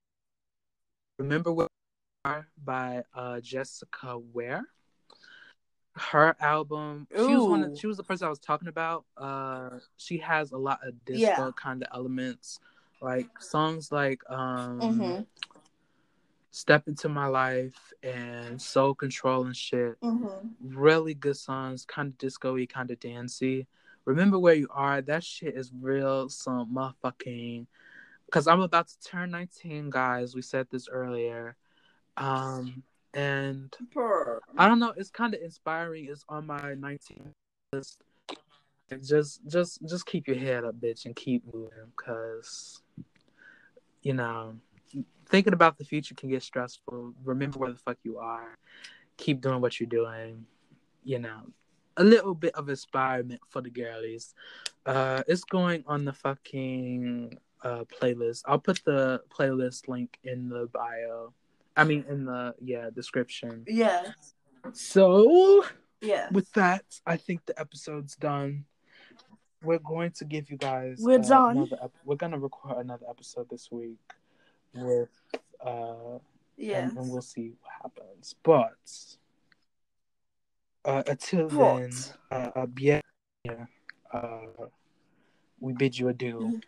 Remember 1.18 1.68
Are 2.24 2.48
by 2.62 3.02
uh 3.14 3.40
Jessica 3.40 4.18
Ware. 4.18 4.64
Her 5.94 6.34
album. 6.40 7.06
She 7.14 7.34
was 7.34 7.46
one 7.46 7.62
Ooh. 7.62 7.72
of, 7.72 7.78
she 7.78 7.86
was 7.86 7.96
the 7.98 8.02
person 8.02 8.26
I 8.26 8.30
was 8.30 8.38
talking 8.38 8.68
about. 8.68 9.04
Uh 9.16 9.78
she 9.96 10.18
has 10.18 10.52
a 10.52 10.56
lot 10.58 10.80
of 10.86 11.04
disco 11.04 11.20
Yeah. 11.46 11.50
kind 11.56 11.82
of 11.82 11.88
elements. 11.94 12.60
Like 13.00 13.28
songs 13.40 13.92
like 13.92 14.22
um 14.28 14.80
Mhm. 14.80 15.26
Step 16.52 16.86
Into 16.86 17.08
My 17.08 17.26
Life 17.26 17.92
and 18.02 18.60
Soul 18.60 18.94
Control 18.94 19.46
and 19.46 19.56
shit 19.56 19.98
Mhm. 20.02 20.54
really 20.60 21.14
good 21.14 21.36
songs, 21.36 21.84
kind 21.86 22.08
of 22.08 22.18
disco-y, 22.18 22.66
kind 22.66 22.90
of 22.90 23.00
dancey. 23.00 23.66
Remember 24.04 24.38
where 24.38 24.54
you 24.54 24.68
are. 24.70 25.00
That 25.00 25.24
shit 25.24 25.56
is 25.56 25.72
real 25.72 26.28
some 26.28 26.74
motherfucking. 26.74 27.66
Because 28.26 28.46
I'm 28.46 28.60
about 28.60 28.88
to 28.88 29.00
turn 29.00 29.30
19, 29.30 29.90
guys. 29.90 30.34
We 30.34 30.42
said 30.42 30.68
this 30.70 30.88
earlier. 30.88 31.56
Um, 32.16 32.82
and 33.14 33.74
I 34.56 34.68
don't 34.68 34.78
know. 34.78 34.92
It's 34.96 35.10
kind 35.10 35.34
of 35.34 35.40
inspiring. 35.40 36.06
It's 36.06 36.24
on 36.28 36.46
my 36.46 36.74
19 36.74 37.32
list. 37.72 38.02
Just, 39.02 39.46
just, 39.46 39.82
just 39.86 40.04
keep 40.04 40.28
your 40.28 40.36
head 40.36 40.64
up, 40.64 40.74
bitch, 40.78 41.06
and 41.06 41.16
keep 41.16 41.42
moving. 41.52 41.92
Cause, 41.96 42.82
you 44.02 44.12
know, 44.12 44.58
thinking 45.32 45.54
about 45.54 45.78
the 45.78 45.84
future 45.84 46.14
can 46.14 46.28
get 46.28 46.42
stressful. 46.42 47.14
Remember 47.24 47.58
where 47.58 47.72
the 47.72 47.78
fuck 47.78 47.98
you 48.04 48.18
are. 48.18 48.58
Keep 49.16 49.40
doing 49.40 49.60
what 49.60 49.80
you're 49.80 49.88
doing. 49.88 50.46
You 51.04 51.18
know, 51.18 51.40
a 51.96 52.04
little 52.04 52.34
bit 52.34 52.54
of 52.54 52.68
inspirement 52.68 53.40
for 53.48 53.60
the 53.60 53.70
girlies. 53.70 54.34
Uh, 54.86 55.22
it's 55.26 55.44
going 55.44 55.82
on 55.86 56.04
the 56.04 56.12
fucking 56.12 57.38
uh 57.64 57.84
playlist. 57.84 58.42
I'll 58.46 58.58
put 58.58 58.82
the 58.84 59.22
playlist 59.30 59.88
link 59.88 60.18
in 60.22 60.48
the 60.48 60.68
bio. 60.72 61.32
I 61.76 61.84
mean, 61.84 62.04
in 62.08 62.26
the 62.26 62.54
yeah 62.60 62.90
description. 62.94 63.64
Yeah. 63.66 64.12
So 64.72 65.64
yeah. 66.00 66.28
with 66.30 66.52
that, 66.52 66.84
I 67.06 67.16
think 67.16 67.46
the 67.46 67.58
episode's 67.58 68.16
done. 68.16 68.66
We're 69.62 69.78
going 69.78 70.10
to 70.12 70.24
give 70.24 70.50
you 70.50 70.56
guys. 70.56 70.98
We're 71.00 71.20
uh, 71.20 71.22
done. 71.22 71.56
Another 71.56 71.78
ep- 71.84 71.94
we're 72.04 72.16
gonna 72.16 72.38
record 72.38 72.78
another 72.78 73.06
episode 73.08 73.48
this 73.48 73.70
week 73.70 73.98
with 74.74 75.10
uh, 75.64 76.18
yes. 76.56 76.90
and, 76.90 76.98
and 76.98 77.10
we'll 77.10 77.22
see 77.22 77.52
what 77.60 77.72
happens. 77.82 78.34
But 78.42 78.76
uh, 80.84 81.02
until 81.06 81.48
then, 81.48 81.90
uh, 82.30 82.50
uh, 82.54 82.66
bien, 82.66 83.02
uh, 84.12 84.66
we 85.60 85.72
bid 85.72 85.98
you 85.98 86.08
adieu. 86.08 86.60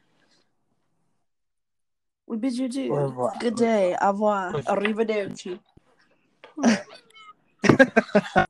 We 2.27 2.37
bid 2.37 2.57
you 2.57 2.67
adieu. 2.67 3.29
Good 3.39 3.57
day. 3.57 3.97
Au 4.01 4.09
revoir. 4.09 4.55
Au 4.55 4.59
revoir. 4.59 4.77
Arrivederci. 4.77 5.61